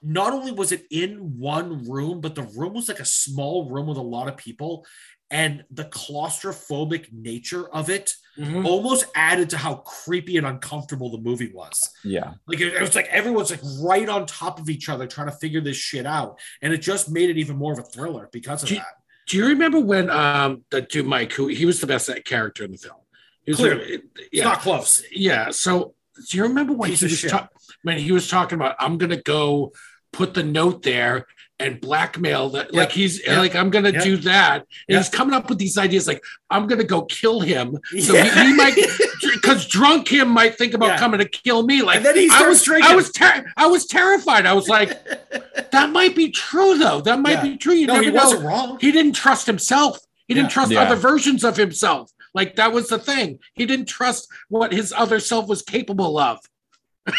not 0.01 0.33
only 0.33 0.51
was 0.51 0.71
it 0.71 0.85
in 0.91 1.37
one 1.39 1.89
room, 1.89 2.21
but 2.21 2.35
the 2.35 2.43
room 2.43 2.73
was 2.73 2.87
like 2.89 2.99
a 2.99 3.05
small 3.05 3.69
room 3.69 3.87
with 3.87 3.97
a 3.97 4.01
lot 4.01 4.27
of 4.27 4.37
people. 4.37 4.85
And 5.31 5.63
the 5.69 5.85
claustrophobic 5.85 7.11
nature 7.13 7.69
of 7.69 7.89
it 7.89 8.13
Mhm. 8.37 8.65
almost 8.65 9.05
added 9.15 9.49
to 9.51 9.57
how 9.57 9.75
creepy 9.75 10.37
and 10.37 10.47
uncomfortable 10.47 11.11
the 11.11 11.17
movie 11.17 11.51
was. 11.53 11.89
yeah 12.03 12.33
Like 12.47 12.61
it, 12.61 12.73
it 12.73 12.81
was 12.81 12.95
like 12.95 13.07
everyone's 13.07 13.51
like 13.51 13.59
right 13.81 14.07
on 14.07 14.25
top 14.25 14.59
of 14.59 14.69
each 14.69 14.87
other 14.89 15.05
trying 15.07 15.27
to 15.27 15.35
figure 15.35 15.61
this 15.61 15.75
shit 15.77 16.05
out, 16.05 16.39
and 16.61 16.73
it 16.73 16.77
just 16.79 17.09
made 17.11 17.29
it 17.29 17.37
even 17.37 17.57
more 17.57 17.73
of 17.73 17.79
a 17.79 17.83
thriller 17.83 18.29
because 18.31 18.63
of 18.63 18.69
Do- 18.69 18.75
that. 18.75 18.87
Do 19.27 19.37
you 19.37 19.45
remember 19.47 19.79
when 19.79 20.09
um 20.09 20.63
the 20.71 20.81
dude 20.81 21.05
Mike, 21.05 21.33
who 21.33 21.47
he 21.47 21.65
was 21.65 21.79
the 21.81 21.87
best 21.87 22.09
character 22.25 22.63
in 22.63 22.71
the 22.71 22.77
film? 22.77 22.97
He 23.45 23.51
was 23.51 23.59
Clearly. 23.59 23.83
It's 24.15 24.29
yeah, 24.31 24.45
not 24.45 24.59
close. 24.61 25.03
yeah. 25.11 25.51
So 25.51 25.93
do 26.29 26.37
you 26.37 26.43
remember 26.43 26.73
when 26.73 26.89
Piece 26.89 27.01
he 27.01 27.05
was 27.07 27.21
ta- 27.21 27.49
when 27.83 27.97
he 27.99 28.11
was 28.11 28.27
talking 28.27 28.55
about 28.57 28.75
I'm 28.79 28.97
gonna 28.97 29.21
go 29.21 29.73
put 30.11 30.33
the 30.33 30.43
note 30.43 30.81
there 30.81 31.27
and 31.59 31.81
blackmail 31.81 32.49
that. 32.51 32.73
Yeah. 32.73 32.79
Like 32.79 32.91
he's 32.91 33.21
Yeah. 33.25 33.39
like, 33.39 33.55
I'm 33.55 33.69
gonna 33.69 33.91
Yeah. 33.91 34.03
do 34.03 34.17
that. 34.17 34.65
And 34.87 34.97
he's 34.97 35.09
coming 35.09 35.33
up 35.35 35.49
with 35.49 35.57
these 35.57 35.77
ideas 35.77 36.07
like, 36.07 36.23
I'm 36.49 36.67
gonna 36.67 36.83
go 36.85 37.01
kill 37.03 37.41
him. 37.41 37.77
So 37.99 38.13
Yeah. 38.13 38.33
he, 38.43 38.47
he 38.47 38.53
might, 38.53 38.75
because 39.33 39.65
drunk 39.67 40.07
him 40.07 40.29
might 40.29 40.57
think 40.57 40.73
about 40.73 40.87
Yeah. 40.89 40.99
coming 40.99 41.19
to 41.19 41.27
kill 41.27 41.63
me. 41.63 41.81
Like 41.81 41.97
And 41.97 42.05
then 42.05 42.15
he 42.15 42.29
I 42.31 42.47
was, 42.47 42.63
drinking. 42.63 42.91
I 42.91 42.95
was, 42.95 43.11
ter- 43.11 43.45
I 43.57 43.67
was 43.67 43.85
terrified. 43.85 44.45
I 44.45 44.53
was 44.53 44.69
like, 44.69 44.91
that 45.71 45.89
might 45.91 46.15
be 46.15 46.31
true 46.31 46.77
though. 46.77 47.01
That 47.01 47.19
might 47.19 47.43
Yeah. 47.43 47.43
be 47.43 47.57
true. 47.57 47.73
You 47.73 47.87
no, 47.87 47.99
he 47.99 48.07
know. 48.07 48.13
wasn't 48.23 48.43
wrong. 48.43 48.77
He 48.79 48.91
didn't 48.91 49.13
trust 49.13 49.45
himself. 49.45 49.99
He 50.27 50.33
didn't 50.33 50.51
trust 50.51 50.71
other 50.73 50.95
versions 50.95 51.43
of 51.43 51.57
himself. 51.57 52.11
Like 52.33 52.55
that 52.57 52.71
was 52.71 52.87
the 52.87 52.99
thing. 52.99 53.39
He 53.55 53.65
didn't 53.65 53.87
trust 53.87 54.27
what 54.47 54.71
his 54.71 54.93
other 54.93 55.19
self 55.19 55.47
was 55.47 55.61
capable 55.63 56.17
of. 56.17 56.39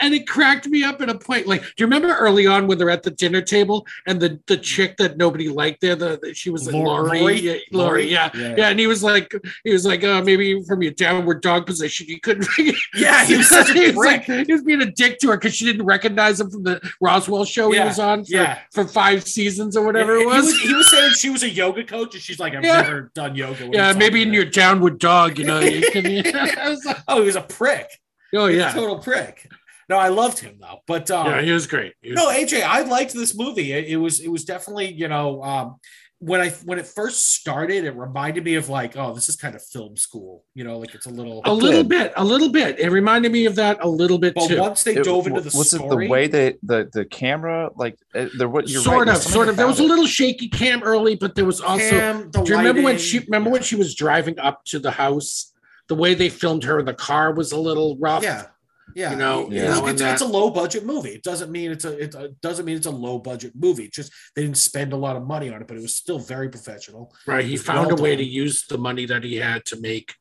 and 0.00 0.14
it 0.14 0.26
cracked 0.26 0.66
me 0.66 0.82
up 0.84 1.00
at 1.00 1.08
a 1.08 1.18
point. 1.18 1.46
Like, 1.46 1.62
do 1.62 1.68
you 1.78 1.86
remember 1.86 2.14
early 2.14 2.46
on 2.46 2.66
when 2.66 2.78
they're 2.78 2.90
at 2.90 3.02
the 3.02 3.10
dinner 3.10 3.40
table 3.42 3.86
and 4.06 4.20
the 4.20 4.40
the 4.46 4.56
chick 4.56 4.96
that 4.98 5.16
nobody 5.16 5.48
liked 5.48 5.80
there, 5.80 5.96
the, 5.96 6.18
the- 6.22 6.34
she 6.34 6.50
was 6.50 6.70
Lori, 6.72 7.20
Lori? 7.20 7.40
yeah, 7.40 7.54
Lori, 7.72 8.06
yeah. 8.10 8.30
Yeah. 8.34 8.54
yeah, 8.56 8.68
and 8.70 8.78
he 8.80 8.86
was 8.86 9.02
like, 9.02 9.32
he 9.64 9.72
was 9.72 9.84
like, 9.84 10.02
uh, 10.04 10.22
maybe 10.22 10.62
from 10.64 10.82
your 10.82 10.92
downward 10.92 11.42
dog 11.42 11.66
position, 11.66 12.06
you 12.08 12.20
couldn't. 12.20 12.46
Yeah, 12.94 13.24
he 13.24 13.36
was 13.36 13.48
such 13.56 13.70
a 13.70 13.72
he 13.74 13.86
was 13.88 13.96
like, 13.96 14.24
he 14.24 14.52
was 14.52 14.62
being 14.62 14.82
a 14.82 14.90
dick 14.90 15.18
to 15.20 15.28
her 15.28 15.36
because 15.36 15.54
she 15.54 15.64
didn't 15.64 15.86
recognize 15.86 16.40
him 16.40 16.50
from 16.50 16.62
the 16.62 16.80
Roswell 17.00 17.44
show 17.44 17.72
Yeah, 17.72 17.82
he 17.82 17.88
was 17.88 17.98
on 17.98 18.24
for, 18.24 18.32
yeah. 18.32 18.58
for 18.72 18.86
five 18.86 19.24
seasons 19.26 19.76
or 19.76 19.84
whatever 19.84 20.16
it 20.16 20.20
He 20.20 20.26
was. 20.26 20.58
He 20.60 20.72
was 20.74 20.90
saying 20.90 21.12
she 21.12 21.30
was 21.30 21.42
a 21.42 21.48
yoga 21.50 21.84
coach, 21.84 22.14
and 22.14 22.22
she's 22.22 22.38
like, 22.40 22.54
"I've 22.54 22.62
never 22.62 23.10
done 23.14 23.34
yoga." 23.34 23.68
Yeah, 23.72 23.92
maybe 23.92 24.22
in 24.22 24.32
your 24.32 24.44
downward 24.44 24.98
dog, 24.98 25.38
you 25.38 25.44
know. 25.44 25.60
You 25.60 25.82
can, 25.90 26.06
I 26.58 26.68
was 26.70 26.84
like, 26.84 26.98
Oh, 27.08 27.20
he 27.20 27.26
was 27.26 27.36
a 27.36 27.42
prick. 27.42 27.86
oh 28.34 28.46
yeah, 28.46 28.72
total 28.72 28.98
prick. 28.98 29.50
No, 29.90 29.98
I 29.98 30.08
loved 30.08 30.38
him 30.38 30.56
though. 30.60 30.78
But 30.86 31.10
um, 31.10 31.26
yeah, 31.26 31.42
he 31.42 31.50
was 31.50 31.66
great. 31.66 31.94
He 32.00 32.10
was- 32.10 32.16
no, 32.16 32.28
AJ, 32.28 32.62
I 32.62 32.82
liked 32.82 33.12
this 33.12 33.36
movie. 33.36 33.72
It, 33.72 33.88
it 33.88 33.96
was 33.96 34.20
it 34.20 34.28
was 34.28 34.44
definitely 34.44 34.92
you 34.92 35.08
know 35.08 35.42
um, 35.42 35.76
when 36.20 36.40
I 36.40 36.50
when 36.64 36.78
it 36.78 36.86
first 36.86 37.34
started, 37.34 37.84
it 37.84 37.96
reminded 37.96 38.44
me 38.44 38.54
of 38.54 38.68
like, 38.68 38.96
oh, 38.96 39.14
this 39.14 39.28
is 39.28 39.34
kind 39.36 39.54
of 39.56 39.64
film 39.64 39.96
school. 39.96 40.44
You 40.54 40.62
know, 40.64 40.78
like 40.78 40.94
it's 40.94 41.06
a 41.06 41.10
little. 41.10 41.40
a 41.44 41.52
little 41.52 41.82
bit, 41.82 42.12
a 42.14 42.24
little 42.24 42.50
bit. 42.50 42.78
It 42.78 42.90
reminded 42.90 43.32
me 43.32 43.46
of 43.46 43.56
that 43.56 43.78
a 43.82 43.88
little 43.88 44.18
bit 44.18 44.34
But 44.34 44.46
too. 44.48 44.60
once 44.60 44.84
they 44.84 44.94
It- 44.94 45.04
dove 45.04 45.26
into 45.26 45.40
the 45.40 45.50
was 45.58 45.70
story, 45.70 46.04
it 46.04 46.08
the 46.08 46.12
way 46.12 46.26
they 46.28 46.56
the 46.62 46.88
the 46.92 47.04
camera 47.04 47.70
like 47.74 47.98
uh, 48.14 48.26
the 48.38 48.48
what 48.48 48.68
you're 48.68 48.82
sort 48.82 49.08
right, 49.08 49.16
of, 49.16 49.22
sort 49.22 49.48
of. 49.48 49.56
There 49.56 49.66
was 49.66 49.80
a 49.80 49.84
little 49.84 50.06
shaky 50.06 50.48
cam 50.48 50.82
early, 50.84 51.16
but 51.16 51.34
there 51.34 51.46
was 51.46 51.60
also. 51.60 51.90
Cam, 51.90 52.30
the 52.30 52.42
do 52.42 52.52
you 52.52 52.58
remember 52.58 52.82
when 52.82 52.98
she? 52.98 53.18
Remember 53.20 53.50
when 53.50 53.62
she 53.62 53.74
was 53.74 53.94
driving 53.94 54.38
up 54.38 54.64
to 54.66 54.78
the 54.78 54.92
house? 54.92 55.52
The 55.88 55.94
way 55.96 56.14
they 56.14 56.28
filmed 56.28 56.62
her 56.62 56.78
in 56.78 56.84
the 56.84 56.94
car 56.94 57.34
was 57.34 57.50
a 57.50 57.58
little 57.58 57.96
rough. 57.98 58.22
Yeah, 58.22 58.46
yeah. 58.94 59.10
You 59.12 59.16
know, 59.16 59.50
you 59.50 59.56
It's- 59.58 59.78
know, 59.80 59.86
it's, 59.86 60.00
that- 60.00 60.12
it's 60.14 60.22
a 60.22 60.26
low 60.26 60.50
budget 60.50 60.84
movie. 60.86 61.10
It 61.10 61.22
doesn't 61.22 61.50
mean 61.50 61.70
it's 61.70 61.84
a 61.84 61.96
it 61.98 62.40
doesn't 62.40 62.64
mean 62.64 62.76
it's 62.76 62.86
a 62.86 62.90
low 62.90 63.18
budget 63.18 63.52
movie. 63.54 63.84
It's 63.84 63.96
just 63.96 64.12
they 64.34 64.42
didn't 64.42 64.56
spend 64.58 64.92
a 64.92 64.96
lot 64.96 65.16
of 65.16 65.26
money 65.26 65.48
on 65.52 65.60
it, 65.60 65.68
but 65.68 65.76
it 65.76 65.80
was 65.82 65.94
still 65.96 66.18
very 66.18 66.48
professional. 66.48 67.14
right. 67.26 67.44
He 67.44 67.56
found 67.56 67.88
well 67.88 67.98
a 67.98 68.02
way 68.02 68.10
done. 68.16 68.18
to 68.18 68.24
use 68.24 68.66
the 68.66 68.78
money 68.78 69.06
that 69.06 69.24
he 69.24 69.36
had 69.36 69.64
to 69.66 69.80
make 69.80 70.14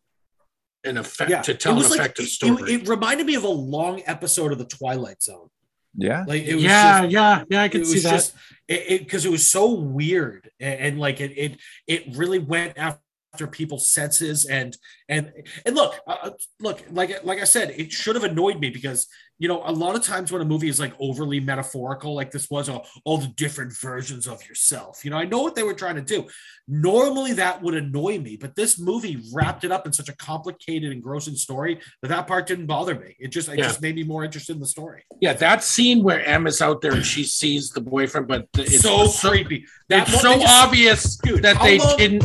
an 0.84 0.98
effect 0.98 1.30
Yeah, 1.30 1.42
to 1.42 1.54
tell 1.56 1.76
an 1.78 1.84
like 1.90 2.00
effective 2.00 2.28
story. 2.28 2.74
It, 2.74 2.88
reminded 2.88 3.26
me 3.26 3.36
of 3.36 3.44
a 3.44 3.48
long 3.50 4.02
episode 4.06 4.52
of 4.52 4.58
the 4.58 4.66
Twilight 4.66 5.22
Zone. 5.22 5.50
yeah 5.96 6.24
Like 6.28 6.44
it 6.44 6.56
was 6.56 6.64
yeah, 6.64 7.02
just, 7.02 7.12
yeah, 7.12 7.44
yeah. 7.50 7.62
I 7.62 7.66
it 7.66 7.72
can 7.72 7.82
was 7.82 7.92
see 7.92 8.00
that. 8.00 8.12
just 8.12 8.34
it 8.68 9.00
because 9.00 9.26
it, 9.26 9.32
was 9.32 9.46
so 9.46 9.74
weird 9.74 10.50
and, 10.60 10.80
and 10.80 11.00
like 11.00 11.20
it, 11.20 11.32
it 11.38 11.58
it 11.88 12.16
really 12.16 12.40
went 12.40 12.78
after 12.78 13.02
people's 13.38 13.90
senses 13.90 14.46
and 14.46 14.76
and 15.08 15.32
and 15.66 15.76
look 15.76 15.96
uh, 16.08 16.32
look 16.60 16.84
like 16.92 17.24
like 17.24 17.40
I 17.40 17.44
said 17.44 17.70
it 17.72 17.92
should 17.92 18.16
have 18.16 18.24
annoyed 18.24 18.60
me 18.60 18.70
because 18.70 19.08
you 19.38 19.48
know 19.48 19.62
a 19.66 19.72
lot 19.72 19.96
of 19.96 20.04
times 20.04 20.32
when 20.32 20.42
a 20.42 20.46
movie 20.46 20.68
is 20.68 20.80
like 20.80 20.94
overly 21.00 21.40
metaphorical 21.40 22.14
like 22.16 22.32
this 22.32 22.50
was 22.50 22.68
all, 22.70 22.86
all 23.06 23.18
the 23.20 23.28
different 23.28 23.72
versions 23.78 24.28
of 24.28 24.46
yourself 24.50 25.06
you 25.06 25.12
know 25.12 25.18
I 25.18 25.26
know 25.26 25.42
what 25.44 25.56
they 25.56 25.64
were 25.64 25.74
trying 25.76 25.96
to 25.96 26.02
do 26.02 26.28
normally 26.68 27.34
that 27.34 27.62
would 27.62 27.76
annoy 27.76 28.20
me 28.20 28.36
but 28.36 28.56
this 28.56 28.80
movie 28.80 29.22
wrapped 29.34 29.64
it 29.64 29.72
up 29.72 29.86
in 29.86 29.94
such 29.94 30.10
a 30.10 30.16
complicated 30.16 30.92
engrossing 30.92 31.36
story 31.36 31.80
that 32.02 32.10
that 32.10 32.28
part 32.28 32.48
didn't 32.48 32.66
bother 32.66 32.96
me 32.96 33.16
it 33.20 33.30
just 33.30 33.48
it 33.48 33.58
Yeah. 33.60 33.66
just 33.68 33.82
made 33.82 33.96
me 33.96 34.04
more 34.04 34.24
interested 34.24 34.54
in 34.54 34.60
the 34.60 34.68
story 34.68 35.04
Yeah, 35.22 35.34
that 35.34 35.64
scene 35.64 36.04
where 36.04 36.24
Emma's 36.26 36.62
out 36.62 36.82
there 36.82 36.94
and 36.94 37.06
she 37.06 37.24
sees 37.24 37.70
the 37.70 37.82
boyfriend, 37.82 38.28
but 38.28 38.48
it's 38.56 38.82
so, 38.82 39.06
so, 39.08 39.30
creepy 39.30 39.66
That 39.90 40.08
it's 40.10 40.22
so 40.22 40.34
just- 40.34 40.48
obvious 40.48 41.18
Dude, 41.18 41.44
that 41.44 41.62
they 41.62 41.78
long- 41.80 41.98
didn't. 41.98 42.24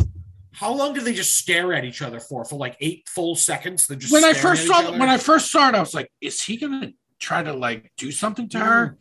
How 0.55 0.73
long 0.73 0.93
did 0.93 1.03
they 1.03 1.13
just 1.13 1.35
stare 1.35 1.73
at 1.73 1.83
each 1.85 2.01
other 2.01 2.19
for? 2.19 2.45
For 2.45 2.57
like 2.57 2.77
eight 2.79 3.07
full 3.07 3.35
seconds? 3.35 3.87
They're 3.87 3.97
just 3.97 4.11
When 4.13 4.23
I 4.23 4.33
first 4.33 4.65
saw 4.67 4.79
other? 4.79 4.97
when 4.97 5.09
I 5.09 5.17
first 5.17 5.51
saw 5.51 5.69
it, 5.69 5.75
I 5.75 5.79
was 5.79 5.93
like, 5.93 6.11
"Is 6.21 6.41
he 6.41 6.57
gonna 6.57 6.91
try 7.19 7.43
to 7.43 7.53
like 7.53 7.91
do 7.97 8.11
something 8.11 8.47
to 8.49 8.59
her?" 8.59 8.97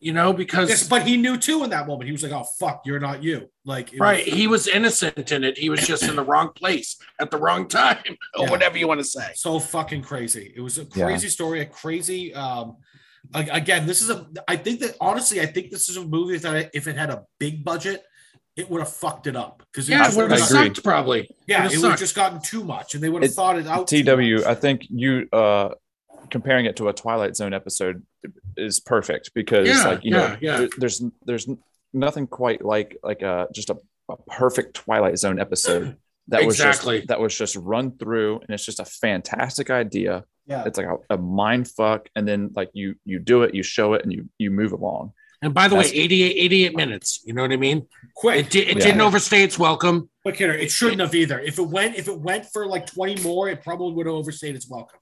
You 0.00 0.12
know, 0.12 0.32
because 0.32 0.68
Yes, 0.68 0.86
but 0.88 1.02
he 1.02 1.16
knew 1.16 1.36
too 1.36 1.64
in 1.64 1.70
that 1.70 1.88
moment. 1.88 2.04
He 2.06 2.12
was 2.12 2.22
like, 2.22 2.30
"Oh 2.32 2.44
fuck, 2.60 2.82
you're 2.86 3.00
not 3.00 3.22
you." 3.24 3.50
Like, 3.64 3.90
right, 3.98 4.24
was- 4.24 4.34
he 4.34 4.46
was 4.46 4.68
innocent 4.68 5.32
in 5.32 5.42
it. 5.42 5.58
He 5.58 5.70
was 5.70 5.84
just 5.84 6.04
in 6.04 6.14
the 6.14 6.22
wrong 6.22 6.50
place 6.54 6.96
at 7.18 7.32
the 7.32 7.36
wrong 7.38 7.66
time, 7.66 7.98
or 8.38 8.44
Yeah. 8.44 8.50
whatever 8.50 8.78
you 8.78 8.86
want 8.86 9.00
to 9.00 9.04
say. 9.04 9.32
so 9.34 9.58
fucking 9.58 10.02
crazy. 10.02 10.52
It 10.54 10.60
was 10.60 10.78
a 10.78 10.82
Yeah. 10.94 11.04
crazy 11.06 11.28
story, 11.28 11.60
a 11.60 11.66
crazy. 11.66 12.32
um 12.34 12.76
Again, 13.34 13.84
this 13.86 14.00
is 14.00 14.08
a. 14.08 14.26
I 14.46 14.56
think 14.56 14.80
that 14.80 14.96
honestly, 15.00 15.40
I 15.40 15.46
think 15.46 15.70
this 15.70 15.88
is 15.90 15.96
a 15.98 16.04
movie 16.04 16.38
that 16.38 16.70
if 16.72 16.86
it 16.86 16.96
had 16.96 17.10
a 17.10 17.24
big 17.38 17.62
budget, 17.62 18.02
it 18.58 18.68
would 18.68 18.80
have 18.80 18.92
fucked 18.92 19.26
it 19.26 19.36
up 19.36 19.62
because 19.72 19.88
Yeah, 19.88 20.06
it 20.10 20.14
would 20.16 20.30
have 20.30 20.40
sucked 20.40 20.82
probably. 20.84 21.30
yeah, 21.46 21.62
would've 21.62 21.78
it 21.78 21.82
would 21.82 21.90
have 21.92 21.98
just 21.98 22.14
gotten 22.14 22.40
too 22.40 22.64
much, 22.64 22.94
and 22.94 23.02
they 23.02 23.08
would 23.08 23.22
have 23.22 23.30
It- 23.30 23.34
thought 23.34 23.58
it 23.58 23.66
out. 23.66 23.86
TW. 23.88 24.44
I 24.46 24.54
think 24.54 24.82
you 24.90 25.28
uh 25.32 25.70
comparing 26.30 26.66
it 26.66 26.76
to 26.76 26.88
a 26.88 26.92
Twilight 26.92 27.36
Zone 27.36 27.54
episode 27.54 28.02
is 28.56 28.80
perfect 28.80 29.32
because 29.34 29.66
Yeah, 29.68 29.84
like 29.84 30.04
you 30.04 30.12
yeah, 30.14 30.18
know 30.18 30.36
yeah. 30.40 30.66
there's 30.76 31.02
there's 31.24 31.46
nothing 31.92 32.26
quite 32.26 32.62
like 32.64 32.98
like 33.02 33.22
a 33.22 33.46
just 33.54 33.70
a, 33.70 33.76
a 34.10 34.16
perfect 34.26 34.74
Twilight 34.74 35.18
Zone 35.18 35.38
episode 35.40 35.96
that 36.28 36.42
Exactly. 36.42 36.46
was 36.94 37.00
just 37.00 37.08
that 37.08 37.20
was 37.20 37.38
just 37.38 37.56
run 37.56 37.92
through 37.96 38.40
and 38.40 38.50
it's 38.50 38.64
just 38.66 38.80
a 38.80 38.84
fantastic 38.84 39.70
idea. 39.70 40.24
yeah, 40.46 40.64
It's 40.66 40.76
like 40.76 40.86
a, 40.88 41.14
a 41.14 41.16
mind 41.18 41.68
fuck 41.68 42.08
and 42.16 42.26
then 42.28 42.50
like 42.56 42.70
you 42.74 42.96
you 43.04 43.18
do 43.20 43.42
it, 43.44 43.54
you 43.54 43.62
show 43.62 43.94
it 43.94 44.02
and 44.02 44.12
you 44.12 44.28
you 44.38 44.50
move 44.50 44.72
along. 44.72 45.12
And 45.40 45.54
by 45.54 45.68
the 45.68 45.76
way, 45.76 45.84
88, 45.84 46.34
88 46.36 46.76
minutes. 46.76 47.20
You 47.24 47.32
know 47.32 47.42
what 47.42 47.52
I 47.52 47.56
mean? 47.56 47.86
quick. 48.16 48.46
It, 48.46 48.50
did, 48.50 48.68
it 48.68 48.78
Yeah. 48.78 48.84
didn't 48.86 49.00
overstay 49.02 49.44
its 49.44 49.58
welcome. 49.58 50.10
Quick 50.22 50.36
hitter. 50.36 50.54
It 50.54 50.70
shouldn't 50.72 51.00
have 51.00 51.14
either. 51.14 51.38
If 51.38 51.58
it 51.58 51.68
went, 51.68 51.94
if 51.96 52.08
it 52.08 52.18
went 52.18 52.46
for 52.52 52.66
like 52.66 52.86
twenty 52.86 53.22
more, 53.22 53.48
it 53.48 53.62
probably 53.62 53.92
would 53.94 54.06
have 54.06 54.14
overstayed 54.16 54.56
its 54.56 54.68
welcome. 54.68 54.98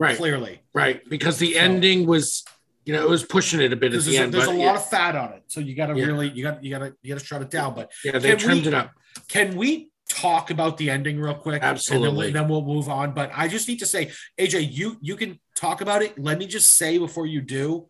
Right, 0.00 0.16
Clearly, 0.16 0.60
right. 0.72 1.06
Because 1.08 1.38
the 1.38 1.52
So- 1.52 1.60
ending 1.60 2.06
was, 2.06 2.44
you 2.84 2.92
know, 2.94 3.02
it 3.02 3.08
was 3.08 3.22
pushing 3.22 3.60
it 3.60 3.72
a 3.72 3.76
bit 3.76 3.86
at 3.88 3.92
there's, 3.92 4.06
the 4.06 4.16
a, 4.16 4.20
end. 4.22 4.34
there's 4.34 4.46
but 4.46 4.54
a 4.54 4.58
yeah, 4.58 4.66
lot 4.66 4.76
of 4.76 4.88
fat 4.88 5.14
on 5.14 5.34
it, 5.34 5.44
so 5.46 5.60
you 5.60 5.74
got 5.76 5.86
to 5.86 5.96
Yeah. 5.96 6.06
really, 6.06 6.30
you 6.30 6.42
got, 6.42 6.64
you 6.64 6.70
got 6.70 6.78
to, 6.80 6.94
you 7.02 7.14
got 7.14 7.20
to 7.20 7.26
shut 7.26 7.42
it 7.42 7.50
down. 7.50 7.74
But 7.74 7.92
yeah, 8.04 8.18
they 8.18 8.30
Can 8.30 8.38
trimmed 8.38 8.62
we- 8.62 8.68
it 8.68 8.74
up. 8.74 8.90
can 9.28 9.54
we 9.56 9.90
talk 10.08 10.50
about 10.50 10.78
the 10.78 10.90
ending 10.90 11.20
real 11.20 11.34
quick? 11.34 11.62
Absolutely. 11.62 12.26
And 12.28 12.34
then, 12.34 12.48
we'll, 12.48 12.62
then 12.62 12.66
we'll 12.66 12.76
move 12.76 12.88
on. 12.88 13.12
But 13.12 13.30
I 13.34 13.46
just 13.46 13.68
need 13.68 13.78
to 13.80 13.86
say, 13.86 14.10
AJ, 14.40 14.72
you 14.72 14.96
you 15.00 15.14
can 15.16 15.38
talk 15.54 15.80
about 15.82 16.02
it. 16.02 16.18
Let 16.18 16.38
me 16.38 16.46
just 16.46 16.76
say 16.76 16.98
before 16.98 17.26
you 17.26 17.40
do, 17.42 17.86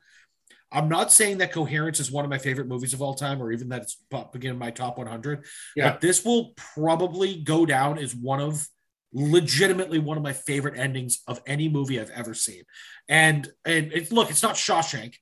I'm 0.72 0.88
not 0.88 1.12
saying 1.12 1.38
that 1.38 1.52
Coherence 1.52 2.00
is 2.00 2.10
one 2.10 2.24
of 2.24 2.30
my 2.30 2.38
favorite 2.38 2.66
movies 2.66 2.92
of 2.94 3.02
all 3.02 3.14
time, 3.14 3.42
or 3.42 3.52
even 3.52 3.68
that 3.68 3.82
it's 3.82 3.96
beginning 4.32 4.58
my 4.58 4.70
top 4.70 4.98
100. 4.98 5.44
Yeah. 5.76 5.90
But 5.90 6.00
this 6.00 6.24
will 6.24 6.52
probably 6.56 7.36
go 7.36 7.64
down 7.64 7.98
as 7.98 8.14
one 8.14 8.40
of 8.40 8.66
legitimately 9.12 10.00
one 10.00 10.16
of 10.16 10.22
my 10.22 10.32
favorite 10.32 10.76
endings 10.76 11.22
of 11.28 11.40
any 11.46 11.68
movie 11.68 12.00
I've 12.00 12.10
ever 12.10 12.34
seen. 12.34 12.64
And 13.08 13.48
and 13.64 13.92
it's 13.92 14.10
look, 14.10 14.30
it's 14.30 14.42
not 14.42 14.56
Shawshank. 14.56 15.14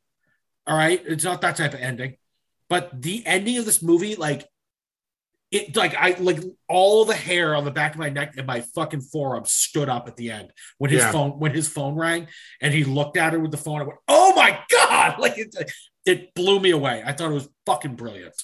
All 0.66 0.76
right, 0.76 1.02
it's 1.06 1.24
not 1.24 1.40
that 1.42 1.56
type 1.56 1.74
of 1.74 1.80
ending. 1.80 2.16
But 2.68 3.02
the 3.02 3.22
ending 3.26 3.58
of 3.58 3.66
this 3.66 3.82
movie, 3.82 4.14
like 4.14 4.46
it 5.52 5.76
like 5.76 5.94
I 5.94 6.16
like 6.18 6.40
all 6.68 7.04
the 7.04 7.14
hair 7.14 7.54
on 7.54 7.64
the 7.64 7.70
back 7.70 7.92
of 7.92 7.98
my 8.00 8.08
neck 8.08 8.34
and 8.38 8.46
my 8.46 8.62
fucking 8.74 9.02
forearm 9.02 9.44
stood 9.44 9.88
up 9.88 10.08
at 10.08 10.16
the 10.16 10.30
end 10.30 10.50
when 10.78 10.90
his 10.90 11.02
Yeah. 11.02 11.12
phone 11.12 11.32
when 11.38 11.52
his 11.54 11.68
phone 11.68 11.94
rang 11.94 12.26
and 12.60 12.72
he 12.74 12.84
looked 12.84 13.16
at 13.18 13.34
her 13.34 13.38
with 13.38 13.50
the 13.50 13.58
phone 13.58 13.80
and 13.80 13.88
went, 13.88 14.00
"Oh 14.08 14.34
my 14.34 14.58
god!" 14.70 15.16
Like 15.20 15.36
it, 15.38 15.54
it 16.06 16.34
blew 16.34 16.58
me 16.58 16.70
away. 16.70 17.02
I 17.04 17.12
thought 17.12 17.30
it 17.30 17.34
was 17.34 17.48
fucking 17.66 17.96
brilliant. 17.96 18.34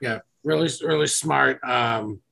Yeah, 0.00 0.20
really, 0.42 0.70
really 0.82 1.06
smart. 1.06 1.62
Um, 1.62 2.22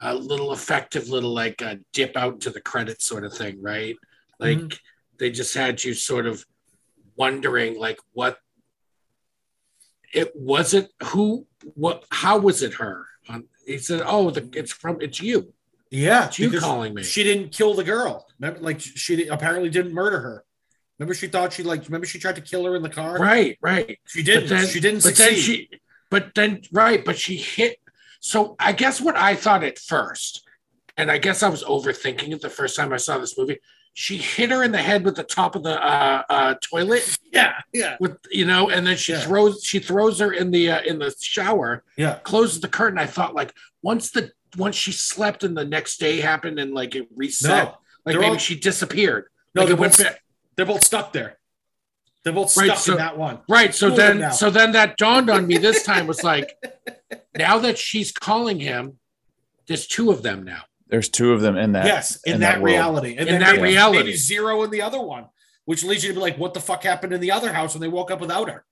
a 0.00 0.14
little 0.14 0.52
effective, 0.52 1.08
little 1.08 1.34
like 1.34 1.60
a 1.60 1.78
dip 1.92 2.16
out 2.16 2.42
to 2.42 2.50
the 2.50 2.60
credits 2.60 3.04
sort 3.04 3.24
of 3.24 3.32
thing, 3.34 3.60
right? 3.60 3.96
Like 4.38 4.58
Mm-hmm. 4.58 4.76
they 5.18 5.30
just 5.30 5.54
had 5.54 5.82
you 5.82 5.92
sort 5.94 6.26
of 6.26 6.44
wondering, 7.16 7.78
like, 7.80 7.98
what 8.12 8.38
it 10.14 10.30
was 10.36 10.72
it 10.74 10.88
who 11.06 11.46
what 11.74 12.04
how 12.10 12.38
was 12.38 12.62
it 12.62 12.74
her? 12.74 13.06
Um, 13.28 13.44
he 13.66 13.78
said, 13.78 14.02
"Oh, 14.04 14.30
the, 14.30 14.48
it's 14.54 14.72
from 14.72 15.00
it's 15.00 15.20
you. 15.20 15.52
Yeah, 15.90 16.26
It's 16.26 16.38
you 16.38 16.58
calling 16.58 16.94
me." 16.94 17.02
She 17.02 17.22
didn't 17.22 17.52
kill 17.52 17.74
the 17.74 17.84
girl. 17.84 18.26
Remember, 18.38 18.60
like 18.60 18.80
she 18.80 19.26
apparently 19.28 19.70
didn't 19.70 19.92
murder 19.92 20.20
her. 20.20 20.44
Remember, 20.98 21.14
she 21.14 21.26
thought 21.26 21.52
she 21.52 21.62
like. 21.62 21.84
Remember, 21.84 22.06
she 22.06 22.18
tried 22.18 22.36
to 22.36 22.40
kill 22.42 22.64
her 22.64 22.74
in 22.76 22.82
the 22.82 22.88
car. 22.88 23.18
Right, 23.18 23.58
right. 23.60 23.98
She 24.06 24.22
didn't. 24.22 24.48
Then- 24.48 24.66
she 24.66 24.80
didn't 24.80 25.02
but 25.02 25.16
succeed. 25.16 25.26
then 25.26 25.34
she 25.36 25.68
but 26.10 26.34
then 26.34 26.62
right 26.72 27.04
but 27.04 27.18
she 27.18 27.36
hit 27.36 27.80
so 28.20 28.54
i 28.60 28.70
guess 28.72 29.00
what 29.00 29.16
i 29.16 29.34
thought 29.34 29.64
at 29.64 29.76
first 29.76 30.44
and 30.96 31.10
i 31.10 31.18
guess 31.18 31.42
i 31.42 31.48
was 31.48 31.64
overthinking 31.64 32.30
it 32.32 32.40
the 32.40 32.48
first 32.48 32.76
time 32.76 32.92
i 32.92 32.96
saw 32.96 33.18
this 33.18 33.36
movie 33.36 33.58
she 33.98 34.18
hit 34.18 34.50
her 34.50 34.62
in 34.62 34.72
the 34.72 34.78
head 34.78 35.06
with 35.06 35.16
the 35.16 35.22
top 35.22 35.56
of 35.56 35.62
the 35.62 35.82
uh, 35.82 36.22
uh, 36.28 36.54
toilet 36.60 37.16
Yeah, 37.32 37.54
yeah, 37.72 37.96
with 37.98 38.18
you 38.30 38.44
know, 38.44 38.68
and 38.68 38.86
then 38.86 38.94
she 38.98 39.12
Yeah. 39.12 39.20
throws 39.20 39.64
she 39.64 39.78
throws 39.78 40.18
her 40.20 40.32
in 40.32 40.50
the 40.50 40.70
uh, 40.70 40.82
in 40.82 40.98
the 40.98 41.14
shower, 41.18 41.82
yeah. 41.96 42.18
closes 42.22 42.60
the 42.60 42.68
curtain. 42.68 42.98
I 42.98 43.06
thought 43.06 43.34
like 43.34 43.54
once 43.82 44.10
the 44.10 44.32
once 44.58 44.76
she 44.76 44.92
slept 44.92 45.44
and 45.44 45.56
the 45.56 45.64
next 45.64 45.96
day 45.98 46.20
happened 46.20 46.58
and 46.58 46.74
like 46.74 46.94
it 46.94 47.08
reset, 47.16 47.64
No, 47.68 47.78
like 48.04 48.16
maybe 48.16 48.26
all- 48.32 48.36
she 48.38 48.54
disappeared. 48.60 49.28
No, 49.54 49.62
like 49.62 49.68
they're 49.68 49.76
it 49.76 49.80
went 49.80 49.96
back. 49.96 50.22
they're 50.56 50.66
both 50.66 50.82
stuck 50.82 51.14
there. 51.14 51.38
They're 52.22 52.34
both 52.34 52.54
Right, 52.54 52.66
stuck 52.66 52.78
so- 52.78 52.92
in 52.92 52.98
that 52.98 53.16
one. 53.16 53.38
Right. 53.48 53.74
So 53.74 53.88
then, 53.88 54.18
now. 54.18 54.30
so 54.30 54.50
then 54.50 54.72
that 54.72 54.98
dawned 54.98 55.30
on 55.30 55.46
me 55.46 55.56
this 55.56 55.82
time 55.84 56.06
was 56.06 56.22
like, 56.22 56.54
now 57.34 57.58
that 57.60 57.78
she's 57.78 58.12
calling 58.12 58.60
him, 58.60 58.98
there's 59.68 59.86
two 59.86 60.10
of 60.10 60.22
them 60.22 60.42
now. 60.44 60.62
There's 60.88 61.08
two 61.08 61.32
of 61.32 61.40
them 61.40 61.56
in 61.56 61.72
that. 61.72 61.86
yes, 61.86 62.20
in, 62.24 62.34
in 62.34 62.40
that, 62.40 62.56
that 62.56 62.62
reality. 62.62 63.10
And 63.18 63.20
In 63.20 63.34
then 63.34 63.40
that 63.40 63.56
maybe, 63.56 63.68
reality. 63.74 63.98
maybe 63.98 64.16
zero 64.16 64.62
in 64.62 64.70
the 64.70 64.82
other 64.82 65.00
one, 65.00 65.26
which 65.64 65.82
leads 65.84 66.04
you 66.04 66.10
to 66.10 66.14
be 66.14 66.20
like, 66.20 66.38
what 66.38 66.54
the 66.54 66.60
fuck 66.60 66.82
happened 66.84 67.12
in 67.12 67.20
the 67.20 67.32
other 67.32 67.52
house 67.52 67.74
when 67.74 67.80
they 67.80 67.88
woke 67.88 68.10
up 68.10 68.20
without 68.20 68.48
her? 68.48 68.64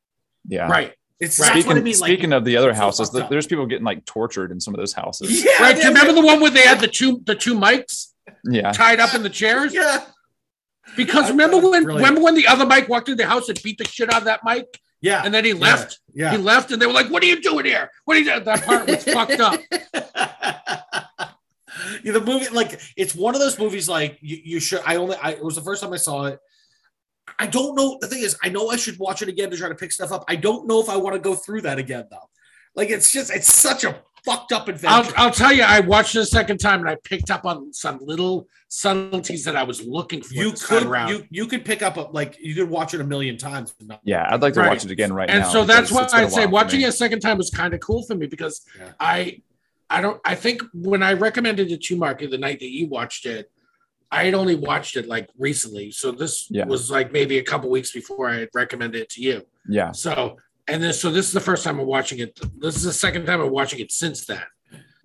Yeah. 0.46 0.68
Right. 0.68 0.92
It's 1.20 1.38
Right. 1.40 1.50
Speaking, 1.50 1.66
what 1.68 1.76
I 1.76 1.80
mean. 1.80 1.98
Like, 1.98 2.08
speaking 2.08 2.32
of 2.32 2.44
the 2.44 2.56
other 2.56 2.72
houses, 2.74 3.08
fucked 3.08 3.14
th- 3.14 3.24
up. 3.24 3.30
there's 3.30 3.46
people 3.46 3.66
getting 3.66 3.84
like 3.84 4.04
tortured 4.04 4.50
in 4.52 4.60
some 4.60 4.74
of 4.74 4.78
those 4.78 4.92
houses. 4.92 5.44
yeah, 5.44 5.60
Right. 5.60 5.74
Do 5.76 5.82
you 5.82 5.88
remember 5.88 6.12
the 6.12 6.20
one 6.24 6.40
where 6.40 6.50
they 6.50 6.62
had 6.62 6.80
the 6.80 6.88
two 6.88 7.20
the 7.24 7.34
two 7.34 7.54
Mikes 7.54 8.12
Yeah. 8.44 8.70
tied 8.72 9.00
up 9.00 9.14
in 9.14 9.22
the 9.22 9.30
chairs? 9.30 9.72
Yeah, 9.74 10.04
Because 10.96 11.26
I 11.26 11.28
remember 11.30 11.60
thought 11.60 11.70
when 11.70 11.82
brilliant. 11.84 12.06
remember 12.06 12.20
when 12.24 12.34
the 12.34 12.46
other 12.46 12.66
Mike 12.66 12.88
walked 12.88 13.08
into 13.08 13.22
the 13.22 13.28
house 13.28 13.48
and 13.48 13.60
beat 13.62 13.78
the 13.78 13.84
shit 13.86 14.12
out 14.12 14.18
of 14.18 14.24
that 14.24 14.40
Mike, 14.44 14.78
yeah, 15.00 15.22
and 15.24 15.32
then 15.34 15.44
he 15.44 15.52
left. 15.52 15.98
Yeah, 16.14 16.30
He 16.32 16.36
left, 16.38 16.70
and 16.72 16.80
they 16.80 16.86
were 16.86 16.92
like, 16.92 17.10
"What 17.10 17.22
are 17.22 17.26
you 17.26 17.40
doing 17.40 17.64
here? 17.64 17.90
What 18.04 18.16
are 18.16 18.20
you?" 18.20 18.26
doing?" 18.26 18.44
That 18.44 18.62
part 18.64 18.86
was 18.86 19.04
fucked 19.16 19.40
up. 19.40 19.60
yeah, 22.02 22.12
the 22.18 22.20
movie, 22.20 22.48
like, 22.50 22.80
it's 22.96 23.14
one 23.14 23.34
of 23.34 23.40
those 23.40 23.58
movies. 23.58 23.88
Like, 23.88 24.18
you, 24.20 24.38
you 24.44 24.60
should. 24.60 24.80
I 24.86 24.96
only. 24.96 25.16
I, 25.16 25.30
it 25.32 25.44
was 25.44 25.54
the 25.56 25.62
first 25.62 25.82
time 25.82 25.92
I 25.92 25.96
saw 25.96 26.24
it. 26.26 26.38
I 27.38 27.46
don't 27.46 27.74
know. 27.74 27.98
The 28.00 28.06
thing 28.06 28.22
is, 28.22 28.36
I 28.42 28.48
know 28.50 28.68
I 28.68 28.76
should 28.76 28.98
watch 28.98 29.22
it 29.22 29.28
again 29.28 29.50
to 29.50 29.56
try 29.56 29.68
to 29.68 29.74
pick 29.74 29.92
stuff 29.92 30.12
up. 30.12 30.24
I 30.28 30.36
don't 30.36 30.66
know 30.66 30.80
if 30.80 30.88
I 30.88 30.96
want 30.96 31.14
to 31.14 31.20
go 31.20 31.34
through 31.34 31.62
that 31.62 31.78
again, 31.78 32.06
though. 32.10 32.28
Like, 32.76 32.90
it's 32.90 33.10
just, 33.10 33.30
it's 33.34 33.52
such 33.52 33.84
a 33.84 34.02
fucked 34.24 34.52
up 34.52 34.62
I'll, 34.68 34.74
adventure. 34.74 35.12
I'll 35.16 35.30
tell 35.30 35.52
you, 35.52 35.62
I 35.62 35.80
watched 35.80 36.14
it 36.16 36.20
a 36.20 36.26
second 36.26 36.58
time, 36.58 36.80
and 36.80 36.88
I 36.88 36.96
picked 37.04 37.30
up 37.30 37.44
on 37.46 37.72
some 37.72 37.98
little 38.02 38.46
subtleties 38.68 39.44
that 39.44 39.56
I 39.56 39.62
was 39.62 39.82
looking 39.86 40.22
for. 40.22 40.34
you 40.34 40.52
could, 40.52 40.82
around. 40.84 41.08
you 41.10 41.24
you 41.30 41.46
could 41.46 41.64
pick 41.64 41.82
up 41.82 41.96
a, 41.96 42.00
like, 42.02 42.36
you 42.40 42.54
could 42.54 42.68
watch 42.68 42.92
it 42.94 43.00
a 43.00 43.04
million 43.04 43.36
times. 43.38 43.74
and 43.80 43.88
not- 43.88 44.00
Yeah. 44.04 44.26
I'd 44.28 44.42
like 44.42 44.54
to 44.54 44.60
Right. 44.60 44.68
watch 44.70 44.84
it 44.84 44.90
again 44.90 45.12
right 45.12 45.30
and 45.30 45.40
now. 45.40 45.44
And 45.46 45.52
so 45.52 45.64
that's 45.64 45.88
because 45.90 45.94
why 45.94 46.02
it's 46.04 46.12
been 46.12 46.22
a 46.22 46.26
I'd 46.26 46.32
say 46.32 46.46
watching 46.46 46.80
it 46.82 46.88
a 46.88 46.92
second 46.92 47.20
time 47.20 47.38
was 47.38 47.50
kind 47.50 47.72
of 47.74 47.80
cool 47.80 48.04
for 48.04 48.14
me 48.16 48.26
because 48.26 48.62
Yeah. 48.78 48.92
I 48.98 49.40
I 49.94 50.00
don't 50.00 50.20
I 50.24 50.34
think 50.34 50.62
when 50.74 51.02
I 51.02 51.12
recommended 51.12 51.70
it 51.70 51.82
to 51.84 51.96
Mark 51.96 52.18
the 52.20 52.38
night 52.46 52.58
that 52.60 52.70
you 52.78 52.88
watched 52.88 53.26
it, 53.26 53.50
I 54.10 54.24
had 54.24 54.34
only 54.34 54.56
watched 54.56 54.96
it 54.96 55.06
like 55.06 55.28
recently. 55.38 55.90
So 55.90 56.10
this 56.10 56.48
Yeah. 56.50 56.66
was 56.66 56.90
like 56.90 57.12
maybe 57.12 57.38
a 57.38 57.42
couple 57.44 57.70
weeks 57.70 57.92
before 57.92 58.28
I 58.28 58.36
had 58.40 58.48
recommended 58.54 59.00
it 59.02 59.10
to 59.10 59.20
you. 59.22 59.42
Yeah. 59.68 59.92
So 59.92 60.12
and 60.66 60.82
then 60.82 60.92
so 60.92 61.10
this 61.10 61.26
is 61.28 61.32
the 61.32 61.46
first 61.50 61.62
time 61.64 61.78
I'm 61.78 61.86
watching 61.86 62.18
it. 62.18 62.30
This 62.58 62.76
is 62.76 62.82
the 62.84 62.92
second 62.92 63.26
time 63.26 63.40
I'm 63.40 63.50
watching 63.60 63.80
it 63.80 63.92
since 63.92 64.26
then. 64.26 64.42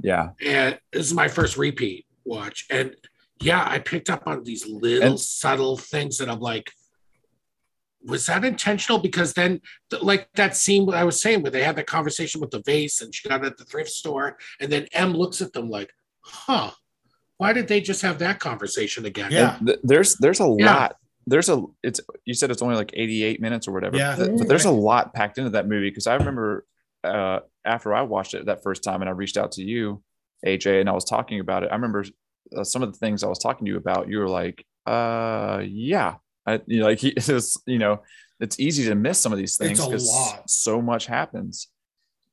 Yeah. 0.02 0.30
And 0.46 0.80
this 0.92 1.06
is 1.08 1.14
my 1.14 1.28
first 1.28 1.56
repeat 1.58 2.06
watch. 2.26 2.66
And 2.70 2.96
yeah, 3.42 3.64
I 3.76 3.78
picked 3.80 4.10
up 4.10 4.24
on 4.26 4.44
these 4.44 4.66
little 4.68 5.10
And- 5.12 5.20
subtle 5.20 5.78
things 5.78 6.18
that 6.20 6.30
I'm 6.30 6.40
like, 6.40 6.72
was 8.06 8.26
that 8.28 8.46
intentional? 8.46 9.00
Because 9.00 9.34
then, 9.34 9.62
like 10.02 10.30
that 10.36 10.56
scene 10.56 10.86
what 10.86 10.96
I 10.96 11.04
was 11.04 11.22
saying, 11.22 11.42
where 11.42 11.52
they 11.52 11.64
had 11.64 11.76
that 11.76 11.88
conversation 11.88 12.40
with 12.42 12.52
the 12.52 12.62
vase 12.66 13.02
and 13.02 13.14
she 13.14 13.28
got 13.28 13.44
it 13.44 13.48
at 13.48 13.58
the 13.58 13.66
thrift 13.66 13.90
store, 13.90 14.38
and 14.60 14.72
then 14.72 14.88
Em 14.94 15.14
looks 15.14 15.42
at 15.42 15.52
them 15.54 15.70
like, 15.70 15.92
huh, 16.22 16.72
why 17.38 17.54
did 17.54 17.68
they 17.68 17.82
just 17.82 18.02
have 18.02 18.20
that 18.20 18.40
conversation 18.40 19.06
again? 19.06 19.32
Yeah. 19.32 19.58
Th- 19.66 19.80
there's 19.84 20.16
there's 20.18 20.40
a 20.40 20.56
Yeah. 20.58 20.66
lot. 20.74 20.96
There's 21.28 21.50
a 21.50 21.64
it's 21.84 22.00
you 22.26 22.34
said 22.34 22.52
it's 22.52 22.62
only 22.62 22.76
like 22.76 22.92
88 22.94 23.42
minutes 23.42 23.68
or 23.68 23.72
whatever. 23.72 23.98
Yeah. 23.98 24.16
Th- 24.16 24.38
but 24.38 24.48
there's 24.48 24.66
a 24.66 24.72
lot 24.72 25.14
packed 25.14 25.38
into 25.38 25.52
that 25.52 25.68
movie 25.68 25.90
because 25.90 26.08
I 26.08 26.16
remember 26.16 26.66
uh 27.04 27.40
after 27.66 27.94
I 27.94 28.02
watched 28.02 28.34
it 28.34 28.46
that 28.48 28.64
first 28.64 28.84
time 28.84 29.02
and 29.02 29.10
I 29.10 29.14
reached 29.14 29.38
out 29.38 29.52
to 29.54 29.64
you, 29.64 30.02
AJ, 30.46 30.80
and 30.82 30.90
I 30.90 30.94
was 30.94 31.06
talking 31.06 31.40
about 31.40 31.64
it. 31.64 31.70
I 31.72 31.76
remember 31.76 32.06
uh, 32.56 32.64
some 32.64 32.82
of 32.82 32.92
the 32.92 32.98
things 32.98 33.24
I 33.24 33.28
was 33.28 33.40
talking 33.40 33.66
to 33.66 33.72
you 33.72 33.78
about. 33.78 34.10
You 34.10 34.20
were 34.20 34.30
like, 34.30 34.66
uh, 34.88 35.62
yeah, 35.68 36.16
I, 36.50 36.60
you 36.66 36.80
know, 36.80 36.86
like 36.86 37.00
he, 37.00 37.10
it 37.18 37.28
was, 37.30 37.62
you 37.66 37.78
know, 37.80 38.02
it's 38.40 38.60
easy 38.60 38.86
to 38.86 38.96
miss 38.96 39.20
some 39.20 39.32
of 39.32 39.38
these 39.38 39.58
things 39.58 39.84
because 39.86 40.10
so 40.48 40.82
much 40.82 41.06
happens. 41.06 41.68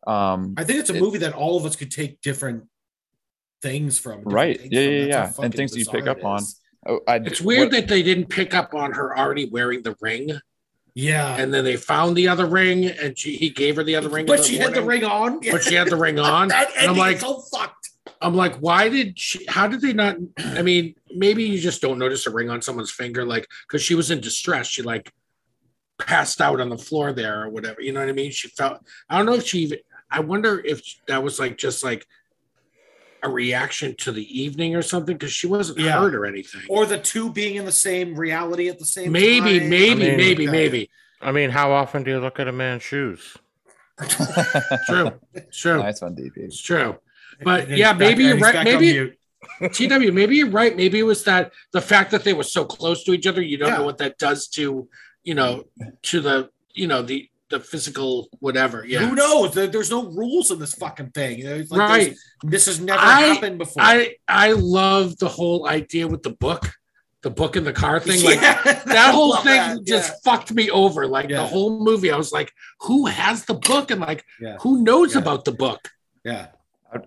Um, 0.07 0.55
I 0.57 0.65
think 0.65 0.79
it's 0.81 0.91
a 0.91 0.95
It- 0.95 1.01
movie 1.01 1.19
that 1.19 1.33
all 1.35 1.57
of 1.57 1.65
us 1.67 1.75
could 1.77 1.91
take 1.91 2.21
different 2.21 2.65
things 3.63 3.99
from. 3.99 4.19
different 4.19 4.33
Right. 4.35 4.59
takes 4.61 4.73
Yeah, 4.73 4.85
from. 4.85 4.93
yeah, 4.93 5.07
That's 5.27 5.39
yeah. 5.39 5.45
And 5.45 5.55
things 5.55 5.73
that 5.73 5.79
you 5.81 5.87
pick 5.87 6.07
up 6.07 6.25
on. 6.25 6.43
oh, 6.87 7.01
I, 7.09 7.17
It's 7.17 7.41
weird 7.41 7.61
what- 7.63 7.71
that 7.73 7.89
they 7.89 8.03
didn't 8.03 8.27
pick 8.27 8.55
up 8.55 8.75
on 8.75 8.93
her 8.93 9.19
already 9.19 9.47
wearing 9.47 9.83
the 9.83 9.97
ring, 10.01 10.31
Yeah. 10.95 11.37
and 11.37 11.53
then 11.53 11.65
they 11.65 11.77
found 11.77 12.17
the 12.17 12.29
other 12.29 12.47
ring, 12.47 12.85
and 12.87 13.19
she 13.19 13.37
he 13.37 13.51
gave 13.51 13.75
her 13.77 13.83
the 13.83 13.97
other 13.97 14.09
ring. 14.09 14.27
But 14.27 14.39
the 14.39 14.45
she 14.45 14.59
had 14.59 14.75
the 14.75 14.83
ring 14.83 15.03
on. 15.05 15.41
But 15.41 15.65
she 15.65 15.75
had 15.75 15.89
the 15.89 15.97
ring 15.97 16.19
on, 16.35 16.49
that 16.49 16.71
and 16.79 16.91
I'm 16.91 16.97
like, 16.97 17.17
is 17.17 17.23
so 17.23 17.41
fucked. 17.53 17.91
I'm 18.23 18.35
like, 18.35 18.57
why 18.57 18.89
did 18.89 19.19
she? 19.19 19.45
How 19.47 19.67
did 19.69 19.81
they 19.81 19.93
not? 19.93 20.17
I 20.39 20.63
mean, 20.63 20.95
maybe 21.15 21.45
you 21.45 21.59
just 21.59 21.83
don't 21.83 21.99
notice 21.99 22.27
a 22.27 22.31
ring 22.31 22.49
on 22.51 22.63
someone's 22.63 22.91
finger, 22.91 23.25
like 23.25 23.47
because 23.69 23.83
she 23.83 23.95
was 23.95 24.11
in 24.11 24.21
distress. 24.21 24.67
She 24.67 24.83
like 24.83 25.13
passed 25.99 26.41
out 26.41 26.61
on 26.61 26.69
the 26.69 26.79
floor 26.79 27.13
there 27.13 27.43
or 27.43 27.49
whatever. 27.51 27.81
You 27.81 27.93
know 27.93 28.01
what 28.01 28.09
I 28.09 28.13
mean? 28.13 28.31
She 28.31 28.49
felt. 28.49 28.81
I 29.11 29.17
don't 29.19 29.27
know 29.27 29.35
if 29.35 29.47
she. 29.47 29.61
even 29.61 29.79
I 30.11 30.21
wonder 30.21 30.61
if 30.65 30.83
that 31.09 31.23
was 31.23 31.39
like 31.39 31.59
just 31.59 31.83
like 31.85 32.07
a 33.23 33.29
reaction 33.29 33.95
to 33.97 34.13
the 34.13 34.41
evening 34.43 34.77
or 34.77 34.83
something 34.83 35.17
because 35.17 35.33
she 35.33 35.47
wasn't 35.47 35.79
Yeah. 35.81 35.99
hurt 36.01 36.15
or 36.15 36.27
anything. 36.27 36.61
Or 36.69 36.87
the 36.87 36.99
two 36.99 37.31
being 37.33 37.57
in 37.57 37.65
the 37.65 37.73
same 37.73 38.15
reality 38.15 38.69
at 38.69 38.79
the 38.79 38.85
same 38.85 39.11
Maybe, 39.11 39.59
time. 39.59 39.69
maybe, 39.71 39.91
I 39.91 39.95
mean- 40.11 40.17
maybe, 40.17 40.45
Yeah. 40.45 40.51
maybe. 40.51 40.91
I 41.21 41.33
mean, 41.33 41.51
how 41.51 41.73
often 41.73 42.05
do 42.05 42.11
you 42.11 42.21
look 42.21 42.39
at 42.39 42.47
a 42.47 42.53
man's 42.53 42.83
shoes? 42.83 43.37
True, 44.87 45.13
true, 45.53 45.79
nice 45.83 46.03
one, 46.03 46.15
DP. 46.15 46.33
it's 46.37 46.61
true. 46.61 46.97
But 47.43 47.69
And 47.69 47.79
yeah, 47.79 47.93
maybe 47.93 48.29
and 48.29 48.39
you're 48.41 48.53
right. 48.53 48.65
Maybe. 48.65 49.13
TW, 49.73 50.13
maybe 50.13 50.37
you're 50.37 50.51
right. 50.51 50.77
Maybe 50.77 50.99
it 50.99 51.05
was 51.05 51.25
that 51.25 51.53
the 51.73 51.81
fact 51.81 52.11
that 52.11 52.25
they 52.25 52.33
were 52.33 52.43
so 52.43 52.65
close 52.65 53.05
to 53.05 53.13
each 53.13 53.27
other. 53.27 53.43
You 53.43 53.59
don't 53.59 53.69
Yeah. 53.69 53.79
know 53.79 53.85
what 53.85 53.99
that 53.99 54.19
does 54.19 54.49
to, 54.49 54.89
you 55.25 55.35
know, 55.35 55.65
to 56.03 56.21
the, 56.21 56.51
you 56.75 56.87
know, 56.87 57.03
the 57.03 57.29
the 57.49 57.61
physical 57.61 58.29
whatever. 58.41 58.85
Yeah, 58.85 59.07
Who 59.07 59.15
knows? 59.15 59.55
There's 59.55 59.89
no 59.91 60.11
rules 60.11 60.51
in 60.51 60.59
this 60.59 60.75
fucking 60.75 61.11
thing. 61.11 61.47
It's 61.47 61.71
like 61.71 61.79
right. 61.89 62.15
This 62.43 62.67
has 62.67 62.81
never 62.81 62.99
I- 63.01 63.21
happened 63.23 63.59
before. 63.59 63.83
I 63.85 64.17
I 64.27 64.53
love 64.53 65.17
the 65.19 65.29
whole 65.29 65.69
idea 65.69 66.09
with 66.09 66.25
the 66.25 66.31
book, 66.31 66.73
the 67.23 67.31
book 67.31 67.55
in 67.55 67.63
the 67.63 67.73
car 67.73 68.01
thing. 68.01 68.25
Like 68.25 68.41
Yeah, 68.41 68.61
that 68.87 69.15
whole 69.15 69.37
thing 69.37 69.61
that, 69.77 69.85
just 69.85 70.09
yeah. 70.11 70.17
fucked 70.33 70.53
me 70.53 70.71
over. 70.71 71.07
Like 71.07 71.29
Yeah. 71.31 71.43
the 71.43 71.47
whole 71.47 71.79
movie, 71.79 72.11
I 72.11 72.17
was 72.17 72.33
like, 72.33 72.51
who 72.81 73.07
has 73.07 73.45
the 73.45 73.55
book 73.55 73.93
and 73.93 74.01
like 74.01 74.25
Yeah. 74.41 74.57
who 74.63 74.83
knows 74.83 75.15
Yeah. 75.15 75.21
about 75.21 75.45
the 75.45 75.53
book? 75.53 75.89
Yeah. 76.25 76.49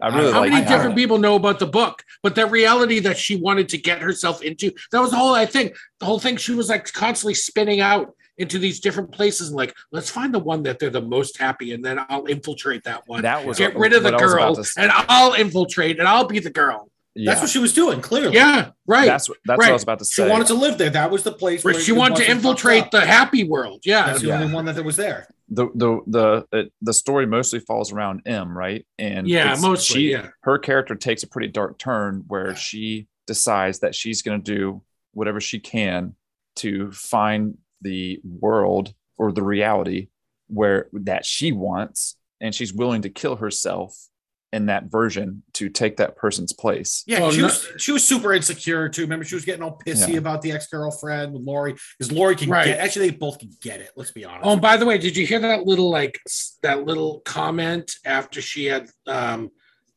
I, 0.01 0.15
really 0.15 0.31
How 0.31 0.39
like 0.41 0.51
many 0.51 0.65
different 0.65 0.95
people 0.95 1.17
know 1.17 1.35
about 1.35 1.59
the 1.59 1.67
book? 1.67 2.03
But 2.23 2.35
that 2.35 2.51
reality 2.51 2.99
that 2.99 3.17
she 3.17 3.35
wanted 3.35 3.69
to 3.69 3.77
get 3.77 4.01
herself 4.01 4.41
into, 4.41 4.71
that 4.91 4.99
was 4.99 5.11
the 5.11 5.17
whole 5.17 5.33
I 5.33 5.45
think. 5.45 5.75
The 5.99 6.05
whole 6.05 6.19
thing 6.19 6.37
she 6.37 6.53
was 6.53 6.69
like 6.69 6.91
constantly 6.93 7.33
spinning 7.33 7.81
out 7.81 8.13
into 8.37 8.57
these 8.57 8.79
different 8.79 9.11
places 9.11 9.49
and 9.49 9.57
like, 9.57 9.75
let's 9.91 10.09
find 10.09 10.33
the 10.33 10.39
one 10.39 10.63
that 10.63 10.79
they're 10.79 10.89
the 10.89 11.01
most 11.01 11.37
happy, 11.37 11.73
and 11.73 11.83
then 11.83 11.99
I'll 12.09 12.25
infiltrate 12.25 12.83
that 12.85 13.03
one. 13.07 13.21
That 13.23 13.45
was 13.45 13.57
Get 13.57 13.73
what- 13.75 13.81
rid 13.81 13.93
of 13.93 14.03
the 14.03 14.11
what 14.11 14.21
I 14.21 14.25
was 14.25 14.33
about 14.33 14.55
girl 14.55 14.83
and 14.83 14.91
I'll 15.09 15.33
infiltrate 15.33 15.99
and 15.99 16.07
I'll 16.07 16.25
be 16.27 16.39
the 16.39 16.49
girl. 16.49 16.89
Yeah, 17.15 17.31
That's 17.31 17.41
what 17.41 17.49
she 17.49 17.59
was 17.59 17.73
doing, 17.73 18.01
clearly. 18.01 18.35
Yeah, 18.35 18.71
right. 18.85 19.05
that's 19.07 19.27
what 19.27 19.39
that's 19.43 19.57
what. 19.57 19.67
I 19.67 19.71
was 19.73 19.83
about 19.83 19.99
to 19.99 20.05
say. 20.05 20.23
She 20.23 20.29
wanted 20.29 20.47
to 20.47 20.53
live 20.53 20.77
there. 20.77 20.91
That 20.91 21.09
was 21.11 21.23
the 21.23 21.31
place 21.31 21.63
Where 21.63 21.73
where 21.73 21.81
she 21.83 21.91
it 21.91 21.95
wanted 21.97 22.17
to 22.23 22.31
infiltrate 22.31 22.91
the 22.91 23.01
happy 23.05 23.43
world. 23.43 23.81
Yeah. 23.83 24.05
That's 24.05 24.21
the 24.21 24.27
Yeah. 24.27 24.41
only 24.41 24.53
one 24.53 24.65
that 24.65 24.83
was 24.85 24.95
there. 24.95 25.27
the 25.51 25.67
the 25.73 25.99
the 26.05 26.45
it, 26.57 26.71
the 26.81 26.93
story 26.93 27.25
mostly 27.25 27.59
falls 27.59 27.91
around 27.91 28.21
Em, 28.27 28.55
right? 28.55 28.85
And 28.99 29.27
Yeah, 29.27 29.45
it's- 29.45 29.61
mostly, 29.63 29.99
she, 30.01 30.11
yeah. 30.11 30.27
her 30.43 30.59
character 30.59 30.93
takes 30.93 31.23
a 31.23 31.27
pretty 31.27 31.47
dark 31.47 31.79
turn 31.79 32.23
where 32.27 32.49
Yeah. 32.49 32.53
she 32.55 33.07
decides 33.25 33.79
that 33.79 33.95
she's 33.95 34.21
going 34.21 34.41
to 34.43 34.51
do 34.55 34.83
whatever 35.13 35.41
she 35.41 35.59
can 35.59 36.13
to 36.57 36.91
find 36.91 37.57
the 37.81 38.21
world 38.23 38.93
or 39.17 39.31
the 39.31 39.41
reality 39.43 40.09
where 40.47 40.87
that 40.93 41.25
she 41.25 41.51
wants, 41.51 42.15
and 42.39 42.53
she's 42.53 42.71
willing 42.73 43.01
to 43.01 43.09
kill 43.09 43.37
herself 43.37 44.08
in 44.51 44.65
that 44.65 44.85
version 44.85 45.43
to 45.53 45.69
take 45.69 45.97
that 45.97 46.15
person's 46.15 46.53
place. 46.53 47.03
Yeah, 47.05 47.19
Oh, 47.21 47.31
she 47.31 47.37
no- 47.41 47.45
was 47.45 47.67
she 47.77 47.91
was 47.91 48.03
super 48.03 48.33
insecure 48.33 48.89
too. 48.89 49.03
Remember, 49.03 49.23
she 49.23 49.35
was 49.35 49.45
getting 49.45 49.61
all 49.61 49.79
pissy 49.85 50.13
Yeah. 50.13 50.17
about 50.17 50.41
the 50.41 50.51
ex 50.51 50.67
girlfriend 50.67 51.33
with 51.33 51.43
Lori 51.43 51.75
because 51.97 52.11
Lori 52.11 52.35
can 52.35 52.49
Right. 52.49 52.65
get. 52.65 52.79
Actually, 52.79 53.09
they 53.11 53.15
both 53.17 53.37
can 53.39 53.51
get 53.61 53.79
it. 53.79 53.91
Let's 53.95 54.11
be 54.11 54.25
honest. 54.25 54.45
Oh, 54.47 54.53
and 54.53 54.61
by 54.61 54.77
the 54.77 54.85
way, 54.87 54.97
did 54.97 55.15
you 55.15 55.25
hear 55.27 55.39
that 55.39 55.65
little 55.65 55.89
like 55.91 56.19
that 56.63 56.83
little 56.85 57.19
comment 57.21 57.91
after 58.05 58.41
she 58.41 58.65
had 58.65 58.89
um 59.05 59.51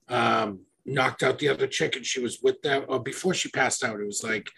um 0.09 0.61
knocked 0.85 1.23
out 1.23 1.39
the 1.39 1.49
other 1.49 1.66
chick 1.66 1.97
and 1.97 2.05
she 2.05 2.20
was 2.20 2.41
with 2.43 2.61
them 2.62 2.85
or 2.89 3.01
before 3.03 3.33
she 3.33 3.49
passed 3.49 3.83
out? 3.83 4.01
It 4.01 4.07
was 4.07 4.23
like 4.23 4.51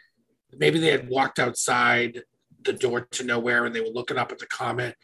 maybe 0.57 0.81
they 0.81 0.91
had 0.91 1.09
walked 1.09 1.39
outside 1.39 2.23
the 2.65 2.73
door 2.73 3.03
to 3.12 3.23
nowhere 3.25 3.65
and 3.66 3.75
they 3.75 3.81
were 3.81 3.89
looking 3.89 4.16
up 4.16 4.33
at 4.33 4.39
the 4.39 4.47
comment 4.47 4.95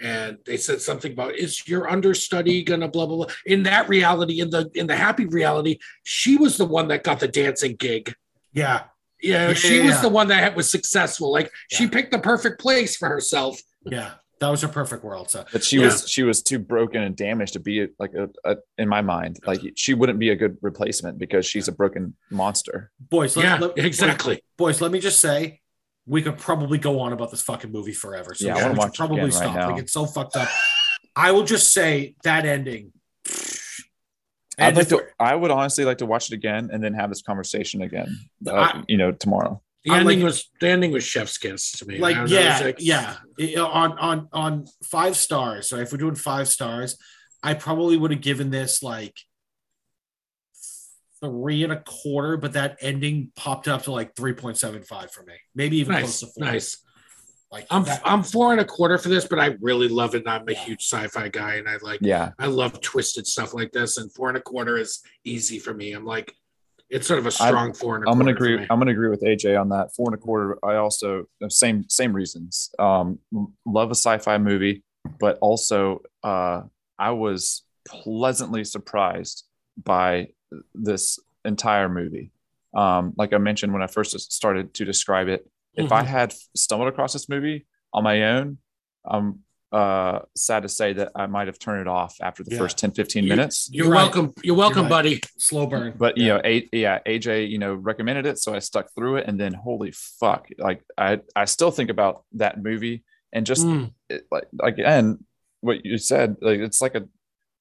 and 0.00 0.38
they 0.46 0.56
said 0.56 0.80
something 0.80 1.12
about 1.12 1.34
is 1.36 1.66
your 1.68 1.90
understudy 1.90 2.62
gonna 2.62 2.88
blah 2.88 3.06
blah 3.06 3.16
blah. 3.16 3.34
In 3.46 3.62
that 3.64 3.88
reality, 3.88 4.40
in 4.40 4.50
the 4.50 4.70
in 4.74 4.86
the 4.86 4.96
happy 4.96 5.26
reality, 5.26 5.78
she 6.04 6.36
was 6.36 6.56
the 6.56 6.64
one 6.64 6.88
that 6.88 7.04
got 7.04 7.20
the 7.20 7.28
dancing 7.28 7.76
gig. 7.76 8.14
yeah, 8.52 8.84
Yeah, 9.22 9.48
Yeah, 9.48 9.54
she 9.54 9.76
yeah, 9.78 9.84
was 9.84 9.94
yeah. 9.96 10.02
the 10.02 10.08
one 10.08 10.28
that 10.28 10.56
was 10.56 10.70
successful. 10.70 11.30
Like 11.32 11.52
she 11.70 11.86
picked 11.86 12.10
the 12.12 12.18
perfect 12.18 12.60
place 12.60 12.96
for 12.96 13.08
herself. 13.08 13.60
Yeah, 13.84 14.12
that 14.40 14.48
was 14.48 14.62
her 14.62 14.68
perfect 14.68 15.04
world. 15.04 15.30
So 15.30 15.44
But 15.52 15.62
she 15.64 15.76
Yeah. 15.78 15.84
was 15.86 16.08
she 16.08 16.22
was 16.22 16.42
too 16.42 16.58
broken 16.58 17.02
and 17.02 17.14
damaged 17.14 17.52
to 17.54 17.60
be 17.60 17.86
like 17.98 18.14
a, 18.14 18.28
a 18.44 18.56
in 18.78 18.88
my 18.88 19.02
mind 19.02 19.38
like 19.46 19.60
she 19.76 19.92
wouldn't 19.94 20.18
be 20.18 20.30
a 20.30 20.36
good 20.36 20.56
replacement 20.62 21.18
because 21.18 21.44
she's 21.46 21.68
a 21.68 21.72
broken 21.72 22.14
monster. 22.30 22.90
boys, 22.98 23.36
let, 23.36 23.44
yeah, 23.44 23.58
let- 23.58 23.78
exactly. 23.78 24.42
boys, 24.56 24.80
let 24.80 24.90
me 24.92 24.98
just 25.00 25.20
say, 25.20 25.60
we 26.10 26.20
could 26.22 26.36
probably 26.36 26.76
go 26.76 26.98
on 26.98 27.12
about 27.12 27.30
this 27.30 27.40
fucking 27.42 27.70
movie 27.70 27.92
forever. 27.92 28.34
So 28.34 28.46
Yeah, 28.46 28.54
I 28.54 28.56
we 28.56 28.62
wanna 28.62 28.74
should 28.74 28.78
watch 28.78 28.96
probably 28.96 29.16
again 29.20 29.30
right 29.30 29.34
stop. 29.34 29.54
now. 29.54 29.70
Like 29.70 29.82
it's 29.82 29.92
so 29.92 30.06
fucked 30.06 30.34
up. 30.36 30.48
I 31.14 31.30
will 31.32 31.44
just 31.44 31.72
say 31.72 32.16
that 32.24 32.44
ending. 32.44 32.92
I'd 34.58 34.76
like 34.76 34.88
to. 34.88 35.06
I 35.18 35.34
would 35.34 35.50
honestly 35.50 35.84
like 35.84 35.98
to 35.98 36.06
watch 36.06 36.30
it 36.30 36.34
again 36.34 36.68
and 36.72 36.82
then 36.84 36.92
have 36.94 37.08
this 37.08 37.22
conversation 37.22 37.80
again. 37.82 38.18
Uh, 38.46 38.52
I- 38.54 38.84
you 38.88 38.96
know, 38.98 39.12
tomorrow. 39.12 39.62
The 39.84 39.92
I'm 39.92 40.00
ending 40.00 40.18
like- 40.18 40.24
was 40.26 40.50
the 40.60 40.68
ending 40.68 40.90
was 40.92 41.04
chef's 41.04 41.38
kiss 41.38 41.72
to 41.78 41.86
me. 41.86 41.98
Like 41.98 42.16
don't 42.16 42.28
know, 42.30 42.38
yeah 42.38 42.58
like- 42.60 42.76
yeah 42.80 43.16
It- 43.38 43.56
on 43.58 43.98
on 43.98 44.28
on 44.32 44.66
five 44.84 45.16
stars 45.16 45.72
Right, 45.72 45.80
if 45.82 45.90
we're 45.92 45.96
doing 45.98 46.16
five 46.16 46.48
stars 46.48 46.98
i 47.42 47.54
probably 47.54 47.96
would 47.96 48.10
have 48.10 48.20
given 48.20 48.50
this 48.50 48.82
like 48.82 49.14
three 51.22 51.62
and 51.64 51.72
a 51.72 51.82
quarter 51.86 52.36
but 52.36 52.52
that 52.54 52.76
ending 52.80 53.30
popped 53.36 53.68
up 53.68 53.82
to 53.82 53.92
like 53.92 54.14
3.75 54.14 55.10
for 55.10 55.22
me 55.24 55.34
maybe 55.54 55.76
even 55.78 55.92
Nice, 55.92 56.02
close 56.02 56.20
to 56.20 56.26
four 56.28 56.44
nice. 56.52 56.82
like 57.50 57.66
I'm 57.70 57.84
that- 57.84 58.00
I'm 58.04 58.22
four 58.22 58.52
and 58.52 58.60
a 58.60 58.64
quarter 58.64 58.96
for 58.96 59.08
this, 59.08 59.26
but 59.26 59.38
I 59.38 59.56
really 59.60 59.88
love 59.88 60.14
it. 60.14 60.18
and 60.18 60.28
I'm 60.28 60.48
a 60.48 60.52
Yeah. 60.52 60.64
huge 60.64 60.82
sci-fi 60.86 61.28
guy, 61.28 61.54
and 61.56 61.68
I 61.68 61.76
like 61.82 61.98
Yeah, 62.00 62.30
I 62.38 62.46
love 62.46 62.80
twisted 62.80 63.26
stuff 63.26 63.52
like 63.54 63.72
this. 63.72 63.96
And 63.98 64.10
four 64.14 64.28
and 64.28 64.38
a 64.38 64.40
quarter 64.40 64.78
is 64.78 65.00
easy 65.24 65.58
for 65.58 65.74
me. 65.74 65.92
I'm 65.92 66.04
like, 66.04 66.32
it's 66.88 67.06
sort 67.08 67.18
of 67.18 67.26
a 67.26 67.30
strong 67.32 67.72
four 67.74 67.96
and 67.96 68.04
a 68.04 68.08
I'm 68.10 68.18
quarter. 68.18 68.32
gonna 68.34 68.52
agree. 68.54 68.66
I'm 68.70 68.78
gonna 68.78 68.92
agree 68.92 69.08
with 69.08 69.22
AJ 69.22 69.60
on 69.60 69.68
that. 69.70 69.92
Four 69.96 70.10
and 70.10 70.14
a 70.14 70.18
quarter. 70.18 70.58
I 70.64 70.76
also 70.76 71.24
same 71.48 71.88
same 71.88 72.12
reasons. 72.12 72.70
Um, 72.78 73.18
love 73.66 73.90
a 73.90 73.96
sci-fi 73.96 74.38
movie, 74.38 74.84
but 75.18 75.36
also 75.40 76.02
uh, 76.22 76.62
I 77.00 77.10
was 77.10 77.64
pleasantly 77.84 78.62
surprised 78.64 79.44
by 79.82 80.28
this 80.74 81.18
entire 81.44 81.88
movie. 81.88 82.30
Um, 82.74 83.14
like 83.16 83.32
I 83.32 83.38
mentioned 83.38 83.72
when 83.72 83.82
I 83.82 83.86
first 83.86 84.18
started 84.32 84.74
to 84.74 84.84
describe 84.84 85.28
it, 85.28 85.48
if 85.74 85.90
I 85.92 86.02
Mhm. 86.02 86.06
had 86.06 86.34
stumbled 86.56 86.88
across 86.88 87.12
this 87.12 87.28
movie 87.28 87.66
on 87.92 88.04
my 88.04 88.22
own, 88.24 88.58
I'm 89.04 89.40
uh, 89.72 90.18
sad 90.34 90.64
to 90.64 90.68
say 90.68 90.92
that 90.94 91.12
I 91.14 91.26
might 91.26 91.46
have 91.46 91.56
turned 91.60 91.80
it 91.80 91.86
off 91.86 92.16
after 92.20 92.42
the 92.42 92.50
Yeah. 92.50 92.58
first 92.58 92.76
10, 92.76 92.90
15 92.90 93.28
minutes. 93.28 93.68
You're, 93.70 93.84
You're 93.86 93.94
right. 93.94 94.02
welcome. 94.02 94.34
You're 94.42 94.56
welcome, 94.56 94.82
right. 94.82 94.88
buddy. 94.88 95.20
slow 95.38 95.68
burn 95.68 95.94
But 95.96 96.18
you 96.18 96.26
know, 96.26 96.40
a, 96.44 96.68
yeah, 96.72 96.98
AJ, 97.06 97.48
you 97.48 97.58
know, 97.58 97.74
recommended 97.74 98.26
it, 98.26 98.38
so 98.38 98.52
I 98.52 98.58
stuck 98.58 98.92
through 98.96 99.18
it, 99.18 99.28
and 99.28 99.38
then 99.38 99.52
holy 99.54 99.92
fuck, 99.92 100.48
like 100.58 100.82
I, 100.98 101.20
I 101.36 101.44
still 101.44 101.70
think 101.70 101.88
about 101.88 102.24
that 102.32 102.60
movie 102.60 103.04
and 103.32 103.46
just 103.46 103.64
Mm. 103.64 103.92
it, 104.08 104.26
like 104.32 104.48
again, 104.60 105.24
what 105.60 105.84
you 105.86 105.98
said, 105.98 106.34
like 106.40 106.58
it's 106.58 106.80
like 106.80 106.96
a, 106.96 107.04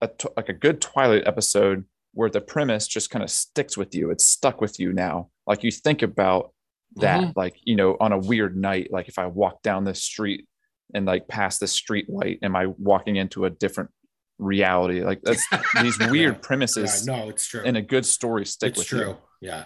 a 0.02 0.10
like 0.36 0.50
a 0.50 0.54
good 0.54 0.82
Twilight 0.82 1.28
episode 1.28 1.86
where 2.20 2.30
the 2.30 2.42
premise 2.42 2.86
just 2.86 3.10
kind 3.10 3.24
of 3.24 3.30
sticks 3.30 3.78
with 3.78 3.96
you. 3.96 4.12
It's 4.12 4.26
stuck 4.26 4.60
with 4.60 4.78
you 4.78 4.92
now. 4.92 5.30
Like 5.48 5.64
you 5.64 5.72
think 5.72 6.02
about 6.02 6.52
that, 6.98 7.38
like 7.38 7.56
you 7.64 7.78
know, 7.78 7.96
on 8.02 8.12
a 8.12 8.18
weird 8.18 8.58
night, 8.58 8.90
like 8.92 9.08
if 9.08 9.18
I 9.18 9.28
walk 9.28 9.62
down 9.62 9.86
this 9.86 10.04
street 10.04 10.46
and 10.94 11.06
like 11.06 11.30
past 11.30 11.62
this 11.62 11.72
street 11.72 12.10
light, 12.10 12.40
am 12.42 12.58
I 12.58 12.66
walking 12.66 13.16
into 13.16 13.46
a 13.46 13.50
different 13.50 13.90
reality? 14.38 15.02
Like 15.02 15.22
that's 15.22 15.46
these 15.82 15.98
weird 15.98 16.36
Yeah. 16.36 16.42
premises 16.42 17.08
yeah, 17.08 17.16
no 17.16 17.30
it's 17.30 17.48
true 17.48 17.62
and 17.66 17.78
a 17.78 17.82
good 17.82 18.06
story 18.06 18.46
stick 18.46 18.76
with 18.76 18.92
you. 18.92 18.98
it's 18.98 19.08
with 19.08 19.16
true 19.16 19.18
you. 19.42 19.50
yeah 19.50 19.64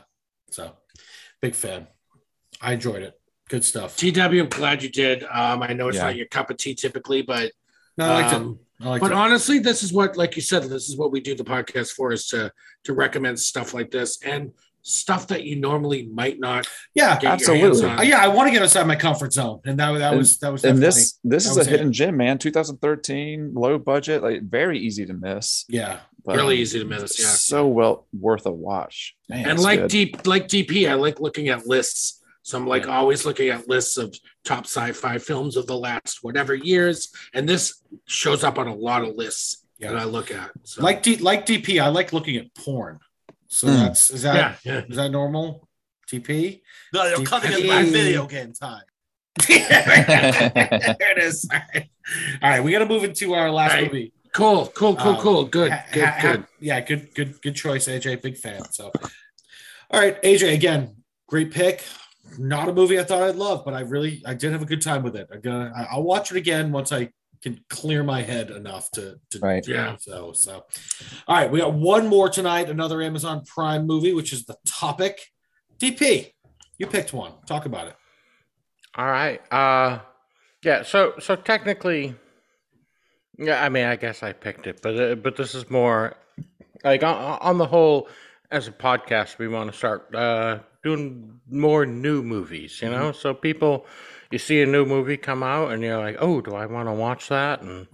so 0.52 0.72
big 1.42 1.56
fan 1.56 1.88
i 2.62 2.74
enjoyed 2.74 3.02
it 3.02 3.20
good 3.50 3.64
stuff 3.66 3.98
TW, 3.98 4.18
I'm 4.44 4.50
glad 4.50 4.84
you 4.84 4.90
did. 4.90 5.24
Um, 5.24 5.64
I 5.64 5.74
know 5.74 5.88
it's 5.90 5.98
Yeah. 5.98 6.06
not 6.06 6.16
your 6.16 6.28
cup 6.28 6.50
of 6.52 6.58
tea 6.58 6.76
typically, 6.76 7.22
but 7.24 7.52
no, 7.98 8.06
I 8.06 8.22
liked 8.22 8.34
um, 8.34 8.44
it. 8.52 8.58
I 8.84 8.90
liked 8.90 9.02
but 9.02 9.12
it. 9.12 9.16
honestly, 9.18 9.60
this 9.60 9.82
is 9.84 9.94
what, 9.94 10.18
like 10.18 10.36
you 10.36 10.42
said, 10.42 10.64
this 10.64 10.90
is 10.90 10.98
what 10.98 11.12
we 11.12 11.22
do 11.22 11.36
the 11.36 11.44
podcast 11.44 11.92
for 11.92 12.12
is 12.12 12.26
to 12.28 12.52
to 12.84 12.94
recommend 12.94 13.40
stuff 13.40 13.74
like 13.74 13.92
this 13.92 14.22
and 14.24 14.52
stuff 14.86 15.28
that 15.28 15.44
you 15.46 15.56
normally 15.56 16.06
might 16.08 16.38
not 16.42 16.68
yeah 16.94 17.18
get 17.18 17.32
Absolutely. 17.32 17.60
your 17.62 17.68
hands 17.70 17.82
on. 17.84 18.00
Uh, 18.00 18.02
yeah, 18.02 18.18
I 18.22 18.28
want 18.28 18.48
to 18.48 18.52
get 18.52 18.62
outside 18.62 18.86
my 18.86 18.98
comfort 18.98 19.32
zone, 19.32 19.62
and 19.66 19.80
that 19.80 19.92
that 20.00 20.10
And- 20.12 20.18
was 20.18 20.38
that 20.40 20.52
was 20.52 20.66
And 20.66 20.80
this 20.80 21.20
this 21.24 21.46
is 21.50 21.56
was 21.58 21.68
a 21.68 21.70
it. 21.70 21.72
hidden 21.72 21.94
gem, 21.94 22.18
man. 22.18 22.38
2013, 22.38 23.54
low 23.54 23.78
budget, 23.80 24.22
like 24.22 24.42
very 24.44 24.78
easy 24.80 25.06
to 25.06 25.14
miss. 25.14 25.66
yeah. 25.70 26.00
But 26.26 26.38
really 26.38 26.58
easy 26.60 26.80
to 26.80 26.86
miss. 26.86 27.20
Yeah. 27.20 27.28
so 27.28 27.68
well 27.68 28.08
worth 28.18 28.46
a 28.46 28.52
watch. 28.52 29.14
Man, 29.30 29.50
and 29.50 29.60
like 29.60 29.82
good. 29.82 29.90
deep 29.92 30.26
like 30.28 30.48
dp 30.48 30.90
i 30.90 30.94
like 30.94 31.20
looking 31.20 31.50
at 31.50 31.68
lists 31.68 32.22
so 32.44 32.57
i'm 32.57 32.68
like 32.68 32.86
Yeah. 32.86 32.98
always 32.98 33.26
looking 33.26 33.49
at 33.49 33.68
lists 33.68 33.98
of 33.98 34.15
top 34.45 34.65
sci-fi 34.65 35.18
films 35.18 35.57
of 35.57 35.65
the 35.65 35.78
last 35.78 36.20
whatever 36.22 36.53
years 36.53 37.10
and 37.34 37.49
this 37.49 37.82
shows 38.06 38.44
up 38.44 38.57
on 38.60 38.68
a 38.68 38.76
lot 38.76 39.03
of 39.03 39.15
lists 39.15 39.65
Yeah. 39.80 39.90
that 39.91 39.99
i 39.99 40.03
look 40.03 40.30
at 40.32 40.52
so 40.64 40.84
Like 40.84 41.02
D, 41.02 41.18
like 41.18 41.45
DP, 41.48 41.82
I 41.82 41.88
like 41.88 42.14
looking 42.14 42.36
at 42.38 42.53
porn. 42.53 42.99
So 43.48 43.68
Hmm. 43.68 43.74
that's 43.84 44.10
is 44.11 44.22
that 44.24 44.36
yeah, 44.36 44.56
yeah. 44.74 44.82
is 44.90 44.95
that 44.98 45.10
normal? 45.11 45.68
TP? 46.11 46.61
No, 46.94 47.06
you're 47.07 47.26
cutting 47.26 47.52
it 47.53 47.65
my 47.65 47.84
by 47.84 47.90
video 47.90 48.26
game 48.28 48.53
time. 48.53 48.84
there 49.48 50.95
it 51.11 51.18
is. 51.18 51.48
All 51.52 51.60
right. 51.74 51.90
All 52.41 52.49
right, 52.49 52.64
we 52.64 52.72
got 52.72 52.80
to 52.80 52.86
move 52.86 53.03
into 53.03 53.34
our 53.34 53.49
last 53.49 53.72
All 53.76 53.82
right. 53.82 53.91
movie. 53.94 54.14
cool 54.34 54.68
cool 54.68 54.95
cool 54.95 55.14
Um, 55.15 55.22
cool 55.22 55.45
good 55.45 55.72
Ha- 55.72 55.86
good 55.94 56.03
ha- 56.03 56.11
ha- 56.20 56.32
good 56.34 56.45
Yeah, 56.60 56.80
good, 56.82 57.14
good, 57.15 57.41
good 57.41 57.56
choice, 57.56 57.88
AJ. 57.88 58.22
Big 58.22 58.38
fan. 58.38 58.61
So, 58.72 58.91
all 59.91 59.99
right, 59.99 60.22
AJ. 60.24 60.53
Again, 60.53 60.95
great 61.28 61.52
pick. 61.52 61.84
Not 62.40 62.70
a 62.70 62.74
movie 62.74 63.00
I 63.00 63.04
thought 63.04 63.24
I'd 63.24 63.36
love, 63.36 63.64
but 63.66 63.74
I 63.74 63.82
really, 63.82 64.22
I 64.26 64.34
did 64.34 64.52
have 64.52 64.62
a 64.62 64.66
good 64.66 64.82
time 64.82 65.04
with 65.04 65.16
it. 65.16 65.28
I'm 65.32 65.42
gonna, 65.42 65.72
I- 65.76 65.88
I'll 65.92 66.04
watch 66.04 66.32
it 66.32 66.38
again 66.38 66.72
once 66.72 66.92
I 66.92 67.10
can 67.42 67.60
clear 67.70 68.04
my 68.04 68.22
head 68.22 68.52
enough 68.52 68.90
to, 68.92 69.16
to 69.32 69.40
Right. 69.40 69.68
Yeah. 69.68 69.98
So, 70.00 70.32
so, 70.34 70.64
all 71.28 71.36
right, 71.36 71.52
we 71.52 71.60
got 71.60 71.74
one 71.74 72.08
more 72.08 72.30
tonight. 72.30 72.70
Another 72.70 73.02
Amazon 73.02 73.44
Prime 73.46 73.86
movie, 73.86 74.14
which 74.14 74.32
is 74.32 74.46
the 74.46 74.56
topic. 74.66 75.20
DP, 75.80 76.32
you 76.78 76.88
picked 76.88 77.12
one. 77.14 77.34
Talk 77.46 77.66
about 77.66 77.88
it. 77.88 77.96
All 78.96 79.08
right. 79.08 79.42
Uh 79.52 80.00
yeah, 80.64 80.84
so 80.84 81.14
so 81.20 81.36
technically 81.36 82.16
yeah, 83.38 83.64
I 83.64 83.68
mean, 83.70 83.86
I 83.86 83.96
guess 83.96 84.22
I 84.24 84.32
picked 84.32 84.68
it, 84.68 84.82
but 84.82 85.00
uh, 85.00 85.16
but 85.16 85.36
this 85.36 85.56
is 85.56 85.70
more 85.70 86.16
like 86.84 87.04
on, 87.04 87.40
on 87.42 87.58
the 87.58 87.66
whole 87.66 88.08
as 88.54 88.68
a 88.68 88.72
podcast, 88.72 89.40
we 89.40 89.48
want 89.48 89.72
to 89.72 89.78
start 89.78 90.14
uh 90.16 90.60
doing 90.84 91.40
more 91.50 91.86
new 91.86 92.22
movies, 92.22 92.82
you 92.82 92.90
know? 92.90 93.12
So 93.12 93.34
people 93.34 93.86
you 94.32 94.38
see 94.38 94.62
a 94.62 94.66
new 94.66 94.86
movie 94.86 95.18
come 95.18 95.44
out 95.44 95.72
and 95.72 95.84
you're 95.84 95.98
like, 95.98 96.18
"Oh, 96.20 96.40
do 96.40 96.56
I 96.56 96.66
want 96.68 96.88
to 96.88 96.94
watch 96.94 97.30
that?" 97.30 97.62
and 97.62 97.88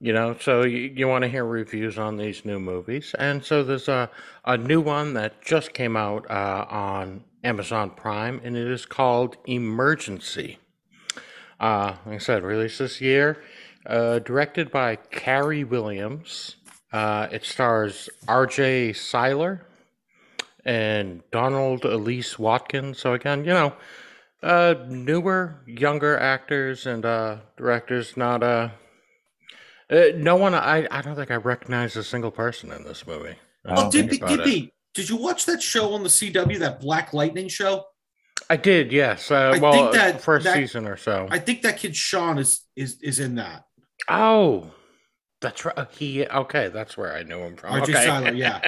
you 0.00 0.12
know, 0.12 0.36
so 0.40 0.62
you, 0.62 0.92
you 0.94 1.08
want 1.08 1.22
to 1.22 1.28
hear 1.28 1.44
reviews 1.44 1.98
on 1.98 2.16
these 2.16 2.44
new 2.44 2.60
movies. 2.60 3.14
And 3.18 3.44
so 3.44 3.64
there's 3.64 3.88
a, 3.88 4.08
a 4.44 4.56
new 4.56 4.80
one 4.80 5.14
that 5.14 5.42
just 5.42 5.72
came 5.74 5.96
out 5.96 6.30
uh, 6.30 6.66
on 6.70 7.24
Amazon 7.42 7.90
Prime, 7.90 8.40
and 8.44 8.56
it 8.56 8.68
is 8.68 8.86
called 8.86 9.36
Emergency. 9.46 10.58
Uh, 11.58 11.96
like 12.06 12.14
I 12.14 12.18
said, 12.18 12.44
released 12.44 12.78
this 12.78 13.00
year, 13.00 13.42
uh, 13.86 14.20
directed 14.20 14.70
by 14.70 14.96
Carey 14.96 15.64
Williams. 15.64 16.54
Uh, 16.92 17.26
it 17.32 17.44
stars 17.44 18.08
R.J. 18.28 18.92
Cyler 18.92 19.67
and 20.68 21.22
Donald 21.32 21.86
Elise 21.86 22.38
Watkins. 22.38 22.98
So 22.98 23.14
again, 23.14 23.40
you 23.40 23.52
know, 23.52 23.72
uh, 24.42 24.74
newer, 24.86 25.62
younger 25.66 26.18
actors 26.18 26.86
and 26.86 27.06
uh, 27.06 27.38
directors. 27.56 28.18
Not 28.18 28.42
uh, 28.42 28.68
uh, 29.90 30.02
no 30.14 30.36
one. 30.36 30.54
I 30.54 30.86
I 30.90 31.00
don't 31.00 31.16
think 31.16 31.30
I 31.30 31.36
recognize 31.36 31.96
a 31.96 32.04
single 32.04 32.30
person 32.30 32.70
in 32.70 32.84
this 32.84 33.06
movie. 33.06 33.36
Oh, 33.64 33.90
don't 33.90 33.92
think 33.92 34.12
DP, 34.12 34.16
about 34.18 34.32
it. 34.32 34.46
DP, 34.46 34.70
did 34.92 35.08
you 35.08 35.16
watch 35.16 35.46
that 35.46 35.62
show 35.62 35.94
on 35.94 36.02
the 36.02 36.10
CW, 36.10 36.58
that 36.58 36.80
Black 36.80 37.14
Lightning 37.14 37.48
show? 37.48 37.84
I 38.50 38.56
did, 38.56 38.92
yes. 38.92 39.30
Uh, 39.30 39.52
I 39.54 39.58
well, 39.58 39.72
think 39.72 39.92
that- 39.92 40.20
first 40.20 40.44
that- 40.44 40.54
season 40.54 40.86
or 40.86 40.96
so. 40.96 41.28
I 41.30 41.38
think 41.38 41.62
that 41.62 41.78
kid 41.78 41.96
Sean 41.96 42.36
is 42.38 42.60
is 42.76 43.00
is 43.02 43.20
in 43.20 43.36
that. 43.36 43.64
oh, 44.10 44.70
that's 45.40 45.64
right. 45.64 45.86
He 45.90 46.26
okay. 46.26 46.68
That's 46.68 46.96
where 46.96 47.14
I 47.14 47.22
knew 47.22 47.38
him 47.38 47.56
from. 47.56 47.72
R.J. 47.74 47.92
okay. 47.92 48.04
Cyler, 48.04 48.32
yeah. 48.34 48.60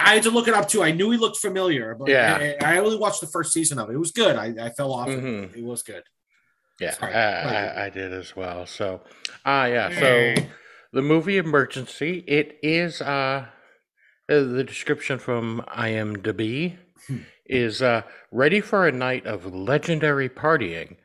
I 0.00 0.14
had 0.14 0.22
to 0.24 0.30
look 0.30 0.48
it 0.48 0.54
up 0.54 0.68
too. 0.68 0.82
I 0.82 0.90
knew 0.92 1.10
he 1.10 1.16
looked 1.18 1.38
familiar, 1.38 1.94
but 1.94 2.08
Yeah. 2.08 2.54
I, 2.62 2.74
I 2.74 2.78
only 2.78 2.96
watched 2.98 3.20
the 3.20 3.26
first 3.26 3.52
season 3.52 3.78
of 3.78 3.88
it. 3.90 3.94
It 3.94 3.98
was 3.98 4.12
good. 4.12 4.36
I, 4.36 4.54
I 4.66 4.70
fell 4.70 4.92
off. 4.92 5.08
it. 5.08 5.18
Mhm. 5.22 5.56
It 5.56 5.64
was 5.64 5.82
good. 5.82 6.02
Yeah, 6.78 6.92
Sorry. 6.92 7.12
I, 7.14 7.82
I, 7.82 7.86
I 7.86 7.90
did 7.90 8.12
as 8.12 8.34
well. 8.34 8.66
So, 8.66 9.02
ah, 9.44 9.66
yeah. 9.66 9.98
So 9.98 10.42
the 10.92 11.02
movie 11.02 11.36
Emergency. 11.36 12.24
It 12.26 12.58
is 12.62 13.00
uh, 13.02 13.46
uh, 13.46 13.46
the 14.28 14.64
description 14.64 15.18
from 15.18 15.62
IMDb 15.68 16.76
is 17.46 17.82
uh, 17.82 18.02
ready 18.30 18.60
for 18.60 18.86
a 18.86 18.92
night 18.92 19.26
of 19.26 19.52
legendary 19.54 20.28
partying. 20.28 20.96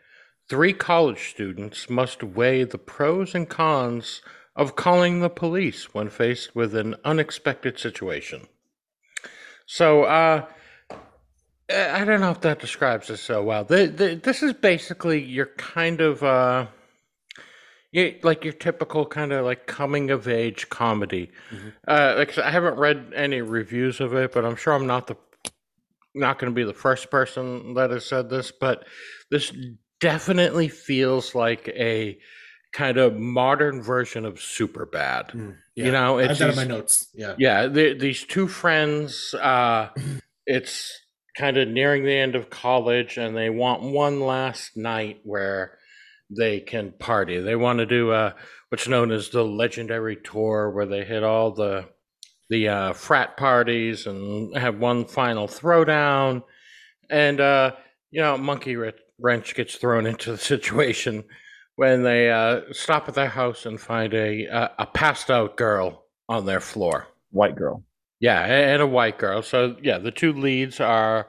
Three 0.50 0.74
college 0.74 1.30
students 1.30 1.90
must 1.90 2.24
weigh 2.24 2.64
the 2.64 2.78
pros 2.78 3.34
and 3.36 3.50
cons 3.50 4.22
of 4.56 4.76
calling 4.76 5.20
the 5.20 5.30
police 5.30 5.94
when 5.94 6.10
faced 6.10 6.56
with 6.56 6.76
an 6.76 6.96
unexpected 7.04 7.78
situation. 7.80 8.48
So, 9.66 10.04
uh, 10.04 10.46
I 11.70 12.06
don't 12.06 12.22
know 12.22 12.30
if 12.30 12.42
that 12.42 12.60
describes 12.60 13.10
it 13.10 13.18
so 13.18 13.42
well. 13.44 13.64
The, 13.64 13.88
the, 13.88 14.16
this 14.16 14.44
is 14.44 14.54
basically 14.54 15.24
your 15.24 15.48
kind 15.58 16.00
of 16.00 16.22
uh, 16.22 16.68
you, 17.92 18.20
like 18.24 18.44
your 18.44 18.54
typical 18.54 19.06
kind 19.06 19.32
of 19.32 19.46
like 19.46 19.66
coming 19.68 20.12
of 20.12 20.28
age 20.28 20.70
comedy. 20.70 21.32
Uh, 21.88 22.16
like 22.18 22.38
I 22.38 22.52
haven't 22.52 22.78
read 22.78 23.14
any 23.16 23.42
reviews 23.42 24.00
of 24.00 24.14
it, 24.14 24.34
but 24.34 24.46
I'm 24.46 24.58
sure 24.58 24.74
I'm 24.74 24.86
not 24.86 25.08
the 25.08 25.16
not 26.14 26.40
going 26.40 26.52
to 26.52 26.56
be 26.56 26.64
the 26.64 26.74
first 26.74 27.10
person 27.10 27.74
that 27.76 27.92
has 27.92 28.06
said 28.06 28.30
this. 28.30 28.52
But 28.52 28.86
this 29.32 29.52
definitely 30.02 30.68
feels 30.68 31.34
like 31.34 31.68
a 31.70 32.20
kind 32.76 32.98
of 32.98 33.16
modern 33.18 33.82
version 33.82 34.26
of 34.26 34.36
Superbad. 34.36 35.34
Yeah, 35.76 35.86
You 35.86 35.92
know, 35.94 36.18
it's 36.18 36.40
that 36.40 36.50
in 36.50 36.56
my 36.58 36.66
notes. 36.66 37.08
Yeah. 37.14 37.36
yeah, 37.38 37.68
the, 37.68 37.94
these 37.94 38.26
two 38.26 38.50
friends, 38.50 39.34
uh, 39.34 39.90
it's 40.46 40.92
kind 41.38 41.56
of 41.56 41.70
nearing 41.70 42.04
the 42.04 42.14
end 42.14 42.36
of 42.36 42.50
college, 42.50 43.18
and 43.18 43.36
they 43.36 43.50
want 43.50 43.82
one 43.82 44.20
last 44.20 44.76
night 44.76 45.22
where 45.24 45.78
they 46.30 46.60
can 46.60 46.92
party. 46.92 47.40
They 47.40 47.56
want 47.56 47.80
to 47.80 47.86
do 47.86 48.12
uh, 48.12 48.34
what's 48.70 48.90
known 48.90 49.12
as 49.12 49.30
the 49.30 49.44
legendary 49.44 50.18
tour, 50.18 50.70
where 50.70 50.86
they 50.86 51.06
hit 51.06 51.24
all 51.24 51.52
the 51.52 51.88
the 52.50 52.68
uh, 52.68 52.94
frat 52.94 53.38
parties 53.38 54.06
and 54.06 54.56
have 54.56 54.78
one 54.78 55.06
final 55.06 55.48
throwdown. 55.48 56.44
And 57.10 57.40
uh, 57.40 57.72
you 58.12 58.22
know, 58.22 58.38
monkey 58.38 58.76
wrench 59.18 59.56
gets 59.56 59.76
thrown 59.76 60.06
into 60.08 60.34
the 60.34 60.38
situation 60.38 61.24
when 61.76 62.04
they 62.04 62.30
uh, 62.30 62.62
stop 62.72 63.08
at 63.08 63.16
their 63.16 63.30
house 63.30 63.66
and 63.66 63.80
find 63.80 64.14
a 64.14 64.46
a, 64.46 64.72
a 64.80 64.86
passed 64.86 65.30
out 65.30 65.58
girl 65.58 66.06
on 66.30 66.46
their 66.46 66.60
floor. 66.60 67.08
White 67.32 67.56
girl. 67.56 67.84
Yeah, 68.20 68.44
and 68.44 68.82
a 68.82 68.88
white 68.88 69.18
girl. 69.18 69.42
So 69.42 69.76
yeah, 69.82 69.98
the 69.98 70.12
two 70.12 70.34
leads 70.34 70.80
are 70.80 71.28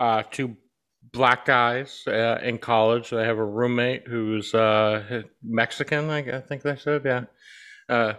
uh, 0.00 0.22
two 0.30 0.56
black 1.12 1.44
guys 1.44 2.02
uh, 2.06 2.38
in 2.42 2.58
college. 2.58 3.10
They 3.10 3.24
have 3.24 3.38
a 3.38 3.44
roommate 3.44 4.08
who's 4.08 4.54
uh, 4.54 5.22
Mexican. 5.42 6.10
I, 6.10 6.38
I 6.38 6.40
think 6.40 6.62
they 6.62 6.76
said, 6.76 7.02
yeah. 7.04 7.24
Uh, 7.88 8.14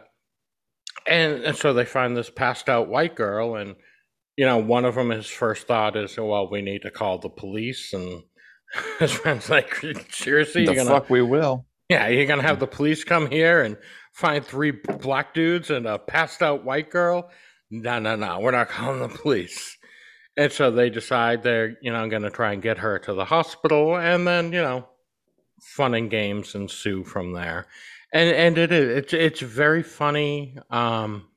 and, 1.08 1.44
and 1.44 1.58
so 1.58 1.74
they 1.74 1.86
find 1.86 2.16
this 2.16 2.30
passed 2.30 2.70
out 2.70 2.88
white 2.88 3.16
girl, 3.16 3.56
and 3.56 3.76
you 4.38 4.46
know, 4.46 4.58
one 4.58 4.86
of 4.86 4.96
them, 4.96 5.10
his 5.10 5.28
first 5.28 5.68
thought 5.68 5.96
is, 5.96 6.18
"Well, 6.18 6.50
we 6.50 6.62
need 6.62 6.84
to 6.84 6.92
call 6.92 7.18
the 7.18 7.30
police." 7.30 7.94
And 7.94 8.24
his 9.00 9.12
friend's 9.12 9.50
like, 9.50 9.76
"Seriously, 10.10 10.66
the 10.66 10.74
you're 10.74 10.84
gonna 10.84 11.00
fuck 11.00 11.10
we 11.10 11.22
will. 11.22 11.66
yeah, 11.90 12.08
you're 12.08 12.26
gonna 12.26 12.42
have 12.44 12.60
the 12.60 12.68
police 12.68 13.04
come 13.04 13.30
here 13.30 13.62
and 13.62 13.78
find 14.14 14.46
three 14.46 14.72
black 14.72 15.34
dudes 15.34 15.70
and 15.70 15.86
a 15.86 16.00
passed 16.00 16.42
out 16.42 16.64
white 16.64 16.90
girl? 16.90 17.30
No, 17.70 18.00
no, 18.00 18.16
no, 18.16 18.40
we're 18.40 18.52
not 18.52 18.70
calling 18.70 19.00
the 19.00 19.10
police. 19.10 19.78
And 20.36 20.52
so 20.52 20.72
they 20.72 20.90
decide 20.90 21.44
they're, 21.44 21.78
you 21.82 21.92
know, 21.92 22.08
gonna 22.10 22.30
try 22.32 22.54
and 22.54 22.62
get 22.62 22.80
her 22.80 23.00
to 23.00 23.14
the 23.14 23.26
hospital, 23.26 23.98
and 23.98 24.28
then, 24.28 24.52
you 24.52 24.62
know, 24.62 24.88
fun 25.62 25.94
and 25.94 26.10
games 26.10 26.56
ensue 26.56 27.04
from 27.04 27.34
there. 27.34 27.68
And 28.14 28.30
and 28.30 28.58
it 28.58 28.72
is 28.72 28.98
it's 28.98 29.14
it's 29.14 29.42
very 29.42 29.84
funny. 29.84 30.58
Um, 30.70 31.30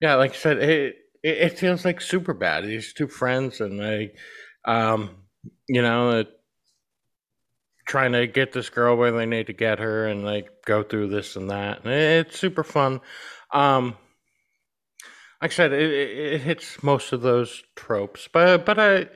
yeah, 0.00 0.14
like 0.16 0.32
I 0.32 0.36
said, 0.36 0.58
it 0.58 0.96
it, 1.22 1.38
it 1.38 1.58
feels 1.58 1.84
like 1.84 2.00
super 2.00 2.34
bad. 2.34 2.64
These 2.64 2.92
two 2.94 3.08
friends 3.08 3.60
and 3.60 3.78
they, 3.78 4.12
um, 4.64 5.16
you 5.68 5.82
know, 5.82 6.20
it, 6.20 6.28
trying 7.86 8.12
to 8.12 8.26
get 8.26 8.52
this 8.52 8.68
girl 8.68 8.96
where 8.96 9.12
they 9.12 9.26
need 9.26 9.46
to 9.46 9.52
get 9.52 9.78
her 9.78 10.06
and 10.06 10.26
they 10.26 10.46
go 10.66 10.82
through 10.82 11.08
this 11.08 11.36
and 11.36 11.50
that. 11.50 11.84
And 11.84 11.92
it's 11.92 12.38
super 12.38 12.64
fun. 12.64 13.00
Um 13.52 13.96
like 15.40 15.52
i 15.52 15.54
said 15.54 15.72
it, 15.72 15.92
it, 15.92 16.18
it 16.34 16.40
hits 16.40 16.82
most 16.82 17.12
of 17.12 17.22
those 17.22 17.62
tropes 17.76 18.28
but 18.32 18.66
but 18.66 18.76
i 18.76 19.06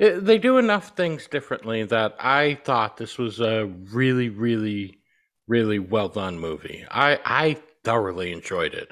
it, 0.00 0.24
they 0.24 0.36
do 0.36 0.58
enough 0.58 0.96
things 0.96 1.28
differently 1.28 1.84
that 1.84 2.16
i 2.18 2.56
thought 2.64 2.96
this 2.96 3.16
was 3.18 3.38
a 3.38 3.66
really 3.92 4.28
really 4.28 5.00
really 5.50 5.80
well 5.80 6.08
done 6.08 6.38
movie. 6.38 6.86
I 6.90 7.18
i 7.24 7.56
thoroughly 7.84 8.32
enjoyed 8.32 8.72
it. 8.72 8.90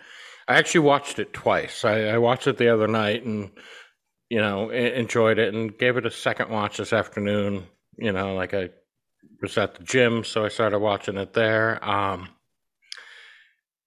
I 0.49 0.57
actually 0.57 0.81
watched 0.81 1.19
it 1.19 1.33
twice. 1.33 1.85
I, 1.85 2.07
I 2.09 2.19
watched 2.19 2.47
it 2.47 2.59
the 2.59 2.69
other 2.69 2.89
night 2.89 3.25
and 3.25 3.51
you 4.31 4.39
know 4.39 4.71
enjoyed 4.71 5.39
it 5.39 5.55
and 5.55 5.79
gave 5.79 5.97
it 5.97 6.07
a 6.07 6.11
second 6.11 6.51
watch 6.51 6.77
this 6.77 6.93
afternoon 6.93 7.65
you 7.97 8.13
know 8.13 8.35
like 8.35 8.55
i 8.55 8.69
was 9.41 9.57
at 9.59 9.75
the 9.75 9.85
gym, 9.85 10.25
so 10.25 10.45
I 10.45 10.49
started 10.49 10.79
watching 10.79 11.17
it 11.17 11.33
there. 11.33 11.83
Um, 11.85 12.29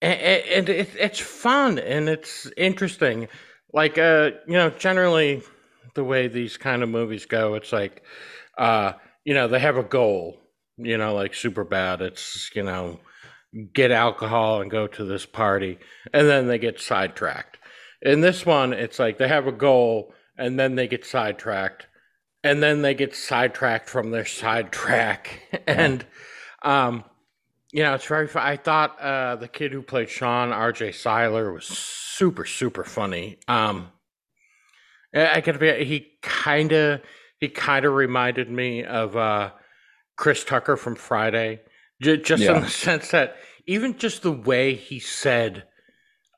and, 0.02 0.20
and 0.20 0.70
it, 0.70 0.90
it's 0.98 1.20
fun 1.20 1.80
and 1.80 2.10
it's 2.10 2.50
interesting. 2.58 3.28
Like, 3.74 3.98
uh, 3.98 4.32
you 4.48 4.54
know, 4.54 4.70
generally 4.70 5.42
the 5.94 6.04
way 6.04 6.28
these 6.28 6.58
kind 6.58 6.84
of 6.84 6.90
movies 6.90 7.26
go, 7.26 7.56
it's 7.56 7.72
like, 7.72 8.04
uh, 8.58 8.94
you 9.26 9.34
know, 9.34 9.48
they 9.48 9.60
have 9.60 9.78
a 9.78 9.84
goal. 9.84 10.38
You 10.78 10.98
know, 10.98 11.14
like 11.14 11.34
Superbad. 11.34 12.02
It's 12.02 12.50
you 12.56 12.64
know, 12.64 13.00
get 13.72 13.92
alcohol 13.92 14.62
and 14.62 14.72
go 14.72 14.88
to 14.88 15.06
this 15.06 15.28
party, 15.28 15.78
and 16.12 16.28
then 16.28 16.48
they 16.48 16.58
get 16.58 16.80
sidetracked. 16.80 17.60
In 18.02 18.22
this 18.22 18.48
one, 18.48 18.74
it's 18.74 18.98
like 18.98 19.20
they 19.20 19.28
have 19.28 19.46
a 19.46 19.52
goal, 19.52 20.16
and 20.42 20.60
then 20.60 20.76
they 20.76 20.88
get 20.88 21.06
sidetracked, 21.06 21.88
and 22.44 22.62
then 22.64 22.82
they 22.82 22.94
get 22.96 23.16
sidetracked 23.16 23.88
from 23.90 24.12
their 24.12 24.26
sidetrack. 24.26 25.40
And 25.68 26.06
um 26.64 27.04
you 27.72 27.84
know 27.84 27.94
it's 27.96 28.06
very 28.06 28.28
fu- 28.28 28.40
i 28.40 28.56
thought 28.58 29.00
uh 29.00 29.36
the 29.38 29.48
kid 29.48 29.72
who 29.72 29.82
played 29.82 30.10
sean 30.10 30.50
rj 30.52 30.94
Cyler 30.94 31.52
was 31.54 31.66
super 31.66 32.46
super 32.46 32.84
funny. 32.84 33.40
Um 33.48 33.88
i 35.16 35.42
gotta 35.42 35.60
be 35.60 35.84
he 35.86 36.08
kind 36.22 36.72
of 36.72 37.02
he 37.40 37.48
kind 37.50 37.86
of 37.86 37.94
reminded 37.94 38.50
me 38.50 38.84
of 38.84 39.16
uh 39.18 39.52
chris 40.18 40.44
tucker 40.44 40.78
from 40.78 40.96
friday. 40.96 41.62
J- 42.02 42.18
just 42.18 42.44
Yeah. 42.44 42.56
in 42.58 42.62
the 42.64 42.70
sense 42.70 43.12
that 43.12 43.38
even 43.68 43.98
just 43.98 44.22
the 44.24 44.32
way 44.32 44.76
he 44.76 45.00
said 45.00 45.64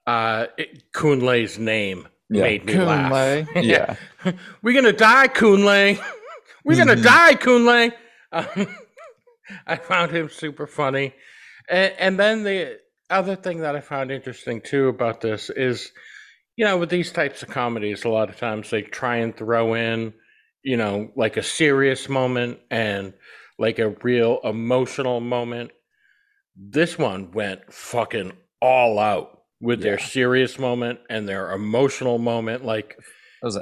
uh 0.08 0.48
kunle's 0.94 1.58
name 1.58 2.08
Yeah. 2.34 2.44
made 2.44 2.66
me 2.66 2.80
laugh 2.80 3.12
Kunle. 3.12 3.48
Yeah. 3.64 3.96
we're 4.64 4.74
gonna 4.76 4.94
die, 4.94 5.28
Kunle. 5.30 6.00
We're 6.66 6.78
gonna 6.78 6.96
Mhm. 6.98 7.04
die, 7.04 7.36
Kunle. 7.36 7.94
Um, 8.32 8.76
I 9.68 9.76
found 9.78 10.12
him 10.12 10.30
super 10.30 10.68
funny, 10.68 11.14
and, 11.70 11.94
and 12.00 12.20
then 12.20 12.44
the 12.44 12.80
other 13.10 13.36
thing 13.36 13.60
that 13.60 13.76
I 13.76 13.82
found 13.82 14.12
interesting 14.12 14.62
too 14.62 14.88
about 14.90 15.22
this 15.22 15.50
is, 15.50 15.92
you 16.56 16.66
know, 16.66 16.78
with 16.78 16.90
these 16.90 17.12
types 17.12 17.44
of 17.44 17.50
comedies, 17.50 18.06
a 18.06 18.10
lot 18.10 18.30
of 18.30 18.38
times 18.38 18.70
they 18.70 18.82
try 18.84 19.18
and 19.18 19.36
throw 19.36 19.76
in, 19.76 20.14
you 20.64 20.78
know, 20.78 21.12
like 21.16 21.38
a 21.38 21.44
serious 21.44 22.10
moment 22.10 22.60
and 22.72 23.14
like 23.60 23.80
a 23.80 23.90
real 24.04 24.40
emotional 24.44 25.20
moment. 25.20 25.72
This 26.56 26.98
one 26.98 27.32
went 27.32 27.74
fucking 27.74 28.34
all 28.62 29.00
out 29.00 29.43
with 29.64 29.82
their 29.82 29.98
serious 29.98 30.60
moment 30.60 31.00
and 31.10 31.28
their 31.28 31.54
emotional 31.54 32.18
moment. 32.18 32.66
Like 32.66 32.98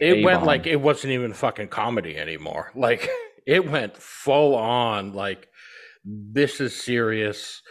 it 0.01 0.23
went 0.23 0.43
like 0.43 0.65
it 0.65 0.81
wasn't 0.81 1.13
even 1.13 1.31
fucking 1.33 1.67
comedy 1.67 2.17
anymore. 2.17 2.71
Like 2.75 3.07
it 3.45 3.69
went 3.69 3.97
full 3.97 4.55
on 4.55 5.13
like 5.13 5.47
this 6.03 6.59
is 6.59 6.75
serious. 6.75 7.61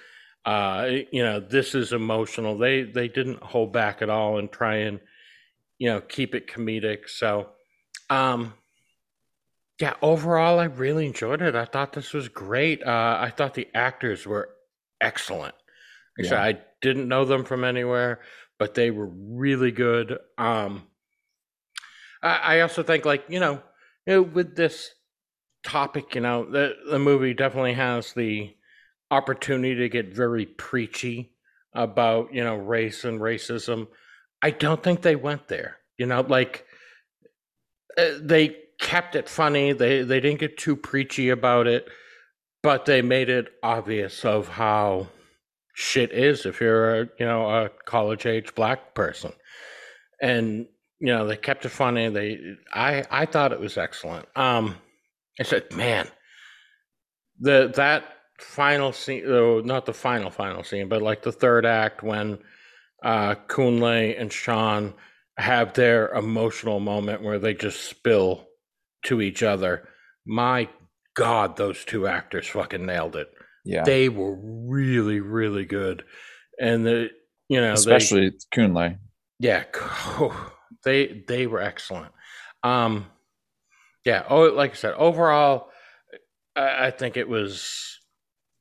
Uh 0.45 0.89
you 1.11 1.25
know, 1.25 1.41
this 1.41 1.75
is 1.75 1.93
emotional. 1.93 2.57
They 2.57 2.85
they 2.85 3.09
didn't 3.09 3.43
hold 3.43 3.73
back 3.73 4.01
at 4.01 4.09
all 4.11 4.39
and 4.39 4.51
try 4.51 4.77
and 4.77 5.01
you 5.79 5.89
know, 5.89 6.01
keep 6.01 6.35
it 6.35 6.47
comedic. 6.47 7.09
So 7.09 7.51
um 8.09 8.55
yeah, 9.81 9.95
overall 10.03 10.61
I 10.61 10.67
really 10.67 11.07
enjoyed 11.07 11.43
it. 11.43 11.57
I 11.57 11.65
thought 11.65 11.95
this 11.95 12.13
was 12.13 12.29
great. 12.29 12.81
Uh 12.85 13.19
I 13.21 13.33
thought 13.37 13.55
the 13.55 13.69
actors 13.75 14.25
were 14.25 14.51
excellent. 15.01 15.55
I 16.21 16.35
Yeah. 16.35 16.43
I 16.43 16.59
didn't 16.81 17.09
know 17.09 17.25
them 17.25 17.45
from 17.45 17.65
anywhere, 17.65 18.21
but 18.59 18.75
they 18.75 18.91
were 18.91 19.09
really 19.09 19.71
good. 19.71 20.19
Um 20.39 20.87
I, 22.23 22.57
I 22.57 22.61
also 22.61 22.83
think 22.83 23.05
like 23.05 23.25
you 23.29 23.41
know, 23.41 23.63
you 24.07 24.15
know, 24.15 24.23
with 24.23 24.57
this 24.57 24.91
topic, 25.65 26.15
you 26.15 26.21
know, 26.21 26.51
the 26.51 26.75
the 26.91 26.99
movie 26.99 27.35
definitely 27.35 27.75
has 27.75 28.13
the 28.13 28.55
opportunity 29.11 29.75
to 29.75 29.89
get 29.89 30.15
very 30.15 30.47
preachy 30.47 31.33
about 31.73 32.33
you 32.33 32.43
know 32.43 32.57
race 32.57 33.05
and 33.05 33.21
racism. 33.21 33.89
I 34.43 34.51
don't 34.51 34.83
think 34.83 35.03
they 35.03 35.17
went 35.17 35.49
there. 35.49 35.79
You 35.99 36.07
know, 36.07 36.23
like 36.23 36.65
uh, 37.97 38.13
they 38.21 38.57
kept 38.81 39.15
it 39.17 39.29
funny. 39.29 39.73
They 39.73 40.03
they 40.03 40.21
didn't 40.21 40.41
get 40.41 40.57
too 40.57 40.77
preachy 40.77 41.31
about 41.31 41.67
it, 41.67 41.87
but 42.63 42.87
they 42.87 43.03
made 43.03 43.29
it 43.29 43.53
obvious 43.63 44.25
of 44.25 44.49
how 44.49 45.09
shit 45.81 46.13
is 46.13 46.45
if 46.45 46.61
you're 46.61 47.03
a 47.03 47.09
you 47.19 47.27
know 47.27 47.49
a 47.49 47.71
college 47.87 48.27
age 48.27 48.55
black 48.55 48.95
person, 48.95 49.33
and 50.21 50.67
you 50.99 51.07
know 51.07 51.27
they 51.27 51.37
kept 51.37 51.65
it 51.65 51.71
funny. 51.71 52.09
They 52.11 52.39
I 52.73 53.05
I 53.11 53.27
thought 53.27 53.53
it 53.53 53.61
was 53.61 53.79
excellent. 53.79 54.27
Um, 54.37 54.77
I 55.39 55.45
said, 55.45 55.73
man, 55.73 56.07
the 57.41 57.73
that 57.77 58.05
final 58.39 58.93
scene, 58.93 59.25
oh, 59.27 59.61
not 59.61 59.87
the 59.87 59.95
final 59.95 60.31
final 60.31 60.63
scene, 60.63 60.89
but 60.89 61.03
like 61.03 61.23
the 61.23 61.33
third 61.33 61.65
act 61.65 62.03
when 62.03 62.39
uh 63.03 63.35
Kunle 63.49 64.21
and 64.21 64.33
Sean 64.33 64.95
have 65.39 65.73
their 65.73 66.11
emotional 66.11 66.81
moment 66.81 67.23
where 67.23 67.39
they 67.39 67.55
just 67.55 67.85
spill 67.85 68.47
to 69.05 69.23
each 69.23 69.43
other. 69.43 69.89
My 70.27 70.69
God, 71.15 71.57
those 71.57 71.85
two 71.87 72.07
actors 72.07 72.47
fucking 72.47 72.85
nailed 72.85 73.17
it. 73.17 73.33
Yeah, 73.65 73.85
They 73.85 74.09
were 74.09 74.35
really, 74.35 75.21
really 75.21 75.65
good, 75.65 76.05
and 76.59 76.85
the 76.85 77.11
you 77.49 77.61
know 77.61 77.73
especially 77.73 78.33
Kunle. 78.55 78.99
yeah, 79.39 79.65
they 80.85 81.25
they 81.29 81.47
were 81.47 81.61
excellent. 81.61 82.13
Um, 82.63 83.07
yeah. 84.05 84.25
Oh, 84.29 84.45
like 84.45 84.73
I 84.73 84.75
said, 84.75 84.95
overall, 84.95 85.69
I, 86.57 86.87
I 86.87 86.91
think 86.91 87.17
it 87.17 87.29
was 87.29 87.99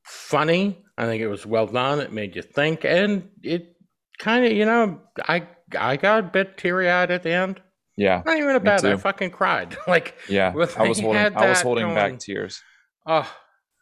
funny. 0.03 0.83
I 0.97 1.05
think 1.05 1.21
it 1.21 1.27
was 1.27 1.45
well 1.45 1.67
done. 1.67 1.99
It 1.99 2.11
made 2.11 2.35
you 2.35 2.41
think, 2.41 2.83
and 2.83 3.29
it 3.41 3.75
kind 4.19 4.45
of, 4.45 4.51
you 4.51 4.65
know, 4.65 4.99
I 5.27 5.47
I 5.77 5.95
got 5.95 6.19
a 6.19 6.23
bit 6.23 6.57
teary 6.57 6.89
eyed 6.89 7.11
at 7.11 7.23
the 7.23 7.31
end. 7.31 7.61
Yeah, 7.95 8.21
Not 8.25 8.37
even 8.37 8.55
a 8.55 8.59
bad. 8.61 8.85
I 8.85 8.95
fucking 8.95 9.31
cried. 9.31 9.75
like, 9.87 10.15
yeah. 10.29 10.53
I 10.53 10.55
was 10.55 10.73
holding. 10.99 11.35
I 11.35 11.49
was 11.49 11.61
holding 11.61 11.85
going. 11.85 11.95
back 11.95 12.19
tears. 12.19 12.61
oh 13.05 13.29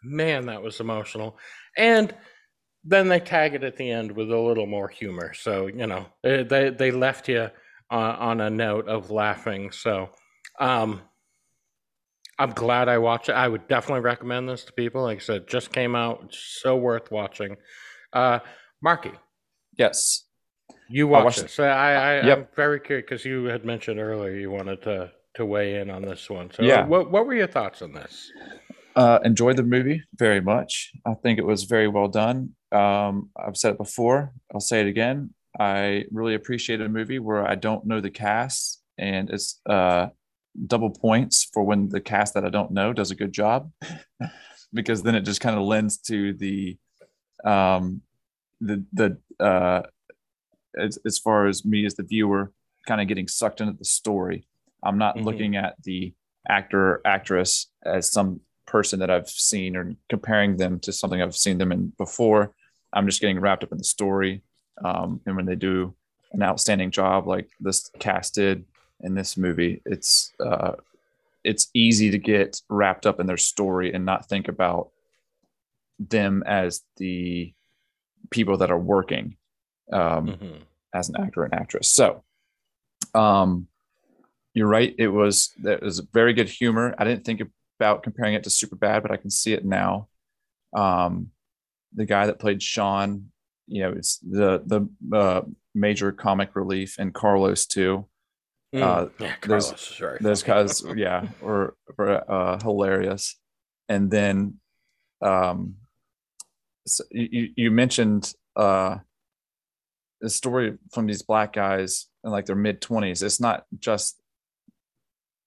man, 0.08 0.46
that 0.48 0.62
was 0.62 0.80
emotional. 0.80 1.38
And 1.78 2.14
then 2.84 3.10
they 3.10 3.20
tag 3.20 3.54
it 3.54 3.64
at 3.64 3.78
the 3.78 3.92
end 3.92 4.12
with 4.12 4.32
a 4.32 4.40
little 4.40 4.66
more 4.66 4.88
humor. 4.88 5.34
So 5.34 5.68
you 5.68 5.88
know, 5.88 6.08
they 6.24 6.44
they, 6.44 6.92
left 6.92 7.28
you 7.28 7.50
on, 7.90 8.16
on 8.16 8.42
a 8.42 8.50
note 8.50 8.88
of 8.88 9.12
laughing. 9.12 9.72
So 9.72 10.10
um, 10.60 11.02
I'm 12.40 12.52
glad 12.52 12.88
I 12.88 12.98
watched 12.98 13.30
it. 13.30 13.34
I 13.34 13.48
would 13.48 13.68
definitely 13.68 14.02
recommend 14.02 14.48
this 14.48 14.64
to 14.66 14.74
people. 14.74 15.04
Like 15.04 15.18
I 15.18 15.22
said, 15.22 15.48
just 15.48 15.72
came 15.72 15.96
out, 15.96 16.22
It's 16.26 16.60
so 16.62 16.78
worth 16.78 17.12
watching. 17.12 17.58
Uh, 18.14 18.40
Marky, 18.82 19.12
Yes. 19.78 20.24
you 20.88 21.08
watched 21.08 21.26
watched 21.26 21.38
it. 21.40 21.52
So 21.52 21.64
I, 21.66 21.92
I 21.94 22.28
Yep. 22.28 22.38
I'm 22.38 22.48
very 22.56 22.80
curious 22.80 23.06
because 23.10 23.26
you 23.26 23.46
had 23.46 23.66
mentioned 23.66 24.00
earlier 24.00 24.34
you 24.34 24.52
wanted 24.52 24.82
to 24.84 25.12
to 25.36 25.46
weigh 25.46 25.76
in 25.80 25.90
on 25.90 26.04
this 26.04 26.30
one. 26.30 26.52
So 26.52 26.64
Yeah. 26.64 26.86
what 26.86 27.12
what 27.12 27.26
were 27.26 27.34
your 27.34 27.48
thoughts 27.48 27.82
on 27.82 27.94
this? 27.94 28.32
Uh, 28.98 29.20
enjoyed 29.24 29.56
the 29.56 29.64
movie 29.64 30.02
very 30.16 30.42
much. 30.42 30.92
I 31.06 31.14
think 31.14 31.38
it 31.38 31.46
was 31.46 31.66
very 31.66 31.88
well 31.88 32.08
done. 32.08 32.56
Um, 32.72 33.30
I've 33.38 33.56
said 33.56 33.74
it 33.74 33.78
before. 33.78 34.34
I'll 34.52 34.60
say 34.60 34.82
it 34.82 34.88
again. 34.88 35.36
I 35.60 36.06
really 36.12 36.34
appreciate 36.34 36.82
a 36.82 36.90
movie 36.90 37.20
where 37.20 37.48
I 37.48 37.54
don't 37.54 37.86
know 37.86 38.02
the 38.02 38.10
cast, 38.10 38.82
and 38.98 39.30
it's 39.30 39.62
uh, 39.70 40.08
double 40.66 40.90
points 40.90 41.48
for 41.54 41.62
when 41.64 41.90
the 41.90 42.02
cast 42.02 42.34
that 42.34 42.44
I 42.44 42.50
don't 42.50 42.72
know 42.72 42.92
does 42.92 43.12
a 43.12 43.16
good 43.16 43.32
job, 43.34 43.72
because 44.74 45.04
then 45.04 45.14
it 45.14 45.22
just 45.22 45.42
kind 45.42 45.56
of 45.56 45.62
lends 45.64 46.00
to 46.10 46.34
the 46.34 46.78
um, 47.46 48.02
the 48.62 48.84
the 48.94 49.20
uh, 49.40 49.84
as, 50.76 50.98
as 51.06 51.20
far 51.20 51.46
as 51.46 51.64
me 51.64 51.86
as 51.86 51.94
the 51.94 52.04
viewer 52.04 52.52
kind 52.88 53.00
of 53.00 53.08
getting 53.08 53.28
sucked 53.28 53.62
into 53.62 53.74
the 53.74 53.86
story. 53.86 54.48
I'm 54.84 54.98
not 54.98 55.18
Mhm. 55.18 55.24
looking 55.26 55.56
at 55.56 55.76
the 55.84 56.16
actor 56.50 56.82
or 56.94 57.02
actress 57.06 57.70
as 57.86 58.12
some 58.12 58.42
person 58.68 59.00
that 59.00 59.10
I've 59.10 59.30
seen 59.30 59.76
or 59.76 59.96
comparing 60.10 60.58
them 60.58 60.80
to 60.82 60.92
something 60.94 61.22
I've 61.22 61.36
seen 61.36 61.58
them 61.58 61.72
in 61.72 61.94
before. 61.98 62.54
I'm 62.94 63.08
just 63.08 63.22
getting 63.22 63.40
wrapped 63.40 63.64
up 63.64 63.72
in 63.72 63.78
the 63.78 63.84
story. 63.84 64.44
Um, 64.84 65.22
and 65.26 65.36
when 65.36 65.46
they 65.46 65.56
do 65.56 65.96
an 66.34 66.44
outstanding 66.44 66.92
job 66.92 67.28
like 67.28 67.50
this 67.60 67.90
cast 68.00 68.36
did 68.36 68.66
in 69.02 69.16
this 69.16 69.38
movie, 69.38 69.82
it's 69.86 70.34
uh, 70.40 70.74
it's 71.44 71.70
easy 71.74 72.12
to 72.12 72.18
get 72.18 72.62
wrapped 72.70 73.06
up 73.06 73.20
in 73.20 73.26
their 73.26 73.38
story 73.38 73.94
and 73.94 74.06
not 74.06 74.28
think 74.28 74.48
about 74.50 74.90
them 76.00 76.44
as 76.46 76.82
the 76.98 77.54
people 78.30 78.58
that 78.58 78.70
are 78.72 78.78
working 78.80 79.38
um, 79.94 80.28
Mhm. 80.28 80.62
as 80.94 81.08
an 81.10 81.16
actor 81.20 81.44
and 81.46 81.54
actress. 81.54 81.90
So, 81.90 82.24
um, 83.16 83.68
you're 84.54 84.68
right. 84.68 84.94
It 84.98 85.08
was 85.08 85.54
there 85.58 85.80
was 85.82 86.00
very 86.00 86.34
good 86.34 86.50
humor. 86.50 86.94
I 86.98 87.06
didn't 87.06 87.24
think 87.24 87.42
about 87.80 88.04
comparing 88.04 88.34
it 88.34 88.44
to 88.44 88.50
Superbad, 88.50 89.02
but 89.04 89.12
I 89.12 89.18
can 89.18 89.30
see 89.30 89.54
it 89.54 89.66
now. 89.66 90.08
Um, 90.76 91.32
the 91.94 92.06
guy 92.06 92.26
that 92.26 92.40
played 92.40 92.62
Sean, 92.62 93.32
you 93.68 93.84
know, 93.84 93.92
it's 93.92 94.18
the 94.20 94.62
the 94.66 95.16
uh, 95.16 95.42
major 95.76 96.12
comic 96.12 96.56
relief, 96.56 96.96
and 97.00 97.14
Carlos 97.14 97.66
too. 97.66 98.06
Mm. 98.76 98.82
Uh, 98.82 99.10
yeah, 99.20 99.36
there's- 99.46 99.66
Carlos 99.70 99.92
is 99.92 99.98
very 99.98 100.18
Those 100.22 100.44
guys, 100.44 100.84
yeah, 100.96 101.28
were, 101.42 101.76
were 101.98 102.30
uh, 102.30 102.60
hilarious. 102.60 103.38
And 103.88 104.12
then, 104.12 104.56
um, 105.22 105.76
so 106.86 107.04
you, 107.12 107.28
you- 107.32 107.54
you 107.56 107.72
mentioned 107.72 108.34
uh, 108.58 108.98
the 110.20 110.30
story 110.30 110.78
from 110.92 111.06
these 111.08 111.22
black 111.22 111.54
guys 111.54 112.08
in 112.24 112.32
like 112.32 112.46
their 112.46 112.56
mid 112.56 112.82
twenties. 112.82 113.22
It's 113.24 113.40
not 113.40 113.66
just 113.80 114.20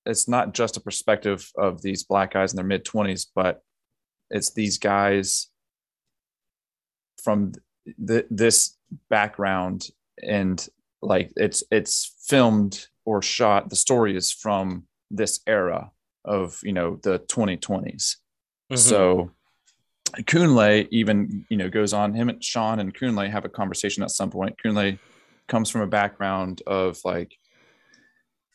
it's 0.06 0.28
not 0.28 0.54
just 0.54 0.76
a 0.76 0.80
perspective 0.80 1.50
of 1.56 1.82
these 1.82 2.04
black 2.04 2.32
guys 2.32 2.52
in 2.52 2.56
their 2.56 2.64
mid 2.64 2.84
twenties, 2.84 3.26
but 3.34 3.62
it's 4.30 4.50
these 4.52 4.78
guys 4.78 5.48
from 7.22 7.52
th- 8.06 8.26
this 8.30 8.76
background. 9.08 9.88
And 10.22 10.66
like 11.02 11.32
it's 11.36 11.62
it's 11.70 12.14
filmed 12.26 12.86
or 13.06 13.22
shot 13.22 13.70
the 13.70 13.76
story 13.76 14.16
is 14.16 14.30
from 14.30 14.84
this 15.10 15.40
era 15.46 15.90
of 16.26 16.60
you 16.62 16.72
know 16.74 16.96
the 17.02 17.18
2020s 17.20 18.16
Mhm. 18.70 18.78
so 18.78 19.30
Kunle 20.24 20.86
even 20.90 21.46
you 21.48 21.56
know 21.56 21.70
goes 21.70 21.94
on 21.94 22.12
him 22.12 22.28
and 22.28 22.44
Sean 22.44 22.80
and 22.80 22.94
Kunle 22.94 23.30
have 23.30 23.46
a 23.46 23.48
conversation 23.48 24.02
at 24.02 24.10
some 24.10 24.30
point. 24.30 24.56
Kunle 24.62 24.98
comes 25.48 25.70
from 25.70 25.80
a 25.80 25.86
background 25.86 26.60
of 26.66 26.98
like 27.04 27.38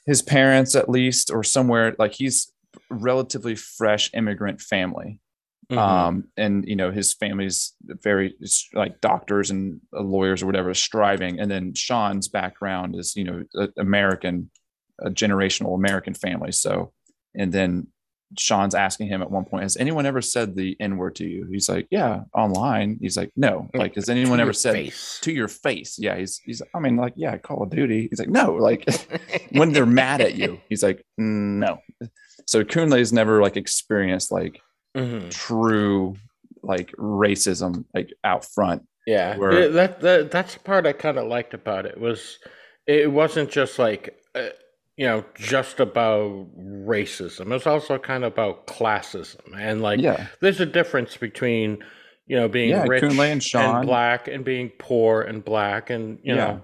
his 0.06 0.22
parents 0.22 0.76
at 0.76 0.90
least 0.90 1.32
or 1.32 1.44
somewhere 1.44 1.96
like 2.00 2.14
he's 2.14 2.52
relatively 2.90 3.56
fresh 3.56 4.10
immigrant 4.14 4.62
family. 4.62 5.20
Mhm. 5.72 5.78
um 5.80 6.26
and 6.38 6.64
you 6.68 6.76
know 6.76 6.92
his 6.92 7.16
family's 7.16 7.74
very 8.04 8.36
like 8.76 9.02
doctors 9.02 9.50
and 9.50 9.82
uh, 9.98 10.02
lawyers 10.02 10.44
or 10.44 10.46
whatever 10.46 10.74
striving. 10.76 11.40
And 11.40 11.50
then 11.50 11.74
sean's 11.74 12.28
background 12.28 12.96
is 12.96 13.16
you 13.16 13.24
know 13.24 13.44
a- 13.56 13.74
american 13.82 14.52
a 15.00 15.10
generational 15.10 15.74
american 15.76 16.14
family. 16.14 16.52
So 16.52 16.94
and 17.34 17.52
then 17.52 17.88
sean's 18.38 18.76
asking 18.76 19.08
him 19.08 19.22
at 19.22 19.30
one 19.32 19.46
point 19.46 19.64
has 19.64 19.78
anyone 19.78 20.06
ever 20.06 20.22
said 20.22 20.56
the 20.56 20.76
n 20.80 20.98
word 20.98 21.16
to 21.16 21.26
you? 21.26 21.48
He's 21.52 21.70
like 21.70 21.88
yeah 21.92 22.22
online. 22.34 22.98
He's 23.02 23.16
like 23.18 23.32
no. 23.36 23.70
Like 23.74 23.96
has 23.96 24.10
anyone 24.10 24.40
ever 24.40 24.54
said 24.54 24.74
face. 24.74 25.20
to 25.22 25.32
your 25.32 25.48
face? 25.48 25.98
Yeah 26.00 26.18
he's 26.18 26.38
he's 26.40 26.62
i 26.74 26.80
mean 26.80 26.96
like 26.98 27.14
yeah 27.16 27.38
call 27.38 27.64
of 27.64 27.70
duty. 27.70 28.08
He's 28.10 28.20
like 28.20 28.30
no. 28.30 28.56
Like 28.66 28.86
when 29.52 29.72
they're 29.74 29.86
mad 29.86 30.22
at 30.22 30.36
you 30.36 30.60
he's 30.70 30.84
like 30.84 31.06
"Mm, 31.20 31.60
no. 31.60 31.80
So 32.48 32.64
kunle's 32.64 33.14
never 33.14 33.42
like 33.42 33.58
experienced 33.58 34.32
like 34.32 34.62
Mhm. 34.98 35.30
true 35.30 36.16
like 36.64 36.92
racism 36.98 37.86
like 37.94 38.14
out 38.24 38.46
front. 38.46 38.84
Yeah, 39.06 39.38
where- 39.38 39.70
that, 39.70 40.02
that 40.02 40.32
that's 40.32 40.54
the 40.56 40.60
part 40.62 40.88
I 40.88 40.94
kind 40.94 41.18
of 41.18 41.28
liked 41.28 41.54
about 41.54 41.86
it 41.86 42.00
was 42.00 42.40
it 42.88 43.12
wasn't 43.12 43.52
just 43.52 43.78
like 43.78 44.18
uh, 44.34 44.50
you 44.98 45.06
know 45.06 45.24
just 45.36 45.80
about 45.80 46.48
racism. 46.58 47.54
it's 47.54 47.68
also 47.68 47.98
kind 47.98 48.24
of 48.24 48.32
about 48.34 48.66
classism 48.68 49.42
and 49.58 49.82
like 49.82 50.00
yeah 50.00 50.28
there's 50.42 50.60
a 50.62 50.66
difference 50.66 51.18
between 51.18 51.84
you 52.28 52.36
know 52.36 52.48
being 52.48 52.70
Yeah, 52.70 52.86
rich 52.88 53.04
and 53.04 53.42
Sean. 53.44 53.86
black 53.86 54.28
and 54.28 54.46
being 54.46 54.72
poor 54.80 55.22
and 55.22 55.44
black 55.44 55.90
and 55.90 56.20
you 56.24 56.36
Yeah. 56.36 56.46
know. 56.46 56.62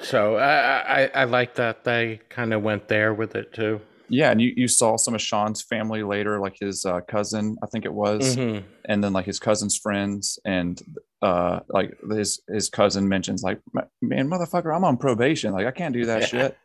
So 0.00 0.36
I 0.36 1.02
I, 1.04 1.10
I 1.14 1.24
like 1.24 1.56
that 1.56 1.84
they 1.84 2.20
kind 2.28 2.54
of 2.54 2.62
went 2.62 2.88
there 2.88 3.12
with 3.12 3.34
it 3.34 3.52
too. 3.52 3.80
yeah 4.08 4.30
and 4.30 4.40
you, 4.40 4.52
you 4.56 4.68
saw 4.68 4.96
some 4.96 5.14
of 5.14 5.20
sean's 5.20 5.60
family 5.60 6.02
later 6.02 6.40
like 6.40 6.56
his 6.58 6.86
uh, 6.86 7.00
cousin 7.02 7.56
i 7.62 7.66
think 7.66 7.84
it 7.84 7.92
was 7.92 8.36
Mhm. 8.36 8.64
and 8.86 9.04
then 9.04 9.12
like 9.12 9.26
his 9.26 9.38
cousin's 9.38 9.76
friends 9.76 10.38
and 10.46 10.80
uh 11.20 11.60
like 11.68 11.90
his 12.10 12.40
his 12.48 12.70
cousin 12.70 13.06
mentions 13.06 13.42
like 13.42 13.58
man 14.00 14.26
motherfucker 14.30 14.74
i'm 14.74 14.84
on 14.84 14.96
probation 14.96 15.52
like 15.52 15.66
i 15.66 15.70
can't 15.80 15.92
do 15.92 16.06
that 16.06 16.20
Yeah. 16.22 16.26
shit. 16.26 16.58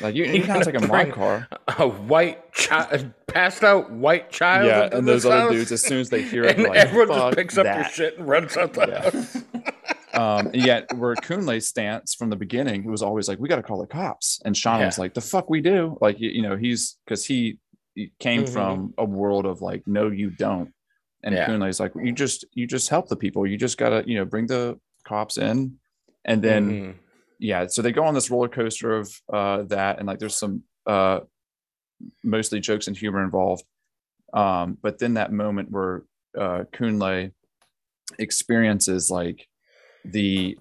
Like 0.00 0.14
you, 0.14 0.26
not 0.40 0.46
gonna 0.46 0.64
taking 0.64 0.80
my 0.88 1.04
bring 1.04 1.12
car 1.12 1.48
A 1.78 1.88
white 1.88 2.52
child, 2.52 3.12
passed 3.26 3.64
out 3.64 3.90
white 3.90 4.30
child. 4.30 4.66
yeah 4.66 4.88
and 4.92 5.08
those 5.08 5.24
other 5.24 5.40
house? 5.40 5.50
dudes 5.52 5.72
as 5.72 5.82
soon 5.82 5.98
as 6.00 6.10
they 6.10 6.22
hear 6.22 6.44
it 6.44 6.58
like 6.58 6.76
everyone 6.76 7.08
Fuck 7.08 7.18
just 7.30 7.36
picks 7.36 7.58
up 7.58 7.64
that. 7.64 7.76
your 7.76 7.88
shit 7.90 8.18
and 8.18 8.28
runs 8.28 8.56
out 8.56 8.74
the 8.74 8.86
Yeah. 8.86 9.10
house. 9.10 9.36
um 10.14 10.46
and 10.48 10.56
yet 10.56 10.92
where 10.96 11.14
Kunle's 11.14 11.66
stance 11.68 12.14
from 12.14 12.28
the 12.30 12.36
beginning 12.36 12.84
it 12.84 12.90
was 12.90 13.02
always 13.02 13.28
like 13.28 13.38
we 13.38 13.48
got 13.48 13.56
to 13.56 13.62
call 13.62 13.80
the 13.80 13.86
cops 13.86 14.40
and 14.44 14.54
sean 14.56 14.80
was 14.80 14.98
like 14.98 15.14
the 15.14 15.20
fuck 15.22 15.48
we 15.48 15.60
do 15.62 15.96
like 16.02 16.20
you, 16.20 16.28
you 16.30 16.42
know 16.42 16.56
he's 16.56 16.96
because 17.04 17.24
he, 17.24 17.58
he 17.94 18.12
came 18.20 18.44
Mhm. 18.44 18.52
from 18.52 18.94
a 18.98 19.04
world 19.04 19.46
of 19.46 19.62
like 19.62 19.82
no 19.86 20.10
you 20.10 20.28
don't 20.30 20.72
and 21.24 21.34
Yeah. 21.34 21.46
Kunle's 21.46 21.80
like 21.80 21.92
you 21.96 22.12
just 22.12 22.44
you 22.52 22.66
just 22.66 22.90
help 22.90 23.08
the 23.08 23.16
people 23.16 23.46
you 23.46 23.56
just 23.56 23.78
gotta 23.78 24.04
you 24.06 24.16
know 24.18 24.26
bring 24.26 24.46
the 24.46 24.78
cops 25.04 25.38
in 25.38 25.76
and 26.26 26.42
then 26.42 26.70
Mhm. 26.70 26.94
Yeah 27.38 27.66
so 27.66 27.82
they 27.82 27.92
go 27.92 28.04
on 28.04 28.14
this 28.14 28.30
roller 28.30 28.48
coaster 28.48 28.96
of 28.96 29.20
uh 29.32 29.62
that 29.64 29.98
and 29.98 30.06
like 30.06 30.18
there's 30.18 30.38
some 30.38 30.62
uh 30.86 31.20
mostly 32.24 32.60
jokes 32.60 32.86
and 32.88 32.96
humor 32.96 33.22
involved 33.24 33.64
um 34.34 34.76
but 34.82 34.98
then 34.98 35.14
that 35.14 35.32
moment 35.32 35.70
where 35.70 36.02
uh 36.38 36.64
Kunle 36.72 37.32
experiences 38.18 39.10
like 39.10 39.46
the 40.04 40.58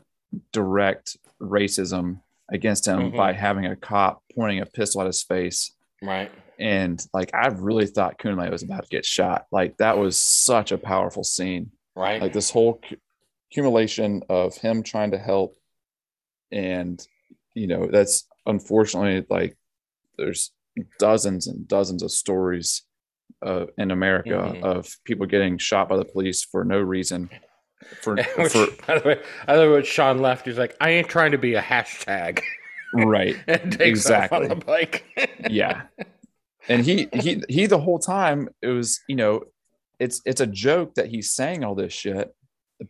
direct 0.52 1.18
racism 1.42 2.22
against 2.52 2.86
him 2.88 3.12
Mhm. 3.12 3.18
by 3.18 3.34
having 3.34 3.66
a 3.66 3.76
cop 3.76 4.22
pointing 4.36 4.60
a 4.62 4.66
pistol 4.66 5.02
at 5.02 5.08
his 5.08 5.24
face 5.24 5.72
Right. 6.02 6.32
and 6.60 7.06
like 7.14 7.34
I 7.34 7.48
really 7.48 7.88
thought 7.88 8.18
Kunle 8.20 8.50
was 8.52 8.64
about 8.64 8.84
to 8.84 8.90
get 8.90 9.06
shot. 9.06 9.46
Like 9.52 9.78
that 9.78 9.98
was 9.98 10.18
such 10.18 10.72
a 10.72 10.78
powerful 10.78 11.24
scene. 11.24 11.72
Right. 11.96 12.22
Like 12.22 12.34
this 12.34 12.52
whole 12.52 12.80
cu- 12.88 12.98
accumulation 13.50 14.22
of 14.30 14.56
him 14.58 14.84
trying 14.84 15.12
to 15.12 15.18
help, 15.18 15.56
and 16.52 17.06
you 17.54 17.68
know 17.68 17.88
that's 17.88 18.28
unfortunately 18.46 19.26
like 19.30 19.58
there's 20.18 20.52
dozens 21.00 21.48
and 21.48 21.68
dozens 21.68 22.04
of 22.04 22.12
stories 22.12 22.84
uh, 23.46 23.66
in 23.78 23.92
America 23.92 24.30
Mhm. 24.56 24.64
of 24.64 24.88
people 25.06 25.26
getting 25.26 25.58
shot 25.58 25.90
by 25.90 25.98
the 25.98 26.06
police 26.06 26.44
for 26.44 26.64
no 26.64 26.80
reason. 26.80 27.30
For, 28.02 28.16
Which, 28.38 28.52
for 28.52 28.68
by 28.88 29.00
the 29.00 29.08
way, 29.08 29.22
I 29.48 29.56
love 29.56 29.72
when 29.72 29.84
Sean 29.84 30.20
left. 30.20 30.46
He's 30.46 30.58
like, 30.58 30.76
I 30.82 30.92
ain't 30.92 31.10
trying 31.10 31.32
to 31.32 31.38
be 31.38 31.54
a 31.56 31.62
hashtag. 31.62 32.40
right, 32.94 33.36
and 33.48 33.72
takes 33.72 33.80
on 33.82 33.88
Exactly. 34.24 34.48
the 34.48 34.56
bike. 34.56 35.04
yeah 35.50 35.84
and 36.68 36.84
he 36.84 37.08
he 37.14 37.44
he 37.50 37.66
the 37.68 37.78
whole 37.80 38.00
time 38.00 38.50
it 38.62 38.68
was 38.70 39.00
you 39.08 39.16
know 39.16 39.42
it's 40.00 40.22
it's 40.26 40.42
a 40.42 40.48
joke 40.48 40.96
that 40.96 41.08
he's 41.08 41.30
saying 41.32 41.64
all 41.64 41.76
this 41.76 41.94
shit 41.94 42.34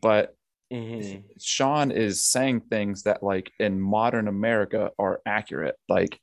but 0.01 0.34
Mhm. 0.73 1.23
sean 1.39 1.91
is 1.91 2.23
saying 2.25 2.61
things 2.61 3.03
that 3.03 3.21
like 3.21 3.51
in 3.59 3.79
modern 3.79 4.27
america 4.27 4.89
are 4.97 5.21
accurate 5.25 5.75
like 5.87 6.19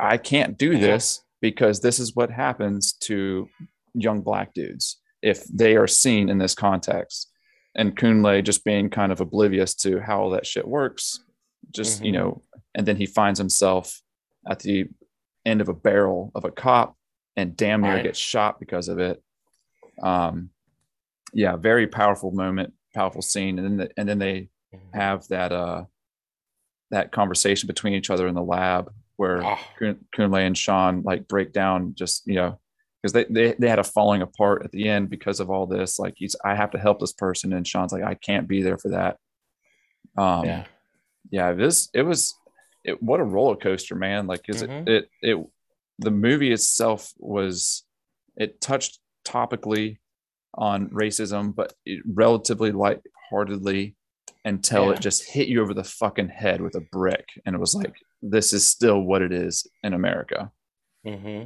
i 0.00 0.16
can't 0.16 0.56
do 0.56 0.78
this 0.78 1.22
because 1.42 1.80
this 1.80 1.98
is 1.98 2.16
what 2.16 2.30
happens 2.30 2.94
to 2.94 3.48
young 3.94 4.22
black 4.22 4.54
dudes 4.54 4.98
if 5.20 5.44
they 5.44 5.76
are 5.76 5.86
seen 5.86 6.28
in 6.30 6.38
this 6.38 6.54
context 6.54 7.30
and 7.74 7.94
kunle 7.96 8.42
just 8.42 8.64
being 8.64 8.88
kind 8.88 9.12
of 9.12 9.20
oblivious 9.20 9.74
to 9.74 10.00
how 10.00 10.20
all 10.22 10.30
that 10.30 10.46
shit 10.46 10.66
works 10.66 11.20
just 11.72 12.02
you 12.02 12.10
Mhm. 12.10 12.14
know 12.14 12.42
and 12.74 12.86
then 12.86 12.96
he 12.96 13.04
finds 13.06 13.38
himself 13.38 14.00
at 14.48 14.60
the 14.60 14.88
end 15.44 15.60
of 15.60 15.68
a 15.68 15.74
barrel 15.74 16.32
of 16.34 16.44
a 16.44 16.50
cop 16.50 16.96
and 17.36 17.54
damn 17.56 17.82
near 17.82 17.94
Right. 17.96 18.04
gets 18.04 18.18
shot 18.18 18.58
because 18.60 18.88
of 18.88 18.98
it 18.98 19.22
um 20.02 20.48
yeah 21.34 21.56
very 21.56 21.86
powerful 21.86 22.30
moment 22.30 22.72
powerful 22.92 23.22
scene. 23.22 23.58
And 23.58 23.66
then 23.66 23.76
the, 23.78 23.90
and 23.96 24.08
then 24.08 24.18
they 24.18 24.48
have 24.92 25.26
that 25.28 25.52
uh 25.52 25.84
that 26.90 27.12
conversation 27.12 27.66
between 27.66 27.94
each 27.94 28.10
other 28.10 28.26
in 28.28 28.34
the 28.34 28.42
lab 28.42 28.92
where 29.16 29.44
Oh, 29.44 29.58
Kun- 29.78 30.04
Kunle 30.16 30.46
and 30.46 30.56
Sean 30.56 31.02
like 31.02 31.28
break 31.28 31.52
down 31.52 31.94
just 31.94 32.26
you 32.26 32.34
know 32.34 32.58
because 33.02 33.12
they, 33.12 33.24
they 33.24 33.54
they 33.58 33.68
had 33.68 33.78
a 33.78 33.84
falling 33.84 34.22
apart 34.22 34.62
at 34.64 34.72
the 34.72 34.88
end 34.88 35.10
because 35.10 35.40
of 35.40 35.50
all 35.50 35.66
this 35.66 35.98
like 35.98 36.14
he's 36.16 36.36
I 36.44 36.54
have 36.54 36.70
to 36.72 36.78
help 36.78 37.00
this 37.00 37.12
person. 37.12 37.52
And 37.52 37.66
Sean's 37.66 37.92
like 37.92 38.04
I 38.04 38.14
can't 38.14 38.48
be 38.48 38.62
there 38.62 38.78
for 38.78 38.90
that. 38.90 39.16
Um 40.16 40.44
yeah. 40.44 40.64
yeah 41.30 41.50
it 41.50 41.56
was 41.56 41.88
it 41.94 42.02
was 42.02 42.34
it, 42.84 43.02
what 43.02 43.20
a 43.20 43.24
roller 43.24 43.56
coaster 43.56 43.94
man. 43.94 44.26
Like 44.26 44.42
is 44.48 44.62
Mhm. 44.62 44.88
it, 44.88 45.08
it 45.22 45.30
it 45.38 45.46
the 45.98 46.10
movie 46.10 46.52
itself 46.52 47.12
was 47.18 47.84
it 48.36 48.60
touched 48.60 48.98
topically 49.24 49.98
on 50.54 50.88
racism 50.90 51.54
but 51.54 51.72
it 51.86 52.02
relatively 52.12 52.72
lightheartedly 52.72 53.96
until 54.44 54.86
Yeah. 54.86 54.92
it 54.92 55.00
just 55.00 55.24
hit 55.30 55.48
you 55.48 55.62
over 55.62 55.72
the 55.74 55.84
fucking 55.84 56.28
head 56.28 56.60
with 56.60 56.74
a 56.74 56.80
brick 56.80 57.26
and 57.46 57.54
it 57.54 57.58
was 57.58 57.74
like 57.74 57.94
this 58.20 58.52
is 58.52 58.66
still 58.66 59.00
what 59.00 59.22
it 59.22 59.32
is 59.32 59.66
in 59.82 59.94
america 59.94 60.50
hmm 61.06 61.44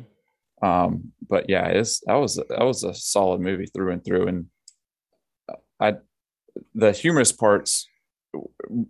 um 0.62 1.12
but 1.28 1.48
yeah 1.50 1.66
it's 1.66 2.00
that 2.06 2.14
was 2.14 2.36
that 2.36 2.64
was 2.64 2.82
a 2.84 2.94
solid 2.94 3.40
movie 3.40 3.66
through 3.66 3.92
and 3.92 4.04
through 4.04 4.26
and 4.26 4.46
i 5.80 5.94
the 6.74 6.92
humorous 6.92 7.32
parts 7.32 7.86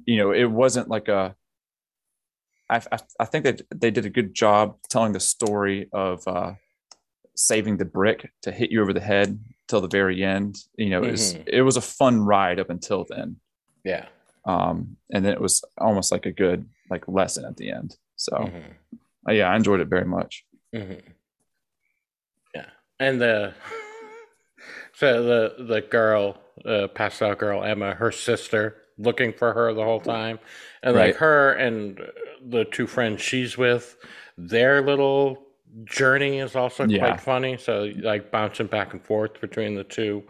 you 0.05 0.16
know 0.18 0.30
it 0.32 0.44
wasn't 0.51 0.88
like 0.88 1.09
a 1.09 1.34
i 2.70 2.76
i, 2.93 2.98
I 3.20 3.24
think 3.24 3.44
that 3.44 3.62
they 3.74 3.90
did 3.90 4.06
a 4.06 4.10
good 4.10 4.32
job 4.34 4.76
telling 4.88 5.12
the 5.12 5.20
story 5.20 5.88
of 5.93 6.22
uh 6.28 6.52
saving 7.34 7.76
the 7.76 7.84
brick 7.84 8.30
to 8.43 8.52
hit 8.52 8.70
you 8.70 8.80
over 8.80 8.93
the 8.93 9.01
head 9.01 9.38
till 9.68 9.80
the 9.80 9.88
very 9.88 10.22
end 10.22 10.56
you 10.76 10.88
know 10.90 11.02
it 11.02 11.10
was 11.10 11.34
Mhm. 11.34 11.43
it 11.48 11.62
was 11.62 11.76
a 11.76 11.80
fun 11.80 12.20
ride 12.20 12.59
up 12.60 12.70
until 12.70 13.05
then. 13.09 13.36
Yeah. 13.84 14.06
um 14.44 14.97
and 15.12 15.24
then 15.24 15.32
it 15.32 15.40
was 15.40 15.64
almost 15.78 16.12
like 16.12 16.24
a 16.26 16.32
good 16.32 16.68
like 16.90 17.06
lesson 17.09 17.44
at 17.44 17.56
the 17.56 17.70
end. 17.70 17.97
So 18.16 18.32
Mhm. 18.36 18.74
uh, 19.28 19.32
yeah 19.32 19.51
i 19.51 19.56
enjoyed 19.56 19.80
it 19.80 19.88
very 19.88 20.05
much. 20.06 20.44
Hmm 20.74 20.94
Yeah, 22.55 22.70
and 23.01 23.20
the 23.20 23.55
so 24.94 25.22
the 25.22 25.64
the 25.64 25.80
girl, 25.82 26.38
uh, 26.64 26.88
out 27.20 27.38
girl 27.38 27.62
Emma, 27.64 27.94
her 27.94 28.10
sister, 28.12 28.76
looking 28.98 29.32
for 29.32 29.52
her 29.52 29.72
the 29.74 29.84
whole 29.84 30.01
time, 30.01 30.38
and 30.82 30.97
like 30.97 31.16
her 31.16 31.52
and 31.52 32.01
the 32.43 32.64
two 32.64 32.86
friends 32.86 33.20
she's 33.20 33.59
with, 33.59 33.97
their 34.38 34.80
little 34.82 35.45
journey 35.84 36.38
is 36.38 36.56
also 36.56 36.86
Yeah. 36.86 36.98
quite 37.01 37.20
funny. 37.20 37.56
So 37.56 37.93
like 38.01 38.30
bouncing 38.30 38.66
back 38.66 38.93
and 38.93 39.02
forth 39.05 39.40
between 39.40 39.74
the 39.74 39.84
two. 39.84 40.22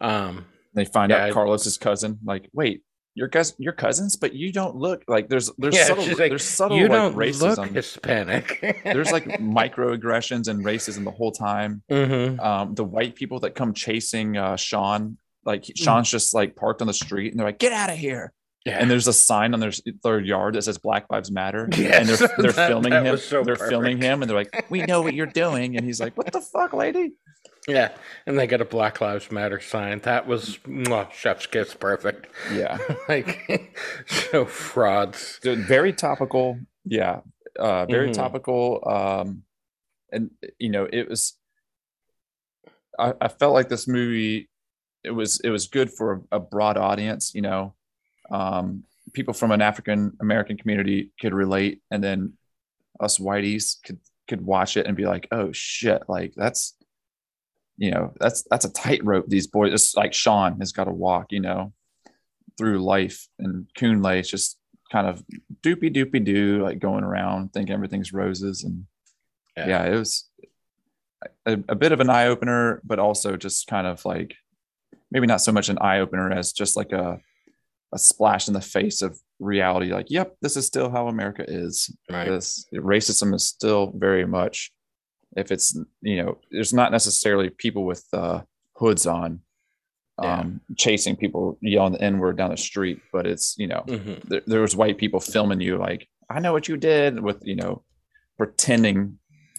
Um, 0.00 0.46
they 0.74 0.84
find 0.84 1.10
Yeah, 1.10 1.26
out 1.26 1.32
Carlos's 1.32 1.78
cousin. 1.78 2.18
Like, 2.24 2.48
wait, 2.52 2.82
your 3.14 3.28
cousin, 3.28 3.56
your 3.58 3.74
cousins, 3.74 4.16
but 4.16 4.32
you 4.32 4.52
don't 4.52 4.74
look 4.76 5.04
like 5.06 5.28
there's 5.28 5.50
there's 5.58 5.76
yeah, 5.76 5.84
subtle 5.84 6.06
like, 6.06 6.16
there's 6.16 6.44
subtle 6.44 6.78
you 6.78 6.84
like 6.84 6.92
don't 6.92 7.16
look 7.16 7.34
racism. 7.34 7.74
Hispanic. 7.74 8.58
there's 8.84 9.12
like 9.12 9.24
microaggressions 9.38 10.48
and 10.48 10.64
racism 10.64 11.04
the 11.04 11.10
whole 11.10 11.32
time. 11.32 11.82
hmm 11.90 12.40
Um, 12.40 12.74
the 12.74 12.84
white 12.84 13.14
people 13.14 13.40
that 13.40 13.54
come 13.54 13.74
chasing 13.74 14.36
uh, 14.36 14.56
Sean, 14.56 15.18
like 15.44 15.62
Mm. 15.64 15.76
Sean's 15.76 16.10
just 16.10 16.34
like 16.34 16.56
parked 16.56 16.80
on 16.80 16.86
the 16.86 16.94
street, 16.94 17.32
and 17.32 17.38
they're 17.40 17.46
like, 17.48 17.58
"Get 17.58 17.72
out 17.72 17.90
of 17.90 17.96
here!" 17.98 18.32
Yeah, 18.64 18.78
And 18.78 18.88
there's 18.90 19.08
a 19.08 19.12
sign 19.12 19.54
on 19.54 19.60
their 19.60 19.72
their 20.04 20.20
yard 20.20 20.54
that 20.54 20.62
says 20.62 20.78
Black 20.78 21.06
Lives 21.10 21.30
Matter, 21.32 21.68
Yes, 21.76 21.98
and 21.98 22.08
they're 22.08 22.28
they're 22.38 22.52
that- 22.52 22.68
filming 22.68 22.90
that 22.92 23.04
him. 23.06 23.16
so 23.16 23.42
they're 23.42 23.56
filming 23.56 24.00
him, 24.00 24.22
and 24.22 24.30
they're 24.30 24.36
like, 24.36 24.66
"We 24.70 24.82
know 24.82 25.02
what 25.02 25.14
you're 25.14 25.26
doing," 25.26 25.76
and 25.76 25.84
he's 25.84 26.00
like, 26.00 26.16
"What 26.16 26.32
the 26.32 26.40
fuck, 26.40 26.72
lady?" 26.72 27.14
yeah, 27.66 27.90
and 28.26 28.38
they 28.38 28.46
get 28.46 28.60
a 28.60 28.64
Black 28.64 29.00
Lives 29.00 29.32
Matter 29.32 29.58
sign. 29.60 29.98
That 30.00 30.26
was 30.28 30.58
mwah, 30.66 31.10
chef's 31.10 31.46
kiss, 31.46 31.74
perfect. 31.74 32.28
Yeah, 32.52 32.78
like 33.08 33.76
so 34.06 34.44
frauds. 34.44 35.40
Dude, 35.42 35.60
very 35.66 35.92
topical 35.92 36.58
yeah 36.84 37.20
uh 37.60 37.86
very 37.86 38.08
Mhm. 38.08 38.14
topical 38.14 38.82
um 38.88 39.44
and 40.10 40.30
you 40.58 40.68
know 40.70 40.88
it 40.92 41.08
was 41.08 41.36
I, 42.98 43.14
I 43.20 43.28
felt 43.28 43.54
like 43.54 43.68
this 43.68 43.86
movie 43.86 44.48
it 45.04 45.10
was 45.10 45.40
it 45.40 45.50
was 45.50 45.66
good 45.68 45.90
for 45.92 46.22
a 46.32 46.40
broad 46.40 46.76
audience 46.76 47.34
you 47.34 47.42
know 47.42 47.74
um 48.32 48.82
people 49.12 49.34
from 49.34 49.52
an 49.52 49.62
african 49.62 50.12
american 50.20 50.56
community 50.56 51.10
could 51.20 51.34
relate 51.34 51.80
and 51.90 52.02
then 52.02 52.32
us 53.00 53.18
whiteys 53.18 53.76
could 53.84 53.98
could 54.28 54.44
watch 54.44 54.76
it 54.76 54.86
and 54.86 54.96
be 54.96 55.06
like 55.06 55.28
oh 55.30 55.50
shit 55.52 56.02
like 56.08 56.32
that's 56.36 56.74
you 57.76 57.90
know 57.90 58.12
that's 58.18 58.42
that's 58.50 58.64
a 58.64 58.72
tightrope 58.72 59.26
these 59.28 59.46
boys 59.46 59.72
it's 59.72 59.94
like 59.94 60.12
sean 60.12 60.58
has 60.58 60.72
got 60.72 60.84
to 60.84 60.92
walk 60.92 61.26
you 61.30 61.40
know 61.40 61.72
through 62.58 62.78
life 62.82 63.28
and 63.38 63.66
Kunle 63.76 64.20
is 64.20 64.28
just 64.28 64.58
kind 64.90 65.06
of 65.06 65.24
doopy 65.62 65.94
doopy 65.94 66.22
doo, 66.22 66.62
like 66.62 66.78
going 66.78 67.02
around 67.02 67.52
thinking 67.52 67.74
everything's 67.74 68.12
roses. 68.12 68.62
And 68.62 68.86
Yeah. 69.56 69.68
yeah, 69.68 69.84
it 69.86 69.96
was 69.96 70.28
a, 71.46 71.52
a 71.68 71.74
bit 71.74 71.92
of 71.92 72.00
an 72.00 72.10
eye 72.10 72.26
opener, 72.26 72.80
but 72.84 72.98
also 72.98 73.36
just 73.36 73.66
kind 73.66 73.86
of 73.86 74.04
like 74.04 74.36
maybe 75.10 75.26
not 75.26 75.40
so 75.40 75.52
much 75.52 75.68
an 75.68 75.78
eye 75.80 76.00
opener 76.00 76.30
as 76.30 76.52
just 76.52 76.76
like 76.76 76.92
a 76.92 77.20
a 77.92 77.98
splash 77.98 78.48
in 78.48 78.54
the 78.54 78.60
face 78.60 79.02
of 79.02 79.18
reality. 79.38 79.92
Like, 79.92 80.10
yep, 80.10 80.36
this 80.40 80.56
is 80.56 80.66
still 80.66 80.90
how 80.90 81.08
America 81.08 81.44
is. 81.46 81.94
Right. 82.10 82.28
This 82.28 82.64
racism 82.74 83.34
is 83.34 83.44
still 83.44 83.92
very 83.96 84.26
much. 84.26 84.72
If 85.36 85.50
it's 85.50 85.76
you 86.00 86.22
know, 86.22 86.38
there's 86.50 86.72
not 86.72 86.92
necessarily 86.92 87.50
people 87.50 87.84
with 87.84 88.04
uh, 88.12 88.42
hoods 88.76 89.06
on 89.06 89.40
Yeah. 90.22 90.40
um, 90.40 90.60
chasing 90.76 91.16
people 91.16 91.58
yelling 91.62 91.94
the 91.94 92.02
N 92.02 92.18
word 92.18 92.36
down 92.36 92.50
the 92.50 92.56
street, 92.56 93.00
but 93.12 93.26
it's 93.26 93.56
you 93.58 93.66
know 93.66 93.80
hmm 93.88 94.14
there, 94.28 94.42
there 94.46 94.60
was 94.60 94.76
white 94.76 94.98
people 94.98 95.20
filming 95.20 95.60
you 95.60 95.78
like 95.78 96.06
i 96.30 96.38
know 96.40 96.52
what 96.52 96.68
you 96.68 96.76
did 96.76 97.20
with 97.20 97.38
you 97.50 97.56
know 97.56 97.82
pretending 98.38 99.18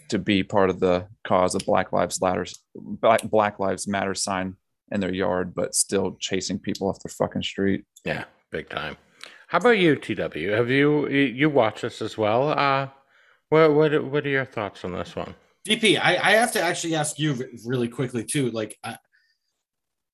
to 0.10 0.18
be 0.20 0.44
part 0.44 0.70
of 0.70 0.80
the 0.80 1.08
cause 1.28 1.54
of 1.56 1.66
black 1.66 1.92
lives 1.92 2.22
matter 2.22 2.46
black, 2.76 3.22
black 3.24 3.60
lives 3.60 3.88
matter 3.88 4.14
sign 4.16 4.56
in 4.92 5.00
their 5.00 5.14
yard 5.14 5.54
but 5.56 5.76
still 5.76 6.18
chasing 6.20 6.60
people 6.60 6.90
off 6.90 7.02
the 7.02 7.10
fucking 7.10 7.44
street 7.44 7.86
Yeah, 8.06 8.26
big 8.52 8.70
time. 8.70 8.98
How 9.48 9.60
about 9.60 9.78
you, 9.78 9.96
TW? 9.96 10.50
Have 10.50 10.72
you 10.72 11.08
you 11.08 11.48
watch 11.48 11.56
watched 11.56 11.82
this 11.84 12.02
as 12.02 12.18
well? 12.18 12.50
Uh, 12.50 12.88
what 13.50 13.72
what 13.72 14.04
what 14.06 14.26
are 14.26 14.30
your 14.30 14.46
thoughts 14.46 14.84
on 14.84 14.94
this 14.94 15.16
one? 15.16 15.36
DP, 15.68 16.00
I, 16.02 16.18
I 16.18 16.32
have 16.32 16.52
to 16.54 16.62
actually 16.62 16.96
ask 16.96 17.20
you 17.20 17.52
really 17.64 17.88
quickly 17.88 18.26
too. 18.26 18.50
Like, 18.50 18.78
I, 18.84 18.98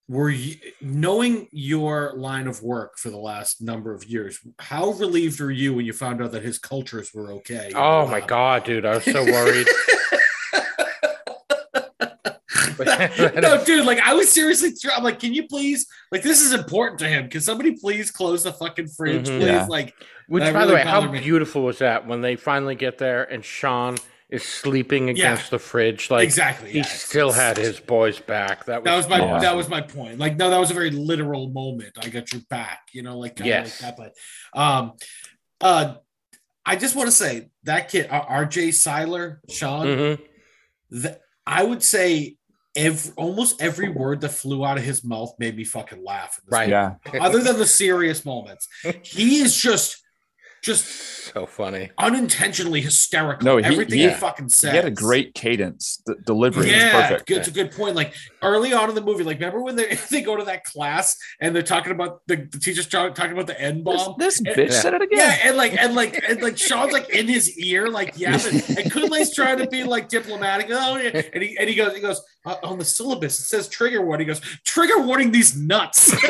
were 0.09 0.29
you 0.29 0.55
knowing 0.81 1.47
your 1.51 2.13
line 2.17 2.47
of 2.47 2.61
work 2.61 2.97
for 2.97 3.09
the 3.09 3.17
last 3.17 3.61
number 3.61 3.93
of 3.93 4.03
years? 4.03 4.39
How 4.59 4.91
relieved 4.91 5.39
were 5.39 5.51
you 5.51 5.73
when 5.73 5.85
you 5.85 5.93
found 5.93 6.21
out 6.21 6.33
that 6.33 6.43
his 6.43 6.59
cultures 6.59 7.13
were 7.13 7.31
okay? 7.35 7.71
Oh 7.73 8.07
my 8.07 8.19
god, 8.19 8.65
dude! 8.65 8.85
I 8.85 8.95
was 8.95 9.05
so 9.05 9.23
worried. 9.23 9.67
no, 13.41 13.63
dude, 13.63 13.85
like 13.85 13.99
I 13.99 14.13
was 14.13 14.29
seriously, 14.31 14.71
tr- 14.79 14.91
I'm 14.95 15.03
like, 15.03 15.19
can 15.19 15.33
you 15.33 15.47
please, 15.47 15.87
like, 16.11 16.21
this 16.23 16.41
is 16.41 16.53
important 16.53 16.99
to 16.99 17.07
him. 17.07 17.29
Can 17.29 17.41
somebody 17.41 17.75
please 17.77 18.11
close 18.11 18.43
the 18.43 18.53
fucking 18.53 18.87
fridge, 18.87 19.27
Mhm. 19.27 19.39
please? 19.39 19.45
Yeah. 19.47 19.65
Like, 19.67 19.93
Which, 20.27 20.43
That 20.43 20.53
by 20.53 20.65
the 20.67 20.73
way, 20.75 20.81
how 20.83 21.01
me. 21.09 21.19
beautiful 21.19 21.63
was 21.63 21.79
that 21.79 22.05
when 22.05 22.21
they 22.21 22.35
finally 22.35 22.75
get 22.75 22.99
there 22.99 23.23
and 23.23 23.43
Sean 23.43 23.97
is 24.29 24.43
sleeping 24.43 25.07
Yeah. 25.07 25.11
against 25.13 25.49
the 25.49 25.57
fridge. 25.57 26.11
Like 26.11 26.23
exactly. 26.23 26.69
he 26.71 26.77
yeah. 26.79 26.83
still 26.85 27.31
had 27.31 27.57
his 27.57 27.79
boys 27.79 28.19
back. 28.19 28.65
That 28.65 28.83
was, 28.83 28.85
That 28.85 28.95
was 28.95 29.09
my 29.09 29.17
Yeah. 29.25 29.39
that 29.39 29.55
was 29.55 29.69
my 29.69 29.81
point. 29.81 30.19
Like, 30.19 30.37
no, 30.37 30.51
that 30.51 30.59
was 30.59 30.69
a 30.69 30.75
very 30.75 30.91
literal 30.91 31.49
moment. 31.49 31.97
I 31.99 32.09
got 32.09 32.31
your 32.31 32.43
back, 32.47 32.89
you 32.93 33.01
know, 33.01 33.17
like 33.17 33.39
Yes. 33.43 33.81
like 33.81 33.97
that. 33.97 34.13
But 34.53 34.59
um, 34.61 34.93
uh, 35.61 35.95
I 36.63 36.75
just 36.75 36.95
want 36.95 37.07
to 37.07 37.11
say 37.11 37.49
that 37.63 37.89
kid, 37.89 38.07
uh, 38.11 38.23
R.J. 38.27 38.69
Cyler, 38.73 39.41
Sean, 39.49 39.87
Mhm. 39.87 40.19
that 40.91 41.21
I 41.47 41.63
would 41.63 41.81
say 41.81 42.35
every 42.79 43.11
almost 43.15 43.61
every 43.61 43.89
word 43.89 44.21
that 44.21 44.29
flew 44.29 44.65
out 44.65 44.77
of 44.77 44.83
his 44.83 45.03
mouth 45.03 45.33
made 45.39 45.55
me 45.55 45.63
fucking 45.63 46.03
laugh. 46.03 46.39
in 46.39 46.45
this 46.45 46.51
Right. 46.51 46.69
Yeah. 46.69 46.95
Other 47.19 47.39
than 47.39 47.57
the 47.57 47.65
serious 47.65 48.25
moments, 48.25 48.67
he 49.03 49.39
is 49.41 49.55
just 49.55 49.98
just 50.61 50.85
so 51.31 51.45
funny. 51.45 51.91
unintentionally 51.97 52.81
hysterical. 52.81 53.45
No, 53.45 53.57
he- 53.57 53.65
everything 53.65 53.99
he- 53.99 54.09
he, 54.09 54.13
fucking 54.15 54.49
says. 54.49 54.71
He 54.71 54.75
had 54.75 54.85
a 54.85 54.91
great 54.91 55.33
cadence. 55.35 56.01
The 56.05 56.15
delivery 56.15 56.65
was 56.65 56.71
Yeah, 56.71 57.01
perfect. 57.09 57.27
good- 57.27 57.37
it's 57.37 57.47
a 57.47 57.51
good 57.51 57.71
point. 57.71 57.95
Like 57.95 58.13
early 58.41 58.73
on 58.73 58.89
in 58.89 58.95
the 58.95 59.01
movie, 59.01 59.23
like 59.23 59.37
remember 59.39 59.61
when 59.61 59.75
they, 59.75 59.95
they 60.11 60.21
go 60.21 60.35
to 60.35 60.43
that 60.45 60.63
class 60.63 61.15
and 61.39 61.55
they're 61.55 61.61
talking 61.63 61.91
about 61.91 62.21
the, 62.27 62.47
the 62.51 62.59
teacher's 62.59 62.87
talking 62.87 63.31
about 63.31 63.47
the 63.47 63.59
N 63.59 63.83
This, 63.83 64.03
bomb. 64.03 64.15
this 64.17 64.41
Yeah. 64.43 64.53
bitch 64.55 64.71
said 64.73 64.93
it 64.95 65.01
again. 65.01 65.19
Yeah, 65.19 65.37
and 65.49 65.57
like 65.57 65.75
and 65.77 65.95
like 65.95 66.23
and 66.27 66.41
like 66.41 66.57
Sean's 66.57 66.91
like 66.93 67.09
in 67.09 67.27
his 67.27 67.57
ear, 67.59 67.89
like 67.89 68.13
yeah, 68.17 68.33
and, 68.33 68.79
and 68.79 68.91
Kunle's 68.91 69.33
trying 69.33 69.59
to 69.59 69.67
be 69.67 69.83
like 69.83 70.09
diplomatic. 70.09 70.67
Oh, 70.71 70.97
yeah. 70.97 71.21
and 71.33 71.43
he 71.43 71.57
and 71.57 71.69
he 71.69 71.75
goes, 71.75 71.93
he 71.93 72.01
goes 72.01 72.21
uh, 72.45 72.55
on 72.63 72.79
the 72.79 72.85
syllabus. 72.85 73.39
It 73.39 73.43
says 73.43 73.67
trigger 73.67 74.01
warning. 74.01 74.27
He 74.27 74.33
goes 74.33 74.41
trigger 74.65 74.99
warning 75.01 75.31
these 75.31 75.55
nuts. 75.55 76.11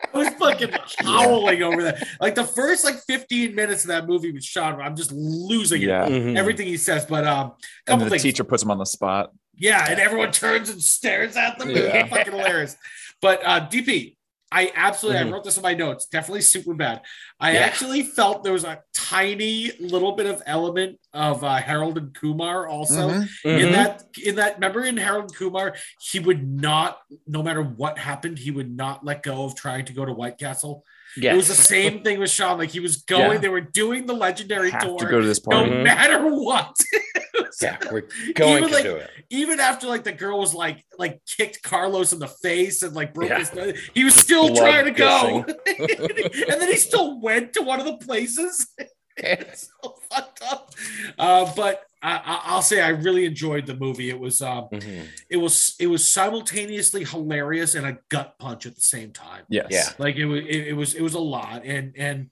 I 0.14 0.18
was 0.18 0.28
fucking 0.30 0.70
howling 0.98 1.62
over 1.62 1.82
that. 1.84 2.06
Like 2.20 2.34
the 2.34 2.44
first 2.44 2.84
like 2.84 2.96
15 3.06 3.54
minutes 3.54 3.84
of 3.84 3.88
that 3.88 4.06
movie 4.06 4.32
with 4.32 4.44
Sean, 4.44 4.80
I'm 4.80 4.96
just 4.96 5.12
losing 5.12 5.82
it. 5.82 5.88
yeah. 5.88 6.06
Mhm. 6.06 6.36
Everything 6.36 6.66
he 6.66 6.76
says, 6.76 7.06
but 7.06 7.26
um, 7.26 7.52
And 7.52 7.54
couple 7.86 7.98
then 8.00 8.04
the 8.06 8.10
things. 8.10 8.22
teacher 8.22 8.44
puts 8.44 8.62
him 8.62 8.70
on 8.70 8.78
the 8.78 8.86
spot. 8.86 9.30
Yeah, 9.56 9.84
and 9.90 10.00
everyone 10.00 10.32
turns 10.32 10.70
and 10.70 10.80
stares 10.82 11.36
at 11.36 11.58
them. 11.58 11.70
Yeah. 11.70 12.06
Fucking 12.06 12.32
hilarious. 12.32 12.76
But 13.20 13.42
uh 13.44 13.68
DP, 13.68 14.16
I 14.52 14.72
absolutely 14.74 15.22
Mhm. 15.22 15.28
I 15.28 15.30
wrote 15.30 15.44
this 15.44 15.56
in 15.56 15.62
my 15.62 15.74
notes. 15.74 16.06
Definitely 16.06 16.40
Superbad. 16.40 17.00
I 17.38 17.52
Yeah. 17.52 17.60
actually 17.60 18.02
felt 18.02 18.42
there 18.42 18.52
was 18.52 18.64
a 18.64 18.80
tiny 18.92 19.70
little 19.78 20.12
bit 20.12 20.26
of 20.26 20.42
element 20.44 20.98
of 21.12 21.44
uh, 21.44 21.56
Harold 21.56 21.98
and 21.98 22.12
Kumar 22.14 22.66
also 22.66 23.10
Mhm. 23.10 23.28
in 23.44 23.68
Mhm. 23.68 23.72
that 23.72 24.04
in 24.22 24.34
that. 24.36 24.54
Remember 24.54 24.84
in 24.84 24.96
Harold 24.96 25.24
and 25.24 25.34
Kumar, 25.34 25.74
he 26.00 26.18
would 26.18 26.46
not, 26.48 26.98
no 27.26 27.42
matter 27.42 27.62
what 27.62 27.98
happened, 27.98 28.38
he 28.38 28.50
would 28.50 28.70
not 28.76 29.04
let 29.04 29.22
go 29.22 29.44
of 29.44 29.54
trying 29.54 29.84
to 29.84 29.92
go 29.92 30.04
to 30.04 30.12
White 30.12 30.38
Castle. 30.38 30.84
It 31.16 31.34
was 31.34 31.48
the 31.48 31.54
same 31.54 32.02
thing 32.02 32.20
with 32.20 32.30
Sean. 32.30 32.58
Like 32.58 32.70
he 32.70 32.80
was 32.80 32.98
going, 32.98 33.32
Yeah. 33.32 33.38
they 33.38 33.48
were 33.48 33.60
doing 33.60 34.06
the 34.06 34.14
legendary 34.14 34.70
Have 34.70 34.82
tour. 34.82 34.98
to 34.98 35.06
go 35.06 35.20
to 35.20 35.26
this 35.26 35.44
no 35.46 35.56
party. 35.56 35.70
Mhm. 35.72 35.82
matter 35.84 36.26
what. 36.34 36.76
yeah, 37.62 37.76
we're 37.90 38.02
going 38.34 38.58
Even 38.58 38.68
to 38.68 38.74
like- 38.74 38.84
do 38.84 38.96
it. 38.96 39.10
even 39.30 39.60
after 39.60 39.86
like 39.86 40.04
the 40.04 40.12
girl 40.12 40.38
was 40.38 40.54
like 40.54 40.84
like 40.98 41.20
kicked 41.26 41.62
Carlos 41.62 42.12
in 42.12 42.18
the 42.18 42.28
face 42.28 42.82
and 42.82 42.94
like 42.94 43.12
broke 43.14 43.28
Yeah. 43.30 43.38
his 43.38 43.52
nose, 43.54 43.78
he 43.94 44.04
was 44.04 44.14
still 44.14 44.48
blood 44.48 44.56
trying 44.58 44.84
to 44.86 44.90
go. 44.92 45.44
and 45.66 46.60
then 46.60 46.68
he 46.68 46.76
still 46.76 47.20
went 47.20 47.52
to 47.54 47.62
one 47.62 47.80
of 47.80 47.86
the 47.86 47.96
places. 47.98 48.68
it's 49.16 49.68
so 49.82 49.96
fucked 50.10 50.42
up. 50.42 50.70
Uh, 51.18 51.52
but 51.54 51.82
I, 52.02 52.12
I, 52.16 52.40
I'll 52.46 52.62
say 52.62 52.80
I 52.80 52.88
really 52.90 53.24
enjoyed 53.26 53.66
the 53.66 53.74
movie. 53.76 54.08
It 54.10 54.18
was 54.18 54.40
um, 54.42 54.68
Mhm. 54.72 55.06
it 55.28 55.36
was 55.36 55.74
it 55.78 55.86
was 55.86 56.06
simultaneously 56.06 57.04
hilarious 57.04 57.74
and 57.74 57.86
a 57.86 57.98
gut 58.08 58.38
punch 58.38 58.66
at 58.66 58.74
the 58.74 58.80
same 58.80 59.12
time. 59.12 59.44
Yes. 59.48 59.68
Yeah. 59.70 59.88
Like 59.98 60.16
it 60.16 60.26
was 60.26 60.40
it, 60.40 60.68
it 60.68 60.72
was 60.76 60.94
it 60.94 61.02
was 61.02 61.14
a 61.14 61.20
lot. 61.20 61.64
And 61.64 61.94
and 61.96 62.30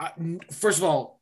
uh, 0.00 0.10
first 0.52 0.78
of 0.78 0.84
all, 0.84 1.20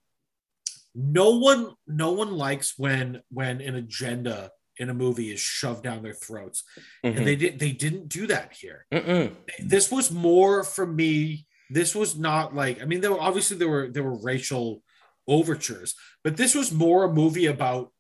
no 0.95 1.39
one 1.39 1.71
no 1.87 2.13
one 2.13 2.33
likes 2.33 2.75
when 2.79 3.23
when 3.31 3.61
an 3.61 3.75
agenda 3.75 4.51
in 4.79 4.89
a 4.89 4.95
movie 4.95 5.31
is 5.31 5.41
shoved 5.41 5.83
down 5.83 6.03
their 6.03 6.15
throats 6.15 6.65
Mhm. 7.05 7.17
and 7.19 7.27
they 7.27 7.37
did 7.37 7.59
they 7.59 7.73
didn't 7.73 8.09
do 8.09 8.27
that 8.27 8.53
here 8.59 8.87
Mm-mm. 8.93 9.35
this 9.59 9.91
was 9.91 10.11
more 10.11 10.65
for 10.65 10.87
me 10.87 11.47
this 11.71 11.95
was 11.95 12.19
not 12.19 12.55
like 12.55 12.81
i 12.83 12.85
mean 12.87 13.01
there 13.01 13.11
were 13.13 13.21
obviously 13.21 13.57
there 13.59 13.69
were 13.69 13.89
there 13.91 14.03
were 14.03 14.19
racial 14.23 14.83
overtures 15.29 15.95
but 16.25 16.37
this 16.37 16.55
was 16.55 16.73
more 16.73 17.05
a 17.05 17.13
movie 17.13 17.47
about 17.47 17.93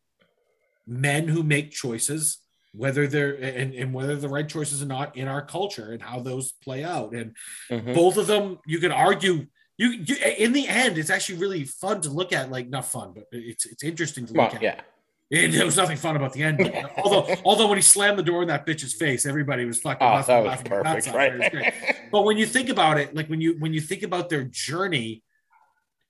men 0.86 1.28
who 1.28 1.42
make 1.42 1.70
choices 1.70 2.38
whether 2.74 3.06
they're 3.06 3.34
and, 3.34 3.74
and 3.74 3.92
whether 3.92 4.16
the 4.16 4.28
right 4.28 4.48
choices 4.48 4.82
or 4.82 4.86
not 4.86 5.16
in 5.16 5.28
our 5.28 5.42
culture 5.44 5.92
and 5.92 6.02
how 6.02 6.18
those 6.20 6.52
play 6.52 6.82
out 6.82 7.12
and 7.12 7.36
Mhm. 7.70 7.94
both 7.94 8.16
of 8.16 8.26
them 8.26 8.58
you 8.66 8.78
could 8.78 8.90
argue 8.90 9.46
you, 9.78 9.90
you 9.90 10.16
in 10.38 10.52
the 10.52 10.66
end 10.68 10.98
it's 10.98 11.10
actually 11.10 11.38
really 11.38 11.64
fun 11.64 12.00
to 12.00 12.10
look 12.10 12.32
at 12.32 12.50
like 12.50 12.68
not 12.68 12.86
fun 12.86 13.12
but 13.14 13.24
it's 13.32 13.66
it's 13.66 13.84
interesting 13.84 14.26
to 14.26 14.32
look 14.32 14.52
Well, 14.52 14.56
at 14.56 14.62
yeah. 14.62 14.80
and 15.30 15.52
there 15.54 15.64
was 15.64 15.76
nothing 15.76 15.96
fun 15.96 16.16
about 16.16 16.32
the 16.32 16.42
end. 16.42 16.60
although, 17.04 17.26
although 17.44 17.68
when 17.68 17.78
he 17.78 17.82
slammed 17.82 18.18
the 18.18 18.22
door 18.22 18.42
in 18.42 18.48
that 18.48 18.66
bitch's 18.66 18.92
face, 18.94 19.24
everybody 19.26 19.64
was 19.64 19.80
fucking 19.80 20.06
Oh, 20.06 20.12
laughing- 20.14 20.44
that 20.44 20.44
was 20.44 20.62
perfect, 20.68 21.06
was 21.06 21.14
right? 21.14 21.50
great. 21.52 21.74
But 22.10 22.22
when 22.22 22.36
you 22.36 22.44
think 22.46 22.68
about 22.68 22.98
it, 22.98 23.14
like 23.14 23.28
when 23.28 23.40
you 23.40 23.56
when 23.58 23.72
you 23.72 23.80
think 23.80 24.02
about 24.02 24.28
their 24.28 24.44
journey, 24.44 25.22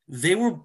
they 0.09 0.35
were 0.35 0.57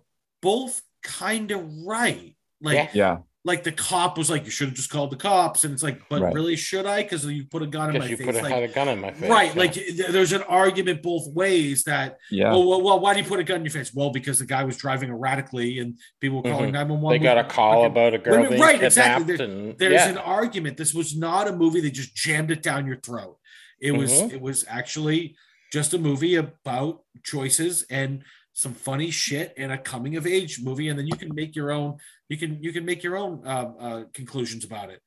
both 0.42 0.82
kind 1.04 1.52
of 1.52 1.66
right. 1.86 2.36
Like 2.62 2.76
Yeah. 2.76 2.90
Yeah. 2.94 3.18
like 3.46 3.64
the 3.64 3.72
cop 3.72 4.18
was 4.18 4.30
like, 4.30 4.44
you 4.44 4.52
should 4.52 4.68
have 4.68 4.76
just 4.76 4.90
called 4.90 5.10
the 5.10 5.16
cops, 5.16 5.64
and 5.64 5.74
it's 5.74 5.82
like, 5.84 6.02
but 6.10 6.22
Right. 6.22 6.34
really, 6.34 6.58
should 6.58 6.86
I? 6.86 7.04
Because 7.04 7.24
you 7.26 7.46
put 7.46 7.62
a 7.64 7.68
gun 7.68 7.90
in 7.90 7.94
my 7.94 8.08
Because 8.08 8.10
you 8.10 8.18
face. 8.18 8.26
put 8.26 8.36
a, 8.36 8.42
Like, 8.42 8.54
had 8.54 8.64
a 8.64 8.68
gun 8.68 8.88
in 8.90 9.00
my 9.00 9.12
face. 9.12 9.30
right, 9.30 9.56
yeah. 9.56 9.60
like 9.62 9.74
there's 10.12 10.34
an 10.34 10.42
argument 10.44 11.02
both 11.02 11.28
ways 11.34 11.84
that 11.86 12.18
Yeah. 12.30 12.52
oh 12.52 12.68
well, 12.68 12.82
well, 12.82 13.00
why 13.00 13.14
do 13.14 13.22
you 13.22 13.26
put 13.26 13.40
a 13.40 13.44
gun 13.46 13.58
in 13.58 13.64
your 13.66 13.72
face? 13.72 13.94
Well, 13.94 14.10
because 14.10 14.40
the 14.40 14.46
guy 14.46 14.64
was 14.66 14.76
driving 14.76 15.10
erratically, 15.12 15.80
and 15.80 15.98
people 16.20 16.38
were 16.42 16.50
calling 16.50 16.72
Mhm. 16.72 16.74
nine 16.74 16.90
one 16.90 17.02
one. 17.02 17.14
they 17.14 17.20
got 17.20 17.38
a 17.38 17.44
call 17.46 17.86
about 17.86 18.14
a 18.14 18.18
girl 18.18 18.36
Right, 18.38 18.50
being 18.50 18.62
right, 18.62 18.72
kidnapped. 18.82 19.30
exactly. 19.30 19.46
And, 19.46 19.78
there's 19.78 19.94
yeah. 19.94 20.10
an 20.10 20.18
argument. 20.18 20.76
This 20.76 20.94
was 20.94 21.16
not 21.16 21.48
a 21.48 21.54
movie 21.56 21.80
that 21.82 21.92
just 21.92 22.14
jammed 22.16 22.52
it 22.52 22.62
down 22.62 22.86
your 22.86 22.98
throat. 22.98 23.38
It 23.80 23.92
was 23.92 24.12
Mhm. 24.12 24.34
it 24.34 24.42
was 24.42 24.66
actually 24.68 25.38
just 25.72 25.94
a 25.94 25.98
movie 25.98 26.36
about 26.36 27.04
choices 27.24 27.86
and 27.90 28.24
some 28.58 28.74
funny 28.74 29.12
shit 29.12 29.54
and 29.56 29.72
a 29.72 29.78
coming 29.78 30.16
of 30.16 30.26
age 30.26 30.60
movie, 30.64 30.90
and 30.90 30.98
then 30.98 31.06
you 31.06 31.16
can 31.16 31.30
make 31.36 31.56
your 31.56 31.72
own. 31.72 31.98
You 32.28 32.38
can 32.38 32.62
you 32.64 32.74
can 32.74 32.86
make 32.86 33.04
your 33.04 33.16
own 33.16 33.44
uh, 33.46 33.72
uh, 33.80 34.04
conclusions 34.14 34.66
about 34.66 34.90
it. 34.90 35.00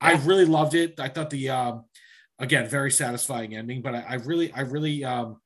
I 0.00 0.12
really 0.24 0.44
loved 0.44 0.74
it. 0.74 1.00
I 1.00 1.08
thought 1.08 1.28
the 1.30 1.50
um, 1.50 1.84
again 2.38 2.68
very 2.68 2.92
satisfying 2.92 3.56
ending, 3.56 3.82
but 3.82 3.96
I, 3.96 4.04
I 4.10 4.14
really 4.14 4.52
I 4.52 4.60
really 4.60 5.02
um, 5.04 5.38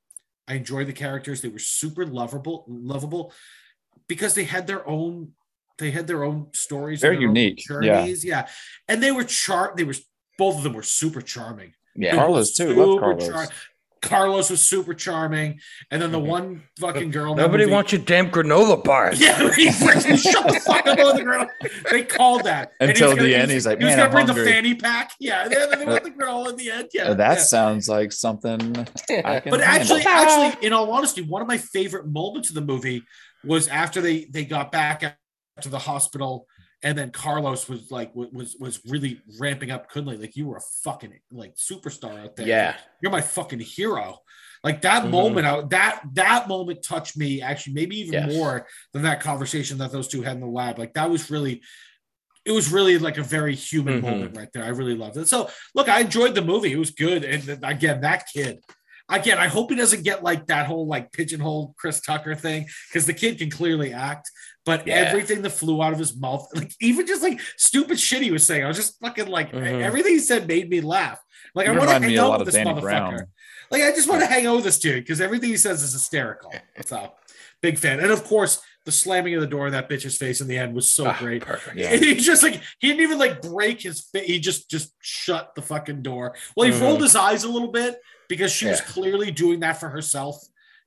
I 0.47 0.55
enjoyed 0.55 0.87
the 0.87 0.93
characters. 0.93 1.41
They 1.41 1.49
were 1.49 1.59
super 1.59 2.05
lovable, 2.05 2.67
lovable 2.69 3.33
because 4.07 4.35
they 4.35 4.45
had 4.45 4.67
their 4.67 4.87
own 4.87 5.33
they 5.79 5.91
had 5.93 6.07
their 6.07 6.25
own 6.25 6.49
stories, 6.53 7.03
and 7.03 7.11
Very 7.13 7.23
unique, 7.23 7.65
yeah. 7.71 8.03
journeys. 8.03 8.23
Yeah. 8.23 8.49
and 8.87 9.03
they 9.03 9.13
were 9.13 9.25
char. 9.25 9.73
They 9.75 9.85
were 9.85 9.95
both 10.37 10.59
of 10.59 10.63
them 10.63 10.75
were 10.75 10.83
super 10.83 11.23
charming. 11.23 11.73
yeah. 11.95 12.15
Carlos 12.15 12.53
too. 12.55 12.75
Love 12.75 13.01
Carlos. 13.01 13.27
char- 13.29 13.49
Carlos 14.03 14.51
was 14.51 14.63
super 14.67 14.95
charming, 14.95 15.59
and 15.91 16.01
then 16.01 16.13
the 16.13 16.21
Mhm. 16.21 16.27
one 16.27 16.63
fucking 16.79 17.11
girl. 17.11 17.35
Nobody 17.35 17.65
movie- 17.65 17.73
wants 17.75 17.93
your 17.93 18.03
damn 18.03 18.31
granola 18.31 18.83
bars. 18.85 19.21
Yeah, 19.21 19.37
he 19.57 19.69
freaking 19.69 20.19
shut 20.23 20.47
the 20.47 20.61
fuck 20.61 20.87
up 20.87 20.99
on 20.99 21.17
the 21.17 21.23
girl. 21.25 21.49
They 21.91 22.05
called 22.05 22.45
that 22.45 22.73
And 22.79 22.89
he 22.91 22.93
was 22.93 23.01
Until 23.01 23.09
gonna- 23.11 23.23
the 23.23 23.29
he 23.29 23.35
end, 23.35 23.43
was- 23.47 23.53
he's 23.53 23.67
like, 23.67 23.79
he 23.79 23.85
was 23.85 23.93
"Man, 23.97 23.99
gonna 24.11 24.21
I'm 24.21 24.27
bring 24.27 24.45
the 24.45 24.51
fanny 24.51 24.75
pack. 24.75 25.13
Yeah, 25.19 25.45
and 25.45 25.53
then 25.53 25.79
they 25.79 25.85
want 25.87 26.05
the 26.05 26.11
girl 26.11 26.49
in 26.49 26.57
the 26.57 26.71
end. 26.71 26.89
Yeah, 26.93 27.15
that 27.15 27.39
yeah. 27.39 27.43
sounds 27.43 27.89
like 27.89 28.13
something. 28.13 28.61
I 28.79 28.85
can 29.41 29.51
But 29.51 29.61
handle. 29.61 29.63
actually, 29.63 30.03
actually, 30.07 30.67
in 30.67 30.73
all 30.73 30.91
honesty, 30.93 31.23
one 31.23 31.43
of 31.43 31.49
my 31.49 31.59
favorite 31.59 32.07
moments 32.07 32.49
of 32.51 32.55
the 32.55 32.61
movie 32.61 33.03
was 33.45 33.67
after 33.69 34.01
they 34.01 34.27
they 34.31 34.45
got 34.45 34.71
back 34.73 35.19
to 35.63 35.69
the 35.69 35.79
hospital, 35.79 36.47
and 36.87 36.97
then 36.97 37.11
Carlos 37.11 37.69
was 37.69 37.91
like 37.91 38.15
wa- 38.15 38.29
was 38.33 38.55
was 38.61 38.81
really 38.87 39.21
ramping 39.41 39.73
up 39.73 39.91
Kunle. 39.91 40.19
Like 40.21 40.37
you 40.37 40.47
were 40.47 40.57
a 40.59 40.69
fucking 40.85 41.13
like 41.33 41.57
superstar 41.57 42.15
out 42.23 42.37
there. 42.37 42.47
Yeah. 42.47 42.77
you're 43.03 43.11
my 43.13 43.21
fucking 43.21 43.59
hero. 43.59 44.19
Like 44.63 44.83
that 44.83 45.03
Mhm. 45.05 45.11
moment, 45.11 45.47
out 45.47 45.71
that 45.71 46.01
that 46.15 46.47
moment 46.47 46.85
touched 46.85 47.17
me 47.17 47.43
actually, 47.43 47.75
maybe 47.75 47.97
even 48.01 48.13
Yes. 48.15 48.33
more 48.33 48.69
than 48.93 49.03
that 49.03 49.21
conversation 49.21 49.79
that 49.79 49.91
those 49.91 50.07
two 50.09 50.23
had 50.23 50.35
in 50.35 50.41
the 50.41 50.47
lab. 50.47 50.79
Like 50.79 50.95
that 50.95 51.11
was 51.11 51.29
really. 51.31 51.61
It 52.45 52.53
was 52.53 52.71
really 52.71 52.97
like 52.99 53.19
a 53.19 53.25
very 53.25 53.57
human 53.57 53.99
Mhm. 54.01 54.03
moment 54.11 54.37
right 54.37 54.49
there. 54.53 54.63
I 54.63 54.69
really 54.69 54.95
loved 54.95 55.17
it. 55.17 55.27
So, 55.27 55.51
look, 55.75 55.89
I 55.89 55.99
enjoyed 56.03 56.37
the 56.37 56.43
movie. 56.43 56.71
It 56.73 56.79
was 56.79 56.93
good. 56.93 57.25
And 57.25 57.59
again, 57.65 58.03
that 58.03 58.29
kid, 58.33 58.61
again, 59.09 59.39
I 59.39 59.47
hope 59.49 59.71
he 59.71 59.77
doesn't 59.77 60.03
get 60.05 60.23
like 60.23 60.47
that 60.47 60.67
whole 60.67 60.87
like 60.87 61.13
pigeonhole 61.13 61.75
Chris 61.79 62.01
Tucker 62.01 62.35
thing 62.35 62.67
because 62.89 63.07
the 63.07 63.13
kid 63.13 63.39
can 63.39 63.51
clearly 63.51 63.93
act. 63.93 64.31
But 64.65 64.87
Yeah. 64.87 64.95
everything 64.97 65.43
that 65.43 65.51
flew 65.51 65.83
out 65.83 65.93
of 65.93 65.99
his 65.99 66.17
mouth, 66.17 66.47
like 66.55 66.73
even 66.81 67.07
just 67.07 67.23
like 67.23 67.41
stupid 67.57 68.01
shit 68.01 68.23
he 68.23 68.31
was 68.31 68.45
saying, 68.45 68.65
I 68.65 68.69
was 68.69 68.77
just 68.77 68.99
fucking 69.01 69.29
like 69.29 69.53
Mhm. 69.53 69.83
everything 69.83 70.13
he 70.15 70.19
said 70.19 70.49
made 70.49 70.69
me 70.69 70.81
laugh. 70.81 71.21
Like 71.55 71.67
You 71.67 71.75
I 71.75 71.79
want 71.79 71.91
to 71.91 72.01
hang 72.01 72.19
out 72.19 72.39
with 72.39 72.47
this 72.47 72.55
Danny 72.57 72.71
motherfucker. 72.71 72.81
Brown. 72.83 73.27
Like 73.71 73.83
I 73.83 73.91
just 73.93 74.09
want 74.09 74.21
to 74.23 74.27
hang 74.27 74.47
out 74.47 74.57
with 74.57 74.65
this 74.65 74.79
dude 74.79 75.05
because 75.05 75.21
everything 75.21 75.51
he 75.51 75.57
says 75.57 75.83
is 75.83 75.93
hysterical. 75.93 76.53
So 76.85 77.13
big 77.63 77.79
fan, 77.79 78.01
and 78.01 78.11
of 78.11 78.25
course 78.25 78.61
the 78.87 78.93
slamming 78.93 79.35
of 79.35 79.41
the 79.43 79.47
door 79.47 79.67
in 79.67 79.73
that 79.73 79.89
bitch's 79.91 80.17
face 80.17 80.41
in 80.41 80.49
the 80.49 80.57
end 80.57 80.75
was 80.75 80.89
so 80.89 81.07
Ah, 81.07 81.17
great. 81.19 81.43
Perfect. 81.43 81.77
Yeah. 81.77 81.95
He 81.97 82.15
just 82.15 82.43
like 82.43 82.63
he 82.79 82.89
didn't 82.89 83.03
even 83.03 83.19
like 83.19 83.43
break 83.43 83.83
his 83.83 84.01
fa- 84.11 84.21
he 84.21 84.39
just 84.41 84.71
just 84.71 84.95
shut 85.03 85.55
the 85.55 85.61
fucking 85.63 86.03
door. 86.03 86.35
Well, 86.57 86.71
he 86.71 86.73
Mhm. 86.75 86.81
rolled 86.81 87.03
his 87.03 87.15
eyes 87.17 87.45
a 87.45 87.49
little 87.51 87.71
bit 87.73 87.97
because 88.29 88.51
she 88.53 88.67
was 88.67 88.81
clearly 88.81 89.31
doing 89.31 89.61
that 89.61 89.79
for 89.79 89.89
herself. 89.91 90.37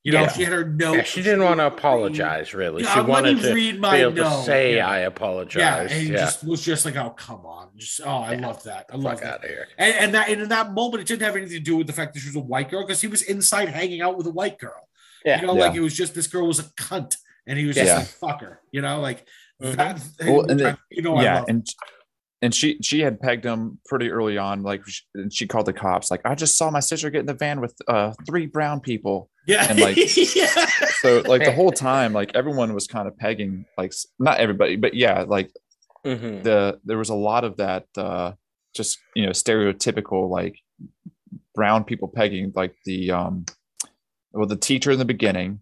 You 0.01 0.13
know, 0.13 0.21
Yeah. 0.21 0.31
she 0.31 0.43
had 0.45 0.53
her 0.53 0.63
note. 0.65 0.95
Yeah, 0.95 1.03
she 1.03 1.21
didn't 1.21 1.43
want 1.43 1.59
to 1.59 1.67
apologize. 1.67 2.53
Really, 2.53 2.83
Yeah, 2.83 2.93
she 2.95 3.01
wanted 3.01 3.41
to 3.41 3.53
read 3.53 3.73
be 3.75 3.79
my 3.79 3.97
able 3.97 4.13
to 4.15 4.43
say, 4.43 4.77
Yeah. 4.77 4.87
"I 4.87 4.99
Yeah, 5.01 5.07
apologize." 5.07 5.91
and 5.91 6.01
he 6.01 6.07
Yeah, 6.13 6.19
just 6.19 6.43
was 6.45 6.61
just 6.63 6.85
like, 6.85 6.95
"Oh, 6.95 7.09
come 7.09 7.45
on!" 7.45 7.71
Just 7.75 7.99
oh, 8.05 8.09
I 8.09 8.33
Yeah. 8.33 8.47
love 8.47 8.63
that. 8.63 8.85
I 8.93 8.95
love 8.95 9.19
that. 9.19 9.33
out 9.33 9.43
of 9.43 9.49
here. 9.49 9.67
And, 9.77 9.93
and 9.95 10.13
that 10.13 10.29
and 10.29 10.41
in 10.41 10.47
that 10.49 10.71
moment, 10.71 11.01
it 11.01 11.07
didn't 11.07 11.23
have 11.23 11.35
anything 11.35 11.57
to 11.57 11.59
do 11.59 11.75
with 11.75 11.87
the 11.87 11.93
fact 11.93 12.13
that 12.13 12.21
she 12.21 12.27
was 12.29 12.37
a 12.37 12.39
white 12.39 12.69
girl 12.71 12.83
because 12.87 13.01
he 13.01 13.07
was 13.07 13.21
inside 13.23 13.67
hanging 13.67 14.01
out 14.01 14.15
with 14.17 14.25
a 14.27 14.31
white 14.31 14.57
girl. 14.57 14.87
Yeah. 15.25 15.41
you 15.41 15.47
know, 15.47 15.53
Yeah. 15.53 15.65
like 15.67 15.75
it 15.75 15.81
was 15.81 15.93
just 15.97 16.15
this 16.15 16.27
girl 16.27 16.47
was 16.47 16.59
a 16.59 16.63
cunt, 16.63 17.17
and 17.47 17.57
he 17.59 17.65
was 17.65 17.75
just 17.75 17.87
Yeah. 17.87 17.97
like 17.97 18.39
fucker. 18.39 18.57
You 18.71 18.81
know, 18.81 18.99
like 19.01 19.27
Mhm. 19.61 19.75
that. 19.77 20.01
Well, 20.27 20.49
and 20.49 20.59
then- 20.59 20.77
you 20.91 21.01
know, 21.01 21.15
I 21.17 21.23
yeah, 21.23 21.35
love 21.39 21.45
and 21.49 21.67
and 22.41 22.55
she 22.55 22.77
she 22.81 23.01
had 23.01 23.19
pegged 23.19 23.43
him 23.45 23.79
pretty 23.85 24.09
early 24.09 24.37
on. 24.37 24.63
Like 24.63 24.87
she, 24.87 25.03
and 25.15 25.33
she 25.33 25.45
called 25.47 25.65
the 25.65 25.73
cops. 25.73 26.09
Like 26.09 26.21
I 26.25 26.35
just 26.35 26.57
saw 26.57 26.69
my 26.71 26.79
sister 26.79 27.09
get 27.09 27.19
in 27.21 27.25
the 27.25 27.33
van 27.33 27.59
with 27.61 27.75
uh 27.87 28.13
three 28.25 28.45
brown 28.45 28.79
people. 28.79 29.29
yeah, 29.47 29.65
and, 29.69 29.79
like, 29.79 29.97
yeah. 30.35 30.47
So 31.01 31.21
like 31.27 31.43
the 31.43 31.51
whole 31.51 31.71
time, 31.71 32.13
like 32.13 32.31
everyone 32.35 32.73
was 32.73 32.87
kind 32.87 33.07
of 33.07 33.17
pegging. 33.17 33.65
Like 33.77 33.93
not 34.19 34.37
everybody, 34.39 34.75
but 34.77 34.93
yeah, 34.93 35.23
like 35.27 35.51
Mhm. 36.05 36.43
the 36.43 36.79
there 36.85 36.97
was 36.97 37.09
a 37.09 37.15
lot 37.15 37.43
of 37.43 37.57
that. 37.57 37.85
uh 37.97 38.33
Just 38.75 38.99
you 39.15 39.25
know, 39.25 39.31
stereotypical 39.33 40.29
like 40.29 40.55
brown 41.55 41.83
people 41.83 42.07
pegging. 42.07 42.51
Like 42.55 42.75
the 42.85 43.11
um, 43.11 43.45
well, 44.31 44.47
the 44.47 44.55
teacher 44.55 44.91
in 44.91 44.99
the 44.99 45.05
beginning, 45.05 45.59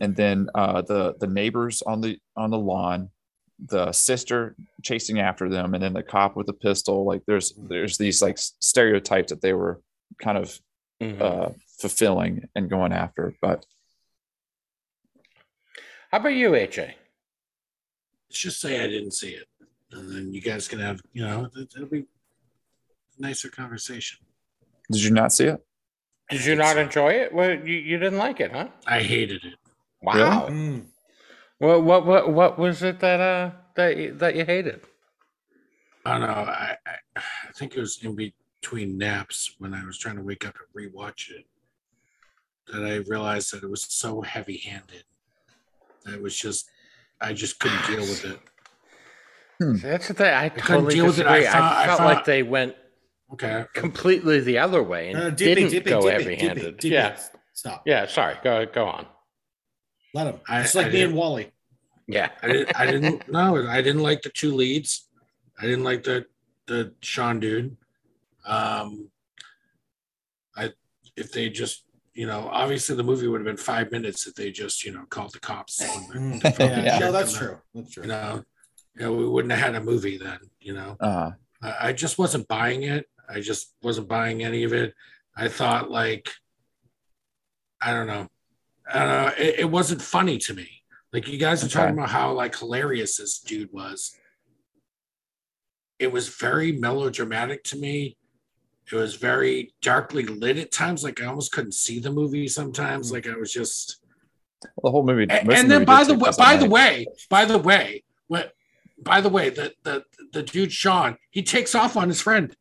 and 0.00 0.16
then 0.16 0.48
uh 0.54 0.82
the 0.82 1.14
the 1.20 1.26
neighbors 1.26 1.82
on 1.82 2.00
the 2.00 2.18
on 2.36 2.50
the 2.50 2.58
lawn 2.58 3.10
the 3.66 3.90
sister 3.92 4.54
chasing 4.82 5.18
after 5.20 5.48
them 5.48 5.74
and 5.74 5.82
then 5.82 5.92
the 5.92 6.02
cop 6.02 6.36
with 6.36 6.46
the 6.46 6.52
pistol 6.52 7.04
like 7.04 7.22
there's 7.26 7.52
there's 7.68 7.96
these 7.98 8.20
like 8.22 8.38
stereotypes 8.38 9.30
that 9.30 9.40
they 9.40 9.52
were 9.52 9.80
kind 10.20 10.38
of 10.38 10.60
Mhm. 11.00 11.20
uh 11.20 11.50
fulfilling 11.80 12.48
and 12.56 12.68
going 12.68 12.92
after 12.92 13.34
but 13.40 13.64
How 16.10 16.18
about 16.18 16.30
you, 16.34 16.50
AJ? 16.50 16.94
Let's 18.28 18.40
just 18.40 18.60
say 18.60 18.82
I 18.82 18.86
didn't 18.88 19.12
see 19.12 19.30
it, 19.30 19.46
and 19.92 20.10
then 20.10 20.32
you 20.32 20.40
guys 20.40 20.66
can 20.66 20.80
have 20.80 21.00
you 21.12 21.22
know 21.22 21.48
it- 21.56 21.72
it'll 21.76 21.86
be 21.88 22.00
a 22.00 23.20
nicer 23.20 23.48
conversation. 23.48 24.18
did 24.90 25.02
you 25.04 25.10
not 25.12 25.32
see 25.32 25.44
it 25.44 25.60
Did 26.30 26.44
you 26.44 26.56
not 26.56 26.76
enjoy 26.78 27.12
it? 27.12 27.32
Well, 27.32 27.50
you, 27.54 27.76
you 27.90 27.96
didn't 27.98 28.18
like 28.18 28.40
it, 28.40 28.50
huh? 28.52 28.68
I 28.86 29.00
hated 29.02 29.44
it. 29.44 29.58
Wow. 30.02 30.48
Mm. 30.48 30.86
What 31.58 31.82
what 31.82 32.06
what 32.06 32.32
what 32.32 32.58
was 32.58 32.82
it 32.82 33.00
that 33.00 33.20
uh 33.20 33.50
that 33.74 33.96
you, 33.96 34.14
that 34.14 34.36
you 34.36 34.44
hated? 34.44 34.80
I 36.04 36.18
don't 36.18 36.28
know. 36.28 36.34
I, 36.34 36.76
I 36.86 36.92
I 37.16 37.52
think 37.54 37.74
it 37.76 37.80
was 37.80 38.02
in 38.04 38.14
between 38.14 38.96
naps 38.98 39.54
when 39.58 39.74
I 39.74 39.84
was 39.84 39.98
trying 39.98 40.16
to 40.16 40.22
wake 40.22 40.46
up 40.46 40.54
and 40.56 40.92
rewatch 40.94 41.30
it 41.30 41.46
that 42.72 42.84
I 42.84 42.96
realized 43.10 43.52
that 43.52 43.62
it 43.64 43.70
was 43.70 43.82
so 43.82 44.20
heavy-handed. 44.20 45.04
That 46.04 46.14
it 46.14 46.22
was 46.22 46.36
just 46.36 46.70
I 47.20 47.32
just 47.32 47.58
couldn't 47.58 47.86
deal 47.86 48.00
with 48.00 48.24
it. 48.24 48.38
That's 49.82 50.06
the 50.08 50.14
thing. 50.14 50.32
I 50.32 50.48
couldn't 50.50 50.66
totally 50.82 50.94
deal 50.94 51.06
with 51.06 51.18
it. 51.18 51.26
I 51.26 51.40
disagree. 51.40 51.48
I, 51.48 51.52
found- 51.52 51.74
I 51.74 51.86
felt 51.86 52.00
like 52.00 52.24
they 52.24 52.42
went 52.44 52.76
Okay. 53.32 53.64
completely 53.74 54.40
the 54.40 54.58
other 54.58 54.82
way 54.82 55.10
and 55.10 55.18
Uh, 55.18 55.30
dip 55.30 55.48
it, 55.48 55.54
didn't 55.56 55.70
dip 55.72 55.86
it, 55.86 55.90
go 55.90 56.00
dip 56.02 56.10
it, 56.12 56.22
heavy-handed. 56.22 56.76
dip 56.78 56.84
it, 56.84 56.94
yeah. 56.94 57.18
Stop. 57.52 57.82
yeah. 57.84 58.06
Sorry. 58.06 58.36
Go 58.44 58.64
go 58.66 58.86
on. 58.86 59.06
Let 60.14 60.26
him. 60.26 60.40
I- 60.48 60.62
It's 60.62 60.74
like 60.74 60.86
I 60.86 60.90
me 60.90 61.02
and 61.02 61.14
Wally. 61.14 61.52
Yeah. 62.06 62.30
I 62.42 62.46
didn't. 62.48 62.80
I 62.80 62.86
didn't. 62.86 63.28
No, 63.38 63.66
I 63.68 63.82
didn't 63.82 64.02
like 64.02 64.22
the 64.22 64.30
two 64.30 64.54
leads. 64.54 65.08
I 65.60 65.62
didn't 65.62 65.84
like 65.84 66.04
the 66.04 66.26
the 66.66 66.92
Sean 67.00 67.40
dude. 67.40 67.76
Um, 68.46 69.10
I 70.56 70.72
if 71.16 71.32
they 71.32 71.50
just 71.50 71.84
you 72.14 72.26
know 72.26 72.48
obviously 72.50 72.96
the 72.96 73.02
movie 73.02 73.26
would 73.28 73.40
have 73.40 73.46
been 73.46 73.56
five 73.56 73.90
minutes 73.90 74.26
if 74.26 74.34
they 74.34 74.50
just 74.50 74.84
you 74.84 74.92
know 74.92 75.04
called 75.10 75.32
the 75.32 75.40
cops. 75.40 75.80
when 75.80 76.38
the- 76.38 76.48
Mm. 76.48 76.58
Yeah. 76.84 76.98
No, 76.98 77.12
that's 77.12 77.36
true. 77.36 77.58
That's 77.74 77.92
true. 77.92 78.04
You 78.04 78.08
know, 78.08 78.44
you 78.96 79.02
know, 79.02 79.12
we 79.12 79.28
wouldn't 79.28 79.52
have 79.52 79.60
had 79.60 79.74
a 79.74 79.84
movie 79.84 80.16
then. 80.18 80.38
You 80.60 80.74
know, 80.74 80.96
uh 81.00 81.32
I, 81.62 81.88
I 81.88 81.92
just 81.92 82.18
wasn't 82.18 82.48
buying 82.48 82.84
it. 82.84 83.06
I 83.28 83.40
just 83.40 83.74
wasn't 83.82 84.08
buying 84.08 84.42
any 84.42 84.64
of 84.64 84.72
it. 84.72 84.94
I 85.36 85.48
thought 85.48 85.90
like, 85.90 86.30
I 87.80 87.92
don't 87.92 88.06
know, 88.06 88.28
I. 88.92 89.32
It, 89.38 89.60
it 89.60 89.70
wasn't 89.70 90.02
funny 90.02 90.38
to 90.38 90.54
me. 90.54 90.82
Like 91.12 91.26
you 91.28 91.38
guys 91.38 91.62
are 91.62 91.66
Okay. 91.66 91.74
talking 91.74 91.94
about 91.98 92.10
how 92.10 92.32
like 92.32 92.56
hilarious 92.58 93.16
this 93.16 93.38
dude 93.40 93.72
was. 93.72 94.14
It 95.98 96.12
was 96.12 96.28
very 96.28 96.72
melodramatic 96.72 97.64
to 97.64 97.76
me. 97.76 98.16
It 98.90 98.94
was 98.94 99.16
very 99.16 99.74
darkly 99.82 100.24
lit 100.24 100.56
at 100.58 100.70
times. 100.72 101.02
Like 101.04 101.20
I 101.20 101.26
almost 101.26 101.52
couldn't 101.52 101.72
see 101.72 101.98
the 101.98 102.10
movie 102.12 102.48
sometimes. 102.48 103.08
Hmm. 103.08 103.14
Like 103.14 103.28
I 103.28 103.34
was 103.36 103.52
just. 103.52 104.00
the 104.82 104.90
whole 104.90 105.04
movie 105.04 105.26
And, 105.28 105.52
and 105.52 105.70
then 105.70 105.80
movie 105.80 105.84
by 105.84 106.04
the 106.04 106.14
way, 106.14 106.18
place 106.20 106.38
at 106.38 106.44
by 106.44 106.56
the 106.56 106.68
way, 106.68 107.06
by 107.28 107.44
the 107.44 107.58
way, 107.58 108.04
what? 108.28 108.52
By 109.00 109.20
the 109.20 109.28
way, 109.28 109.50
the 109.50 109.74
the 109.84 110.04
the 110.32 110.42
dude 110.42 110.72
Sean, 110.72 111.16
he 111.30 111.42
takes 111.42 111.74
off 111.74 111.96
on 111.96 112.08
his 112.08 112.20
friend. 112.20 112.54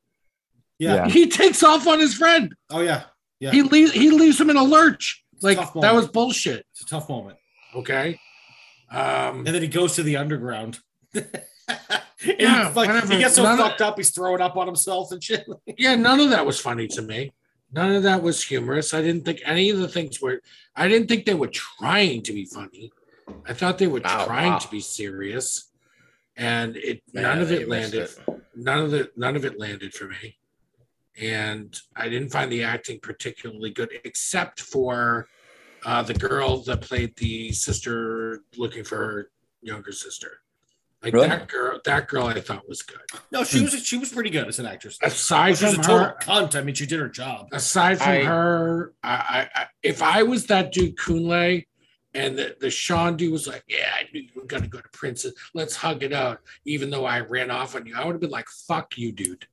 Yeah. 0.79 0.95
Yeah. 0.95 1.07
He 1.09 1.27
takes 1.27 1.63
off 1.63 1.87
on 1.87 1.99
his 1.99 2.13
friend. 2.15 2.53
Oh 2.69 2.81
yeah. 2.81 3.03
Yeah. 3.39 3.51
He 3.51 3.61
leaves 3.63 3.91
he 3.91 4.09
leaves 4.11 4.39
him 4.39 4.49
in 4.49 4.57
a 4.57 4.63
lurch. 4.63 5.23
Like 5.41 5.57
that 5.81 5.93
was 5.93 6.07
bullshit. 6.07 6.65
It's 6.71 6.81
a 6.81 6.85
tough 6.85 7.09
moment. 7.09 7.37
Okay. 7.75 8.19
Um 8.91 9.39
And 9.45 9.47
then 9.47 9.61
he 9.61 9.67
goes 9.67 9.95
to 9.95 10.03
the 10.03 10.17
underground. 10.17 10.79
And 12.19 12.35
Yeah, 12.39 12.67
he's 12.67 12.75
like, 12.75 12.87
whatever. 12.89 13.13
he 13.13 13.19
gets 13.19 13.35
so 13.35 13.43
None 13.43 13.59
of- 13.59 13.65
fucked 13.67 13.81
up, 13.81 13.97
he's 13.97 14.09
throwing 14.09 14.41
up 14.41 14.55
on 14.57 14.65
himself 14.65 15.11
and 15.11 15.23
shit. 15.23 15.45
yeah, 15.77 15.93
none 15.95 16.19
of 16.19 16.31
that 16.31 16.45
was 16.45 16.59
funny 16.59 16.87
to 16.87 17.01
me. 17.03 17.31
None 17.71 17.93
of 17.95 18.03
that 18.03 18.23
was 18.23 18.43
humorous. 18.43 18.93
I 18.93 19.01
didn't 19.01 19.23
think 19.25 19.41
any 19.45 19.69
of 19.69 19.77
the 19.79 19.87
things 19.87 20.19
were 20.21 20.41
I 20.75 20.87
didn't 20.87 21.07
think 21.09 21.25
they 21.25 21.35
were 21.35 21.47
trying 21.49 22.23
to 22.23 22.33
be 22.33 22.45
funny. 22.45 22.91
I 23.45 23.53
thought 23.53 23.77
they 23.77 23.87
were 23.87 23.99
Wow, 24.01 24.25
trying 24.25 24.53
wow. 24.53 24.57
to 24.57 24.67
be 24.71 24.79
serious. 24.79 25.69
And 26.35 26.75
it 26.77 27.01
Man, 27.13 27.23
none 27.23 27.41
of 27.41 27.51
it 27.51 27.67
landed. 27.67 28.03
it. 28.09 28.19
none 28.55 28.79
of 28.85 28.91
the 28.91 29.11
none 29.15 29.35
of 29.35 29.43
it 29.45 29.59
landed 29.59 29.93
for 29.93 30.05
me 30.07 30.37
and 31.21 31.79
i 31.95 32.07
didn't 32.09 32.29
find 32.29 32.51
the 32.51 32.63
acting 32.63 32.99
particularly 33.01 33.69
good 33.71 33.89
except 34.03 34.61
for 34.61 35.27
uh, 35.85 36.01
the 36.01 36.13
girl 36.13 36.57
that 36.57 36.81
played 36.81 37.15
the 37.17 37.51
sister 37.51 38.41
looking 38.57 38.83
for 38.83 38.97
her 38.97 39.31
younger 39.61 39.91
sister 39.91 40.41
like 41.03 41.13
Really? 41.13 41.27
that 41.27 41.47
girl 41.47 41.79
that 41.85 42.07
girl 42.07 42.25
i 42.25 42.39
thought 42.41 42.67
was 42.67 42.81
good 42.81 42.99
No, 43.31 43.43
she 43.43 43.61
was 43.61 43.73
she 43.85 43.97
was 43.97 44.11
pretty 44.11 44.29
good 44.31 44.47
as 44.47 44.59
an 44.59 44.65
actress. 44.65 44.97
aside 45.01 45.57
She 45.57 45.65
was 45.65 45.75
from 45.75 45.83
a 45.83 45.87
total 45.87 46.05
her 46.07 46.17
cunt. 46.21 46.55
I 46.55 46.61
mean, 46.61 46.73
she 46.75 46.85
did 46.87 46.99
her 46.99 47.07
job. 47.09 47.47
aside 47.51 47.99
from 47.99 48.09
I- 48.09 48.23
her 48.23 48.93
I, 49.03 49.09
I, 49.55 49.61
I 49.61 49.65
if 49.83 50.01
i 50.01 50.23
was 50.23 50.47
that 50.47 50.71
dude 50.71 50.95
kunle 50.97 51.65
and 52.13 52.35
the, 52.37 52.55
the 52.59 52.71
Sean 52.71 53.15
dude 53.15 53.31
was 53.31 53.45
like, 53.47 53.63
Yeah, 53.67 53.89
I 53.93 54.03
knew 54.11 54.21
you 54.21 54.29
were 54.35 54.45
gonna 54.47 54.67
go 54.67 54.79
to 54.79 54.89
Princeton. 54.91 55.33
Let's 55.53 55.75
hug 55.75 56.01
it 56.01 56.13
out. 56.13 56.39
Even 56.65 56.89
though 56.89 57.05
I 57.05 57.19
ran 57.19 57.51
off 57.51 57.75
on 57.75 57.85
you, 57.85 57.95
I 57.95 58.03
would 58.05 58.13
have 58.13 58.21
been 58.21 58.31
like, 58.31 58.47
Fuck 58.67 58.97
you, 58.97 59.11
dude. 59.11 59.45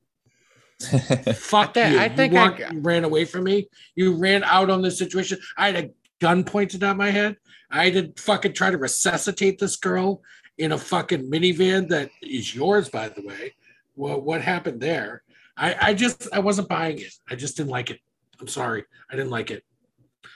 Fuck 0.81 1.73
that. 1.75 1.91
you. 1.93 1.99
I 1.99 2.09
think 2.09 2.33
you, 2.33 2.39
I 2.39 2.43
walked- 2.47 2.57
g- 2.59 2.65
you 2.71 2.79
ran 2.81 3.03
away 3.03 3.25
from 3.25 3.43
me. 3.45 3.67
You 3.95 4.15
ran 4.15 4.43
out 4.43 4.69
on 4.69 4.81
this 4.81 4.97
situation. 4.97 5.39
I 5.57 5.67
had 5.71 5.85
a 5.85 5.89
gun 6.21 6.43
pointed 6.43 6.83
at 6.83 6.97
my 6.97 7.09
head. 7.09 7.37
I 7.71 7.89
had 7.89 8.15
to 8.15 8.21
fucking 8.21 8.53
try 8.53 8.71
to 8.71 8.77
resuscitate 8.77 9.59
this 9.59 9.75
girl 9.77 10.21
in 10.57 10.71
a 10.71 10.77
fucking 10.77 11.29
minivan 11.29 11.89
that 11.89 12.09
is 12.21 12.53
yours, 12.55 12.89
by 12.89 13.09
the 13.09 13.21
way. 13.21 13.53
Well, 13.95 14.21
what 14.21 14.41
happened 14.41 14.81
there? 14.81 15.23
I, 15.57 15.75
I 15.89 15.93
just 15.93 16.27
I 16.33 16.39
wasn't 16.39 16.67
buying 16.69 16.99
it. 16.99 17.13
I 17.29 17.35
just 17.35 17.57
didn't 17.57 17.69
like 17.71 17.89
it. 17.89 17.99
I'm 18.39 18.47
sorry. 18.47 18.83
I 19.09 19.15
didn't 19.15 19.31
like 19.31 19.51
it. 19.51 19.63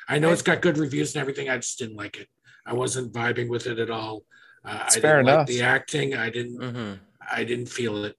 I 0.08 0.20
know 0.20 0.32
it's 0.32 0.42
got 0.42 0.62
good 0.62 0.78
reviews 0.78 1.14
and 1.16 1.22
everything. 1.22 1.50
I 1.50 1.58
just 1.58 1.78
didn't 1.78 1.98
like 1.98 2.18
it. 2.18 2.28
I 2.66 2.74
wasn't 2.74 3.12
vibing 3.14 3.50
with 3.50 3.68
it 3.68 3.80
at 3.80 3.90
all. 3.90 4.24
Uh, 4.66 4.84
It's 4.86 4.98
I 4.98 5.02
fair 5.02 5.18
didn't 5.18 5.26
like 5.28 5.34
enough. 5.36 5.48
the 5.48 5.62
acting. 5.62 6.16
I 6.16 6.30
didn't. 6.30 6.62
hmm 6.62 6.94
I 7.32 7.44
didn't 7.44 7.68
feel 7.68 8.06
it. 8.06 8.16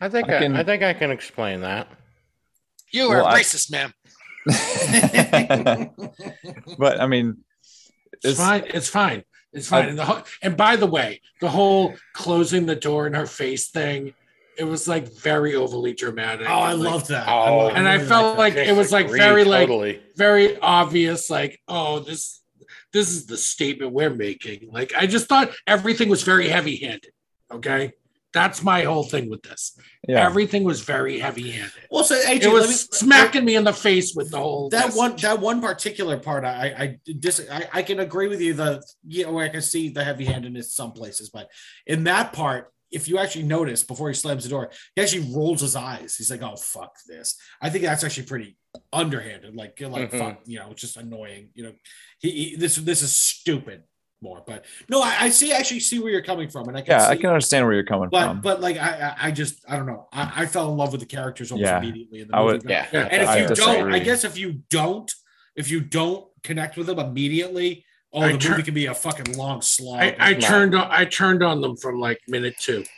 I 0.00 0.08
think 0.08 0.28
I 0.28 0.36
I, 0.36 0.40
can- 0.40 0.56
I 0.56 0.64
think 0.64 0.82
I 0.82 0.92
can 0.94 1.10
explain 1.10 1.60
that. 1.62 1.88
You 2.90 3.08
Well, 3.10 3.24
are 3.26 3.30
I- 3.30 3.40
racist, 3.40 3.70
ma'am. 3.70 3.92
but 6.78 7.00
I 7.00 7.06
mean, 7.06 7.38
It's, 8.12 8.24
It's- 8.24 8.36
fine. 8.36 8.64
It's 8.72 8.88
fine. 8.88 9.24
It's 9.52 9.68
fine. 9.68 9.84
I- 9.84 9.88
and 9.90 9.98
the 9.98 10.04
whole, 10.04 10.22
and 10.42 10.56
by 10.56 10.76
the 10.76 10.86
way, 10.86 11.20
the 11.40 11.48
whole 11.48 11.94
closing 12.12 12.66
the 12.66 12.76
door 12.76 13.06
in 13.06 13.14
her 13.14 13.26
face 13.26 13.68
thing, 13.68 14.14
it 14.58 14.64
was 14.64 14.86
like 14.86 15.08
very 15.12 15.54
overly 15.54 15.94
dramatic. 15.94 16.48
Oh, 16.48 16.52
I 16.52 16.72
Like, 16.74 16.92
love 16.92 17.08
that. 17.08 17.28
Oh, 17.28 17.58
love- 17.58 17.72
And 17.76 17.88
I 17.88 17.94
really 17.94 18.06
felt 18.06 18.36
that. 18.36 18.38
like 18.38 18.54
it 18.54 18.76
was 18.76 18.92
like 18.92 19.06
Disagree 19.06 19.20
very 19.20 19.44
like 19.44 19.68
totally. 19.68 20.02
very 20.16 20.58
obvious. 20.58 21.30
Like, 21.30 21.60
oh, 21.68 22.00
this 22.00 22.40
this 22.92 23.10
is 23.10 23.26
the 23.26 23.36
statement 23.36 23.92
we're 23.92 24.10
making. 24.10 24.68
Like, 24.70 24.92
I 24.96 25.06
just 25.08 25.26
thought 25.28 25.50
everything 25.66 26.08
was 26.08 26.22
very 26.22 26.48
heavy 26.48 26.76
handed. 26.76 27.10
Okay, 27.50 27.92
that's 28.34 28.62
my 28.62 28.82
whole 28.82 29.04
thing 29.04 29.30
with 29.30 29.42
this. 29.42 29.78
yeah, 30.08 30.26
Everything 30.26 30.64
was 30.64 30.80
very 30.82 31.18
heavy 31.20 31.50
handed. 31.52 31.72
Well, 31.90 32.04
so 32.04 32.16
AJ, 32.16 32.42
It 32.42 32.52
was 32.52 32.68
me, 32.68 32.74
smacking 32.98 33.44
me 33.44 33.54
in 33.56 33.64
the 33.64 33.72
face 33.72 34.14
with 34.14 34.30
the 34.30 34.38
whole 34.38 34.68
that 34.70 34.86
message. 34.86 34.98
one 34.98 35.16
that 35.16 35.40
one 35.40 35.60
particular 35.60 36.18
part 36.18 36.44
I 36.44 36.66
I 37.06 37.12
dis, 37.18 37.46
I, 37.50 37.68
I 37.72 37.82
can 37.82 38.00
agree 38.00 38.28
with 38.28 38.40
you 38.40 38.52
the 38.54 38.82
you 39.06 39.24
know 39.24 39.38
I 39.38 39.48
can 39.48 39.62
see 39.62 39.88
the 39.88 40.04
heavy 40.04 40.24
handedness 40.24 40.74
some 40.74 40.92
places 40.92 41.30
but 41.30 41.48
in 41.86 42.04
that 42.04 42.32
part 42.32 42.70
if 42.90 43.08
you 43.08 43.18
actually 43.18 43.42
notice 43.44 43.82
before 43.82 44.08
he 44.08 44.14
slams 44.14 44.44
the 44.44 44.50
door, 44.50 44.70
he 44.94 45.02
actually 45.02 45.34
rolls 45.34 45.60
his 45.62 45.74
eyes. 45.74 46.14
He's 46.14 46.30
like, 46.30 46.42
"Oh 46.42 46.54
fuck 46.54 46.92
this." 47.08 47.36
I 47.60 47.68
think 47.68 47.82
that's 47.82 48.04
actually 48.04 48.26
pretty 48.26 48.56
underhanded. 48.92 49.56
Like, 49.56 49.80
like 49.80 50.12
Mhm. 50.12 50.18
fuck, 50.18 50.40
you 50.46 50.60
know, 50.60 50.70
it's 50.70 50.80
just 50.80 50.96
annoying. 50.96 51.48
You 51.54 51.62
know, 51.64 51.72
he, 52.20 52.30
he 52.30 52.56
this 52.56 52.76
this 52.76 53.02
is 53.02 53.16
stupid 53.16 53.82
more. 54.24 54.42
But 54.44 54.64
no, 54.88 55.00
I, 55.02 55.16
I 55.20 55.28
see 55.28 55.52
actually 55.52 55.78
see 55.80 56.00
where 56.00 56.10
you're 56.10 56.22
coming 56.24 56.48
from, 56.48 56.66
and 56.68 56.76
I 56.76 56.80
can 56.80 56.90
Yeah, 56.92 57.06
see, 57.06 57.12
I 57.12 57.16
can 57.16 57.26
understand 57.30 57.64
where 57.66 57.74
you're 57.74 57.84
coming 57.84 58.08
But 58.10 58.26
from. 58.26 58.40
but 58.40 58.60
like 58.60 58.76
I 58.78 59.14
I 59.20 59.28
I 59.28 59.30
just 59.30 59.64
I 59.68 59.76
don't 59.76 59.86
know. 59.86 60.08
I, 60.12 60.32
I 60.42 60.46
fell 60.46 60.68
in 60.72 60.76
love 60.76 60.90
with 60.90 61.00
the 61.02 61.06
characters 61.06 61.52
almost 61.52 61.66
Yeah. 61.68 61.78
immediately 61.78 62.20
in 62.22 62.28
the 62.28 62.36
I 62.36 62.40
movie. 62.40 62.52
would- 62.58 62.64
Yeah. 62.68 62.86
And 62.92 63.22
if 63.22 63.28
I 63.28 63.38
you 63.42 63.48
don't, 63.48 63.94
I 63.94 64.00
guess 64.00 64.24
if 64.24 64.36
you 64.36 64.62
don't, 64.70 65.12
if 65.54 65.70
you 65.70 65.80
don't 65.80 66.26
connect 66.42 66.76
with 66.76 66.88
them 66.88 66.98
immediately, 66.98 67.84
oh, 68.12 68.26
the 68.26 68.38
tur- 68.38 68.50
movie 68.50 68.62
can 68.64 68.74
be 68.74 68.86
a 68.86 68.94
fucking 68.94 69.36
long 69.36 69.60
slog. 69.62 70.00
I, 70.00 70.16
I 70.18 70.34
turned 70.34 70.74
on 70.74 70.88
I 70.90 71.04
turned 71.04 71.42
on 71.44 71.60
them 71.60 71.76
from 71.76 72.00
like 72.00 72.18
minute 72.26 72.56
two. 72.58 72.82
Oh, 72.86 72.90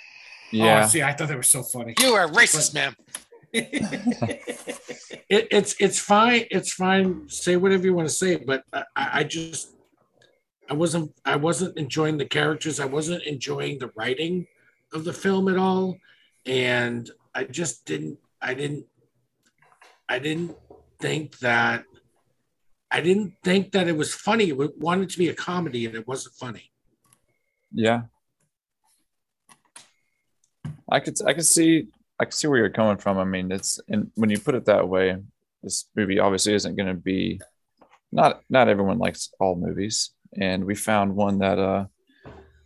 yeah, 0.52 0.84
Oh, 0.84 0.88
see, 0.88 1.02
I 1.02 1.12
thought 1.12 1.28
they 1.28 1.34
were 1.34 1.42
so 1.42 1.62
funny. 1.64 1.94
You 2.00 2.14
are 2.14 2.28
racist, 2.28 2.72
man. 2.72 2.94
It, 5.28 5.48
it's 5.50 5.74
it's 5.80 5.98
fine. 5.98 6.44
It's 6.52 6.72
fine. 6.72 7.28
Say 7.28 7.56
whatever 7.56 7.84
you 7.84 7.94
want 7.94 8.08
to 8.08 8.14
say, 8.14 8.36
but 8.36 8.62
I, 8.72 8.84
I 8.94 9.24
just 9.24 9.74
I 10.68 10.74
wasn't 10.74 11.12
I 11.24 11.36
wasn't 11.36 11.76
enjoying 11.76 12.18
the 12.18 12.26
characters. 12.26 12.80
I 12.80 12.86
wasn't 12.86 13.22
enjoying 13.24 13.78
the 13.78 13.92
writing 13.94 14.46
of 14.92 15.04
the 15.04 15.12
film 15.12 15.48
at 15.48 15.56
all, 15.56 15.96
and 16.44 17.10
I 17.34 17.44
just 17.44 17.84
didn't. 17.84 18.18
I 18.40 18.54
didn't. 18.54 18.86
I 20.08 20.18
didn't 20.18 20.56
think 21.00 21.38
that. 21.38 21.84
I 22.90 23.00
didn't 23.00 23.34
think 23.42 23.72
that 23.72 23.88
it 23.88 23.96
was 23.96 24.14
funny. 24.14 24.50
It 24.50 24.78
wanted 24.78 25.10
to 25.10 25.18
be 25.18 25.28
a 25.28 25.34
comedy, 25.34 25.86
and 25.86 25.94
it 25.94 26.06
wasn't 26.06 26.34
funny. 26.34 26.70
yeah. 27.72 28.02
I 30.90 31.00
could 31.00 31.16
I 31.26 31.32
could 31.32 31.46
see 31.46 31.88
I 32.20 32.24
could 32.24 32.34
see 32.34 32.46
where 32.46 32.58
you're 32.58 32.70
coming 32.70 32.96
from. 32.96 33.18
I 33.18 33.24
mean, 33.24 33.50
it's 33.50 33.80
and 33.88 34.10
when 34.14 34.30
you 34.30 34.38
put 34.38 34.54
it 34.54 34.66
that 34.66 34.88
way, 34.88 35.16
this 35.62 35.88
movie 35.96 36.20
obviously 36.20 36.54
isn't 36.54 36.76
going 36.76 36.88
to 36.88 36.94
be 36.94 37.40
not 38.12 38.40
not 38.48 38.68
everyone 38.68 38.98
likes 38.98 39.30
all 39.40 39.56
movies, 39.56 40.12
and 40.38 40.64
we 40.64 40.74
found 40.74 41.14
one 41.14 41.38
that 41.38 41.58
uh 41.58 41.86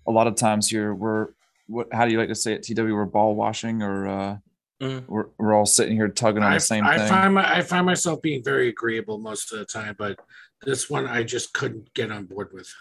a 0.07 0.11
lot 0.11 0.27
of 0.27 0.35
times 0.35 0.69
here 0.69 0.95
we're 0.95 1.29
what 1.67 1.89
how 1.93 2.05
do 2.05 2.13
you 2.13 2.19
like 2.19 2.29
to 2.29 2.35
say 2.35 2.53
it 2.55 2.63
TW 2.63 2.79
we're 2.93 3.05
ball 3.05 3.35
washing 3.35 3.83
or 3.83 4.09
uh 4.09 4.37
Mhm. 4.83 5.07
we're, 5.09 5.27
we're 5.37 5.53
all 5.53 5.67
sitting 5.67 5.95
here 5.95 6.09
tugging 6.09 6.43
on 6.43 6.53
I, 6.53 6.55
the 6.55 6.61
same 6.61 6.87
I 6.87 6.97
thing. 6.97 7.09
find 7.09 7.35
my, 7.35 7.57
I 7.59 7.61
find 7.61 7.85
myself 7.85 8.23
being 8.23 8.43
very 8.43 8.71
agreeable 8.71 9.19
most 9.19 9.53
of 9.53 9.59
the 9.59 9.67
time, 9.67 9.95
but 9.99 10.19
this 10.65 10.89
one 10.89 11.07
I 11.07 11.23
just 11.23 11.53
couldn't 11.53 11.93
get 11.93 12.11
on 12.11 12.25
board 12.25 12.49
with. 12.55 12.73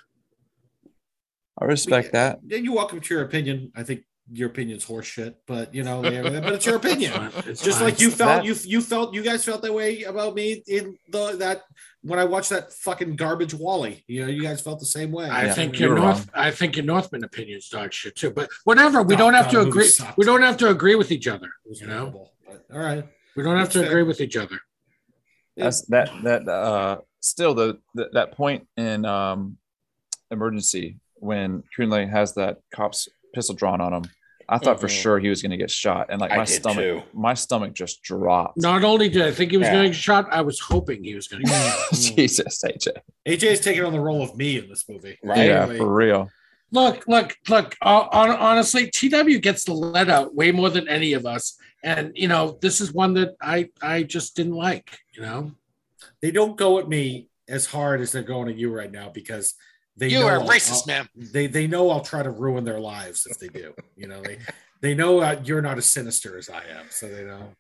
I 1.61 1.65
respect 1.65 2.13
that. 2.13 2.39
Then 2.41 2.63
you're 2.63 2.73
welcome 2.75 3.01
to 3.01 3.13
your 3.13 3.23
opinion. 3.23 3.73
I 3.75 3.83
think 3.83 4.05
your 4.31 4.49
opinion's 4.49 4.85
horseshit, 4.85 5.35
but 5.47 5.73
you 5.73 5.83
know, 5.83 6.01
but 6.01 6.53
it's 6.53 6.65
your 6.65 6.75
opinion. 6.75 7.31
It's 7.45 7.61
Just 7.63 7.79
fine. 7.79 7.89
like 7.89 7.99
you 7.99 8.11
felt, 8.11 8.43
That- 8.43 8.45
you 8.45 8.55
you 8.65 8.81
felt, 8.81 9.13
you 9.13 9.21
guys 9.23 9.43
felt 9.43 9.61
that 9.63 9.73
way 9.73 10.03
about 10.03 10.35
me 10.35 10.63
in 10.67 10.97
the 11.09 11.35
that 11.37 11.63
when 12.01 12.19
I 12.19 12.23
watched 12.25 12.49
that 12.51 12.71
fucking 12.73 13.15
garbage 13.15 13.53
Wally. 13.53 14.03
You 14.07 14.21
know, 14.25 14.31
you 14.31 14.41
guys 14.41 14.61
felt 14.61 14.79
the 14.79 14.85
same 14.85 15.11
way. 15.11 15.27
I 15.29 15.45
Yeah, 15.47 15.53
think 15.53 15.79
you 15.79 15.87
your 15.87 15.95
were 15.95 16.01
North, 16.01 16.29
I 16.33 16.51
think 16.51 16.75
your 16.75 16.85
Northman 16.85 17.23
opinions 17.23 17.69
dog 17.69 17.91
shit 17.93 18.15
too. 18.15 18.31
But 18.31 18.49
whatever, 18.63 19.01
we 19.03 19.15
Oh, 19.15 19.17
don't 19.17 19.33
have 19.33 19.45
God, 19.51 19.51
to 19.63 19.67
agree. 19.67 19.87
sucked. 19.87 20.17
We 20.17 20.25
don't 20.25 20.41
have 20.43 20.57
to 20.57 20.69
agree 20.69 20.95
with 20.95 21.11
each 21.11 21.27
other. 21.27 21.49
You 21.69 21.87
know, 21.87 21.97
horrible, 21.99 22.31
but 22.47 22.65
all 22.73 22.79
right. 22.79 23.05
we 23.35 23.43
don't 23.43 23.57
have 23.57 23.65
That's 23.67 23.73
to 23.73 23.79
fair. 23.81 23.89
agree 23.89 24.03
with 24.03 24.21
each 24.21 24.37
other. 24.37 24.59
That's 25.57 25.81
that 25.87 26.09
that 26.23 26.47
uh 26.47 26.97
still 27.19 27.53
the, 27.53 27.79
the 27.95 28.09
that 28.13 28.31
point 28.33 28.67
in 28.77 29.03
um 29.05 29.57
emergency 30.31 30.99
when 31.15 31.63
Kunle 31.77 32.09
has 32.09 32.33
that 32.35 32.59
cop's 32.73 33.09
pistol 33.33 33.55
drawn 33.55 33.81
on 33.81 33.93
him. 33.93 34.03
I 34.51 34.57
thought 34.57 34.79
for 34.81 34.87
Mhm. 34.87 35.01
sure 35.01 35.19
he 35.19 35.29
was 35.29 35.41
gonna 35.41 35.57
get 35.57 35.69
shot, 35.71 36.07
and 36.09 36.19
like 36.19 36.31
I 36.31 36.37
my 36.37 36.43
stomach, 36.45 36.77
too. 36.83 37.01
my 37.13 37.33
stomach 37.35 37.73
just 37.73 38.01
dropped. 38.01 38.57
Not 38.57 38.83
only 38.83 39.07
did 39.09 39.21
I 39.21 39.31
think 39.31 39.51
he 39.51 39.57
was 39.57 39.67
Yeah. 39.67 39.73
going 39.73 39.83
to 39.85 39.89
get 39.89 39.95
shot, 40.01 40.27
I 40.31 40.41
was 40.41 40.59
hoping 40.59 41.03
he 41.03 41.13
was 41.15 41.27
going 41.27 41.43
to 41.43 41.49
get 41.49 41.71
shot. 41.71 41.93
Jesus, 42.15 42.63
AJ. 42.63 42.87
AJ 43.27 43.43
is 43.51 43.61
taking 43.61 43.83
on 43.85 43.93
the 43.93 43.99
role 43.99 44.21
of 44.21 44.35
me 44.35 44.57
in 44.57 44.67
this 44.69 44.85
movie. 44.89 45.17
Right. 45.23 45.45
Yeah, 45.47 45.63
Really. 45.65 45.77
for 45.77 45.93
real. 45.93 46.31
Look, 46.71 47.07
look, 47.07 47.35
look. 47.47 47.75
Uh, 47.81 48.05
hon- 48.11 48.29
honestly, 48.37 48.89
TW 48.91 49.39
gets 49.41 49.63
the 49.63 49.73
let 49.73 50.09
out 50.09 50.35
way 50.35 50.51
more 50.51 50.69
than 50.69 50.87
any 50.87 51.13
of 51.13 51.25
us, 51.25 51.57
and 51.83 52.11
you 52.15 52.27
know 52.27 52.57
this 52.61 52.79
is 52.81 52.93
one 52.93 53.13
that 53.15 53.35
I 53.41 53.69
I 53.81 54.03
just 54.03 54.35
didn't 54.35 54.53
like. 54.55 54.99
You 55.13 55.21
know, 55.23 55.51
They 56.21 56.31
don't 56.31 56.57
go 56.57 56.79
at 56.79 56.87
me 56.89 57.27
as 57.47 57.65
hard 57.67 58.01
as 58.01 58.11
they're 58.11 58.21
going 58.23 58.49
at 58.49 58.57
you 58.57 58.71
right 58.71 58.91
now 58.91 59.09
because 59.09 59.53
they 59.99 60.07
You 60.09 60.19
know 60.19 60.27
are 60.27 60.39
I'll- 60.39 60.47
racist, 60.47 60.81
I'll- 60.81 60.83
man. 60.87 61.09
They 61.15 61.47
they 61.47 61.67
know 61.67 61.89
I'll 61.91 62.01
try 62.13 62.23
to 62.23 62.31
ruin 62.31 62.63
their 62.63 62.79
lives 62.79 63.27
if 63.29 63.37
they 63.39 63.47
do. 63.49 63.73
You 63.95 64.07
know 64.07 64.21
they 64.21 64.37
they 64.81 64.93
know 64.95 65.19
uh, 65.19 65.39
you're 65.43 65.61
not 65.61 65.77
as 65.77 65.85
sinister 65.87 66.37
as 66.37 66.49
I 66.49 66.63
am, 66.77 66.85
so 66.89 67.07
they 67.07 67.23
know 67.25 67.53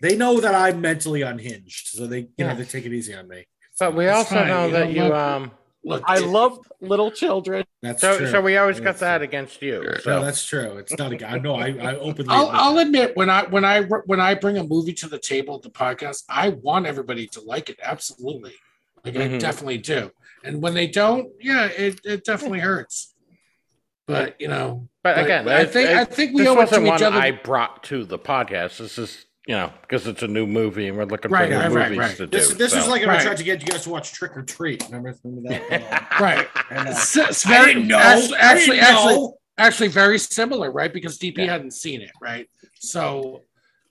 they 0.00 0.16
know 0.16 0.40
that 0.40 0.54
I'm 0.54 0.80
mentally 0.80 1.22
unhinged. 1.22 1.88
So 1.88 2.06
they 2.06 2.28
you 2.36 2.44
know 2.46 2.54
they 2.54 2.64
take 2.64 2.84
it 2.86 2.92
easy 2.92 3.14
on 3.14 3.26
me. 3.28 3.46
But 3.78 3.94
we 3.94 4.06
It's 4.06 4.16
also 4.16 4.34
fine, 4.36 4.48
know 4.48 4.66
you 4.66 4.72
that 4.72 4.92
you 4.92 5.02
look- 5.04 5.12
um. 5.14 5.50
look. 5.84 6.02
I 6.06 6.18
love 6.18 6.58
little 6.82 7.10
children. 7.10 7.64
That's 7.82 8.02
So 8.02 8.18
true. 8.18 8.26
so 8.28 8.40
we 8.42 8.58
always 8.58 8.76
got 8.78 8.84
That's 8.98 9.00
that 9.00 9.22
against 9.22 9.62
you. 9.62 9.82
No, 9.82 9.94
So 9.98 10.20
that's 10.22 10.44
true. 10.44 10.76
It's 10.76 10.94
not 10.98 11.12
a 11.14 11.38
know. 11.40 11.54
I, 11.54 11.68
I 11.68 11.96
openly. 11.96 12.28
I'll, 12.28 12.48
admit 12.48 12.60
I'll 12.62 12.78
admit 12.78 13.16
when 13.16 13.30
I 13.30 13.44
when 13.44 13.64
I 13.64 13.82
when 14.10 14.20
I 14.20 14.34
bring 14.34 14.58
a 14.58 14.64
movie 14.64 14.92
to 15.02 15.08
the 15.08 15.18
table 15.18 15.54
at 15.56 15.62
the 15.62 15.70
podcast, 15.70 16.24
I 16.28 16.50
want 16.50 16.84
everybody 16.86 17.26
to 17.28 17.40
like 17.40 17.70
it. 17.70 17.78
Absolutely, 17.82 18.52
like 19.02 19.16
I 19.16 19.20
Mm-hmm. 19.20 19.34
Mhm. 19.36 19.40
definitely 19.40 19.78
do. 19.78 20.10
And 20.44 20.62
when 20.62 20.74
they 20.74 20.86
don't, 20.86 21.28
yeah, 21.40 21.66
it, 21.66 22.00
it 22.04 22.24
definitely 22.24 22.60
hurts. 22.60 23.14
But 24.06 24.40
you 24.40 24.48
know, 24.48 24.88
but 25.02 25.16
but- 25.16 25.24
again, 25.24 25.44
but 25.44 25.54
I 25.56 25.60
it- 25.62 25.70
think 25.70 25.88
I 25.90 26.02
it- 26.02 26.14
think 26.14 26.32
we 26.34 26.42
this 26.42 26.48
owe 26.48 26.52
it 26.54 26.56
wasn't 26.56 26.84
to 26.84 26.88
one 26.90 26.98
each 26.98 27.02
other. 27.02 27.18
I 27.18 27.30
brought 27.32 27.84
to 27.84 28.04
the 28.04 28.18
podcast. 28.18 28.78
This 28.78 28.98
is 28.98 29.26
you 29.46 29.54
know 29.54 29.72
because 29.82 30.06
it's 30.06 30.22
a 30.22 30.28
new 30.28 30.46
movie 30.46 30.88
and 30.88 30.96
we're 30.98 31.04
looking 31.04 31.30
Right, 31.30 31.44
for 31.48 31.54
new 31.54 31.56
right, 31.60 31.72
right, 31.72 31.84
movies 31.90 31.98
right. 31.98 32.16
to 32.16 32.26
do. 32.26 32.38
This, 32.38 32.54
this 32.54 32.74
is 32.74 32.88
like 32.88 33.02
if 33.02 33.08
I 33.08 33.12
Right. 33.14 33.22
tried 33.22 33.36
to 33.36 33.44
get 33.44 33.60
you 33.62 33.68
guys 33.68 33.82
to 33.84 33.90
watch 33.90 34.12
Trick 34.12 34.36
or 34.36 34.42
Treat. 34.42 34.84
Remember, 34.86 35.14
remember 35.22 35.48
that? 35.68 36.10
right. 36.20 36.48
And, 36.70 36.88
uh, 36.88 36.90
It's, 36.90 37.16
it's 37.16 37.46
I 37.46 37.50
very 37.50 37.74
didn't 37.74 37.88
know. 37.88 37.98
actually 37.98 38.38
actually 38.38 38.80
actually, 38.80 39.28
actually 39.58 39.88
very 39.88 40.18
similar, 40.18 40.72
right? 40.72 40.92
Because 40.92 41.16
DP 41.18 41.38
Yeah. 41.38 41.52
hadn't 41.52 41.72
seen 41.72 42.00
it, 42.00 42.10
right? 42.20 42.48
So 42.80 43.42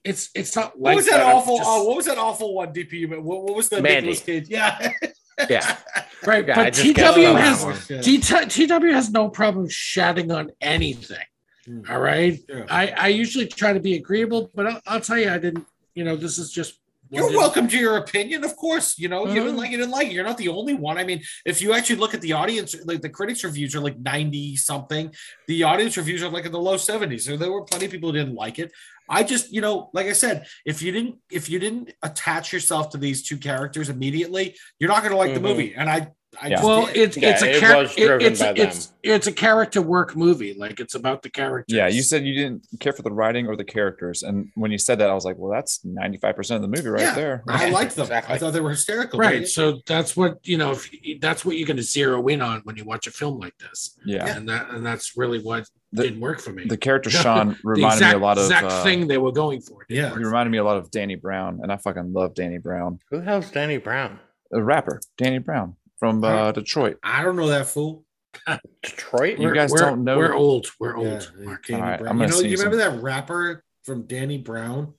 it's 0.03 0.29
it's 0.35 0.55
not 0.55 0.77
What 0.77 0.89
like 0.89 0.95
was 0.97 1.05
that 1.07 1.21
I'm 1.21 1.35
awful? 1.37 1.57
just- 1.57 1.69
oh, 1.69 1.83
what 1.85 1.95
was 1.95 2.05
that 2.07 2.17
awful 2.17 2.53
one? 2.55 2.73
DP. 2.73 3.07
What, 3.09 3.23
what 3.23 3.55
was 3.55 3.69
the 3.69 3.81
Mandy. 3.81 4.09
Nicolas 4.09 4.21
Cage? 4.21 4.47
Yeah. 4.49 4.91
yeah. 5.49 5.77
right? 6.25 6.45
Yeah, 6.47 6.55
but 6.55 6.73
TW 6.73 6.93
guessed 6.95 7.17
on 7.17 7.23
that 7.35 7.41
has 7.41 7.63
one. 7.63 7.77
Yeah. 7.89 8.01
T- 8.01 8.67
TW 8.67 8.93
has 8.93 9.09
no 9.11 9.29
problem 9.29 9.67
shatting 9.69 10.31
on 10.31 10.51
anything. 10.61 11.17
Hmm. 11.65 11.81
All 11.89 11.99
right. 11.99 12.39
Yeah. 12.47 12.65
I, 12.69 12.87
I 12.87 13.07
usually 13.09 13.47
try 13.47 13.73
to 13.73 13.79
be 13.79 13.95
agreeable, 13.95 14.49
but 14.55 14.67
I'll, 14.67 14.81
I'll 14.87 15.01
tell 15.01 15.17
you, 15.17 15.29
I 15.29 15.37
didn't, 15.37 15.65
you 15.93 16.03
know, 16.03 16.15
this 16.15 16.37
is 16.37 16.51
just. 16.51 16.79
You're 17.11 17.31
welcome 17.31 17.67
to 17.69 17.75
your 17.75 17.97
opinion, 17.97 18.43
of 18.43 18.55
course. 18.55 18.99
You 18.99 19.09
know, 19.09 19.25
you 19.25 19.33
didn't 19.33 19.55
Mhm. 19.55 19.57
like 19.57 19.71
it, 19.71 19.77
didn't 19.77 19.89
like 19.89 20.07
it. 20.09 20.13
You're 20.13 20.23
not 20.23 20.37
the 20.37 20.49
only 20.49 20.75
one. 20.75 20.99
I 20.99 21.03
mean, 21.03 21.23
if 21.43 21.59
you 21.59 21.73
actually 21.73 21.95
look 21.95 22.13
at 22.13 22.21
the 22.21 22.33
audience, 22.33 22.75
like 22.85 23.01
the 23.01 23.09
critics' 23.09 23.43
reviews 23.43 23.73
are 23.75 23.79
like 23.79 23.97
90 23.97 24.55
something. 24.57 25.11
The 25.47 25.63
audience 25.63 25.97
reviews 25.97 26.21
are 26.21 26.29
like 26.29 26.45
in 26.45 26.51
the 26.51 26.59
low 26.59 26.75
70s. 26.75 27.21
So 27.21 27.35
there 27.35 27.51
were 27.51 27.63
plenty 27.63 27.85
of 27.85 27.91
people 27.91 28.11
who 28.11 28.17
didn't 28.19 28.35
like 28.35 28.59
it. 28.59 28.71
I 29.09 29.23
just, 29.23 29.51
you 29.51 29.61
know, 29.61 29.89
like 29.93 30.05
I 30.07 30.13
said, 30.13 30.45
if 30.65 30.81
you 30.81 30.91
didn't, 30.91 31.15
if 31.31 31.49
you 31.49 31.57
didn't 31.59 31.91
attach 32.03 32.53
yourself 32.53 32.91
to 32.91 32.97
these 32.97 33.23
two 33.27 33.37
characters 33.37 33.89
immediately, 33.89 34.55
you're 34.79 34.89
not 34.89 35.01
going 35.01 35.11
to 35.11 35.17
like 35.17 35.31
Mhm. 35.31 35.35
the 35.35 35.39
movie. 35.41 35.73
And 35.75 35.89
I, 35.89 36.09
I 36.39 36.47
Yeah. 36.47 36.55
just 36.57 36.63
Well, 36.63 36.89
it's 36.93 37.17
Yeah, 37.17 37.29
it's 37.31 37.41
a 37.41 37.57
it 37.57 37.59
char- 37.59 37.77
was 37.77 37.95
driven 37.95 38.27
it's, 38.27 38.39
by 38.39 38.49
it's 38.55 38.93
it's 39.01 39.27
a 39.27 39.31
character 39.31 39.81
work 39.81 40.15
movie. 40.15 40.53
Like 40.53 40.79
it's 40.79 40.93
about 40.93 41.23
the 41.23 41.29
characters. 41.29 41.75
Yeah, 41.75 41.87
you 41.87 42.01
said 42.03 42.23
you 42.25 42.33
didn't 42.35 42.67
care 42.79 42.93
for 42.93 43.01
the 43.01 43.11
writing 43.11 43.47
or 43.47 43.55
the 43.55 43.63
characters, 43.63 44.21
and 44.21 44.49
when 44.55 44.71
you 44.71 44.77
said 44.77 44.99
that, 44.99 45.09
I 45.09 45.13
was 45.13 45.25
like, 45.25 45.37
well, 45.39 45.51
that's 45.51 45.83
ninety 45.83 46.17
five 46.17 46.35
percent 46.35 46.63
of 46.63 46.69
the 46.69 46.75
movie 46.77 46.89
right 46.89 47.01
Yeah. 47.01 47.15
there. 47.15 47.43
I 47.47 47.69
liked 47.71 47.95
them. 47.95 48.03
Exactly. 48.03 48.35
I 48.35 48.37
thought 48.37 48.53
they 48.53 48.59
were 48.61 48.69
hysterical. 48.69 49.19
right. 49.19 49.47
So 49.47 49.79
that's 49.87 50.15
what 50.15 50.37
you 50.47 50.57
know. 50.57 50.71
If 50.71 50.89
you- 50.93 51.17
that's 51.19 51.43
what 51.43 51.57
you're 51.57 51.67
going 51.67 51.77
to 51.77 51.83
zero 51.83 52.25
in 52.27 52.41
on 52.41 52.61
when 52.63 52.77
you 52.77 52.85
watch 52.85 53.07
a 53.07 53.11
film 53.11 53.39
like 53.39 53.57
this, 53.57 53.97
Yeah, 54.05 54.27
and 54.35 54.47
that 54.49 54.69
and 54.69 54.85
that's 54.85 55.17
really 55.17 55.39
what 55.41 55.65
The- 55.93 56.03
didn't 56.03 56.19
work 56.21 56.39
for 56.41 56.51
me. 56.51 56.65
the 56.65 56.77
character 56.77 57.09
Sean 57.23 57.57
reminded 57.63 57.95
exact, 57.95 58.15
me 58.17 58.21
a 58.21 58.23
lot 58.25 58.37
of. 58.37 58.43
exact 58.45 58.65
uh, 58.67 58.83
thing 58.83 59.07
they 59.07 59.17
were 59.17 59.31
going 59.31 59.61
for. 59.61 59.85
Yeah. 59.89 60.09
He 60.15 60.23
reminded 60.23 60.51
me 60.51 60.59
a 60.59 60.63
lot 60.63 60.77
of 60.77 60.91
Danny 60.91 61.15
Brown, 61.15 61.59
and 61.63 61.71
I 61.71 61.77
fucking 61.77 62.13
love 62.13 62.35
Danny 62.35 62.59
Brown, 62.59 62.99
Who 63.09 63.17
the 63.17 63.23
hell's 63.25 63.49
Danny 63.49 63.77
Brown? 63.77 64.19
a 64.51 64.61
rapper, 64.63 64.99
Danny 65.17 65.37
Brown 65.37 65.75
from 65.99 66.23
uh, 66.23 66.51
Detroit. 66.51 66.97
I 67.03 67.23
don't 67.23 67.35
know 67.35 67.47
that 67.47 67.67
fool. 67.67 68.05
Detroit. 68.83 69.39
You 69.39 69.53
guys 69.53 69.71
we're, 69.71 69.79
don't 69.79 70.03
know- 70.03 70.17
We're 70.17 70.33
old. 70.33 70.67
We're 70.79 70.95
old. 70.97 71.31
Mark. 71.39 71.65
Danny 71.65 71.81
All 71.81 71.87
right, 71.87 71.99
Brown. 71.99 72.11
I'm 72.11 72.17
You 72.21 72.27
gonna 72.27 72.31
know, 72.31 72.37
you 72.47 72.57
sneeze 72.57 72.63
remember 72.63 72.77
that 72.77 73.01
rapper 73.01 73.63
from 73.83 74.07
Danny 74.07 74.37
Brown 74.37 74.93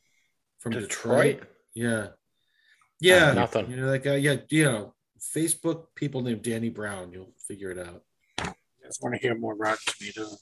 from 0.59 0.73
Detroit? 0.73 0.89
Detroit. 1.41 1.49
Yeah. 1.75 2.07
Yeah. 3.01 3.33
nothing. 3.33 3.71
You 3.71 3.77
know, 3.77 3.91
that 3.91 4.03
guy. 4.03 4.17
Yeah. 4.17 4.37
You 4.51 4.65
know, 4.65 4.95
Facebook 5.35 5.87
people 5.95 6.23
named 6.23 6.43
Danny 6.43 6.71
Brown. 6.71 7.13
You'll 7.13 7.33
figure 7.47 7.71
it 7.71 7.79
out. 7.79 8.03
I 8.39 8.53
just 8.87 9.03
want 9.03 9.15
to 9.15 9.21
hear 9.21 9.37
more 9.37 9.55
Rotten 9.55 9.79
Tomato. 9.87 10.37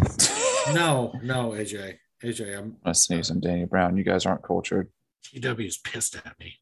No, 0.74 1.12
no, 1.22 1.50
AJ. 1.50 1.96
AJ, 2.22 2.56
I'm 2.56 2.64
I'm 2.64 2.76
gonna 2.84 2.94
sneeze 2.94 3.30
on 3.30 3.40
Danny 3.40 3.64
Brown. 3.64 3.96
You 3.96 4.04
guys 4.04 4.26
aren't 4.26 4.42
cultured. 4.42 4.88
TW 5.24 5.60
is 5.60 5.78
pissed 5.78 6.16
at 6.16 6.38
me. 6.38 6.59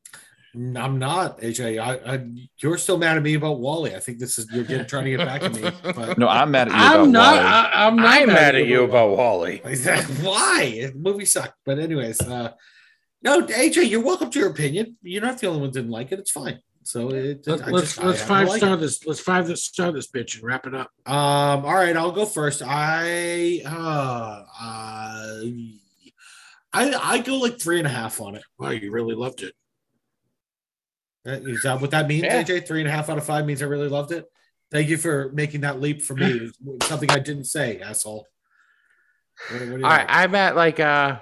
I'm 0.59 0.98
not, 0.98 1.40
AJ. 1.40 1.80
I, 1.80 2.14
I, 2.14 2.26
you're 2.59 2.78
still 2.78 2.98
mad 2.98 3.16
at 3.16 3.22
me 3.22 3.35
about 3.35 3.60
Wally. 3.60 3.94
I 3.94 4.01
think 4.01 4.18
this 4.18 4.39
is 4.39 4.51
you're 4.52 4.64
getting, 4.64 4.86
trying 4.86 5.05
to 5.05 5.10
get 5.10 5.18
back 5.24 5.43
at 5.44 5.55
me. 5.55 5.70
But 5.94 6.18
No, 6.18 6.26
I'm 6.26 6.51
mad 6.51 6.68
at 6.68 6.74
you. 6.74 6.80
I'm 6.80 7.01
about 7.02 7.09
not. 7.10 7.35
Wally. 7.36 7.47
I, 7.47 7.86
I'm 7.86 7.97
not 7.97 8.06
I'm 8.22 8.26
mad 8.28 8.55
at 8.56 8.66
you 8.66 8.82
about 8.82 9.16
Wally. 9.16 9.59
why? 9.64 10.90
The 10.93 10.98
movie 10.98 11.26
sucked. 11.26 11.55
But 11.64 11.78
anyways, 11.78 12.20
uh, 12.22 12.52
no, 13.22 13.43
AJ, 13.43 13.89
you're 13.89 14.02
welcome 14.02 14.30
to 14.30 14.39
your 14.39 14.51
opinion. 14.51 14.97
You're 15.02 15.22
not 15.22 15.39
the 15.39 15.47
only 15.47 15.60
one 15.60 15.70
that 15.70 15.78
didn't 15.78 15.93
like 15.93 16.10
it. 16.10 16.18
It's 16.18 16.30
fine. 16.32 16.60
So 16.82 17.10
it, 17.10 17.47
Let, 17.47 17.62
I 17.62 17.70
let's 17.70 17.94
just- 17.94 18.02
let's 18.02 18.20
happen 18.20 18.20
to 18.20 18.24
five 18.26 18.48
like 18.48 18.59
star 18.59 18.74
it. 18.74 18.80
this. 18.80 19.06
Let's 19.06 19.20
five 19.20 19.47
this 19.47 19.64
star 19.64 19.93
this 19.93 20.10
bitch 20.10 20.36
and 20.36 20.44
wrap 20.44 20.66
it 20.66 20.74
up. 20.74 20.90
Um, 21.06 21.64
all 21.66 21.74
right, 21.74 21.97
I'll 21.97 22.10
go 22.12 22.24
first. 22.24 22.62
I 22.64 23.60
uh, 23.64 24.44
uh 24.60 25.43
I 26.72 26.94
I 27.02 27.18
go 27.18 27.36
like 27.36 27.60
three 27.60 27.78
and 27.78 27.86
a 27.86 27.90
half 27.90 28.20
on 28.20 28.35
it. 28.35 28.43
Wow, 28.59 28.70
you 28.70 28.90
really 28.90 29.14
loved 29.14 29.43
it. 29.43 29.55
Uh, 31.27 31.32
Is 31.32 31.62
that 31.62 31.81
what 31.81 31.90
that 31.90 32.07
means, 32.07 32.24
Yeah. 32.24 32.43
AJ? 32.43 32.66
Three 32.66 32.81
and 32.81 32.89
a 32.89 32.93
half 32.93 33.09
out 33.09 33.19
of 33.19 33.24
five 33.24 33.45
means 33.45 33.62
I 33.62 33.66
really 33.66 33.89
loved 33.89 34.12
it. 34.12 34.24
Thank 34.70 34.89
you 34.89 34.97
for 34.97 35.31
making 35.32 35.62
that 35.62 35.81
leap 35.81 36.03
for 36.03 36.15
me. 36.15 36.51
Something 36.82 37.11
I 37.11 37.19
didn't 37.19 37.45
say, 37.45 37.81
asshole. 37.81 38.27
What, 39.51 39.61
what 39.69 39.85
I, 39.85 39.99
think? 39.99 40.11
I'm 40.11 40.35
at 40.35 40.57
like 40.57 40.81
uh 40.81 41.19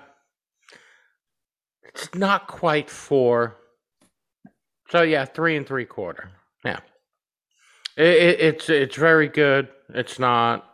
it's 1.85 2.15
not 2.15 2.47
quite 2.47 2.91
four. 2.91 3.57
So 4.91 5.03
yeah, 5.03 5.25
three 5.25 5.57
and 5.57 5.67
three 5.67 5.85
quarter. 5.85 6.31
Yeah, 6.65 6.81
it, 7.97 8.05
it, 8.07 8.41
it's 8.41 8.71
it's 8.71 8.97
very 8.97 9.29
good. 9.29 9.69
It's 9.95 10.19
not 10.19 10.65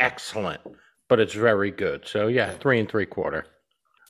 excellent, 0.00 0.60
but 1.08 1.20
it's 1.20 1.34
very 1.34 1.70
good. 1.70 2.06
So 2.06 2.28
yeah, 2.28 2.50
three 2.52 2.80
and 2.80 2.88
three 2.88 3.06
quarter. 3.06 3.46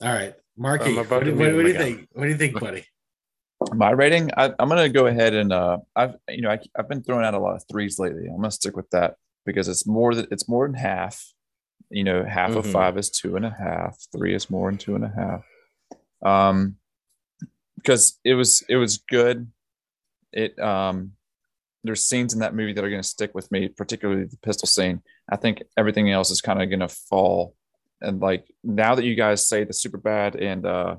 all 0.01 0.13
right, 0.13 0.33
Marky. 0.57 0.95
What, 0.95 1.09
what 1.09 1.23
do 1.23 1.31
you 1.31 1.73
think? 1.73 2.07
What 2.13 2.23
do 2.23 2.29
you 2.29 2.37
think, 2.37 2.59
buddy? 2.59 2.85
My 3.73 3.91
rating, 3.91 4.31
I, 4.37 4.53
I'm 4.59 4.69
gonna 4.69 4.89
go 4.89 5.07
ahead 5.07 5.33
and 5.33 5.51
uh, 5.51 5.77
I've 5.95 6.15
you 6.29 6.41
know 6.41 6.49
I, 6.49 6.59
I've 6.77 6.87
been 6.89 7.03
throwing 7.03 7.25
out 7.25 7.33
a 7.33 7.39
lot 7.39 7.55
of 7.55 7.63
threes 7.69 7.99
lately. 7.99 8.27
I'm 8.27 8.37
gonna 8.37 8.51
stick 8.51 8.75
with 8.75 8.89
that 8.91 9.15
because 9.45 9.67
it's 9.67 9.85
more 9.85 10.13
than 10.15 10.27
it's 10.31 10.47
more 10.47 10.67
than 10.67 10.75
half. 10.75 11.23
You 11.89 12.03
know, 12.03 12.23
half 12.23 12.51
of 12.55 12.65
Mhm. 12.65 12.71
five 12.73 12.97
is 12.97 13.09
two 13.09 13.35
and 13.35 13.45
a 13.45 13.49
half. 13.49 13.97
Three 14.11 14.33
is 14.35 14.49
more 14.49 14.69
than 14.69 14.77
two 14.77 14.95
and 14.95 15.05
a 15.05 15.09
half. 15.15 15.45
Um, 16.21 16.77
because 17.75 18.19
it 18.23 18.33
was 18.33 18.63
it 18.67 18.75
was 18.75 18.97
good. 18.97 19.51
It 20.33 20.57
um, 20.59 21.13
there's 21.83 22.03
scenes 22.03 22.33
in 22.33 22.39
that 22.41 22.55
movie 22.55 22.73
that 22.73 22.83
are 22.83 22.89
gonna 22.89 23.03
stick 23.03 23.33
with 23.33 23.49
me, 23.51 23.69
particularly 23.69 24.25
the 24.25 24.37
pistol 24.37 24.67
scene. 24.67 25.01
I 25.29 25.35
think 25.35 25.63
everything 25.77 26.11
else 26.11 26.31
is 26.31 26.41
kind 26.41 26.61
of 26.61 26.69
gonna 26.69 26.87
fall. 26.89 27.55
And 28.01 28.19
like 28.19 28.45
now 28.63 28.95
that 28.95 29.05
you 29.05 29.15
guys 29.15 29.47
say 29.47 29.63
the 29.63 29.73
Superbad 29.73 30.41
and 30.41 30.65
uh 30.65 30.95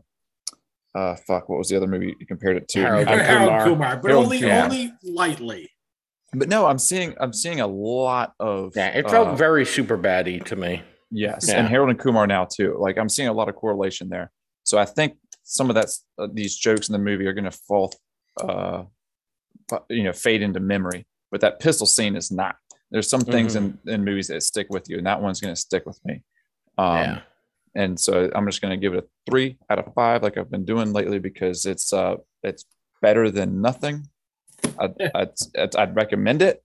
uh 0.95 1.15
fuck 1.27 1.49
what 1.49 1.59
was 1.59 1.69
the 1.69 1.77
other 1.77 1.87
movie 1.87 2.15
you 2.19 2.27
compared 2.27 2.57
it 2.57 2.69
to 2.69 2.81
Harold 2.81 3.09
I'm- 3.09 3.19
Harold 3.19 3.49
Kumar. 3.49 3.65
Kumar, 3.65 3.97
but 3.99 4.09
Harold 4.09 4.25
only 4.25 4.41
Kumar. 4.41 4.65
only 4.65 4.93
lightly. 5.05 5.71
but 6.33 6.49
no 6.49 6.67
i'm 6.67 6.79
seeing 6.79 7.15
i'm 7.21 7.33
seeing 7.33 7.61
a 7.61 7.67
lot 7.67 8.33
of 8.41 8.73
Yeah, 8.77 8.89
it 8.89 9.07
uh, 9.07 9.11
felt 9.11 9.39
very 9.39 9.65
super 9.67 9.99
baddie 9.99 10.43
to 10.47 10.57
me. 10.57 10.83
yes 11.11 11.47
Yeah. 11.49 11.59
and 11.59 11.69
harold 11.69 11.91
and 11.91 11.99
kumar 11.99 12.27
now 12.27 12.45
too 12.47 12.77
like 12.79 12.97
i'm 12.99 13.09
seeing 13.09 13.29
a 13.29 13.33
lot 13.33 13.49
of 13.49 13.55
correlation 13.57 14.09
there 14.09 14.31
so 14.65 14.79
i 14.79 14.85
think 14.85 15.17
some 15.45 15.69
of 15.71 15.75
that's 15.75 16.05
uh, 16.19 16.29
these 16.33 16.57
jokes 16.57 16.89
in 16.89 16.93
the 16.93 16.99
movie 16.99 17.27
are 17.27 17.33
going 17.33 17.45
to 17.45 17.51
fall 17.67 17.93
uh 18.41 18.85
you 19.91 20.03
know 20.03 20.13
fade 20.13 20.43
into 20.43 20.61
memory 20.61 21.07
but 21.31 21.41
that 21.43 21.61
pistol 21.61 21.87
scene 21.87 22.17
is 22.17 22.31
not 22.31 22.57
there's 22.91 23.09
some 23.11 23.21
things 23.21 23.57
in 23.57 23.79
in 23.87 24.05
movies 24.05 24.29
that 24.29 24.43
stick 24.43 24.67
with 24.71 24.89
you 24.89 24.97
and 24.99 25.07
that 25.07 25.21
one's 25.21 25.41
going 25.41 25.55
to 25.55 25.61
stick 25.61 25.85
with 25.87 26.01
me 26.05 26.23
um 26.79 26.97
yeah, 26.97 27.21
and 27.79 27.99
so 27.99 28.29
I'm 28.35 28.45
just 28.45 28.61
going 28.61 28.73
to 28.73 28.77
give 28.77 28.93
it 28.93 29.05
a 29.05 29.31
three 29.31 29.57
out 29.71 29.79
of 29.79 29.95
five, 29.95 30.25
like 30.25 30.37
I've 30.37 30.51
been 30.51 30.65
doing 30.65 30.93
lately, 30.93 31.21
because 31.21 31.65
it's 31.65 31.93
uh 31.93 32.17
it's 32.43 32.65
better 33.01 33.31
than 33.31 33.63
nothing. 33.63 34.09
I'd, 34.81 35.01
I'd, 35.15 35.31
I'd, 35.57 35.77
I'd 35.77 35.97
recommend 35.97 36.43
it, 36.43 36.61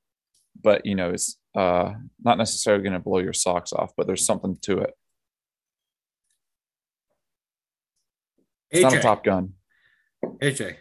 but 0.59 0.87
you 0.87 0.95
know 0.95 1.11
it's 1.11 1.37
uh 1.55 1.93
not 2.23 2.39
necessarily 2.39 2.81
going 2.81 2.93
to 2.93 2.99
blow 2.99 3.19
your 3.19 3.33
socks 3.33 3.71
off, 3.71 3.93
but 3.95 4.07
there's 4.07 4.25
something 4.25 4.57
to 4.63 4.79
it. 4.79 4.95
It's 8.71 8.81
not 8.81 8.95
a 8.95 8.99
Top 8.99 9.23
Gun. 9.23 9.53
AJ. 10.41 10.77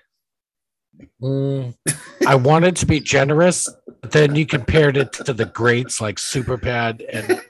Mm, 1.23 1.75
I 2.27 2.37
wanted 2.37 2.77
to 2.77 2.87
be 2.87 3.01
generous, 3.01 3.69
but 4.01 4.13
then 4.13 4.35
you 4.35 4.47
compared 4.47 4.97
it 4.97 5.13
to 5.13 5.35
the 5.35 5.45
greats 5.45 6.01
like 6.01 6.17
Superbad 6.17 7.05
and 7.13 7.43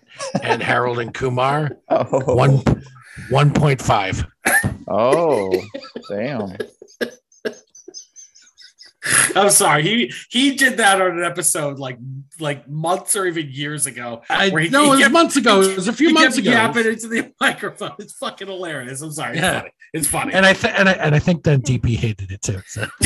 and 0.43 0.63
Harold 0.63 0.99
and 0.99 1.13
Kumar. 1.15 1.77
Oh. 1.91 2.35
one, 2.35 2.63
one 3.31 3.53
point 3.53 3.81
five. 3.81 4.25
oh, 4.89 5.53
damn. 6.09 6.57
I'm 9.35 9.51
sorry. 9.51 9.83
He 9.83 10.13
he 10.31 10.55
did 10.55 10.77
that 10.77 11.01
on 11.03 11.19
an 11.19 11.25
episode 11.25 11.79
like 11.81 11.99
like 12.39 12.69
months 12.69 13.17
or 13.17 13.27
even 13.27 13.49
years 13.51 13.87
ago. 13.87 14.23
I 14.31 14.51
Where 14.51 14.63
he- 14.63 14.69
no, 14.69 14.83
he 14.83 14.87
it 14.87 14.91
was 14.91 15.01
kept- 15.01 15.13
months 15.13 15.37
ago. 15.37 15.61
It 15.61 15.75
was 15.77 15.89
a 15.89 15.93
few 15.93 16.09
he 16.09 16.15
months 16.15 16.37
kept 16.37 16.47
ago. 16.47 16.51
yapping 16.57 16.87
into 16.87 17.09
the 17.09 17.33
microphone. 17.41 17.93
It's 17.99 18.13
fucking 18.15 18.47
hilarious. 18.47 19.03
I'm 19.03 19.11
sorry. 19.13 19.33
It's 19.33 19.41
Yeah. 19.43 19.59
funny. 19.61 19.71
It's 19.93 20.07
funny. 20.09 20.33
And 20.35 20.47
I 20.47 20.53
th- 20.53 20.73
and 20.77 20.89
I 20.89 20.93
and 20.93 21.15
I 21.15 21.19
think 21.19 21.43
then 21.43 21.63
DP 21.63 21.97
hated 21.97 22.31
it 22.31 22.43
too. 22.43 22.61
So. 22.67 22.87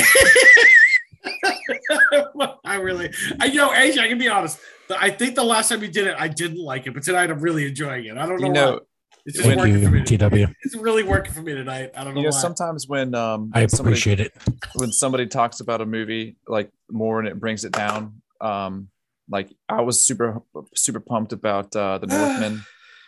I 2.64 2.76
really, 2.76 3.10
I, 3.40 3.46
you 3.46 3.54
know, 3.56 3.70
AJ, 3.70 3.98
I 3.98 4.08
can 4.08 4.18
be 4.18 4.28
honest. 4.28 4.58
The- 4.88 5.00
I 5.02 5.10
think 5.10 5.34
the 5.34 5.44
last 5.44 5.68
time 5.68 5.82
you 5.82 5.88
did 5.88 6.06
it, 6.06 6.16
I 6.18 6.28
didn't 6.28 6.62
like 6.62 6.86
it, 6.86 6.94
but 6.94 7.02
tonight 7.02 7.30
I'm 7.30 7.40
really 7.40 7.66
enjoying 7.66 8.04
it. 8.06 8.16
I 8.16 8.26
don't 8.26 8.40
know, 8.40 8.46
You 8.46 8.52
know, 8.52 8.72
why. 8.74 8.78
It's 9.28 9.38
just 9.38 9.56
working 9.56 9.80
Thank 9.80 9.84
for 10.06 10.14
me. 10.14 10.44
TW. 10.44 10.52
It's 10.62 10.76
really 10.76 11.02
working 11.02 11.32
for 11.32 11.42
me 11.42 11.52
tonight. 11.52 11.90
I 11.96 12.04
don't 12.04 12.14
know 12.14 12.20
you 12.20 12.26
know, 12.28 12.32
why. 12.32 12.40
sometimes 12.40 12.86
when 12.86 13.14
um 13.16 13.50
I 13.54 13.66
somebody- 13.66 13.94
appreciate 13.94 14.20
it. 14.20 14.32
when 14.76 14.92
somebody 14.92 15.26
talks 15.26 15.58
about 15.58 15.80
a 15.80 15.86
movie 15.86 16.36
like 16.46 16.70
more 16.90 17.18
and 17.18 17.26
it 17.26 17.40
brings 17.40 17.64
it 17.64 17.72
down 17.72 18.22
um 18.40 18.88
like 19.28 19.48
i 19.68 19.80
was 19.80 20.06
super 20.06 20.40
super 20.76 21.00
pumped 21.00 21.32
about 21.32 21.74
uh 21.74 21.98
the 21.98 22.06
northman 22.14 22.62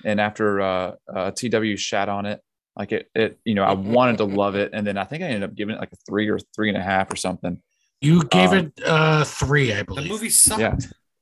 and 0.05 0.21
after 0.21 0.61
uh, 0.61 0.93
uh 1.15 1.31
tw 1.31 1.79
shat 1.79 2.09
on 2.09 2.27
it 2.27 2.41
like 2.75 2.91
it 2.91 3.09
it 3.15 3.39
you 3.45 3.55
know 3.55 3.63
i 3.63 3.73
wanted 3.75 4.17
to 4.19 4.25
love 4.25 4.57
it 4.57 4.71
and 4.73 4.85
then 4.85 4.97
i 4.99 5.05
think 5.05 5.23
i 5.23 5.27
ended 5.27 5.45
up 5.49 5.55
giving 5.55 5.77
it 5.77 5.79
like 5.79 5.93
a 5.93 5.97
three 6.09 6.29
or 6.29 6.39
three 6.57 6.69
and 6.71 6.79
a 6.79 6.83
half 6.83 7.13
or 7.13 7.17
something 7.17 7.61
You 8.01 8.25
gave 8.25 8.51
Um, 8.51 8.59
it 8.59 8.73
uh 8.85 9.23
three, 9.25 9.73
I 9.73 9.83
believe. 9.85 10.05
the 10.05 10.11
movie 10.11 10.31
sucked. 10.31 10.61
Yeah. 10.61 10.77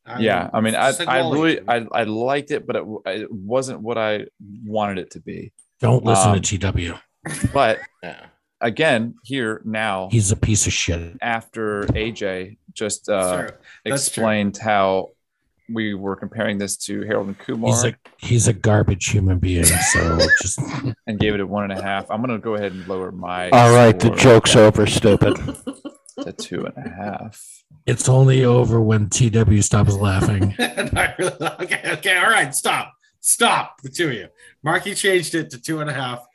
I 0.07 0.20
yeah 0.20 0.43
mean, 0.43 0.51
i 0.53 0.61
mean 0.61 0.74
i 0.77 0.93
i 1.07 1.19
really 1.31 1.61
i 1.69 1.87
i 1.93 2.03
liked 2.05 2.51
it 2.51 2.66
but 2.66 2.77
it, 2.77 2.85
it 3.07 3.33
wasn't 3.33 3.81
what 3.81 3.99
i 3.99 4.27
wanted 4.65 4.99
it 4.99 5.11
to 5.12 5.20
be 5.20 5.53
Don't 5.81 6.05
listen 6.05 6.31
um, 6.33 6.41
to 6.41 6.59
TW. 6.59 6.95
but 7.53 7.81
yeah. 8.03 8.27
again 8.61 9.15
here 9.24 9.61
now 9.65 10.09
He's 10.11 10.31
a 10.33 10.37
piece 10.37 10.66
of 10.66 10.73
shit. 10.73 11.16
after 11.20 11.85
aj 11.87 12.57
just 12.73 13.09
uh 13.09 13.31
Sure. 13.31 13.43
That's 13.47 13.59
true. 13.85 13.93
explained 13.95 14.57
how 14.59 15.11
we 15.69 15.95
were 15.95 16.15
comparing 16.15 16.59
this 16.59 16.77
to 16.77 17.03
Harold 17.03 17.27
and 17.27 17.39
Kumar 17.39 17.70
He's 17.70 17.85
a 17.85 17.95
he's 18.19 18.47
a 18.49 18.53
garbage 18.53 19.07
human 19.09 19.39
being. 19.41 19.65
So 19.65 20.19
just 20.41 20.61
and 21.09 21.19
gave 21.19 21.35
it 21.35 21.41
a 21.41 21.47
one 21.47 21.69
and 21.69 21.81
a 21.81 21.83
half. 21.83 22.09
I'm 22.09 22.20
gonna 22.20 22.39
go 22.39 22.55
ahead 22.55 22.70
and 22.70 22.87
lower 22.87 23.11
my. 23.11 23.51
All 23.51 23.74
right, 23.74 23.99
the 23.99 24.11
joke's 24.11 24.55
over, 24.55 24.87
stupid. 24.87 25.37
to 26.23 26.33
two 26.33 26.65
and 26.67 26.87
a 26.87 26.89
half. 26.89 27.63
it's 27.87 28.09
only 28.09 28.45
over 28.45 28.81
when 28.81 29.09
TW 29.09 29.61
stops 29.63 29.95
laughing. 29.95 30.55
Okay, 31.59 31.81
okay, 31.93 32.17
all 32.19 32.31
right, 32.31 32.55
stop, 32.55 32.93
stop, 33.21 33.81
the 33.83 33.89
two 33.89 34.09
of 34.09 34.15
you. 34.15 34.29
Marky 34.63 34.95
changed 34.95 35.35
it 35.35 35.51
to 35.51 35.61
two 35.61 35.81
and 35.81 35.91
a 35.91 35.93
half 35.93 36.27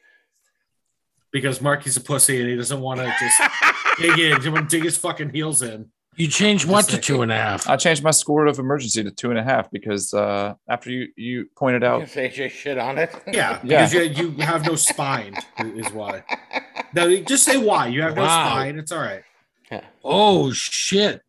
because 1.32 1.62
Marky's 1.62 1.98
a 1.98 2.02
pussy 2.02 2.40
and 2.42 2.50
he 2.50 2.56
doesn't 2.56 2.80
want 2.82 3.00
to 3.00 3.14
just 3.20 3.42
dig 4.00 4.20
in. 4.20 4.42
He 4.42 4.50
want 4.50 4.70
to 4.70 4.76
dig 4.78 4.84
his 4.86 4.98
fucking 4.98 5.30
heels 5.30 5.62
in. 5.62 5.90
You 6.18 6.28
changed 6.28 6.66
what 6.68 6.86
to 6.90 6.98
two 6.98 7.22
and 7.22 7.32
a 7.32 7.36
half? 7.38 7.70
I 7.70 7.78
changed 7.78 8.04
my 8.04 8.12
score 8.12 8.46
of 8.48 8.60
emergency 8.60 9.02
to 9.04 9.12
two 9.12 9.30
and 9.30 9.40
a 9.40 9.44
half 9.44 9.72
because 9.72 10.14
uh, 10.14 10.56
after 10.68 10.90
you 10.92 11.08
you 11.16 11.50
pointed 11.58 11.84
out, 11.86 12.10
Say 12.10 12.30
AJ 12.30 12.52
shit 12.52 12.78
on 12.78 12.98
it. 12.98 13.12
Yeah, 13.28 13.60
Yeah. 13.64 13.88
because 13.88 13.94
you, 14.18 14.30
you 14.32 14.32
have 14.44 14.66
no 14.66 14.76
spine 14.76 15.36
is 15.60 15.92
why. 15.94 16.24
No, 16.94 17.16
just 17.22 17.46
say 17.46 17.56
why. 17.58 17.88
You 17.88 18.02
have 18.02 18.16
no 18.16 18.24
Wow. 18.24 18.46
spine. 18.50 18.78
It's 18.78 18.92
all 18.92 19.00
right. 19.02 19.24
Oh 20.04 20.52
shit! 20.52 21.22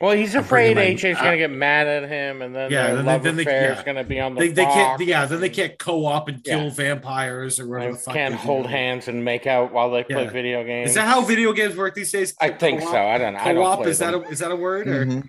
Well, 0.00 0.12
he's 0.12 0.36
I'm 0.36 0.42
afraid 0.44 0.74
bringing 0.74 0.94
my- 0.94 1.00
AJ's 1.00 1.18
gonna 1.18 1.36
get 1.38 1.50
mad 1.50 1.88
at 1.88 2.08
him, 2.08 2.40
and 2.42 2.54
then 2.54 2.70
Yeah, 2.70 2.86
then 2.88 2.96
they- 2.98 3.02
love 3.02 3.22
then 3.24 3.34
they- 3.36 3.42
affair 3.42 3.72
is 3.72 3.82
gonna 3.82 4.04
be 4.04 4.20
on 4.20 4.34
the 4.34 4.40
They, 4.40 4.48
they 4.50 4.64
can't. 4.64 4.98
box, 4.98 5.02
Yeah, 5.08 5.24
then 5.26 5.40
they 5.40 5.48
can't 5.48 5.76
co-op 5.76 6.28
and 6.28 6.44
kill 6.44 6.64
Yeah. 6.64 6.70
vampires 6.70 7.58
or 7.58 7.66
whatever 7.66 7.88
and 7.88 7.96
the 7.98 8.00
fuck. 8.02 8.14
can't 8.14 8.34
they 8.36 8.40
do. 8.40 8.46
hold 8.46 8.66
hands 8.68 9.08
and 9.08 9.24
make 9.24 9.48
out 9.48 9.72
while 9.72 9.90
they 9.90 10.04
play 10.04 10.24
Yeah. 10.24 10.30
video 10.30 10.62
games. 10.62 10.90
Is 10.90 10.94
that 10.94 11.08
how 11.08 11.22
video 11.22 11.52
games 11.52 11.76
work 11.76 11.94
these 11.96 12.12
days? 12.12 12.32
I 12.40 12.50
think 12.50 12.80
Co-op? 12.80 12.92
so. 12.92 12.96
I 12.98 13.18
don't 13.18 13.32
know. 13.34 13.40
I 13.40 13.52
don't 13.52 13.56
Co-op 13.64 13.78
play 13.82 13.90
is 13.90 13.98
that 13.98 14.14
a, 14.14 14.22
is 14.28 14.38
that 14.38 14.52
a 14.52 14.56
word 14.56 14.86
or 14.86 15.04
Mhm. 15.04 15.28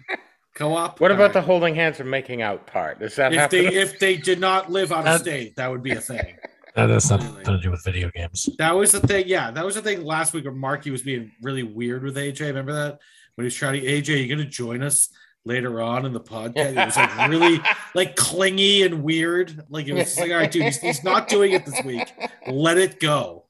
co-op? 0.53 0.99
What 0.99 1.09
All 1.09 1.15
about 1.15 1.23
right. 1.23 1.33
the 1.33 1.41
holding 1.41 1.73
hands 1.73 1.99
and 1.99 2.11
making 2.11 2.43
out 2.43 2.67
part? 2.67 2.99
Does 2.99 3.15
that 3.15 3.33
if 3.33 3.39
happen? 3.39 3.63
they 3.65 3.73
if 3.73 3.97
they 3.97 4.17
did 4.17 4.39
not 4.39 4.69
live 4.71 4.91
out 4.91 5.07
of 5.07 5.19
state, 5.21 5.55
that 5.55 5.71
would 5.71 5.81
be 5.81 5.91
a 5.93 6.01
thing. 6.01 6.35
That 6.79 6.89
has 6.93 7.09
nothing 7.11 7.43
to 7.43 7.59
do 7.59 7.71
with 7.71 7.83
video 7.83 8.09
games. 8.15 8.47
That 8.57 8.71
was 8.75 8.93
the 8.93 9.01
thing. 9.01 9.25
Yeah, 9.27 9.51
that 9.51 9.65
was 9.65 9.75
the 9.75 9.81
thing 9.81 10.03
last 10.03 10.33
week 10.33 10.45
where 10.45 10.53
Marky 10.53 10.91
was 10.91 11.01
being 11.01 11.31
really 11.41 11.63
weird 11.63 12.03
with 12.03 12.15
AJ. 12.15 12.39
Remember 12.47 12.71
that 12.73 12.99
when 13.35 13.43
he 13.43 13.47
was 13.47 13.55
trying 13.55 13.81
to 13.81 13.85
AJ, 13.85 14.21
you 14.21 14.33
gonna 14.33 14.47
join 14.47 14.81
us 14.81 15.09
later 15.43 15.81
on 15.81 16.05
in 16.05 16.13
the 16.13 16.21
podcast? 16.21 16.55
It 16.71 16.75
was 16.85 16.95
like 16.95 17.27
really 17.29 17.59
like 17.95 18.15
clingy 18.15 18.83
and 18.83 19.03
weird. 19.03 19.65
Like 19.69 19.87
it 19.87 19.93
was 19.93 20.03
just 20.05 20.19
like, 20.19 20.31
all 20.31 20.37
right, 20.37 20.49
dude, 20.49 20.63
he's, 20.63 20.79
he's 20.79 21.03
not 21.03 21.27
doing 21.27 21.51
it 21.51 21.65
this 21.65 21.83
week. 21.83 22.13
Let 22.47 22.77
it 22.77 22.99
go. 23.01 23.45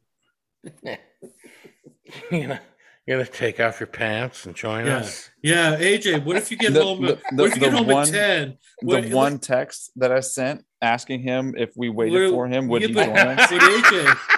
you 2.31 2.47
know, 2.47 2.57
you're 3.06 3.18
gonna 3.19 3.26
take 3.30 3.60
off 3.60 3.80
your 3.80 3.88
pants 3.88 4.45
and 4.47 4.56
join 4.56 4.88
Yeah. 4.88 4.97
us. 4.97 5.30
Yeah, 5.43 5.77
AJ. 5.77 6.26
What 6.26 6.35
if 6.35 6.49
you 6.49 6.57
get 6.57 6.73
The- 6.73 6.84
home? 6.84 7.01
the- 7.01 7.19
what 7.34 7.47
if 7.49 7.56
you 7.56 7.61
get 7.61 7.73
home 7.73 7.88
one- 7.88 8.07
at 8.07 8.11
ten? 8.14 8.57
The 8.81 8.85
What- 8.88 9.06
one 9.10 9.39
text 9.39 9.91
that 9.97 10.11
I 10.11 10.19
sent 10.22 10.65
asking 10.81 11.22
him 11.22 11.56
if 11.57 11.76
we 11.76 11.89
waited 11.89 12.14
We're- 12.14 12.31
for 12.31 12.47
him, 12.47 12.68
would 12.68 12.81
yeah, 12.81 12.88
he 12.89 12.93
but- 12.93 13.06
join 13.06 13.39
us? 13.39 13.51
AJ, 13.51 14.18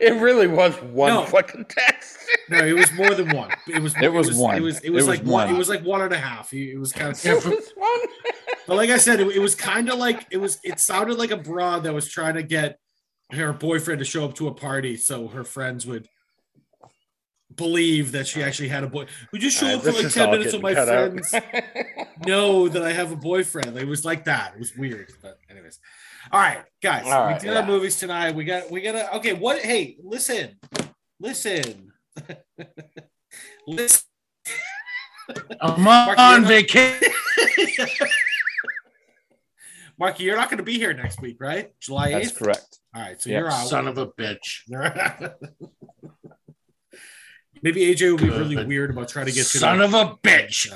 It 0.00 0.20
really 0.20 0.48
was 0.48 0.74
one 0.82 1.10
No. 1.12 1.24
fucking 1.26 1.66
text. 1.68 2.16
no, 2.48 2.58
it 2.58 2.72
was 2.74 2.90
more 2.94 3.14
than 3.14 3.28
one. 3.36 3.50
It 3.68 3.80
was. 3.80 3.94
It 4.02 4.12
was 4.12 4.34
one. 4.34 4.56
It 4.56 4.60
was. 4.60 4.78
It 4.78 4.86
It 4.86 4.90
was 4.90 5.06
was 5.06 5.18
like 5.18 5.24
one. 5.26 5.46
one. 5.46 5.54
It 5.54 5.58
was 5.58 5.68
like 5.68 5.84
one 5.84 6.00
and 6.02 6.12
a 6.12 6.18
half. 6.18 6.52
It 6.52 6.70
it 6.72 6.78
was 6.78 6.92
kind 6.92 7.12
of. 7.12 7.24
It 7.24 7.34
was 7.44 7.72
one. 7.76 8.00
But 8.66 8.76
like 8.78 8.90
I 8.90 8.96
said, 8.96 9.20
it, 9.20 9.28
it 9.36 9.38
was 9.38 9.54
kind 9.54 9.88
of 9.88 9.98
like 9.98 10.26
it 10.32 10.38
was. 10.38 10.58
It 10.64 10.80
sounded 10.80 11.18
like 11.18 11.30
a 11.30 11.36
broad 11.36 11.84
that 11.84 11.94
was 11.94 12.08
trying 12.08 12.34
to 12.34 12.42
get 12.42 12.80
her 13.30 13.52
boyfriend 13.52 14.00
to 14.00 14.04
show 14.04 14.24
up 14.24 14.34
to 14.36 14.48
a 14.48 14.54
party 14.54 14.96
so 14.96 15.28
her 15.28 15.44
friends 15.44 15.86
would 15.86 16.08
believe 17.56 18.12
that 18.12 18.26
she 18.26 18.42
actually 18.42 18.68
had 18.68 18.84
a 18.84 18.86
boy. 18.86 19.06
Would 19.32 19.42
you 19.42 19.50
show 19.50 19.66
Uh, 19.66 19.76
up 19.76 19.82
for 19.82 19.92
like 19.92 20.12
ten 20.12 20.30
minutes 20.30 20.52
with 20.52 20.62
my 20.62 20.74
getting 20.74 20.86
cut 20.86 20.94
out. 20.94 21.30
friends? 21.30 22.26
know 22.26 22.68
that 22.68 22.82
I 22.82 22.92
have 22.92 23.12
a 23.12 23.16
boyfriend. 23.16 23.76
It 23.78 23.86
was 23.86 24.04
like 24.04 24.24
that. 24.24 24.52
It 24.54 24.58
was 24.58 24.76
weird. 24.76 25.10
But 25.22 25.38
anyways. 25.50 25.78
All 26.32 26.40
right, 26.40 26.64
guys. 26.82 27.04
All 27.04 27.24
right, 27.24 27.34
we 27.40 27.48
did 27.48 27.56
our 27.56 27.62
yeah. 27.62 27.66
movies 27.68 27.98
tonight. 27.98 28.34
We 28.34 28.44
got 28.44 28.70
we 28.70 28.80
gotta 28.80 29.14
okay, 29.16 29.32
what 29.32 29.60
hey, 29.62 29.96
listen. 30.02 30.56
Listen. 31.20 31.92
listen. 33.66 34.02
I'm 35.60 35.80
Mark, 35.82 36.18
on 36.18 36.44
vacation. 36.44 37.08
Marky, 39.98 40.24
you're 40.24 40.36
not 40.36 40.50
gonna 40.50 40.62
be 40.62 40.78
here 40.78 40.92
next 40.92 41.20
week, 41.22 41.36
right? 41.40 41.72
July 41.80 42.10
8th. 42.10 42.12
That's 42.12 42.32
correct. 42.38 42.78
All 42.94 43.02
right, 43.02 43.20
so 43.20 43.30
Yeah. 43.30 43.38
you're 43.38 43.50
out. 43.50 43.66
Son 43.66 43.88
of 43.88 43.96
a 43.98 44.06
bitch. 44.08 44.60
Maybe 47.66 47.80
AJ 47.92 48.12
will 48.12 48.18
be 48.18 48.28
Good. 48.28 48.38
really 48.38 48.64
weird 48.64 48.90
about 48.90 49.08
trying 49.08 49.26
to 49.26 49.32
get 49.32 49.44
to 49.44 49.58
you. 49.58 49.60
Son 49.60 49.78
to- 49.78 49.84
of 49.86 49.94
a 49.94 50.14
bitch. 50.22 50.72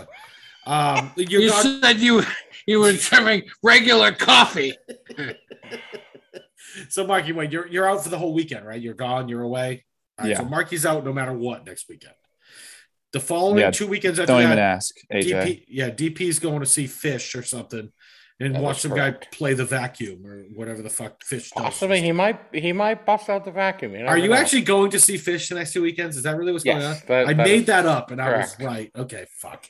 Um, 0.67 1.13
you're 1.17 1.49
said 1.49 2.01
you 2.01 2.25
you 2.67 2.81
were 2.81 2.93
serving 2.95 3.45
regular 3.63 4.11
coffee. 4.11 4.75
so 6.89 7.07
Marky, 7.07 7.31
wait, 7.31 7.53
you're 7.53 7.69
you're 7.69 7.89
out 7.89 8.03
for 8.03 8.09
the 8.09 8.19
whole 8.19 8.35
weekend, 8.35 8.67
right? 8.67 8.81
You're 8.83 8.95
gone. 8.95 9.29
You're 9.29 9.43
away. 9.43 9.85
Right, 10.19 10.31
Yeah. 10.31 10.39
So 10.39 10.45
Marky's 10.47 10.85
out 10.85 11.05
no 11.05 11.13
matter 11.13 11.33
what 11.33 11.65
next 11.65 11.89
weekend. 11.89 12.15
The 13.13 13.21
following 13.21 13.59
Yeah, 13.59 13.71
two 13.71 13.87
weekends 13.87 14.19
after 14.19 14.33
Don't 14.33 14.41
that, 14.43 14.47
even 14.47 14.59
ask, 14.59 14.93
AJ. 15.13 15.31
DP, 15.31 15.65
yeah, 15.69 15.91
DP's 15.91 16.41
going 16.41 16.59
to 16.59 16.67
see 16.67 16.87
Phish 16.87 17.39
or 17.39 17.45
something, 17.45 17.93
and 18.41 18.55
That 18.55 18.63
watch 18.63 18.77
is 18.77 18.83
some 18.83 18.93
correct. 18.93 19.31
guy 19.31 19.37
play 19.37 19.55
the 19.55 19.65
vacuum 19.67 20.27
or 20.27 20.39
whatever 20.55 20.81
the 20.83 20.89
fuck 20.91 21.23
Phish 21.23 21.51
does. 21.51 21.53
Possibly 21.53 22.01
he 22.01 22.11
might 22.13 22.41
he 22.53 22.73
might 22.73 23.05
bust 23.07 23.29
out 23.29 23.45
the 23.45 23.51
vacuum. 23.53 23.95
You 23.95 24.07
Are 24.07 24.17
you 24.19 24.29
know. 24.29 24.35
actually 24.35 24.63
going 24.63 24.91
to 24.93 24.99
see 25.01 25.17
Phish 25.17 25.49
the 25.51 25.57
next 25.57 25.73
two 25.73 25.83
weekends? 25.83 26.17
Is 26.17 26.23
that 26.25 26.37
really 26.37 26.53
what's 26.53 26.65
going 26.65 26.83
on? 26.83 26.97
That- 27.07 27.27
I 27.29 27.33
that 27.35 27.47
made 27.47 27.67
that 27.67 27.87
up, 27.87 28.11
and 28.11 28.21
I 28.21 28.39
was 28.39 28.57
right. 28.61 28.91
Okay, 28.97 29.27
fuck. 29.37 29.67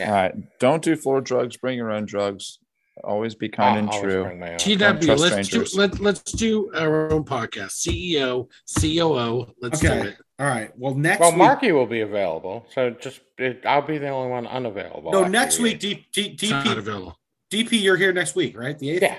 Yeah. 0.00 0.06
All 0.08 0.12
right. 0.14 0.58
Don't 0.58 0.82
do 0.82 0.96
floor 0.96 1.20
drugs. 1.20 1.56
Bring 1.58 1.76
your 1.76 1.90
own 1.90 2.06
drugs. 2.06 2.58
Always 3.04 3.34
be 3.34 3.46
I'll 3.54 3.56
kind 3.74 3.78
and 3.90 3.92
true. 4.02 4.24
bring 4.24 4.38
my 4.38 4.52
own. 4.52 4.58
TW, 4.58 5.08
let's 5.18 5.48
do 5.48 5.64
let, 5.74 5.98
let's 5.98 6.22
do 6.32 6.70
our 6.76 7.10
own 7.12 7.24
podcast. 7.24 7.72
CEO, 7.86 8.48
COO. 8.80 9.46
Let's 9.60 9.82
Okay. 9.82 10.02
do 10.02 10.08
it. 10.08 10.16
All 10.38 10.46
right. 10.46 10.70
Well, 10.76 10.94
next 10.94 11.20
Well, 11.20 11.30
week. 11.30 11.38
Marky 11.38 11.72
will 11.72 11.86
be 11.86 12.00
available, 12.00 12.66
so 12.74 12.90
just 12.90 13.20
it, 13.38 13.64
I'll 13.64 13.82
be 13.86 13.98
the 13.98 14.08
only 14.08 14.30
one 14.30 14.46
unavailable. 14.46 15.10
no, 15.12 15.20
after 15.20 15.30
next 15.30 15.58
week, 15.58 15.82
eighth. 15.84 16.04
D, 16.12 16.28
D, 16.28 16.46
It's 16.46 16.50
not 16.50 16.78
available. 16.78 17.18
DP, 17.52 17.82
you're 17.82 17.96
here 17.96 18.12
next 18.12 18.34
week, 18.34 18.56
right? 18.58 18.78
The 18.78 18.90
eighth. 18.90 19.02
Yeah, 19.02 19.16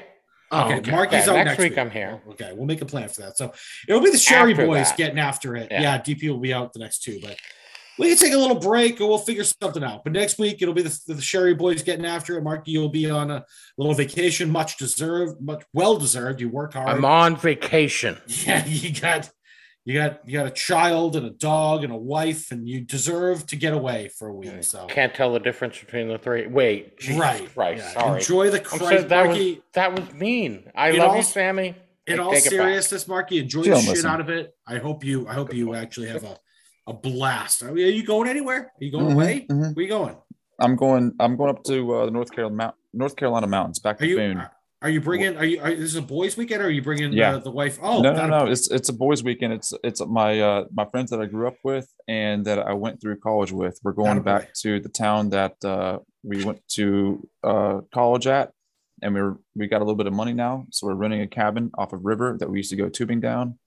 Oh, 0.51 0.65
okay, 0.65 0.77
okay. 0.77 0.91
Marky's 0.91 1.26
Yeah, 1.26 1.31
out 1.31 1.35
next 1.38 1.45
next 1.45 1.60
week 1.60 1.72
week. 1.72 1.80
I'm 1.80 1.89
here. 1.89 2.22
Okay, 2.31 2.51
we'll 2.53 2.65
make 2.68 2.81
a 2.81 2.85
plan 2.85 3.10
for 3.10 3.22
that. 3.22 3.38
So 3.38 3.53
it'll 3.88 4.01
be 4.01 4.11
the 4.11 4.18
Sherry 4.18 4.51
After 4.51 4.65
Boys 4.68 4.89
that. 4.89 4.97
getting 4.97 5.18
after 5.19 5.55
it. 5.55 5.68
Yeah. 5.72 5.81
Yeah. 5.81 5.97
DP 5.99 6.30
will 6.30 6.38
be 6.39 6.53
out 6.53 6.73
the 6.73 6.80
next 6.80 7.03
two, 7.03 7.19
but 7.23 7.38
we 7.97 8.10
can 8.10 8.18
take 8.18 8.34
a 8.34 8.38
little 8.38 8.60
break 8.60 8.99
or 9.01 9.07
we'll 9.07 9.18
figure 9.18 9.43
something 9.43 9.84
out. 9.84 10.03
But 10.03 10.14
next 10.14 10.38
week 10.39 10.61
it'll 10.61 10.73
be 10.76 10.81
the, 10.84 10.99
the 11.07 11.22
Sherry 11.22 11.53
Boys 11.55 11.81
getting 11.84 12.05
after 12.05 12.38
it. 12.38 12.43
Marky, 12.43 12.72
you'll 12.72 12.89
be 12.89 13.10
on 13.10 13.31
a 13.31 13.45
little 13.77 13.93
vacation, 13.95 14.49
much 14.51 14.77
deserved, 14.77 15.41
much 15.41 15.64
well 15.73 15.97
deserved. 15.97 16.39
You 16.41 16.49
work 16.49 16.73
hard. 16.73 16.89
I'm 16.89 17.05
on 17.05 17.35
vacation. 17.35 18.19
yeah, 18.27 18.64
you 18.65 18.93
got 18.99 19.30
you 19.85 19.93
got 19.95 20.26
you 20.27 20.34
got 20.34 20.45
a 20.47 20.51
child 20.51 21.15
and 21.15 21.26
a 21.26 21.30
dog 21.30 21.84
and 21.84 21.91
a 21.91 21.97
wife, 21.97 22.51
and 22.51 22.68
you 22.68 22.81
deserve 22.81 23.45
to 23.47 23.55
get 23.55 23.73
away 23.73 24.10
for 24.18 24.27
a 24.30 24.34
week. 24.34 24.64
So 24.64 24.85
Can't 24.88 25.14
tell 25.14 25.34
the 25.34 25.39
difference 25.39 25.77
between 25.80 26.07
the 26.07 26.18
three. 26.18 26.47
Wait, 26.47 26.97
Jesus 26.99 27.19
right, 27.19 27.53
Christ, 27.53 27.84
yeah. 27.95 28.01
sorry. 28.01 28.19
Enjoy 28.19 28.49
the 28.49 28.60
I'm 28.60 28.64
Christ, 28.64 28.84
sorry, 28.84 29.03
that 29.03 29.27
was 29.27 29.57
that 29.73 29.91
was 29.99 30.14
mean. 30.14 30.69
I 30.76 30.91
In 30.91 30.99
love 30.99 31.10
all- 31.11 31.18
you, 31.18 31.23
Sammy. 31.23 31.76
in 32.07 32.19
all 32.19 32.31
take 32.31 32.39
it 32.45 32.51
back. 32.51 32.51
seriousness, 32.51 33.07
Marky, 33.07 33.39
enjoy 33.39 33.64
She 33.64 33.69
the 33.69 33.76
don't 33.76 33.95
shit 33.95 34.05
out 34.05 34.22
of 34.22 34.30
it. 34.30 34.53
I 34.68 34.77
hope 34.77 35.03
you. 35.03 35.27
I 35.27 35.34
hope 35.34 35.53
you 35.53 35.73
actually 35.76 36.07
have 36.10 36.23
a, 36.23 36.38
a 36.88 36.93
blast. 36.93 37.61
Are, 37.64 37.77
you- 37.77 37.85
are 37.88 37.89
you 37.91 38.05
going 38.05 38.30
anywhere? 38.30 38.72
Are 38.80 38.84
you 38.84 38.91
going 38.91 39.07
Mhm, 39.07 39.14
away? 39.14 39.47
mhm. 39.49 39.76
Where 39.76 39.84
you 39.84 39.89
going? 39.89 40.15
I'm 40.60 40.76
going. 40.77 41.14
I'm 41.19 41.35
going 41.35 41.49
up 41.49 41.64
to 41.65 41.93
uh, 41.95 42.05
the 42.05 42.11
North 42.11 42.31
Carolina 42.31 42.55
Mount, 42.55 42.76
North 42.93 43.15
Carolina 43.18 43.47
mountains, 43.47 43.80
back 43.80 43.97
Are 43.97 44.05
to 44.05 44.07
you? 44.10 44.15
Boone. 44.18 44.43
Are, 44.84 44.88
are 44.88 44.91
you 44.91 45.01
bringing? 45.01 45.38
Are 45.38 45.45
you? 45.45 45.61
Are, 45.61 45.69
this 45.69 45.80
is 45.85 45.95
a 45.95 46.01
boys' 46.01 46.35
weekend? 46.38 46.61
Or 46.61 46.65
are 46.65 46.69
you 46.69 46.81
bringing 46.81 47.14
Yeah. 47.14 47.35
uh, 47.35 47.39
the 47.39 47.51
wife? 47.51 47.80
Oh 47.81 48.01
no, 48.01 48.14
not 48.14 48.30
no, 48.30 48.41
a- 48.41 48.45
no. 48.45 48.51
It's 48.51 48.69
it's 48.69 48.89
a 48.89 48.93
boys' 48.93 49.23
weekend. 49.23 49.53
It's 49.53 49.73
it's 49.84 50.01
my 50.05 50.39
uh, 50.39 50.65
my 50.73 50.85
friends 50.85 51.10
that 51.11 51.22
I 51.22 51.26
grew 51.26 51.47
up 51.47 51.55
with 51.64 51.88
and 52.07 52.45
that 52.45 52.60
I 52.60 52.73
went 52.73 53.01
through 53.01 53.18
college 53.18 53.51
with. 53.51 53.80
We're 53.84 53.93
going 53.93 54.19
Attaboy. 54.19 54.26
back 54.26 54.53
to 54.61 54.80
the 54.80 54.89
town 54.89 55.30
that 55.30 55.55
uh, 55.64 55.99
we 56.23 56.43
went 56.43 56.61
to 56.73 57.27
uh, 57.43 57.80
college 57.93 58.27
at, 58.27 58.51
and 59.01 59.14
we 59.14 59.22
are 59.22 59.38
we 59.55 59.68
got 59.68 59.77
a 59.77 59.85
little 59.85 59.95
bit 59.95 60.07
of 60.07 60.14
money 60.14 60.34
now, 60.34 60.65
so 60.69 60.88
we're 60.88 60.95
renting 60.95 61.22
a 61.22 61.27
cabin 61.27 61.72
off 61.77 61.93
of 61.93 62.03
river 62.03 62.35
that 62.39 62.49
we 62.49 62.57
used 62.60 62.69
to 62.72 62.76
go 62.76 62.89
tubing 62.89 63.22
down, 63.22 63.57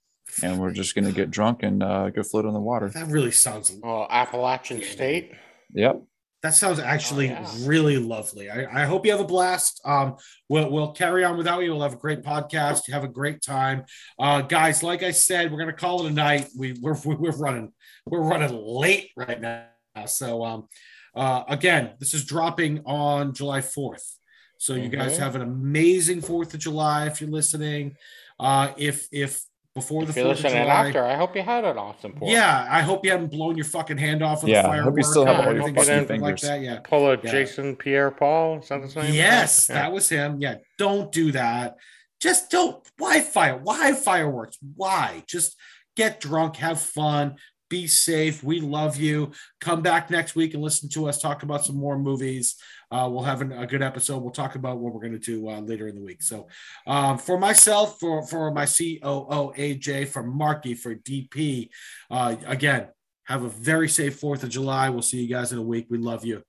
and 0.43 0.59
we're 0.59 0.71
just 0.71 0.93
gonna 0.95 1.11
get 1.11 1.31
drunk 1.31 1.63
and 1.63 1.81
uh, 1.81 2.09
go 2.11 2.21
float 2.23 2.45
on 2.45 2.53
the 2.53 2.59
water. 2.61 2.89
That 2.89 3.07
really 3.07 3.31
sounds. 3.31 3.71
Well, 3.81 4.07
Appalachian 4.09 4.83
State. 4.83 5.31
Yep. 5.73 6.03
That 6.47 6.53
sounds 6.53 6.79
actually 6.79 7.27
yeah. 7.27 7.45
really 7.63 7.97
lovely. 7.97 8.49
I, 8.49 8.83
I 8.83 8.85
hope 8.85 9.05
you 9.05 9.11
have 9.11 9.19
a 9.19 9.25
blast. 9.25 9.81
Um, 9.83 10.15
we'll 10.47 10.71
we'll 10.71 10.93
carry 10.93 11.25
on 11.25 11.35
without 11.35 11.59
you. 11.59 11.71
We'll 11.73 11.81
have 11.81 11.91
a 11.91 11.97
great 11.97 12.21
podcast. 12.21 12.89
Have 12.89 13.03
a 13.03 13.09
great 13.09 13.41
time, 13.41 13.83
uh, 14.17 14.43
guys. 14.43 14.81
Like 14.81 15.03
I 15.03 15.11
said, 15.11 15.51
we're 15.51 15.59
gonna 15.59 15.73
call 15.73 16.05
it 16.05 16.09
a 16.09 16.13
night. 16.13 16.47
We 16.57 16.71
we're 16.81 16.95
we're 17.05 17.35
running 17.35 17.73
we're 18.05 18.21
running 18.21 18.57
late 18.57 19.09
right 19.17 19.41
now. 19.41 19.65
So 20.05 20.45
um, 20.45 20.69
uh, 21.13 21.43
again, 21.49 21.95
this 21.99 22.13
is 22.13 22.23
dropping 22.23 22.81
on 22.85 23.33
July 23.33 23.59
fourth. 23.59 24.17
So 24.57 24.73
you 24.75 24.87
guys 24.87 25.17
Mhm. 25.17 25.19
have 25.19 25.35
an 25.35 25.41
amazing 25.41 26.21
Fourth 26.21 26.53
of 26.53 26.61
July 26.61 27.07
if 27.07 27.19
you're 27.19 27.29
listening. 27.29 27.97
Uh, 28.39 28.71
if 28.77 29.09
if 29.11 29.41
before 29.77 30.03
the 30.03 30.09
If 30.09 30.15
you're 30.17 30.25
Fourth 30.25 30.39
of 30.39 30.43
listening 30.45 30.63
July, 30.63 30.87
after, 30.87 31.03
I 31.05 31.15
hope 31.15 31.35
you 31.35 31.41
had 31.43 31.63
an 31.63 31.77
awesome 31.77 32.13
pour. 32.13 32.29
yeah, 32.29 32.67
I 32.69 32.81
hope 32.81 33.05
you 33.05 33.11
haven't 33.11 33.31
blown 33.31 33.55
your 33.55 33.65
fucking 33.65 33.97
hand 33.97 34.21
off 34.23 34.43
with 34.43 34.51
Yeah, 34.51 34.67
I 34.67 34.77
hope 34.79 34.97
you 34.97 35.03
still 35.03 35.25
have 35.25 35.37
or 35.39 35.47
all 35.49 35.53
your 35.53 35.63
anything 35.63 35.75
fucking 35.75 35.93
stupid 36.05 36.21
like 36.21 36.39
that. 36.41 36.61
Yeah. 36.61 36.79
Pull 36.79 37.07
a 37.11 37.17
Yeah. 37.23 37.31
Jason 37.31 37.75
Pierre 37.75 38.11
Paul. 38.11 38.59
Is 38.59 38.69
that 38.69 38.81
his 38.81 38.95
name? 38.95 39.13
Yes, 39.13 39.67
Yeah. 39.69 39.75
that 39.75 39.91
was 39.93 40.09
him. 40.09 40.37
Yeah, 40.39 40.55
don't 40.77 41.11
do 41.11 41.31
that. 41.33 41.75
Just 42.19 42.49
don't. 42.49 42.83
Why 42.97 43.19
fire? 43.21 43.57
Why 43.57 43.93
fireworks? 43.93 44.57
Why? 44.75 45.23
Just 45.27 45.55
get 45.95 46.19
drunk, 46.19 46.55
have 46.57 46.81
fun, 46.81 47.35
be 47.69 47.87
safe. 47.87 48.43
We 48.43 48.59
love 48.61 48.97
you. 48.97 49.31
Come 49.61 49.81
back 49.81 50.09
next 50.09 50.35
week 50.35 50.53
and 50.53 50.63
listen 50.63 50.89
to 50.89 51.07
us 51.07 51.21
talk 51.21 51.43
about 51.43 51.65
some 51.65 51.77
more 51.77 51.97
movies. 51.97 52.55
Uh, 52.89 53.09
we'll 53.11 53.23
have 53.23 53.41
an, 53.41 53.51
a 53.51 53.67
good 53.67 53.81
episode. 53.81 54.19
We'll 54.19 54.31
talk 54.31 54.55
about 54.55 54.79
what 54.79 54.93
we're 54.93 55.01
going 55.01 55.19
to 55.19 55.19
do 55.19 55.49
uh, 55.49 55.59
later 55.59 55.87
in 55.87 55.95
the 55.95 56.01
week. 56.01 56.21
So, 56.21 56.47
um, 56.85 57.17
for 57.17 57.37
myself, 57.37 57.99
for 57.99 58.25
for 58.25 58.51
my 58.51 58.65
COO 58.65 59.53
AJ, 59.57 60.07
for 60.07 60.23
Marky, 60.23 60.73
for 60.73 60.95
DP, 60.95 61.69
uh, 62.09 62.37
again, 62.45 62.87
have 63.25 63.43
a 63.43 63.49
very 63.49 63.89
safe 63.89 64.19
Fourth 64.19 64.43
of 64.43 64.49
July. 64.49 64.89
We'll 64.89 65.01
see 65.01 65.21
you 65.21 65.27
guys 65.27 65.51
in 65.51 65.57
a 65.57 65.63
week. 65.63 65.87
We 65.89 65.97
love 65.97 66.23
you. 66.23 66.43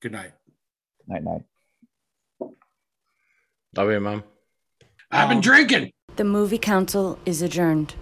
Good 0.00 0.12
night. 0.12 0.32
Night 1.08 1.24
night. 1.24 1.42
Love 3.76 3.90
you, 3.90 4.00
mom. 4.00 4.22
I've 5.10 5.28
been 5.28 5.40
drinking. 5.40 5.90
The 6.16 6.24
movie 6.24 6.58
council 6.58 7.18
is 7.26 7.42
adjourned. 7.42 7.94